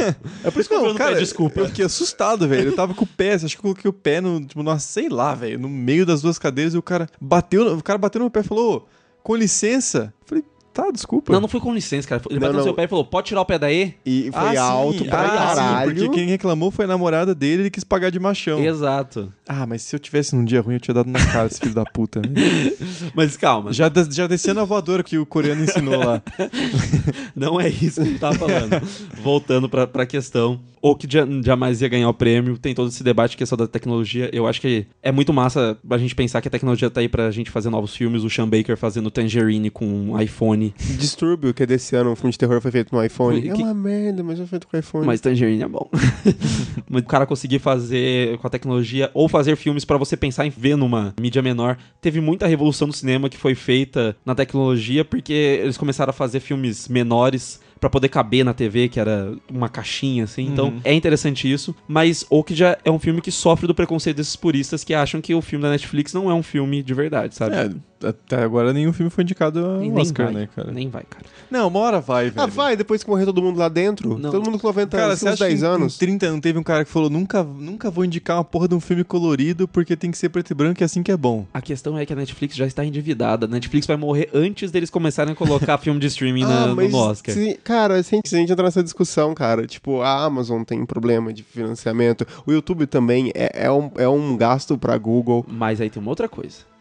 É 0.43 0.51
por 0.51 0.59
isso 0.59 0.69
que 0.69 0.75
o 0.75 0.79
Não, 0.79 0.87
não 0.89 0.95
cara, 1.03 1.19
desculpa. 1.19 1.59
eu 1.59 1.67
fiquei 1.67 1.85
assustado, 1.85 2.47
velho. 2.47 2.69
Eu 2.69 2.75
tava 2.75 2.93
com 2.93 3.03
o 3.03 3.07
pé, 3.07 3.33
acho 3.33 3.47
que 3.49 3.57
eu 3.57 3.61
coloquei 3.61 3.89
o 3.89 3.93
pé 3.93 4.21
no, 4.21 4.39
tipo, 4.45 4.61
numa, 4.61 4.79
sei 4.79 5.09
lá, 5.09 5.33
velho, 5.35 5.59
no 5.59 5.69
meio 5.69 6.05
das 6.05 6.21
duas 6.21 6.39
cadeiras 6.39 6.73
e 6.73 6.77
o 6.77 6.81
cara 6.81 7.07
bateu, 7.19 7.77
o 7.77 7.83
cara 7.83 7.97
bateu 7.97 8.19
no 8.19 8.25
meu 8.25 8.31
pé 8.31 8.41
e 8.41 8.43
falou, 8.43 8.87
com 9.21 9.35
licença. 9.35 10.13
Eu 10.21 10.27
falei, 10.27 10.43
tá, 10.73 10.89
desculpa. 10.91 11.31
Não, 11.33 11.41
não 11.41 11.47
foi 11.47 11.59
com 11.59 11.73
licença, 11.73 12.07
cara. 12.07 12.21
Ele 12.29 12.39
Não, 12.39 12.47
bateu 12.47 12.57
no 12.57 12.63
seu 12.63 12.73
pé 12.73 12.83
e 12.83 12.87
falou, 12.87 13.05
pode 13.05 13.27
tirar 13.27 13.41
o 13.41 13.45
pé 13.45 13.57
daí? 13.59 13.93
E 14.05 14.29
foi 14.31 14.41
Ah, 14.41 14.51
sim. 14.51 14.57
alto 14.57 15.05
pra 15.05 15.21
ah, 15.21 15.29
sim, 15.49 15.55
caralho. 15.55 15.93
porque 15.95 16.09
quem 16.09 16.27
reclamou 16.27 16.71
foi 16.71 16.85
a 16.85 16.87
namorada 16.87 17.33
dele, 17.35 17.63
ele 17.63 17.69
quis 17.69 17.83
pagar 17.83 18.09
de 18.09 18.19
machão. 18.19 18.59
Exato. 18.63 19.31
Ah, 19.47 19.65
mas 19.65 19.81
se 19.81 19.95
eu 19.95 19.99
tivesse 19.99 20.35
num 20.35 20.43
dia 20.45 20.61
ruim, 20.61 20.75
eu 20.75 20.79
tinha 20.79 20.93
dado 20.95 21.09
na 21.09 21.23
cara 21.25 21.47
desse 21.47 21.59
filho 21.59 21.73
da 21.75 21.83
puta. 21.85 22.21
velho. 22.21 22.33
Mas 23.13 23.35
calma, 23.37 23.71
já, 23.73 23.91
já 24.09 24.25
descia 24.27 24.53
na 24.53 24.63
voadora 24.63 25.03
que 25.03 25.17
o 25.17 25.25
coreano 25.25 25.63
ensinou 25.63 25.97
lá. 25.99 26.21
não 27.35 27.59
é 27.59 27.67
isso 27.69 27.95
que 28.01 28.07
a 28.07 28.09
gente 28.11 28.19
tava 28.19 28.35
falando. 28.37 28.81
Voltando 29.21 29.67
pra, 29.69 29.85
pra 29.87 30.05
questão. 30.05 30.59
Ou 30.81 30.95
que 30.95 31.07
ja- 31.09 31.25
jamais 31.43 31.81
ia 31.81 31.87
ganhar 31.87 32.09
o 32.09 32.13
prêmio, 32.13 32.57
tem 32.57 32.73
todo 32.75 32.89
esse 32.89 33.03
debate 33.03 33.37
questão 33.37 33.57
da 33.57 33.67
tecnologia. 33.67 34.29
Eu 34.33 34.45
acho 34.47 34.59
que 34.59 34.85
é 35.01 35.11
muito 35.11 35.31
massa 35.31 35.77
a 35.89 35.97
gente 35.97 36.13
pensar 36.13 36.41
que 36.41 36.47
a 36.47 36.51
tecnologia 36.51 36.89
tá 36.89 36.99
aí 36.99 37.07
pra 37.07 37.31
gente 37.31 37.49
fazer 37.49 37.69
novos 37.69 37.95
filmes. 37.95 38.23
O 38.23 38.29
Sean 38.29 38.47
Baker 38.49 38.75
fazendo 38.75 39.09
Tangerine 39.09 39.69
com 39.69 39.85
um 39.85 40.19
iPhone 40.21 40.62
Tangerine. 40.71 40.97
Distúrbio, 40.99 41.53
que 41.53 41.63
é 41.63 41.65
desse 41.65 41.95
ano, 41.95 42.11
um 42.11 42.15
filme 42.15 42.31
de 42.31 42.37
terror 42.37 42.59
foi 42.61 42.71
feito 42.71 42.93
no 42.95 43.03
iPhone. 43.03 43.39
Foi- 43.41 43.49
É 43.49 43.53
que- 43.53 43.61
uma 43.61 43.73
merda, 43.73 44.23
mas 44.23 44.37
foi 44.37 44.47
feito 44.47 44.67
com 44.67 44.77
iPhone. 44.77 45.05
Mas 45.05 45.21
Tangerine 45.21 45.63
é 45.63 45.67
bom. 45.67 45.89
Mas 46.89 47.01
o 47.01 47.05
cara 47.05 47.25
conseguir 47.25 47.59
fazer 47.59 48.37
com 48.37 48.47
a 48.47 48.49
tecnologia, 48.49 49.09
ou 49.13 49.27
fazer 49.27 49.55
filmes 49.55 49.83
pra 49.85 49.97
você 49.97 50.15
pensar 50.15 50.45
em 50.45 50.49
ver 50.49 50.75
numa 50.75 51.13
mídia 51.19 51.41
menor. 51.41 51.77
Teve 52.01 52.21
muita 52.21 52.45
revolução 52.47 52.87
no 52.87 52.93
cinema 52.93 53.29
que 53.29 53.37
foi 53.37 53.55
feita 53.55 54.15
na 54.25 54.35
tecnologia, 54.35 55.03
porque 55.03 55.33
eles 55.33 55.77
começaram 55.77 56.11
a 56.11 56.13
fazer 56.13 56.39
filmes 56.39 56.87
menores 56.87 57.59
pra 57.79 57.89
poder 57.89 58.07
caber 58.07 58.45
na 58.45 58.53
TV, 58.53 58.87
que 58.87 58.97
era 58.99 59.33
uma 59.51 59.67
caixinha, 59.67 60.23
assim. 60.23 60.45
Então, 60.47 60.67
Uhum. 60.67 60.79
é 60.85 60.93
interessante 60.93 61.51
isso. 61.51 61.75
Mas 61.85 62.25
Okja 62.29 62.77
é 62.85 62.89
um 62.89 62.97
filme 62.99 63.19
que 63.19 63.29
sofre 63.31 63.67
do 63.67 63.75
preconceito 63.75 64.17
desses 64.17 64.37
puristas 64.37 64.83
que 64.85 64.93
acham 64.93 65.19
que 65.19 65.35
o 65.35 65.41
filme 65.41 65.63
da 65.63 65.69
Netflix 65.71 66.13
não 66.13 66.31
é 66.31 66.33
um 66.33 66.43
filme 66.43 66.81
de 66.81 66.93
verdade, 66.93 67.35
sabe? 67.35 67.55
É, 67.55 67.69
até 68.03 68.43
agora 68.43 68.73
nenhum 68.73 68.91
filme 68.93 69.09
foi 69.09 69.23
indicado 69.23 69.65
ao 69.65 69.79
nem 69.79 69.91
Oscar, 69.97 70.25
vai, 70.27 70.35
né, 70.35 70.49
cara? 70.55 70.71
Nem 70.71 70.89
vai, 70.89 71.03
cara. 71.09 71.25
Não, 71.49 71.67
uma 71.67 71.79
hora 71.79 71.99
vai, 72.01 72.25
velho. 72.29 72.41
Ah, 72.41 72.45
vai, 72.47 72.75
depois 72.75 73.03
que 73.03 73.09
morrer 73.09 73.25
todo 73.25 73.41
mundo 73.41 73.57
lá 73.57 73.69
dentro. 73.69 74.17
Não. 74.17 74.31
Todo 74.31 74.43
mundo 74.45 74.59
com 74.59 74.67
90 74.67 74.95
Cara, 74.97 75.09
anos, 75.09 75.19
você 75.19 75.25
uns 75.29 75.33
acha 75.33 75.45
10 75.45 75.59
que 75.59 75.65
em- 75.65 75.69
anos. 75.69 75.95
em 75.95 75.99
30 75.99 76.31
não 76.31 76.39
teve 76.41 76.59
um 76.59 76.63
cara 76.63 76.83
que 76.85 76.91
falou 76.91 77.09
nunca, 77.09 77.43
nunca 77.43 77.89
vou 77.91 78.03
indicar 78.05 78.37
uma 78.37 78.43
porra 78.43 78.67
de 78.67 78.75
um 78.75 78.79
filme 78.79 79.03
colorido 79.03 79.67
porque 79.67 79.95
tem 79.95 80.11
que 80.11 80.17
ser 80.17 80.29
preto 80.29 80.51
e 80.51 80.53
branco 80.53 80.81
e 80.81 80.83
é 80.83 80.85
assim 80.85 81.03
que 81.03 81.11
é 81.11 81.17
bom. 81.17 81.45
A 81.53 81.61
questão 81.61 81.97
é 81.97 82.05
que 82.05 82.13
a 82.13 82.15
Netflix 82.15 82.55
já 82.55 82.65
está 82.65 82.83
endividada. 82.83 83.45
A 83.45 83.49
Netflix 83.49 83.85
vai 83.87 83.97
morrer 83.97 84.29
antes 84.33 84.71
deles 84.71 84.89
começarem 84.89 85.33
a 85.33 85.35
colocar 85.35 85.77
filme 85.79 85.99
de 85.99 86.07
streaming 86.07 86.41
na- 86.43 86.65
Ah, 86.65 86.75
mas, 86.75 86.91
no 86.91 86.97
Oscar. 86.97 87.33
se- 87.35 87.59
cara, 87.63 88.01
se 88.03 88.15
a, 88.15 88.17
gente, 88.17 88.29
se 88.29 88.35
a 88.35 88.39
gente 88.39 88.51
entrar 88.51 88.63
nessa 88.65 88.83
discussão, 88.83 89.33
cara, 89.33 89.65
tipo, 89.67 90.01
a 90.01 90.23
Amazon 90.23 90.63
tem 90.63 90.85
problema 90.85 91.31
de 91.33 91.43
financiamento, 91.43 92.25
o 92.45 92.51
YouTube 92.51 92.85
também 92.87 93.31
é, 93.35 93.65
é, 93.65 93.71
um, 93.71 93.91
é 93.97 94.07
um 94.07 94.35
gasto 94.37 94.77
pra 94.77 94.97
Google. 94.97 95.45
Mas 95.47 95.79
aí 95.81 95.89
tem 95.89 96.01
uma 96.01 96.09
outra 96.11 96.27
coisa. 96.27 96.72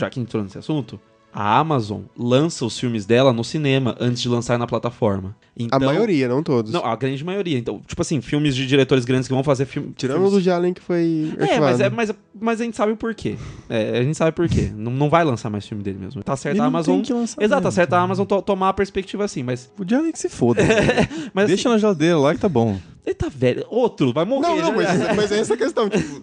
Já 0.00 0.08
que 0.08 0.18
entrou 0.18 0.42
nesse 0.42 0.56
assunto, 0.56 0.98
a 1.32 1.58
Amazon 1.58 2.02
lança 2.16 2.64
os 2.64 2.78
filmes 2.78 3.06
dela 3.06 3.32
no 3.32 3.44
cinema 3.44 3.96
antes 4.00 4.20
de 4.20 4.28
lançar 4.28 4.58
na 4.58 4.66
plataforma. 4.66 5.36
Então, 5.56 5.76
a 5.88 5.92
maioria, 5.92 6.26
não 6.28 6.42
todos. 6.42 6.72
Não, 6.72 6.84
a 6.84 6.96
grande 6.96 7.22
maioria. 7.24 7.58
Então, 7.58 7.80
tipo 7.86 8.00
assim, 8.00 8.20
filmes 8.20 8.56
de 8.56 8.66
diretores 8.66 9.04
grandes 9.04 9.28
que 9.28 9.34
vão 9.34 9.44
fazer 9.44 9.66
filme. 9.66 9.92
Tirando 9.96 10.16
filmes... 10.16 10.32
o 10.32 10.36
do 10.36 10.42
Jalen 10.42 10.72
que 10.72 10.80
foi 10.80 11.32
É, 11.38 11.60
mas, 11.60 11.80
é 11.80 11.90
mas, 11.90 12.12
mas 12.40 12.60
a 12.60 12.64
gente 12.64 12.76
sabe 12.76 12.92
o 12.92 12.96
porquê. 12.96 13.36
É, 13.68 13.98
a 13.98 14.02
gente 14.02 14.16
sabe 14.16 14.32
por 14.32 14.48
quê. 14.48 14.70
Não, 14.74 14.90
não 14.90 15.10
vai 15.10 15.22
lançar 15.24 15.50
mais 15.50 15.66
filme 15.66 15.82
dele 15.82 15.98
mesmo. 15.98 16.22
Tá 16.22 16.36
certo 16.36 16.56
Ele 16.56 16.62
a 16.62 16.66
Amazon. 16.66 16.96
tem 16.96 17.02
que 17.04 17.12
lançar 17.12 17.42
Exato, 17.42 17.62
tá 17.62 17.70
certo 17.70 17.92
a. 17.92 18.00
Amazon 18.00 18.26
to- 18.26 18.42
tomar 18.42 18.70
a 18.70 18.72
perspectiva 18.72 19.24
assim, 19.24 19.42
mas. 19.42 19.70
O 19.78 19.84
nem 19.84 20.10
que 20.12 20.18
se 20.18 20.28
foda. 20.28 20.62
mas 21.34 21.48
Deixa 21.48 21.68
na 21.68 21.78
geladeira 21.78 22.18
lá 22.18 22.34
que 22.34 22.40
tá 22.40 22.48
bom. 22.48 22.78
Ele 23.04 23.14
tá 23.14 23.28
velho. 23.28 23.64
Outro, 23.68 24.12
vai 24.12 24.24
morrer. 24.24 24.48
Não, 24.48 24.56
não, 24.56 24.64
já- 24.66 24.72
mas, 24.72 24.98
mas 25.16 25.32
é 25.32 25.40
essa 25.40 25.54
a 25.54 25.56
questão, 25.56 25.88
tipo, 25.88 26.22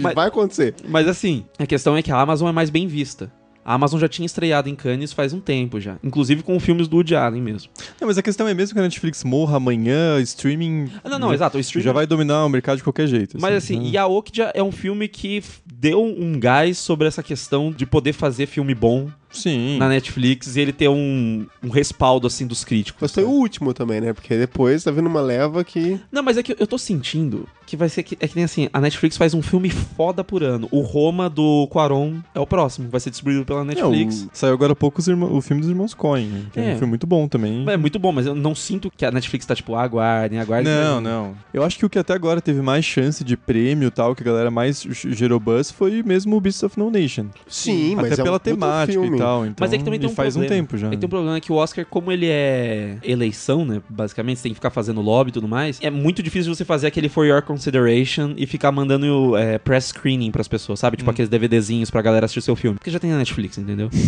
Mas- 0.00 0.14
vai 0.14 0.28
acontecer. 0.28 0.74
Mas 0.88 1.08
assim, 1.08 1.44
a 1.58 1.66
questão 1.66 1.96
é 1.96 2.02
que 2.02 2.10
a 2.12 2.20
Amazon 2.20 2.48
é 2.48 2.52
mais 2.52 2.70
bem 2.70 2.86
vista. 2.86 3.32
A 3.68 3.74
Amazon 3.74 4.00
já 4.00 4.08
tinha 4.08 4.24
estreado 4.24 4.70
em 4.70 4.74
Cannes 4.74 5.12
faz 5.12 5.34
um 5.34 5.40
tempo 5.40 5.78
já. 5.78 5.98
Inclusive 6.02 6.42
com 6.42 6.58
filmes 6.58 6.88
do 6.88 6.96
Woody 6.96 7.14
Allen 7.14 7.42
mesmo. 7.42 7.70
Não, 8.00 8.08
mas 8.08 8.16
a 8.16 8.22
questão 8.22 8.48
é 8.48 8.54
mesmo 8.54 8.72
que 8.72 8.80
a 8.80 8.82
Netflix 8.82 9.22
morra 9.22 9.58
amanhã, 9.58 10.18
streaming. 10.22 10.90
Ah, 11.04 11.08
não, 11.10 11.18
não, 11.18 11.28
já, 11.28 11.34
exato. 11.34 11.58
O 11.58 11.60
streaming... 11.60 11.84
Já 11.84 11.92
vai 11.92 12.06
dominar 12.06 12.46
o 12.46 12.48
mercado 12.48 12.78
de 12.78 12.82
qualquer 12.82 13.06
jeito. 13.06 13.36
Mas 13.38 13.54
assim, 13.54 13.78
né? 13.78 13.90
e 13.90 13.98
a 13.98 14.06
Okja 14.06 14.50
é 14.54 14.62
um 14.62 14.72
filme 14.72 15.06
que 15.06 15.44
deu 15.66 16.02
um 16.02 16.40
gás 16.40 16.78
sobre 16.78 17.06
essa 17.08 17.22
questão 17.22 17.70
de 17.70 17.84
poder 17.84 18.14
fazer 18.14 18.46
filme 18.46 18.74
bom 18.74 19.10
Sim. 19.30 19.78
na 19.78 19.88
Netflix 19.88 20.56
e 20.56 20.60
ele 20.60 20.72
ter 20.72 20.88
um, 20.88 21.46
um 21.62 21.68
respaldo, 21.68 22.26
assim, 22.26 22.46
dos 22.46 22.64
críticos. 22.64 23.00
Mas 23.02 23.12
foi 23.12 23.24
o 23.24 23.28
último 23.30 23.72
também, 23.74 24.00
né? 24.00 24.12
Porque 24.12 24.36
depois 24.36 24.84
tá 24.84 24.90
vindo 24.90 25.06
uma 25.08 25.20
leva 25.20 25.62
que. 25.64 26.00
Não, 26.10 26.22
mas 26.22 26.36
é 26.38 26.42
que 26.42 26.54
eu 26.58 26.66
tô 26.66 26.78
sentindo 26.78 27.46
que 27.66 27.76
vai 27.76 27.88
ser 27.88 28.02
que. 28.02 28.16
É 28.20 28.26
que 28.28 28.34
nem 28.36 28.44
assim, 28.44 28.68
a 28.72 28.80
Netflix 28.80 29.16
faz 29.16 29.34
um 29.34 29.42
filme 29.42 29.70
foda 29.70 30.24
por 30.24 30.42
ano. 30.42 30.68
O 30.70 30.80
Roma 30.80 31.28
do 31.28 31.66
Quaron 31.70 32.16
é 32.34 32.40
o 32.40 32.46
próximo, 32.46 32.88
vai 32.88 33.00
ser 33.00 33.10
distribuído 33.10 33.44
pela 33.44 33.60
É, 33.60 33.64
Netflix. 33.64 34.22
o- 34.22 34.30
saiu 34.32 34.54
agora 34.54 34.72
há 34.72 34.76
pouco 34.76 35.00
o 35.00 35.40
filme 35.42 35.60
dos 35.60 35.68
irmãos 35.70 35.94
Coen, 35.94 36.26
né, 36.26 36.42
que 36.52 36.60
é. 36.60 36.70
É. 36.70 36.74
um 36.74 36.78
filme 36.78 36.90
muito 36.90 37.06
bom 37.06 37.28
também. 37.28 37.64
É 37.68 37.76
muito 37.76 37.98
bom, 37.98 38.12
mas 38.12 38.26
eu 38.26 38.34
não 38.34 38.54
sinto 38.54 38.90
que 38.96 39.04
a 39.04 39.10
Netflix 39.10 39.44
tá 39.46 39.54
tipo, 39.54 39.74
aguardem, 39.74 40.38
aguardem. 40.38 40.72
Não, 40.72 41.00
não. 41.00 41.34
Eu 41.52 41.62
acho 41.62 41.78
que 41.78 41.84
o 41.86 41.90
que 41.90 41.98
até 41.98 42.12
agora 42.14 42.40
teve 42.40 42.60
mais 42.62 42.84
chance 42.84 43.22
de 43.22 43.36
prêmio 43.36 43.88
e 43.88 43.90
tal, 43.90 44.14
que 44.14 44.22
a 44.22 44.26
galera 44.26 44.50
mais 44.50 44.82
gerou 45.10 45.38
buzz, 45.38 45.70
foi 45.70 46.02
mesmo 46.02 46.36
o 46.36 46.40
Beasts 46.40 46.62
of 46.62 46.78
No 46.78 46.90
Nation. 46.90 47.26
Sim, 47.46 47.94
mas 47.96 48.12
até 48.12 48.20
é 48.20 48.22
um 48.22 48.26
pela 48.26 48.40
temática 48.40 48.92
filme. 48.92 49.17
Tal. 49.18 49.44
Então, 49.46 49.56
Mas 49.60 49.72
é 49.72 49.78
que 49.78 49.84
também 49.84 49.98
tem 50.00 50.08
um 50.08 50.12
faz 50.14 50.34
problema. 50.34 50.54
um 50.54 50.58
tempo 50.58 50.76
já. 50.76 50.86
É 50.88 50.96
tem 50.96 51.06
um 51.06 51.10
problema 51.10 51.40
que 51.40 51.52
o 51.52 51.56
Oscar, 51.56 51.84
como 51.86 52.10
ele 52.12 52.26
é 52.28 52.98
eleição, 53.02 53.64
né? 53.64 53.80
Basicamente, 53.88 54.38
você 54.38 54.44
tem 54.44 54.52
que 54.52 54.56
ficar 54.56 54.70
fazendo 54.70 55.00
lobby 55.00 55.30
e 55.30 55.32
tudo 55.32 55.48
mais. 55.48 55.78
É 55.82 55.90
muito 55.90 56.22
difícil 56.22 56.54
você 56.54 56.64
fazer 56.64 56.86
aquele 56.86 57.08
for 57.08 57.26
your 57.26 57.42
consideration 57.42 58.34
e 58.36 58.46
ficar 58.46 58.72
mandando 58.72 59.36
é, 59.36 59.58
press 59.58 59.86
screening 59.86 60.30
pras 60.30 60.48
pessoas, 60.48 60.78
sabe? 60.80 60.94
Hum. 60.94 60.98
Tipo 60.98 61.10
aqueles 61.10 61.28
DVDzinhos 61.28 61.90
pra 61.90 62.02
galera 62.02 62.24
assistir 62.26 62.42
seu 62.42 62.56
filme. 62.56 62.76
Porque 62.78 62.90
já 62.90 62.98
tem 62.98 63.10
na 63.10 63.18
Netflix, 63.18 63.58
entendeu? 63.58 63.88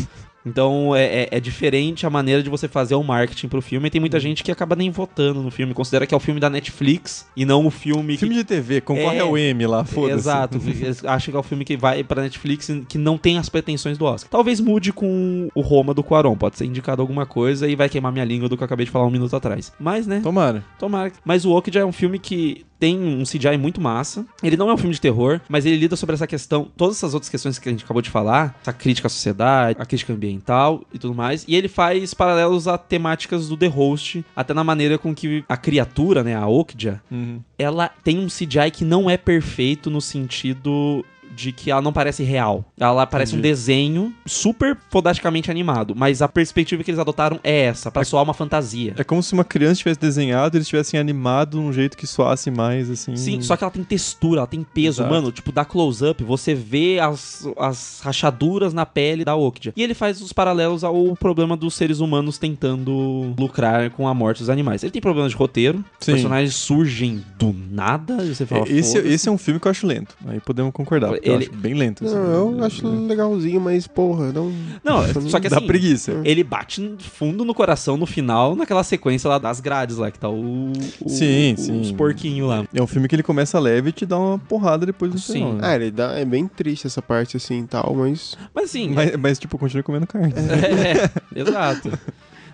Então 0.44 0.96
é, 0.96 1.24
é- 1.24 1.28
é 1.32 1.38
diferente 1.40 2.06
a 2.06 2.10
maneira 2.10 2.42
de 2.42 2.48
você 2.48 2.66
fazer 2.66 2.94
o 2.94 3.02
marketing 3.02 3.46
pro 3.46 3.60
filme. 3.60 3.88
E 3.88 3.90
tem 3.90 3.98
Hum. 3.98 4.04
muita 4.04 4.18
gente 4.18 4.42
que 4.42 4.50
acaba 4.50 4.74
nem 4.74 4.90
votando 4.90 5.42
no 5.42 5.50
filme, 5.50 5.74
considera 5.74 6.06
que 6.06 6.14
é 6.14 6.16
o 6.16 6.20
filme 6.20 6.40
da 6.40 6.48
Netflix 6.48 7.26
e 7.36 7.44
não 7.44 7.66
o 7.66 7.70
filme, 7.70 8.16
Filme 8.16 8.34
que. 8.34 8.40
de 8.40 8.44
TV, 8.46 8.80
concorre 8.80 9.18
É. 9.18 9.20
ao 9.20 9.36
M 9.36 9.66
lá, 9.66 9.84
foda-se. 9.84 10.14
Exato, 10.18 10.58
acham 11.06 11.30
que 11.30 11.36
é 11.36 11.40
o 11.40 11.42
filme 11.42 11.62
que 11.62 11.76
vai 11.76 12.02
pra 12.02 12.22
Netflix 12.22 12.70
e 12.70 12.80
que 12.88 12.96
não 12.96 13.18
tem 13.18 13.36
as 13.36 13.50
pretensões 13.50 13.98
do 13.98 14.06
Oscar. 14.06 14.30
Talvez 14.30 14.60
mude 14.60 14.94
com 15.00 15.48
o 15.54 15.62
Roma 15.62 15.94
do 15.94 16.04
Quaron, 16.04 16.36
pode 16.36 16.58
ser 16.58 16.66
indicado 16.66 17.00
alguma 17.00 17.24
coisa 17.24 17.66
e 17.66 17.74
vai 17.74 17.88
queimar 17.88 18.12
minha 18.12 18.24
língua 18.24 18.50
do 18.50 18.56
que 18.56 18.62
eu 18.62 18.66
acabei 18.66 18.84
de 18.84 18.92
falar 18.92 19.06
um 19.06 19.10
minuto 19.10 19.34
atrás. 19.34 19.72
Mas, 19.80 20.06
né, 20.06 20.20
Tomara. 20.22 20.62
tomara. 20.78 21.10
Mas 21.24 21.46
o 21.46 21.52
Okja 21.52 21.80
é 21.80 21.84
um 21.84 21.90
filme 21.92 22.18
que 22.18 22.66
tem 22.78 22.98
um 22.98 23.22
CGI 23.24 23.56
muito 23.58 23.80
massa. 23.80 24.24
Ele 24.42 24.56
não 24.56 24.68
é 24.70 24.74
um 24.74 24.76
filme 24.76 24.94
de 24.94 25.00
terror, 25.00 25.40
mas 25.48 25.64
ele 25.66 25.76
lida 25.76 25.96
sobre 25.96 26.14
essa 26.14 26.26
questão, 26.26 26.68
todas 26.76 26.96
essas 26.96 27.12
outras 27.14 27.28
questões 27.30 27.58
que 27.58 27.68
a 27.68 27.72
gente 27.72 27.84
acabou 27.84 28.00
de 28.02 28.08
falar, 28.10 28.58
essa 28.62 28.72
crítica 28.72 29.06
à 29.06 29.10
sociedade, 29.10 29.76
a 29.80 29.84
crítica 29.86 30.12
ambiental 30.12 30.82
e 30.92 30.98
tudo 30.98 31.14
mais. 31.14 31.44
E 31.48 31.54
ele 31.54 31.68
faz 31.68 32.12
paralelos 32.14 32.66
a 32.68 32.76
temáticas 32.78 33.48
do 33.48 33.56
The 33.56 33.66
Host, 33.68 34.24
até 34.36 34.52
na 34.54 34.64
maneira 34.64 34.96
com 34.98 35.14
que 35.14 35.44
a 35.48 35.56
criatura, 35.56 36.22
né, 36.22 36.34
a 36.34 36.46
Okja, 36.46 37.00
Uhum. 37.10 37.40
ela 37.58 37.90
tem 38.02 38.18
um 38.18 38.26
CGI 38.28 38.70
que 38.72 38.84
não 38.84 39.08
é 39.10 39.16
perfeito 39.16 39.90
no 39.90 40.00
sentido 40.00 41.04
de 41.34 41.52
que 41.52 41.70
ela 41.70 41.80
não 41.80 41.92
parece 41.92 42.22
real. 42.22 42.64
Ela 42.78 43.06
parece 43.06 43.32
um 43.34 43.38
Entendi. 43.38 43.48
desenho 43.50 44.12
super 44.26 44.76
fodasticamente 44.90 45.50
animado, 45.50 45.94
mas 45.96 46.22
a 46.22 46.28
perspectiva 46.28 46.82
que 46.82 46.90
eles 46.90 46.98
adotaram 46.98 47.38
é 47.42 47.60
essa, 47.62 47.90
pra 47.90 48.04
soar 48.04 48.22
uma 48.24 48.34
fantasia. 48.34 48.94
É 48.96 49.04
como 49.04 49.22
se 49.22 49.32
uma 49.32 49.44
criança 49.44 49.76
tivesse 49.76 50.00
desenhado 50.00 50.56
e 50.56 50.58
eles 50.58 50.68
tivessem 50.68 50.98
animado 50.98 51.50
de 51.52 51.56
um 51.58 51.72
jeito 51.72 51.96
que 51.96 52.06
soasse 52.06 52.50
mais, 52.50 52.90
assim. 52.90 53.16
Sim, 53.16 53.40
só 53.42 53.56
que 53.56 53.64
ela 53.64 53.70
tem 53.70 53.82
textura, 53.84 54.40
ela 54.40 54.46
tem 54.46 54.62
peso, 54.62 55.00
Exato. 55.02 55.10
mano. 55.14 55.32
Tipo, 55.32 55.52
dá 55.52 55.64
close-up, 55.64 56.22
você 56.24 56.54
vê 56.54 56.98
as, 57.00 57.46
as 57.58 58.00
rachaduras 58.02 58.72
na 58.74 58.84
pele 58.86 59.24
da 59.24 59.34
Okja. 59.36 59.72
E 59.76 59.82
ele 59.82 59.94
faz 59.94 60.20
os 60.20 60.32
paralelos 60.32 60.84
ao 60.84 61.14
problema 61.16 61.56
dos 61.56 61.74
seres 61.74 62.00
humanos 62.00 62.38
tentando 62.38 63.34
lucrar 63.38 63.90
com 63.90 64.06
a 64.06 64.14
morte 64.14 64.38
dos 64.40 64.50
animais. 64.50 64.82
Ele 64.82 64.90
tem 64.92 65.00
problemas 65.02 65.32
de 65.32 65.36
roteiro, 65.36 65.78
os 65.98 66.04
Sim. 66.06 66.12
personagens 66.12 66.54
surgem 66.54 67.24
do 67.38 67.54
nada, 67.70 68.22
e 68.24 68.34
você 68.34 68.44
fala, 68.46 68.66
É, 68.68 68.72
Esse, 68.72 68.92
"Foda-se". 68.96 69.14
esse 69.14 69.28
é 69.28 69.32
um 69.32 69.38
filme 69.38 69.58
que 69.60 69.66
eu 69.66 69.70
acho 69.70 69.86
lento. 69.86 70.14
Aí 70.26 70.40
podemos 70.40 70.72
concordar. 70.72 71.18
Porque 71.20 71.30
Ele- 71.30 71.44
Eu 71.46 71.50
acho 71.50 71.60
bem 71.60 71.74
lento. 71.74 72.04
assim. 72.04 72.14
Não, 72.14 72.58
eu 72.58 72.64
acho 72.64 72.88
legalzinho, 73.06 73.60
mas, 73.60 73.86
porra, 73.86 74.32
não. 74.32 74.50
Não, 74.82 75.02
só 75.28 75.38
que 75.38 75.48
Dá 75.48 75.58
assim, 75.58 75.66
preguiça. 75.66 76.20
ele 76.24 76.42
bate 76.42 76.96
fundo 76.98 77.44
no 77.44 77.54
coração 77.54 77.96
no 77.96 78.06
final, 78.06 78.56
naquela 78.56 78.82
sequência 78.82 79.28
lá 79.28 79.38
das 79.38 79.60
grades 79.60 79.96
lá, 79.98 80.10
que 80.10 80.18
tá 80.18 80.28
o. 80.28 80.72
o 81.04 81.08
Sim, 81.08 81.54
os 81.54 81.60
sim. 81.64 81.94
porquinhos 81.96 82.48
lá. 82.48 82.64
É 82.72 82.82
um 82.82 82.86
filme 82.86 83.06
que 83.08 83.14
ele 83.14 83.22
começa 83.22 83.58
leve 83.58 83.90
e 83.90 83.92
te 83.92 84.06
dá 84.06 84.18
uma 84.18 84.38
porrada 84.38 84.86
depois 84.86 85.12
no 85.12 85.18
Sim. 85.18 85.32
final. 85.34 85.52
né? 85.54 85.60
Ah, 85.62 85.74
ele 85.76 85.90
dá, 85.90 86.12
é 86.18 86.24
bem 86.24 86.46
triste 86.48 86.86
essa 86.86 87.02
parte 87.02 87.36
assim 87.36 87.60
e 87.60 87.66
tal, 87.66 87.94
mas. 87.94 88.36
Mas 88.54 88.64
assim. 88.66 88.88
Mas, 88.90 89.16
mas, 89.16 89.38
tipo, 89.38 89.58
continua 89.58 89.82
comendo 89.82 90.06
carne. 90.06 90.32
É, 90.40 91.40
exato. 91.40 91.90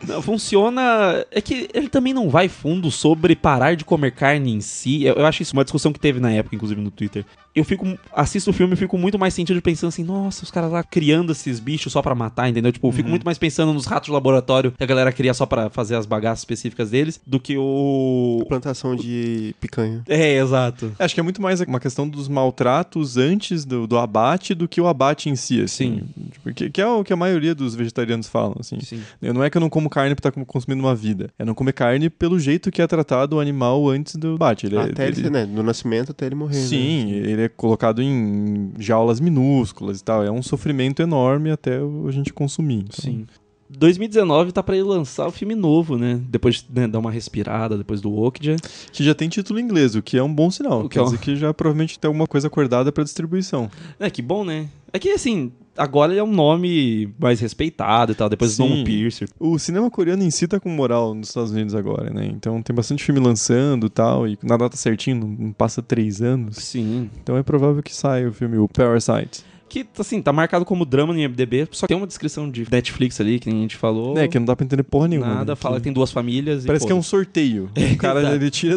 Não, 0.07 0.21
funciona. 0.21 1.25
É 1.31 1.41
que 1.41 1.69
ele 1.73 1.89
também 1.89 2.13
não 2.13 2.29
vai 2.29 2.49
fundo 2.49 2.91
sobre 2.91 3.37
parar 3.37 3.77
de 3.77 3.85
comer 3.85 4.13
carne 4.13 4.53
em 4.53 4.61
si. 4.61 5.05
Eu, 5.05 5.15
eu 5.15 5.27
acho 5.27 5.43
isso 5.43 5.53
uma 5.53 5.65
discussão 5.65 5.93
que 5.93 6.01
teve 6.01 6.21
na 6.21 6.33
época, 6.33 6.55
inclusive 6.55 6.81
no 6.81 6.91
Twitter. 6.91 7.25
Eu 7.57 7.65
fico. 7.65 7.87
Assisto 8.13 8.51
o 8.51 8.53
filme 8.53 8.75
e 8.75 8.77
fico 8.77 8.99
muito 8.99 9.19
mais 9.19 9.33
sentido 9.33 9.63
pensando 9.63 9.89
assim, 9.89 10.05
nossa, 10.05 10.45
os 10.45 10.51
caras 10.51 10.71
lá 10.71 10.83
criando 10.83 11.33
esses 11.33 11.59
bichos 11.59 11.91
só 11.91 12.03
pra 12.03 12.15
matar, 12.15 12.51
entendeu? 12.51 12.71
Tipo, 12.71 12.87
eu 12.89 12.93
fico 12.93 13.09
muito 13.09 13.25
mais 13.25 13.39
pensando 13.39 13.73
nos 13.73 13.87
ratos 13.87 14.09
de 14.09 14.13
laboratório 14.13 14.73
que 14.73 14.85
a 14.85 14.87
galera 14.87 15.11
cria 15.11 15.33
só 15.33 15.47
pra 15.47 15.71
fazer 15.71 15.97
as 15.97 16.05
bagaças 16.05 16.41
específicas 16.41 16.91
deles 16.91 17.19
do 17.27 17.41
que 17.41 17.57
o. 17.57 18.45
Plantação 18.47 18.95
de 18.95 19.55
picanha. 19.59 20.03
É, 20.07 20.37
exato. 20.37 20.93
Acho 20.99 21.15
que 21.15 21.21
é 21.21 21.23
muito 21.23 21.41
mais 21.41 21.63
uma 21.63 21.81
questão 21.81 22.07
dos 22.07 22.29
maltratos 22.29 23.17
antes 23.17 23.65
do, 23.65 23.87
do 23.87 23.97
abate 23.97 24.55
do 24.55 24.69
que 24.69 24.79
o 24.79 24.87
abate 24.87 25.31
em 25.31 25.37
si, 25.37 25.63
assim. 25.63 26.03
Tipo, 26.33 26.53
que, 26.53 26.69
que 26.69 26.83
é 26.83 26.87
o 26.87 27.03
que 27.03 27.13
a 27.13 27.17
maioria 27.17 27.55
dos 27.55 27.75
vegetarianos 27.75 28.29
falam, 28.29 28.57
assim. 28.61 28.79
Sim. 28.81 29.03
Não 29.23 29.43
é 29.43 29.49
que 29.49 29.57
eu 29.57 29.61
não 29.61 29.71
como 29.71 29.86
carne 29.89 30.15
pra 30.15 30.29
estar 30.29 30.45
consumindo 30.45 30.83
uma 30.83 30.95
vida. 30.95 31.31
É 31.39 31.45
não 31.45 31.55
comer 31.55 31.73
carne 31.73 32.09
pelo 32.11 32.39
jeito 32.39 32.71
que 32.71 32.81
é 32.83 32.87
tratado 32.87 33.37
o 33.37 33.41
animal 33.41 33.89
antes 33.89 34.17
do 34.17 34.35
abate. 34.35 34.67
Ele, 34.67 34.77
é- 34.77 34.81
até 34.83 35.07
ele, 35.09 35.21
ele- 35.21 35.31
né? 35.31 35.47
Do 35.47 35.63
nascimento 35.63 36.11
até 36.11 36.27
ele 36.27 36.35
morrer. 36.35 36.55
né? 36.57 36.61
Sim, 36.63 37.11
ele 37.13 37.43
é 37.43 37.49
colocado 37.49 38.03
em 38.03 38.73
jaulas 38.79 39.21
minúsculas 39.21 40.01
e 40.01 40.05
tal. 40.05 40.23
É 40.25 40.31
um 40.31 40.43
sofrimento 40.43 41.01
enorme 41.03 41.51
até 41.51 41.81
o- 41.83 42.07
a 42.09 42.11
gente 42.13 42.33
consumir. 42.33 42.85
Então, 42.89 42.99
Sim. 43.05 43.27
2019 43.69 44.53
tá 44.53 44.63
pra 44.63 44.77
ele 44.77 44.85
lançar 44.85 45.27
o 45.27 45.31
filme 45.33 45.55
novo, 45.55 45.99
né? 45.99 46.21
Depois 46.29 46.57
de 46.63 46.67
né, 46.73 46.87
dar 46.87 46.99
uma 47.01 47.11
respirada, 47.11 47.77
depois 47.77 48.01
do 48.01 48.15
Okja. 48.17 48.57
Que 48.93 49.03
já 49.05 49.15
tem 49.15 49.29
título 49.29 49.59
em 49.59 49.63
inglês, 49.63 49.95
o 49.97 50.03
que 50.03 50.17
é 50.17 50.23
um 50.23 50.33
bom 50.33 50.51
sinal. 50.51 50.81
O 50.81 50.89
que 50.89 50.91
Quer 50.91 50.99
é 51.01 51.03
um- 51.03 51.05
dizer 51.07 51.19
que 51.19 51.37
já 51.37 51.53
provavelmente 51.53 51.99
tem 51.99 52.07
alguma 52.09 52.27
coisa 52.27 52.47
acordada 52.47 52.93
pra 52.93 53.03
distribuição. 53.05 53.69
É, 53.99 54.09
que 54.09 54.23
bom, 54.23 54.45
né? 54.45 54.69
É 54.93 54.99
que 54.99 55.11
assim, 55.11 55.51
agora 55.77 56.13
ele 56.13 56.21
é 56.21 56.25
um 56.25 56.33
nome 56.33 57.13
mais 57.19 57.41
respeitado 57.41 58.13
e 58.13 58.15
tal, 58.15 58.29
depois 58.29 58.53
Sim. 58.53 58.69
Don 58.69 58.85
Pierce. 58.85 59.27
O 59.39 59.59
cinema 59.59 59.91
coreano 59.91 60.23
em 60.23 60.31
si 60.31 60.47
tá 60.47 60.59
com 60.59 60.69
moral 60.69 61.15
nos 61.15 61.29
Estados 61.29 61.51
Unidos 61.51 61.75
agora, 61.75 62.11
né? 62.11 62.27
Então 62.27 62.63
tem 62.63 62.75
bastante 62.75 63.05
filme 63.05 63.21
lançando 63.21 63.87
e 63.87 63.91
tal, 63.91 64.27
e 64.27 64.39
na 64.43 64.57
data 64.57 64.77
certinho, 64.77 65.21
não, 65.21 65.29
não 65.29 65.53
passa 65.53 65.83
três 65.83 66.21
anos. 66.23 66.57
Sim. 66.57 67.11
Então 67.23 67.37
é 67.37 67.43
provável 67.43 67.83
que 67.83 67.95
saia 67.95 68.29
o 68.29 68.33
filme 68.33 68.59
o 68.59 68.69
Parasite. 68.69 69.45
Que, 69.69 69.85
assim, 69.99 70.23
tá 70.23 70.33
marcado 70.33 70.65
como 70.65 70.85
drama 70.85 71.13
no 71.13 71.19
IMDB, 71.19 71.67
só 71.73 71.87
que 71.87 71.89
tem 71.89 71.97
uma 71.97 72.07
descrição 72.07 72.49
de 72.51 72.67
Netflix 72.71 73.21
ali, 73.21 73.39
que 73.41 73.49
a 73.49 73.53
gente 73.53 73.77
falou. 73.77 74.17
É, 74.17 74.29
que 74.29 74.39
não 74.39 74.47
dá 74.47 74.55
pra 74.55 74.65
entender 74.65 74.83
porra 74.85 75.09
nenhuma. 75.09 75.27
Nada, 75.27 75.53
né? 75.53 75.57
fala 75.57 75.75
que 75.77 75.81
Que- 75.81 75.85
tem 75.85 75.93
duas 75.93 76.11
famílias 76.13 76.65
e 76.65 76.67
Parece 76.67 76.87
que 76.87 76.93
é 76.93 76.95
um 76.95 77.03
sorteio. 77.03 77.69
O 77.97 77.97
cara 77.99 78.35
ele 78.35 78.51
tira 78.51 78.77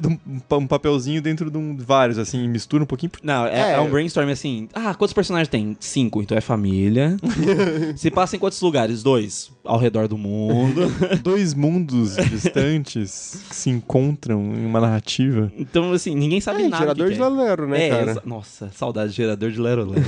um, 0.51 0.65
papelzinho 0.67 1.21
dentro 1.21 1.51
de 1.51 1.57
um, 1.57 1.75
vários, 1.77 2.17
assim, 2.17 2.47
mistura 2.47 2.83
um 2.83 2.85
pouquinho. 2.87 3.11
Não, 3.21 3.45
é, 3.45 3.71
É. 3.71 3.73
é 3.73 3.79
um 3.79 3.89
brainstorm 3.89 4.29
assim. 4.29 4.67
Ah, 4.73 4.93
quantos 4.95 5.13
personagens 5.13 5.47
tem? 5.49 5.75
Cinco, 5.79 6.21
então 6.21 6.37
é 6.37 6.41
família. 6.41 7.17
Se 7.95 8.09
passa 8.09 8.35
em 8.35 8.39
quantos 8.39 8.59
lugares? 8.61 9.03
Dois. 9.03 9.51
Ao 9.63 9.77
redor 9.77 10.07
do 10.07 10.17
mundo. 10.17 10.81
Dois 11.21 11.53
mundos 11.53 12.15
distantes 12.15 13.43
que 13.49 13.55
se 13.55 13.69
encontram 13.69 14.41
em 14.55 14.65
uma 14.65 14.79
narrativa. 14.81 15.51
Então, 15.57 15.91
assim, 15.91 16.15
ninguém 16.15 16.41
sabe 16.41 16.63
É, 16.63 16.69
nada. 16.69 16.77
gerador 16.77 17.05
do 17.07 17.13
de 17.13 17.19
que 17.19 17.25
que 17.25 17.33
é. 17.33 17.43
Lero, 17.43 17.67
né, 17.67 17.87
É, 17.87 17.89
cara? 17.89 18.21
nossa, 18.25 18.71
saudade 18.75 19.11
de 19.11 19.17
gerador 19.17 19.51
de 19.51 19.59
Lero 19.59 19.85
Lero. 19.85 20.01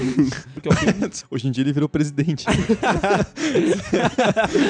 Porque 0.53 0.69
Hoje 1.29 1.47
em 1.47 1.51
dia 1.51 1.63
ele 1.63 1.73
virou 1.73 1.87
presidente. 1.89 2.45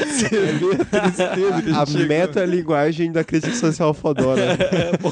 Você 0.07 0.29
vê 0.29 0.75
a 0.75 0.85
tristeza 0.85 1.27
que 1.63 1.71
a 1.73 1.81
A 1.81 1.85
gente 1.85 2.07
meta-linguagem 2.07 3.11
da 3.11 3.23
crítica 3.23 3.55
social 3.55 3.93
fodora. 3.93 4.57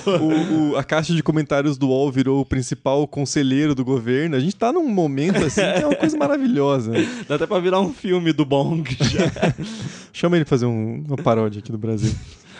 O- 0.10 0.72
o- 0.74 0.78
a 0.78 0.84
caixa 0.84 1.14
de 1.14 1.22
comentários 1.24 1.78
do 1.78 1.88
UOL 1.90 2.12
virou 2.12 2.42
o 2.42 2.46
principal 2.46 3.08
conselheiro 3.08 3.74
do 3.76 3.84
governo. 3.84 4.36
A 4.36 4.40
gente 4.40 4.56
tá 4.56 4.72
num 4.72 4.88
momento 4.88 5.38
assim 5.44 5.62
que 5.62 5.84
é 5.84 5.86
uma 5.88 5.96
coisa 5.96 6.18
maravilhosa. 6.18 6.92
Dá 7.28 7.36
até 7.36 7.46
pra 7.48 7.60
virar 7.60 7.80
um 7.80 7.94
filme 7.94 8.32
do 8.34 8.46
Bong 8.46 8.84
já. 9.00 9.54
Chama 10.14 10.36
ele 10.38 10.46
pra 10.46 10.50
fazer 10.50 10.66
um- 10.66 11.04
uma 11.08 11.18
paródia 11.18 11.60
aqui 11.60 11.72
do 11.72 11.78
Brasil. 11.78 12.12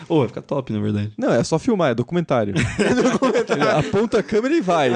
Ô, 0.08 0.20
vai 0.20 0.28
ficar 0.28 0.42
top, 0.42 0.72
na 0.72 0.80
verdade. 0.80 1.12
Não, 1.16 1.32
é 1.32 1.42
só 1.44 1.58
filmar, 1.58 1.90
é 1.90 1.94
documentário. 1.94 2.54
Ele 2.56 3.62
aponta 3.68 4.18
a 4.18 4.22
câmera 4.22 4.54
e 4.54 4.60
vai. 4.60 4.90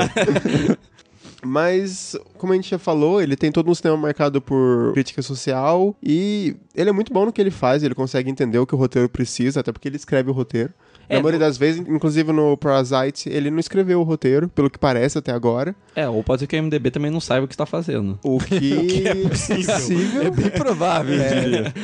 Mas, 1.45 2.16
como 2.38 2.53
a 2.53 2.57
gente 2.57 2.70
já 2.70 2.78
falou, 2.78 3.20
ele 3.20 3.36
tem 3.36 3.53
todo 3.53 3.70
um 3.70 3.74
cinema 3.74 3.97
marcado 3.97 4.40
por 4.40 4.92
crítica 4.95 5.22
social 5.22 5.95
e 6.03 6.57
ele 6.74 6.90
é 6.90 6.92
muito 6.92 7.12
bom 7.12 7.26
no 7.26 7.32
que 7.32 7.40
ele 7.40 7.51
faz, 7.51 7.82
ele 7.82 7.95
consegue 7.95 8.30
entender 8.30 8.59
o 8.59 8.66
que 8.66 8.74
o 8.74 8.78
roteiro 8.78 9.09
precisa, 9.09 9.61
até 9.61 9.70
porque 9.72 9.88
ele 9.88 9.97
escreve 9.97 10.30
o 10.30 10.32
roteiro. 10.32 10.72
É, 11.09 11.16
Na 11.16 11.22
maioria 11.22 11.38
no- 11.38 11.45
das 11.45 11.59
vezes, 11.59 11.80
inclusive 11.86 12.32
no 12.32 12.57
Parasite, 12.57 13.28
ele 13.28 13.51
não 13.51 13.59
escreveu 13.59 14.01
o 14.01 14.05
roteiro, 14.05 14.49
pelo 14.49 14.70
que 14.70 14.78
parece 14.78 15.18
até 15.18 15.32
agora. 15.32 15.76
É, 15.95 16.09
ou 16.09 16.24
pode 16.24 16.40
ser 16.40 16.47
que 16.47 16.57
o 16.57 16.62
MDB 16.62 16.90
também 16.90 17.11
não 17.11 17.20
saiba 17.20 17.45
o 17.45 17.49
que 17.49 17.53
está 17.55 17.66
fazendo. 17.66 18.18
O 18.24 18.38
que, 18.40 19.07
é 19.07 19.14
possível. 19.14 20.22
É 20.22 20.30
bem 20.30 20.51
provável, 20.51 21.14
eu 21.14 21.40
diria. 21.42 21.74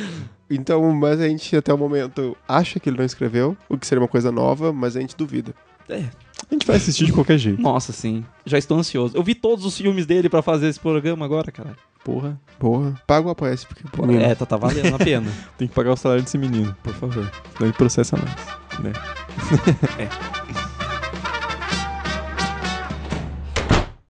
Então, 0.49 0.91
mas 0.91 1.21
a 1.21 1.27
gente 1.29 1.55
até 1.55 1.73
o 1.73 1.77
momento 1.77 2.35
acha 2.47 2.79
que 2.79 2.89
ele 2.89 2.97
não 2.97 3.05
escreveu, 3.05 3.55
o 3.69 3.77
que 3.77 3.85
seria 3.87 4.01
uma 4.01 4.07
coisa 4.07 4.31
nova, 4.31 4.73
mas 4.73 4.97
a 4.97 4.99
gente 4.99 5.15
duvida. 5.15 5.53
É, 5.91 6.05
A 6.49 6.53
gente 6.53 6.65
vai 6.65 6.75
assistir 6.77 7.05
de 7.05 7.13
qualquer 7.13 7.37
jeito. 7.37 7.61
nossa, 7.61 7.91
sim. 7.91 8.23
Já 8.45 8.57
estou 8.57 8.77
ansioso. 8.77 9.15
Eu 9.15 9.23
vi 9.23 9.35
todos 9.35 9.65
os 9.65 9.77
filmes 9.77 10.05
dele 10.05 10.29
pra 10.29 10.41
fazer 10.41 10.67
esse 10.67 10.79
programa 10.79 11.25
agora, 11.25 11.51
caralho. 11.51 11.75
Porra, 12.03 12.39
Porra, 12.57 12.99
paga 13.05 13.27
o 13.27 13.29
apoia-se, 13.31 13.65
porque 13.67 13.83
pô, 13.91 14.09
É, 14.11 14.33
tá, 14.33 14.43
tá 14.45 14.57
valendo 14.57 14.95
a 14.95 14.97
pena. 14.97 15.31
tem 15.57 15.67
que 15.67 15.73
pagar 15.73 15.91
o 15.93 15.95
salário 15.97 16.23
desse 16.23 16.37
menino. 16.37 16.75
Por 16.81 16.93
favor. 16.95 17.29
Senão 17.53 17.67
ele 17.69 17.73
processa 17.73 18.17
nós. 18.17 18.79
Né? 18.79 18.91
É. 19.99 20.60